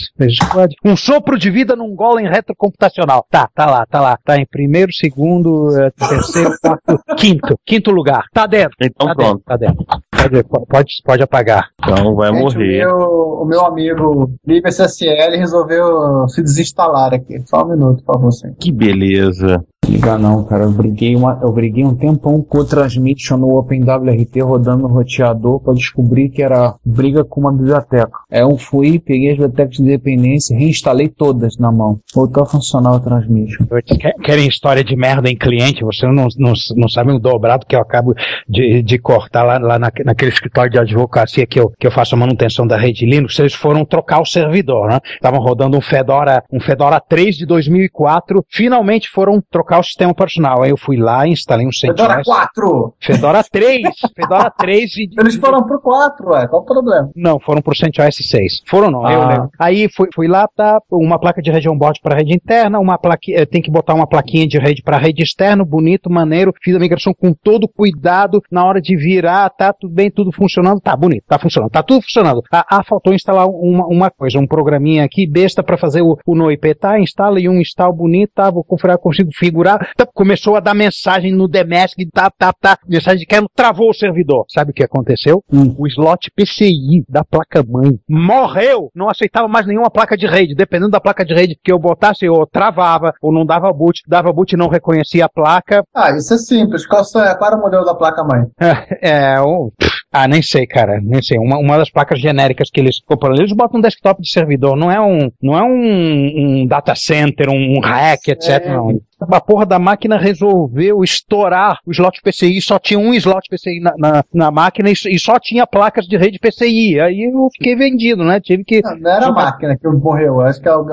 Um 0.84 0.94
sopro 0.96 1.38
de 1.38 1.50
vida 1.50 1.74
num 1.74 1.94
golem 1.94 2.28
retrocomputacional. 2.28 3.24
Tá, 3.30 3.48
tá 3.54 3.66
lá, 3.66 3.86
tá 3.86 4.00
lá. 4.00 4.18
Tá 4.24 4.36
em 4.36 4.46
primeiro, 4.46 4.92
segundo, 4.92 5.68
eh, 5.78 5.90
terceiro, 5.92 6.50
quarto, 6.60 7.00
quinto. 7.16 7.54
Quinto 7.64 7.90
lugar. 7.90 8.24
Tá 8.32 8.46
dentro. 8.46 8.76
Então 8.82 9.06
tá 9.08 9.14
pronto. 9.14 9.32
Dentro, 9.32 9.44
tá 9.46 9.56
dentro. 9.56 9.84
Pode, 10.10 10.44
pode, 10.68 10.92
pode 11.04 11.22
apagar. 11.22 11.68
Então 11.82 12.14
vai 12.14 12.32
Gente, 12.32 12.42
morrer. 12.42 12.86
O 12.86 12.88
meu, 12.98 13.08
o 13.42 13.44
meu 13.46 13.64
amigo 13.64 14.30
LibSSL 14.46 15.36
resolveu 15.38 16.28
se 16.28 16.42
desinstalar 16.42 17.14
aqui. 17.14 17.40
Só 17.46 17.64
um 17.64 17.68
minuto, 17.70 18.02
por 18.04 18.14
favor, 18.14 18.32
senhor. 18.32 18.54
Que 18.58 18.72
beleza. 18.72 19.64
Liga 19.88 20.18
não, 20.18 20.44
cara. 20.44 20.65
Eu 20.66 20.72
briguei, 20.72 21.14
uma, 21.16 21.38
eu 21.42 21.52
briguei 21.52 21.84
um 21.84 21.94
tempão 21.94 22.42
com 22.42 22.58
o 22.58 22.64
Transmission 22.64 23.36
no 23.38 23.56
OpenWRT 23.58 24.40
rodando 24.42 24.82
no 24.82 24.88
roteador 24.88 25.60
pra 25.60 25.72
descobrir 25.74 26.28
que 26.30 26.42
era 26.42 26.74
briga 26.84 27.24
com 27.24 27.40
uma 27.40 27.52
biblioteca. 27.52 28.10
Aí 28.30 28.40
eu 28.40 28.56
fui, 28.58 28.98
peguei 28.98 29.30
as 29.30 29.36
bibliotecas 29.36 29.76
de 29.76 29.84
dependência, 29.84 30.56
reinstalei 30.58 31.08
todas 31.08 31.56
na 31.58 31.70
mão. 31.70 31.98
Voltou 32.14 32.42
a 32.42 32.46
funcionar 32.46 32.92
o 32.94 33.00
Transmission. 33.00 33.64
Quer- 34.00 34.14
Querem 34.22 34.48
história 34.48 34.82
de 34.82 34.96
merda 34.96 35.30
em 35.30 35.36
cliente? 35.36 35.84
Você 35.84 36.06
não, 36.06 36.26
não, 36.38 36.52
não 36.76 37.14
o 37.16 37.18
dobrado 37.20 37.64
que 37.66 37.76
eu 37.76 37.80
acabo 37.80 38.14
de, 38.48 38.82
de 38.82 38.98
cortar 38.98 39.42
lá, 39.44 39.58
lá 39.58 39.78
na- 39.78 39.90
naquele 40.04 40.30
escritório 40.32 40.70
de 40.70 40.78
advocacia 40.78 41.46
que 41.46 41.60
eu, 41.60 41.70
que 41.78 41.86
eu 41.86 41.90
faço 41.92 42.14
a 42.14 42.18
manutenção 42.18 42.66
da 42.66 42.76
rede 42.76 43.06
Linux. 43.06 43.38
Eles 43.38 43.54
foram 43.54 43.84
trocar 43.84 44.20
o 44.20 44.26
servidor, 44.26 44.88
né? 44.88 44.98
Estavam 45.14 45.40
rodando 45.40 45.76
um 45.76 45.80
Fedora, 45.80 46.42
um 46.52 46.58
Fedora 46.60 47.00
3 47.00 47.36
de 47.36 47.46
2004. 47.46 48.44
Finalmente 48.50 49.08
foram 49.10 49.40
trocar 49.50 49.78
o 49.80 49.84
sistema 49.84 50.10
operacional. 50.12 50.55
Aí 50.62 50.70
eu 50.70 50.76
fui 50.76 50.96
lá, 50.96 51.26
instalei 51.26 51.66
um 51.66 51.70
Fedora 51.72 52.14
CentOS. 52.16 52.24
4! 52.26 52.94
Fedora 53.00 53.44
3! 53.44 53.82
Fedora 54.16 54.50
3 54.50 54.96
e... 54.96 55.08
Eles 55.20 55.36
foram 55.36 55.62
pro 55.64 55.80
4, 55.80 56.28
ué. 56.30 56.46
Qual 56.48 56.62
o 56.62 56.64
problema? 56.64 57.10
Não, 57.14 57.38
foram 57.40 57.60
pro 57.62 57.76
CentOS 57.76 58.16
6. 58.16 58.62
Foram 58.66 58.90
não, 58.90 59.08
eu 59.10 59.22
Ah. 59.22 59.28
lembro. 59.28 59.50
Aí 59.58 59.88
fui, 59.94 60.08
fui 60.14 60.28
lá, 60.28 60.46
tá, 60.54 60.80
uma 60.90 61.18
placa 61.18 61.40
de 61.42 61.50
rede 61.50 61.68
on-board 61.68 62.00
para 62.02 62.16
rede 62.16 62.34
interna, 62.34 62.78
uma 62.78 62.98
placa, 62.98 63.18
eh, 63.28 63.46
tem 63.46 63.60
que 63.62 63.70
botar 63.70 63.94
uma 63.94 64.06
plaquinha 64.06 64.46
de 64.46 64.58
rede 64.58 64.82
para 64.82 64.98
rede 64.98 65.22
externa, 65.22 65.64
bonito, 65.64 66.10
maneiro, 66.10 66.52
fiz 66.62 66.74
a 66.74 66.78
migração 66.78 67.12
com 67.14 67.32
todo 67.32 67.68
cuidado, 67.68 68.40
na 68.50 68.64
hora 68.64 68.80
de 68.80 68.96
virar, 68.96 69.48
tá 69.50 69.72
tudo 69.72 69.92
bem, 69.94 70.10
tudo 70.10 70.30
funcionando, 70.32 70.80
tá 70.80 70.94
bonito, 70.96 71.24
tá 71.26 71.38
funcionando, 71.38 71.70
tá 71.70 71.82
tudo 71.82 72.02
funcionando. 72.02 72.42
Ah, 72.52 72.64
ah, 72.70 72.84
faltou 72.84 73.12
instalar 73.12 73.46
uma, 73.48 73.86
uma 73.86 74.10
coisa, 74.10 74.38
um 74.38 74.46
programinha 74.46 75.04
aqui, 75.04 75.26
besta 75.28 75.62
para 75.62 75.76
fazer 75.78 76.02
o, 76.02 76.16
o 76.26 76.34
NoIP, 76.34 76.74
tá, 76.74 76.98
instala 77.00 77.40
e 77.40 77.48
um 77.48 77.60
install 77.60 77.92
bonito, 77.92 78.32
tá, 78.34 78.50
vou 78.50 78.64
configurar, 78.64 78.98
consigo 78.98 79.30
configurar, 79.30 79.90
tá, 79.96 80.06
começou 80.06 80.45
a 80.54 80.60
dar 80.60 80.74
mensagem 80.74 81.32
no 81.34 81.48
DMESC, 81.48 82.06
tá, 82.12 82.30
tá, 82.30 82.52
tá, 82.52 82.78
mensagem 82.86 83.20
de 83.20 83.26
quero, 83.26 83.46
travou 83.54 83.90
o 83.90 83.94
servidor. 83.94 84.44
Sabe 84.48 84.70
o 84.70 84.74
que 84.74 84.84
aconteceu? 84.84 85.42
O 85.78 85.86
slot 85.86 86.30
PCI 86.36 87.04
da 87.08 87.24
placa-mãe 87.24 87.98
morreu, 88.08 88.90
não 88.94 89.08
aceitava 89.08 89.48
mais 89.48 89.66
nenhuma 89.66 89.90
placa 89.90 90.16
de 90.16 90.26
rede, 90.26 90.54
dependendo 90.54 90.90
da 90.90 91.00
placa 91.00 91.24
de 91.24 91.34
rede 91.34 91.58
que 91.62 91.72
eu 91.72 91.78
botasse, 91.78 92.24
eu 92.24 92.46
travava, 92.46 93.12
ou 93.22 93.32
não 93.32 93.44
dava 93.46 93.72
boot, 93.72 94.02
dava 94.06 94.32
boot 94.32 94.52
e 94.52 94.56
não 94.56 94.68
reconhecia 94.68 95.24
a 95.24 95.28
placa. 95.28 95.82
Ah, 95.94 96.10
isso 96.16 96.34
é 96.34 96.38
simples. 96.38 96.86
Qual, 96.86 97.02
é- 97.02 97.34
qual 97.34 97.50
era 97.50 97.56
o 97.58 97.62
modelo 97.62 97.84
da 97.84 97.94
placa-mãe? 97.94 98.44
É, 98.60 99.34
é, 99.34 99.40
o- 99.40 99.72
ah, 100.12 100.28
nem 100.28 100.42
sei, 100.42 100.66
cara, 100.66 101.00
nem 101.02 101.22
sei. 101.22 101.38
Uma, 101.38 101.58
uma 101.58 101.78
das 101.78 101.90
placas 101.90 102.20
genéricas 102.20 102.70
que 102.70 102.80
eles 102.80 103.00
compram, 103.04 103.34
eles 103.34 103.52
botam 103.52 103.78
um 103.78 103.82
desktop 103.82 104.20
de 104.20 104.30
servidor, 104.30 104.76
não 104.76 104.90
é 104.90 105.00
um, 105.00 105.30
não 105.42 105.56
é 105.56 105.62
um, 105.62 106.60
um 106.62 106.66
data 106.66 106.94
center, 106.94 107.48
um 107.50 107.80
rack, 107.80 108.30
etc. 108.30 108.66
Não. 108.66 108.98
A 109.20 109.40
porra 109.40 109.64
da 109.64 109.78
máquina 109.78 110.18
resolveu 110.18 111.02
estourar 111.02 111.78
o 111.86 111.90
slot 111.90 112.20
PCI, 112.22 112.60
só 112.60 112.78
tinha 112.78 112.98
um 112.98 113.14
slot 113.14 113.48
PCI 113.50 113.80
na, 113.80 113.94
na, 113.96 114.24
na 114.32 114.50
máquina 114.50 114.90
e, 114.90 114.92
e 114.92 115.18
só 115.18 115.38
tinha 115.38 115.66
placas 115.66 116.04
de 116.06 116.16
rede 116.18 116.38
PCI. 116.38 117.00
Aí 117.00 117.30
eu 117.32 117.48
fiquei 117.56 117.74
vendido, 117.74 118.22
né? 118.24 118.40
Tive 118.40 118.62
que. 118.62 118.82
Não 118.82 119.10
era 119.10 119.26
a 119.28 119.32
máquina 119.32 119.76
que 119.76 119.88
morreu, 119.88 120.40
acho 120.42 120.60
que 120.60 120.68
é 120.68 120.72
al- 120.72 120.86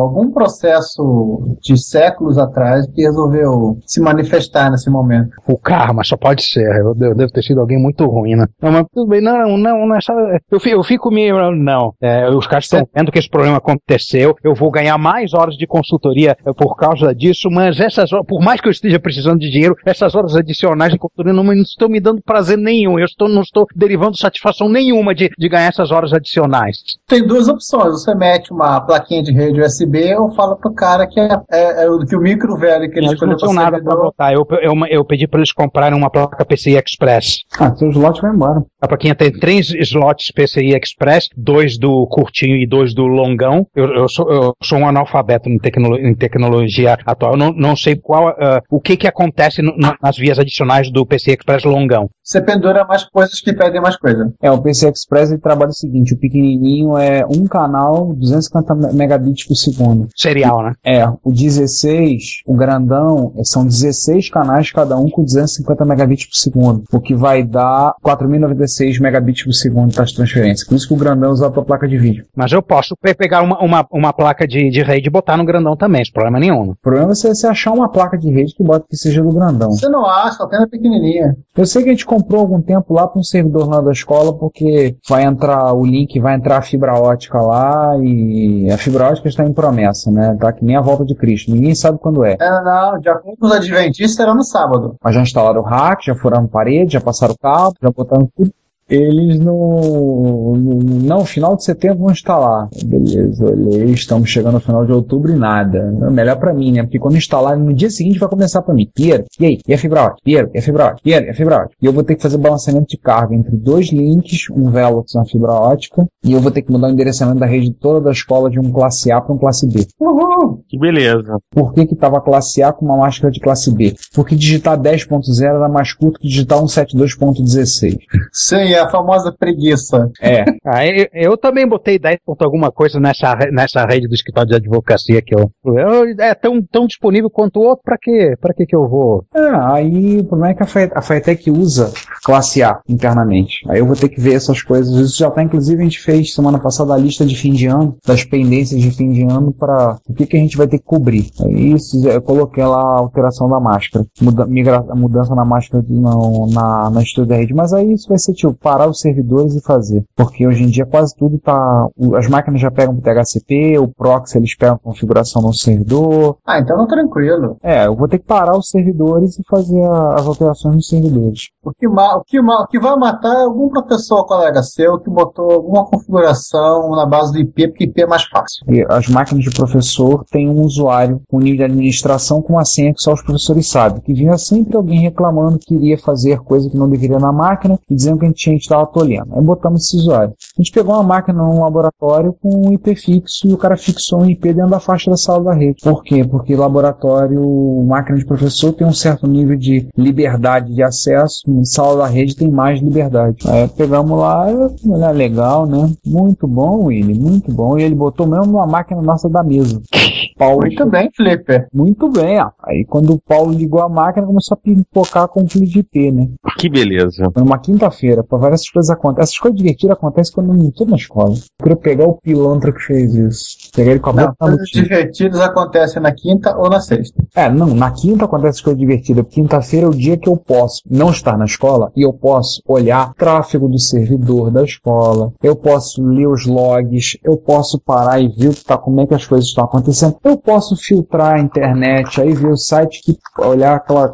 algum 0.00 0.32
processo 0.32 1.56
de 1.62 1.76
séculos 1.78 2.38
atrás 2.38 2.86
que 2.92 3.02
resolveu 3.02 3.78
se 3.86 4.00
manifestar 4.00 4.70
nesse 4.70 4.90
momento. 4.90 5.30
O 5.46 5.56
karma, 5.56 6.02
só 6.02 6.16
pode 6.16 6.42
ser. 6.42 6.66
Eu, 6.80 6.94
devo 6.94 7.30
ter 7.32 7.42
sido 7.42 7.60
alguém 7.60 7.80
muito 7.80 8.04
ruim, 8.06 8.34
né? 8.34 8.46
Não, 8.60 8.72
mas 8.72 8.84
tudo 8.92 9.08
bem, 9.08 9.20
não, 9.20 9.38
não, 9.38 9.56
não, 9.56 9.86
não 9.86 9.96
é 9.96 10.00
só. 10.00 10.12
Eu 10.50 10.58
fico, 10.58 10.76
eu 10.76 10.82
fico 10.82 11.10
meio. 11.10 11.50
Não. 11.52 11.92
É, 12.02 12.28
os 12.28 12.46
caras 12.46 12.64
estão 12.64 12.86
vendo 12.94 13.12
que 13.12 13.18
esse 13.18 13.28
problema 13.30 13.58
aconteceu. 13.58 14.34
Eu 14.42 14.54
vou 14.54 14.70
ganhar 14.70 14.98
mais 14.98 15.32
horas 15.34 15.54
de 15.56 15.66
consultoria 15.66 16.36
eh, 16.44 16.52
por 16.52 16.74
causa 16.76 17.14
disso, 17.14 17.48
mas 17.50 17.59
essas 17.68 18.12
horas, 18.12 18.26
por 18.26 18.40
mais 18.40 18.60
que 18.60 18.68
eu 18.68 18.72
esteja 18.72 18.98
precisando 18.98 19.38
de 19.40 19.50
dinheiro, 19.50 19.76
essas 19.84 20.14
horas 20.14 20.34
adicionais 20.36 20.92
de 20.92 20.98
consultoria 20.98 21.32
não, 21.32 21.42
não 21.44 21.52
estão 21.54 21.88
me 21.88 22.00
dando 22.00 22.22
prazer 22.22 22.56
nenhum. 22.58 22.98
Eu 22.98 23.04
estou, 23.04 23.28
não 23.28 23.42
estou 23.42 23.66
derivando 23.74 24.16
satisfação 24.16 24.68
nenhuma 24.68 25.14
de, 25.14 25.30
de 25.38 25.48
ganhar 25.48 25.68
essas 25.68 25.90
horas 25.90 26.12
adicionais. 26.12 26.78
Tem 27.06 27.26
duas 27.26 27.48
opções. 27.48 27.92
Você 27.92 28.14
mete 28.14 28.52
uma 28.52 28.80
plaquinha 28.80 29.22
de 29.22 29.32
rede 29.32 29.60
USB 29.60 30.14
ou 30.16 30.30
fala 30.32 30.56
pro 30.56 30.72
cara 30.72 31.06
que, 31.06 31.18
é, 31.20 31.28
é- 31.50 31.84
é 31.84 31.90
o- 31.90 32.00
que 32.06 32.16
o 32.16 32.20
micro 32.20 32.56
velho 32.56 32.90
que 32.90 32.98
ele 32.98 33.06
Eles 33.06 33.12
escolheu 33.12 33.32
não 33.32 33.38
tinham 33.38 33.52
nada 33.52 33.82
para 33.82 33.96
botar. 33.96 34.32
Eu, 34.32 34.46
eu, 34.62 34.74
eu 34.88 35.04
pedi 35.04 35.26
para 35.26 35.40
eles 35.40 35.52
comprarem 35.52 35.96
uma 35.96 36.10
placa 36.10 36.44
PCI 36.44 36.76
Express. 36.84 37.40
Ah, 37.58 37.74
seu 37.76 37.90
slot 37.90 38.20
vai 38.20 38.32
embora. 38.32 38.62
A 38.80 38.88
plaquinha 38.88 39.14
tem 39.14 39.30
três 39.30 39.70
slots 39.74 40.30
PCI 40.32 40.74
Express, 40.76 41.28
dois 41.36 41.78
do 41.78 42.06
curtinho 42.06 42.56
e 42.56 42.66
dois 42.66 42.94
do 42.94 43.06
longão. 43.06 43.66
Eu, 43.74 43.86
eu 43.94 44.08
sou, 44.08 44.30
eu 44.30 44.52
sou 44.62 44.78
um 44.78 44.88
analfabeto 44.88 45.48
em, 45.48 45.58
tecnolo- 45.58 45.98
em 45.98 46.14
tecnologia 46.14 46.96
atual. 47.04 47.32
Eu 47.32 47.38
não, 47.52 47.70
não 47.70 47.76
sei 47.76 47.96
qual, 47.96 48.28
ah, 48.28 48.60
o 48.70 48.80
que 48.80 48.96
que 48.96 49.06
acontece 49.06 49.62
no- 49.62 49.76
no- 49.76 49.94
nas 50.02 50.16
vias 50.16 50.38
adicionais 50.38 50.90
do 50.90 51.04
PCI 51.06 51.34
Express 51.34 51.64
longão. 51.64 52.08
Você 52.22 52.40
pendura 52.40 52.84
mais 52.84 53.04
coisas 53.04 53.40
que 53.40 53.52
pedem 53.52 53.80
mais 53.80 53.96
coisa. 53.96 54.32
É, 54.40 54.50
o 54.50 54.60
PC 54.62 54.88
Express 54.88 55.30
ele 55.32 55.40
trabalha 55.40 55.70
o 55.70 55.74
seguinte, 55.74 56.14
o 56.14 56.18
pequenininho 56.18 56.96
é 56.96 57.24
um 57.26 57.46
canal, 57.46 58.12
250 58.14 58.74
me- 58.74 58.92
megabits 58.92 59.46
por 59.46 59.56
segundo. 59.56 60.08
Serial, 60.16 60.62
né? 60.62 60.72
É, 60.84 61.04
o 61.24 61.32
16, 61.32 62.42
o 62.46 62.54
grandão, 62.54 63.32
é, 63.36 63.44
são 63.44 63.64
16 63.64 64.30
canais, 64.30 64.70
cada 64.70 64.96
um 64.96 65.08
com 65.08 65.22
250 65.24 65.84
megabits 65.84 66.26
por 66.26 66.36
segundo, 66.36 66.84
o 66.92 67.00
que 67.00 67.14
vai 67.14 67.42
dar 67.42 67.94
4.096 68.02 68.98
megabits 69.00 69.44
por 69.44 69.52
segundo 69.52 69.94
das 69.94 70.12
transferências. 70.12 70.66
Por 70.68 70.74
isso 70.76 70.88
que 70.88 70.94
o 70.94 70.96
grandão 70.96 71.30
usa 71.30 71.46
a 71.46 71.50
tua 71.50 71.64
placa 71.64 71.86
de 71.88 71.98
vídeo. 71.98 72.24
Mas 72.36 72.52
eu 72.52 72.62
posso 72.62 72.94
pe- 73.00 73.14
pegar 73.14 73.42
uma, 73.42 73.58
uma, 73.62 73.86
uma 73.90 74.12
placa 74.12 74.46
de, 74.46 74.70
de 74.70 74.82
rede 74.82 75.08
e 75.08 75.10
botar 75.10 75.36
no 75.36 75.44
grandão 75.44 75.76
também, 75.76 76.04
sem 76.04 76.12
problema 76.12 76.38
nenhum. 76.38 76.66
né? 76.66 76.72
O 76.72 76.76
problema 76.82 77.10
é 77.10 77.14
você, 77.14 77.34
você 77.40 77.46
achar 77.46 77.72
uma 77.72 77.88
placa 77.88 78.16
de 78.16 78.30
rede 78.30 78.54
que 78.54 78.62
bota 78.62 78.86
que 78.88 78.96
seja 78.96 79.22
do 79.22 79.32
grandão. 79.32 79.70
Você 79.70 79.88
não 79.88 80.04
acha, 80.06 80.36
só 80.36 80.46
tem 80.46 80.58
na 80.58 80.68
pequenininha. 80.68 81.36
Eu 81.56 81.66
sei 81.66 81.82
que 81.82 81.88
a 81.88 81.92
gente 81.92 82.06
comprou 82.06 82.40
algum 82.40 82.60
tempo 82.60 82.92
lá 82.94 83.06
para 83.06 83.18
um 83.18 83.22
servidor 83.22 83.68
lá 83.68 83.80
da 83.80 83.92
escola, 83.92 84.32
porque 84.32 84.96
vai 85.08 85.24
entrar 85.24 85.72
o 85.72 85.84
link, 85.84 86.18
vai 86.20 86.34
entrar 86.34 86.58
a 86.58 86.62
fibra 86.62 86.94
ótica 86.94 87.40
lá 87.40 87.96
e 88.02 88.70
a 88.70 88.78
fibra 88.78 89.08
ótica 89.08 89.28
está 89.28 89.44
em 89.44 89.52
promessa, 89.52 90.10
né? 90.10 90.36
Tá 90.40 90.52
que 90.52 90.64
nem 90.64 90.76
a 90.76 90.80
volta 90.80 91.04
de 91.04 91.14
Cristo. 91.14 91.50
Ninguém 91.50 91.74
sabe 91.74 91.98
quando 91.98 92.24
é. 92.24 92.36
É, 92.40 92.62
não, 92.62 92.98
de 92.98 93.08
acordo 93.08 93.38
com 93.38 93.46
os 93.46 93.52
adventistas 93.52 94.20
era 94.20 94.34
no 94.34 94.44
sábado. 94.44 94.96
Mas 95.02 95.14
já 95.14 95.22
instalaram 95.22 95.60
o 95.60 95.64
rack, 95.64 96.06
já 96.06 96.14
furaram 96.14 96.46
parede, 96.46 96.92
já 96.94 97.00
passaram 97.00 97.34
o 97.34 97.38
cabo, 97.38 97.74
já 97.82 97.90
botaram 97.90 98.28
tudo. 98.36 98.50
Eles 98.90 99.38
no, 99.38 100.56
no 100.56 100.80
não, 101.00 101.24
final 101.24 101.56
de 101.56 101.64
setembro 101.64 101.98
vão 101.98 102.10
instalar. 102.10 102.68
Beleza, 102.84 103.44
olhei, 103.44 103.84
estamos 103.92 104.28
chegando 104.28 104.54
no 104.54 104.60
final 104.60 104.84
de 104.84 104.92
outubro 104.92 105.32
e 105.32 105.36
nada. 105.36 105.78
É 105.78 106.10
melhor 106.10 106.36
pra 106.38 106.52
mim, 106.52 106.72
né? 106.72 106.82
Porque 106.82 106.98
quando 106.98 107.16
instalar, 107.16 107.56
no 107.56 107.72
dia 107.72 107.88
seguinte 107.88 108.18
vai 108.18 108.28
começar 108.28 108.62
pra 108.62 108.74
mim. 108.74 108.90
Piero, 108.92 109.24
e 109.38 109.46
aí? 109.46 109.58
E 109.66 109.72
a 109.72 109.78
fibra 109.78 110.02
ótica? 110.02 110.20
Piero, 110.24 110.50
e 110.52 110.58
a 110.58 110.62
fibra 110.62 110.84
ótica? 110.86 111.02
Piero, 111.04 111.26
e 111.26 111.30
a 111.30 111.34
fibra 111.34 111.56
ótica? 111.56 111.76
E 111.80 111.86
eu 111.86 111.92
vou 111.92 112.02
ter 112.02 112.16
que 112.16 112.22
fazer 112.22 112.38
balanceamento 112.38 112.88
de 112.88 112.98
carga 112.98 113.34
entre 113.34 113.56
dois 113.56 113.92
links, 113.92 114.50
um 114.50 114.70
Velox 114.70 115.14
na 115.14 115.24
fibra 115.24 115.52
ótica, 115.52 116.04
e 116.24 116.32
eu 116.32 116.40
vou 116.40 116.50
ter 116.50 116.62
que 116.62 116.72
mudar 116.72 116.88
o 116.88 116.90
endereçamento 116.90 117.38
da 117.38 117.46
rede 117.46 117.72
toda 117.72 118.00
da 118.00 118.10
escola 118.10 118.50
de 118.50 118.58
um 118.58 118.72
classe 118.72 119.12
A 119.12 119.20
para 119.20 119.34
um 119.34 119.38
classe 119.38 119.68
B. 119.68 119.86
Uhul! 120.00 120.64
Que 120.68 120.78
beleza. 120.78 121.38
Por 121.50 121.72
que 121.72 121.86
que 121.86 121.94
tava 121.94 122.20
classe 122.20 122.62
A 122.62 122.72
com 122.72 122.86
uma 122.86 122.96
máscara 122.96 123.30
de 123.30 123.40
classe 123.40 123.72
B? 123.72 123.94
Porque 124.14 124.34
digitar 124.34 124.78
10.0 124.78 125.44
era 125.44 125.68
mais 125.68 125.92
curto 125.92 126.18
que 126.18 126.26
digitar 126.26 126.58
172.16. 126.58 127.98
Sim, 128.32 128.56
é 128.56 128.79
a 128.80 128.88
famosa 128.90 129.32
preguiça. 129.36 130.10
É. 130.20 130.44
Ah, 130.72 130.86
eu, 131.12 131.36
também 131.36 131.66
botei 131.66 131.98
10 131.98 132.18
ponto 132.24 132.44
alguma 132.44 132.70
coisa 132.70 133.00
nessa, 133.00 133.34
nessa 133.50 133.84
rede 133.86 134.06
do 134.06 134.14
escritório 134.14 134.50
de 134.50 134.56
advocacia 134.56 135.20
que 135.20 135.34
eu. 135.34 135.50
eu- 135.64 136.14
é 136.18 136.34
tão, 136.34 136.62
tão 136.62 136.86
disponível 136.86 137.28
quanto 137.30 137.58
o 137.58 137.64
outro, 137.64 137.82
pra 137.84 137.96
quê? 138.00 138.34
Pra 138.40 138.54
que 138.54 138.66
que 138.66 138.76
eu 138.76 138.88
vou? 138.88 139.24
É, 139.34 139.48
aí 139.72 140.18
o 140.18 140.24
problema 140.24 140.52
é 140.52 140.54
que 140.54 140.62
a, 140.62 141.02
Faetec 141.02 141.50
usa 141.50 141.90
classe 142.22 142.62
A 142.62 142.78
internamente. 142.88 143.56
Aí 143.68 143.80
eu 143.80 143.86
vou 143.86 143.96
ter 143.96 144.08
que 144.08 144.20
ver 144.20 144.34
essas 144.34 144.62
coisas. 144.62 144.94
Isso 144.94 145.18
já 145.18 145.30
tá, 145.30 145.42
inclusive, 145.42 145.80
a 145.80 145.84
gente 145.84 145.98
fez 146.00 146.34
semana 146.34 146.58
passada 146.58 146.94
a 146.94 146.96
lista 146.96 147.24
de 147.24 147.34
fim 147.34 147.52
de 147.52 147.66
ano, 147.66 147.96
das 148.06 148.22
pendências 148.24 148.80
de 148.80 148.90
fim 148.90 149.10
de 149.10 149.22
ano 149.22 149.52
para 149.52 149.96
o 150.08 150.14
que, 150.14 150.26
que 150.26 150.36
a 150.36 150.40
gente 150.40 150.56
vai 150.56 150.68
ter 150.68 150.78
que 150.78 150.84
cobrir. 150.84 151.30
Aí 151.44 151.72
isso, 151.72 152.06
eu 152.08 152.22
coloquei 152.22 152.64
lá 152.64 152.80
a 152.80 152.98
alteração 153.00 153.48
da 153.48 153.58
máscara, 153.58 154.04
muda, 154.20 154.46
migra, 154.46 154.84
a 154.88 154.94
mudança 154.94 155.34
na 155.34 155.44
máscara 155.44 155.82
de- 155.82 155.92
não, 155.92 156.46
na, 156.48 156.90
na 156.90 157.02
estrutura 157.02 157.26
da 157.34 157.36
rede. 157.40 157.54
Mas 157.54 157.72
aí 157.72 157.92
isso 157.92 158.08
vai 158.08 158.18
ser 158.18 158.34
tipo 158.34 158.54
parar 158.70 158.88
os 158.88 159.00
servidores 159.00 159.54
e 159.54 159.60
fazer. 159.62 160.04
Porque 160.16 160.46
hoje 160.46 160.62
em 160.62 160.68
dia 160.68 160.86
quase 160.86 161.14
tudo 161.16 161.38
tá. 161.38 161.86
o- 161.96 162.14
As 162.14 162.28
máquinas 162.28 162.60
já 162.60 162.70
pegam 162.70 162.94
pro 162.94 163.02
THCP, 163.02 163.78
o 163.78 163.88
proxy 163.88 164.38
eles 164.38 164.56
pegam 164.56 164.76
a 164.76 164.78
configuração 164.78 165.42
no 165.42 165.52
servidor. 165.54 166.36
Ah, 166.46 166.58
então 166.58 166.76
tá 166.78 166.86
tranquilo. 166.86 167.56
É, 167.62 167.86
eu 167.86 167.96
vou 167.96 168.06
ter 168.08 168.18
que 168.18 168.26
parar 168.26 168.56
os 168.56 168.68
servidores 168.68 169.38
e 169.38 169.42
fazer 169.48 169.82
a- 169.82 170.14
as 170.14 170.26
alterações 170.26 170.74
nos 170.76 170.88
servidores. 170.88 171.48
O 171.64 171.72
que, 171.72 171.88
ma- 171.88 172.16
o, 172.16 172.22
que 172.24 172.40
ma- 172.40 172.62
o 172.62 172.66
que 172.66 172.78
vai 172.78 172.96
matar 172.96 173.34
é 173.40 173.44
algum 173.44 173.68
professor 173.68 174.24
colega 174.24 174.62
seu 174.62 174.98
que 174.98 175.10
botou 175.10 175.50
alguma 175.50 175.84
configuração 176.30 176.90
na 176.90 177.06
base 177.06 177.32
do 177.32 177.38
IP, 177.38 177.68
porque 177.68 177.84
IP 177.84 178.02
é 178.02 178.06
mais 178.06 178.24
fácil. 178.24 178.64
E 178.68 178.84
as 178.88 179.08
máquinas 179.08 179.44
de 179.44 179.50
professor 179.50 180.24
têm 180.30 180.48
um 180.48 180.60
usuário 180.62 181.20
com 181.28 181.38
nível 181.38 181.58
de 181.58 181.64
administração 181.64 182.42
com 182.42 182.54
uma 182.54 182.64
senha 182.64 182.92
que 182.94 183.02
só 183.02 183.12
os 183.12 183.22
professores 183.22 183.68
sabem. 183.68 184.00
Que 184.02 184.14
vinha 184.14 184.36
sempre 184.38 184.76
alguém 184.76 185.00
reclamando 185.00 185.58
que 185.58 185.74
iria 185.74 185.98
fazer 185.98 186.38
coisa 186.40 186.68
que 186.70 186.76
não 186.76 186.88
deveria 186.88 187.18
na 187.18 187.32
máquina 187.32 187.78
e 187.88 187.94
dizendo 187.94 188.18
que 188.18 188.24
a 188.24 188.28
gente 188.28 188.48
estava 188.62 188.86
tolhendo. 188.86 189.34
Aí 189.34 189.42
botamos 189.42 189.84
esse 189.84 189.96
usuário. 189.96 190.34
A 190.58 190.62
gente 190.62 190.72
pegou 190.72 190.94
uma 190.94 191.02
máquina 191.02 191.42
num 191.42 191.60
laboratório 191.62 192.34
com 192.40 192.68
um 192.68 192.72
IP 192.72 192.94
fixo 192.94 193.48
e 193.48 193.52
o 193.52 193.58
cara 193.58 193.76
fixou 193.76 194.20
um 194.20 194.26
IP 194.26 194.52
dentro 194.52 194.70
da 194.70 194.80
faixa 194.80 195.10
da 195.10 195.16
sala 195.16 195.44
da 195.44 195.54
rede. 195.54 195.82
Por 195.82 196.02
quê? 196.02 196.24
Porque 196.24 196.54
laboratório, 196.56 197.40
máquina 197.86 198.18
de 198.18 198.24
professor 198.24 198.72
tem 198.72 198.86
um 198.86 198.92
certo 198.92 199.26
nível 199.26 199.56
de 199.56 199.88
liberdade 199.96 200.74
de 200.74 200.82
acesso, 200.82 201.42
em 201.48 201.64
sala 201.64 201.98
da 201.98 202.06
rede 202.06 202.36
tem 202.36 202.50
mais 202.50 202.80
liberdade. 202.80 203.36
Aí 203.48 203.68
pegamos 203.68 204.18
lá, 204.18 204.46
olha, 204.46 205.10
legal, 205.10 205.66
né? 205.66 205.90
Muito 206.06 206.46
bom, 206.46 206.84
Willy, 206.86 207.18
muito 207.18 207.52
bom. 207.52 207.78
E 207.78 207.82
ele 207.82 207.94
botou 207.94 208.26
mesmo 208.26 208.46
numa 208.46 208.66
máquina 208.66 209.00
nossa 209.02 209.28
da 209.28 209.42
mesa. 209.42 209.80
Paulo, 210.40 210.60
Muito 210.62 210.86
bem, 210.86 211.10
Flipper. 211.14 211.68
muito 211.70 212.08
bem, 212.08 212.40
ó. 212.40 212.48
Aí 212.64 212.86
quando 212.88 213.12
o 213.12 213.20
Paulo 213.20 213.52
ligou 213.52 213.82
a 213.82 213.90
máquina, 213.90 214.26
começou 214.26 214.54
a 214.54 214.56
pipocar 214.56 215.28
conflito 215.28 215.68
de 215.70 215.80
IP, 215.80 216.10
né? 216.10 216.28
Que 216.56 216.70
beleza. 216.70 217.30
Foi 217.34 217.42
numa 217.42 217.58
quinta-feira, 217.58 218.24
várias 218.50 218.68
coisas 218.68 218.90
acontecem. 218.90 219.22
Essas 219.22 219.38
coisas 219.38 219.58
divertidas 219.58 219.96
acontecem 219.96 220.34
quando 220.34 220.52
eu 220.52 220.56
não 220.56 220.70
tô 220.70 220.84
na 220.84 220.96
escola. 220.96 221.34
Eu 221.34 221.64
queria 221.64 221.76
pegar 221.76 222.06
o 222.06 222.14
pilantra 222.14 222.72
que 222.72 222.80
fez 222.80 223.14
isso. 223.14 223.70
Pegar 223.74 223.92
ele 223.92 224.00
com 224.00 224.10
a 224.10 224.12
boca 224.12 224.34
coisas 224.38 224.68
divertidas 224.68 225.40
acontecem 225.40 226.02
na 226.02 226.12
quinta 226.12 226.56
ou 226.56 226.68
na 226.68 226.80
sexta. 226.80 227.22
É, 227.34 227.50
não, 227.50 227.68
na 227.68 227.90
quinta 227.90 228.24
acontece 228.24 228.62
coisa 228.62 228.78
divertida. 228.78 229.24
Quinta-feira 229.24 229.86
é 229.86 229.88
o 229.88 229.94
dia 229.94 230.16
que 230.16 230.28
eu 230.28 230.36
posso 230.36 230.82
não 230.90 231.10
estar 231.10 231.36
na 231.36 231.44
escola 231.44 231.92
e 231.96 232.02
eu 232.02 232.12
posso 232.12 232.62
olhar 232.66 233.12
tráfego 233.14 233.68
do 233.68 233.78
servidor 233.78 234.50
da 234.50 234.64
escola, 234.64 235.32
eu 235.42 235.54
posso 235.54 236.02
ler 236.02 236.26
os 236.26 236.46
logs, 236.46 237.18
eu 237.22 237.36
posso 237.36 237.78
parar 237.78 238.20
e 238.20 238.28
ver 238.28 238.48
o 238.48 238.54
que 238.54 238.64
tá, 238.64 238.76
como 238.76 239.00
é 239.00 239.06
que 239.06 239.14
as 239.14 239.26
coisas 239.26 239.48
estão 239.48 239.64
acontecendo, 239.64 240.16
eu 240.24 240.36
posso 240.36 240.76
filtrar 240.76 241.34
a 241.34 241.40
internet, 241.40 242.20
aí 242.20 242.32
ver 242.32 242.50
o 242.50 242.56
site 242.56 243.00
que 243.02 243.18
olhar 243.38 243.76
aquela. 243.76 244.12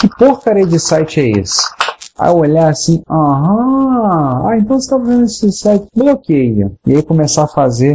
Que 0.00 0.08
porcaria 0.16 0.66
de 0.66 0.80
site 0.80 1.20
é 1.20 1.40
esse? 1.40 1.62
Aí 2.18 2.30
eu 2.30 2.36
olhar 2.36 2.68
assim, 2.70 3.00
aham, 3.10 4.48
ah, 4.48 4.56
então 4.58 4.78
você 4.80 4.90
tá 4.90 4.98
vendo 4.98 5.24
esse 5.24 5.50
site, 5.52 5.86
bloqueia. 5.96 6.70
E 6.86 6.96
aí 6.96 7.02
começar 7.02 7.44
a 7.44 7.48
fazer 7.48 7.94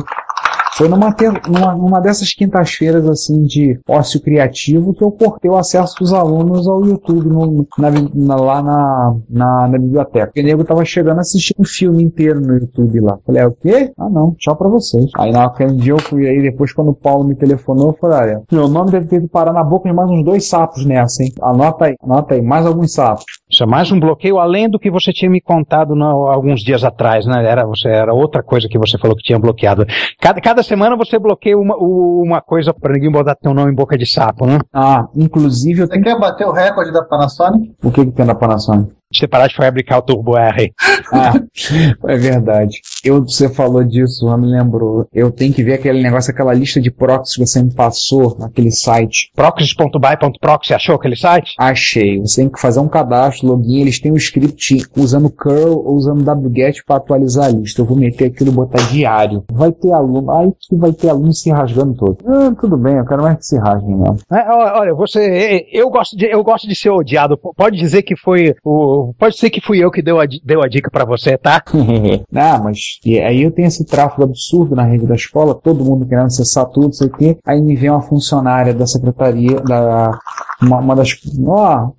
foi 0.75 0.87
numa, 0.87 1.11
ter- 1.11 1.33
numa, 1.49 1.73
numa 1.73 1.99
dessas 1.99 2.31
quintas-feiras 2.35 3.07
assim 3.09 3.41
de 3.45 3.79
ócio 3.89 4.21
criativo 4.21 4.93
que 4.93 5.03
eu 5.03 5.09
cortei 5.11 5.49
o 5.49 5.55
acesso 5.57 5.95
dos 5.99 6.13
alunos 6.13 6.67
ao 6.67 6.85
YouTube 6.85 7.27
no- 7.27 7.65
na 7.79 7.89
na- 8.13 8.35
lá 8.35 8.61
na, 8.61 9.15
na, 9.27 9.67
na 9.69 9.77
biblioteca. 9.79 10.27
Porque 10.27 10.41
o 10.41 10.43
nego 10.43 10.63
tava 10.63 10.85
chegando 10.85 11.17
a 11.17 11.21
assistir 11.21 11.55
um 11.57 11.63
filme 11.65 12.03
inteiro 12.03 12.39
no 12.39 12.53
YouTube 12.59 12.99
lá. 12.99 13.17
Falei, 13.25 13.41
é 13.41 13.47
o 13.47 13.53
quê? 13.53 13.91
Ah 13.97 14.07
não, 14.07 14.35
tchau 14.37 14.55
pra 14.55 14.67
vocês. 14.69 15.05
Aí 15.17 15.31
naquele 15.31 15.77
dia 15.77 15.93
eu 15.93 15.99
fui 15.99 16.27
aí, 16.27 16.43
depois 16.43 16.71
quando 16.71 16.89
o 16.91 16.95
Paulo 16.95 17.23
me 17.27 17.33
telefonou, 17.35 17.87
eu 17.87 17.97
falei, 17.99 18.19
olha, 18.19 18.41
meu 18.51 18.67
nome 18.67 18.91
deve 18.91 19.07
ter 19.07 19.19
que 19.21 19.27
parar 19.27 19.53
na 19.53 19.63
boca 19.63 19.89
de 19.89 19.95
mais 19.95 20.11
uns 20.11 20.23
dois 20.23 20.47
sapos 20.47 20.85
nessa, 20.85 21.23
hein? 21.23 21.31
Anota 21.41 21.85
aí, 21.85 21.95
anota 22.03 22.35
aí, 22.35 22.41
mais 22.43 22.67
alguns 22.67 22.93
sapos. 22.93 23.25
Isso 23.49 23.63
é 23.63 23.65
mais 23.65 23.89
um 23.93 23.99
bloqueio 23.99 24.39
além 24.39 24.69
do 24.69 24.77
que 24.77 24.91
você 24.91 25.13
tinha 25.13 25.31
me 25.31 25.39
contado 25.39 25.95
no- 25.95 26.27
alguns 26.27 26.61
dias 26.61 26.83
atrás, 26.83 27.25
né? 27.25 27.45
Era, 27.49 27.65
você, 27.65 27.87
era 27.87 28.13
outra 28.13 28.43
coisa 28.43 28.67
que 28.67 28.77
você 28.77 28.97
falou 28.97 29.15
que 29.15 29.23
tinha 29.23 29.39
bloqueado. 29.39 29.85
Cada, 30.19 30.41
cada 30.41 30.61
semana 30.61 30.97
você 30.97 31.17
bloqueia 31.17 31.57
uma, 31.57 31.75
uma 31.77 32.41
coisa 32.41 32.73
para 32.73 32.91
ninguém 32.93 33.09
botar 33.09 33.35
teu 33.35 33.53
nome 33.53 33.71
em 33.71 33.75
boca 33.75 33.97
de 33.97 34.05
sapo, 34.05 34.45
né? 34.45 34.59
Ah, 34.73 35.07
inclusive 35.15 35.81
eu 35.83 35.87
Você 35.87 36.01
quer 36.01 36.19
bater 36.19 36.45
o 36.45 36.51
recorde 36.51 36.91
da 36.91 37.03
Panasonic? 37.03 37.73
O 37.81 37.89
que 37.89 38.05
que 38.05 38.11
tem 38.11 38.25
na 38.25 38.35
Panasonic? 38.35 38.91
Você 39.13 39.25
parar 39.25 39.47
de 39.47 39.55
fabricar 39.55 39.99
o 39.99 40.01
Turbo 40.01 40.37
R. 40.37 40.73
Ah, 41.13 41.33
é 42.11 42.17
verdade. 42.17 42.81
Eu, 43.03 43.23
você 43.23 43.47
falou 43.47 43.81
disso, 43.83 44.25
me 44.37 44.47
lembrou. 44.47 45.07
Eu 45.13 45.31
tenho 45.31 45.53
que 45.53 45.63
ver 45.63 45.75
aquele 45.75 46.03
negócio, 46.03 46.31
aquela 46.31 46.53
lista 46.53 46.81
de 46.81 46.91
proxies 46.91 47.35
que 47.35 47.45
você 47.45 47.63
me 47.63 47.73
passou 47.73 48.35
naquele 48.37 48.69
site. 48.69 49.31
Proxies.by.proxy, 49.33 50.73
achou 50.73 50.95
aquele 50.95 51.15
site? 51.15 51.53
Achei. 51.57 52.19
Você 52.19 52.41
tem 52.41 52.49
que 52.49 52.59
fazer 52.59 52.81
um 52.81 52.89
cadastro, 52.89 53.47
login. 53.47 53.79
Eles 53.79 53.99
têm 53.99 54.11
um 54.11 54.17
script 54.17 54.85
usando 54.97 55.29
curl 55.29 55.77
ou 55.85 55.95
usando 55.95 56.27
wget 56.27 56.83
para 56.85 56.97
atualizar 56.97 57.45
a 57.45 57.49
lista. 57.49 57.81
Eu 57.81 57.85
vou 57.85 57.97
meter 57.97 58.25
aquilo 58.25 58.51
e 58.51 58.53
botar 58.53 58.81
diário. 58.89 59.45
Vai 59.49 59.71
ter 59.71 59.93
aluno. 59.93 60.29
Ai, 60.31 60.47
que 60.59 60.75
vai 60.75 60.91
ter 60.91 61.09
aluno 61.09 61.33
se 61.33 61.49
rasgando 61.49 61.95
todo. 61.95 62.17
Ah, 62.27 62.53
tudo 62.59 62.75
bem, 62.75 62.97
eu 62.97 63.05
quero 63.05 63.23
mais 63.23 63.37
que 63.37 63.45
se 63.45 63.57
rasguem 63.57 63.95
mesmo. 63.95 64.17
É, 64.29 64.49
olha, 64.51 64.93
você, 64.93 65.65
eu 65.71 65.89
gosto 65.89 66.17
de, 66.17 66.25
eu 66.25 66.43
gosto 66.43 66.67
de 66.67 66.75
ser 66.75 66.89
odiado. 66.89 67.37
Pode 67.55 67.77
dizer 67.77 68.03
que 68.03 68.15
foi 68.17 68.53
o, 68.63 68.96
pode 69.17 69.37
ser 69.37 69.49
que 69.49 69.61
fui 69.61 69.83
eu 69.83 69.91
que 69.91 70.01
deu 70.01 70.19
a, 70.19 70.25
deu 70.25 70.61
a 70.61 70.67
dica 70.67 70.89
pra 70.91 71.05
você, 71.05 71.37
tá? 71.37 71.63
ah, 72.35 72.59
mas 72.63 72.99
e 73.05 73.19
aí 73.19 73.43
eu 73.43 73.51
tenho 73.51 73.67
esse 73.67 73.85
tráfego 73.85 74.23
absurdo 74.23 74.75
na 74.75 74.83
rede 74.83 75.05
da 75.05 75.15
escola, 75.15 75.55
todo 75.55 75.83
mundo 75.83 76.05
querendo 76.07 76.27
acessar 76.27 76.65
tudo, 76.67 76.93
sei 76.93 77.07
o 77.07 77.11
quê. 77.11 77.37
Aí 77.45 77.61
me 77.61 77.75
vem 77.75 77.89
uma 77.89 78.01
funcionária 78.01 78.73
da 78.73 78.85
secretaria, 78.85 79.59
da 79.61 80.19
uma, 80.61 80.79
uma 80.79 80.95
das. 80.95 81.09
Ó, 81.45 81.91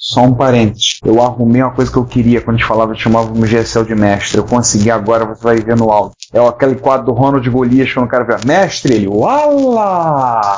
só 0.00 0.22
um 0.22 0.32
parênteses. 0.32 0.98
Eu 1.04 1.20
arrumei 1.20 1.62
uma 1.62 1.72
coisa 1.72 1.92
que 1.92 1.98
eu 1.98 2.06
queria 2.06 2.40
quando 2.40 2.56
a 2.56 2.58
gente 2.58 2.66
falava, 2.66 2.94
chamava 2.94 3.30
o 3.30 3.46
GSL 3.46 3.84
de 3.84 3.94
mestre. 3.94 4.38
Eu 4.38 4.44
consegui 4.44 4.90
agora, 4.90 5.26
você 5.26 5.44
vai 5.44 5.56
ver 5.56 5.76
no 5.76 5.90
áudio. 5.90 6.16
É 6.32 6.38
aquele 6.40 6.76
quadro 6.76 7.06
do 7.06 7.12
Ronald 7.12 7.48
Golias 7.50 7.92
quando 7.92 8.06
o 8.06 8.08
cara 8.08 8.24
vê, 8.24 8.36
mestre, 8.46 8.94
ele, 8.94 9.08
uala! 9.08 10.40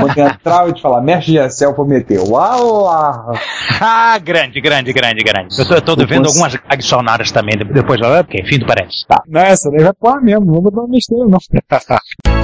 quando 0.00 0.18
entrar, 0.18 0.66
eu 0.66 0.72
te 0.72 0.80
falar, 0.80 1.02
mestre 1.02 1.34
GSL, 1.34 1.72
eu 1.72 1.76
vou 1.76 1.86
meter, 1.86 2.18
uala! 2.20 3.32
ah, 3.80 4.18
grande, 4.18 4.60
grande, 4.60 4.92
grande, 4.92 5.22
grande. 5.22 5.58
Eu 5.58 5.68
tô, 5.68 5.74
eu 5.74 5.82
tô 5.82 5.96
devendo 5.96 6.26
algumas 6.26 6.56
adicionadas 6.68 7.30
também, 7.30 7.58
depois, 7.58 8.00
ok, 8.00 8.42
fim 8.46 8.58
do 8.58 8.66
parênteses. 8.66 9.04
Tá. 9.06 9.22
Não, 9.28 9.40
essa 9.42 9.70
daí 9.70 9.82
vai 9.82 9.92
pôr 9.92 10.22
mesmo, 10.22 10.46
não 10.46 10.54
vou 10.54 10.62
botar 10.62 10.80
uma 10.80 10.88
besteira, 10.88 11.26
não. 11.26 11.38